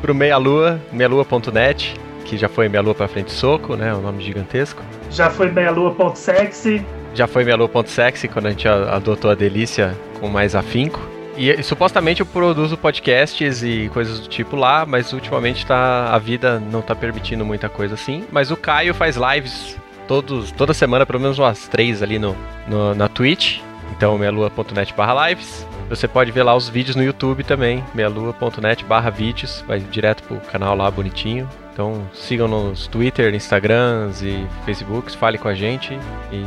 Pro 0.00 0.14
Meia 0.14 0.36
Lua, 0.36 0.80
meialua.net, 0.92 1.94
que 2.24 2.36
já 2.36 2.48
foi 2.48 2.68
Meia 2.68 2.82
Lua 2.82 2.94
pra 2.94 3.08
frente 3.08 3.32
soco, 3.32 3.76
né? 3.76 3.92
O 3.94 4.00
nome 4.00 4.22
gigantesco. 4.22 4.82
Já 5.10 5.30
foi 5.30 5.50
meialua.sexy, 5.50 6.84
Já 7.14 7.26
foi 7.26 7.44
meialua.sexy 7.44 8.28
quando 8.28 8.46
a 8.46 8.50
gente 8.50 8.66
adotou 8.66 9.30
a 9.30 9.34
delícia 9.34 9.94
com 10.20 10.28
mais 10.28 10.54
afinco. 10.54 11.00
E, 11.36 11.50
e, 11.50 11.62
supostamente 11.62 12.20
eu 12.20 12.26
produzo 12.26 12.76
podcasts 12.76 13.62
e 13.62 13.90
coisas 13.92 14.20
do 14.20 14.28
tipo 14.28 14.54
lá, 14.56 14.84
mas 14.86 15.12
ultimamente 15.12 15.66
tá, 15.66 16.08
a 16.12 16.18
vida 16.18 16.60
não 16.60 16.80
tá 16.80 16.94
permitindo 16.94 17.44
muita 17.44 17.68
coisa 17.68 17.94
assim. 17.94 18.24
Mas 18.30 18.50
o 18.50 18.56
Caio 18.56 18.94
faz 18.94 19.16
lives 19.16 19.76
todos, 20.06 20.52
toda 20.52 20.72
semana, 20.74 21.04
pelo 21.04 21.20
menos 21.20 21.38
umas 21.38 21.66
três 21.66 22.02
ali 22.02 22.18
no, 22.18 22.36
no- 22.68 22.94
na 22.94 23.08
Twitch. 23.08 23.58
Então, 23.96 24.16
meialua.net 24.18 24.94
barra 24.94 25.28
lives. 25.28 25.66
Você 25.88 26.08
pode 26.08 26.30
ver 26.32 26.42
lá 26.42 26.54
os 26.54 26.68
vídeos 26.68 26.96
no 26.96 27.02
YouTube 27.04 27.44
também, 27.44 27.84
meialua.net 27.94 28.84
barra 28.84 29.10
vídeos, 29.10 29.62
vai 29.68 29.78
direto 29.80 30.22
pro 30.22 30.36
canal 30.50 30.74
lá 30.74 30.90
bonitinho. 30.90 31.48
Então 31.72 32.08
sigam 32.14 32.46
nos 32.48 32.86
Twitter, 32.86 33.34
Instagrams 33.34 34.22
e 34.22 34.46
Facebooks, 34.64 35.14
fale 35.14 35.36
com 35.36 35.48
a 35.48 35.54
gente 35.54 35.92
e 36.32 36.44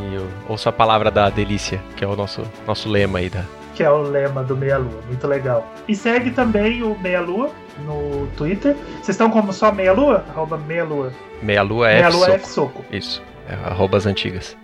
ouça 0.49 0.69
a 0.69 0.71
palavra 0.71 1.11
da 1.11 1.29
delícia, 1.29 1.81
que 1.95 2.03
é 2.03 2.07
o 2.07 2.15
nosso, 2.15 2.41
nosso 2.65 2.89
lema 2.89 3.19
aí 3.19 3.29
da. 3.29 3.43
Que 3.77 3.83
é 3.83 3.91
o 3.91 4.01
lema 4.01 4.43
do 4.43 4.57
Meia 4.57 4.79
Lua. 4.79 4.99
Muito 5.05 5.27
legal. 5.27 5.63
E 5.87 5.95
segue 5.95 6.31
também 6.31 6.81
o 6.81 6.97
Meia 6.97 7.21
Lua 7.21 7.51
no 7.85 8.27
Twitter. 8.35 8.75
Vocês 8.95 9.09
estão 9.09 9.29
como 9.29 9.53
só 9.53 9.71
Meia 9.71 9.93
Lua? 9.93 10.25
Arroba 10.29 10.57
Meia 10.57 10.83
Lua. 10.83 11.13
Meia 11.43 11.61
Lua 11.61 11.87
é 11.91 11.95
Meia 11.97 12.09
Lua. 12.09 12.31
F 12.31 12.47
Soco. 12.47 12.83
Isso, 12.91 13.21
é 13.47 13.53
arrobas 13.53 14.07
antigas. 14.07 14.57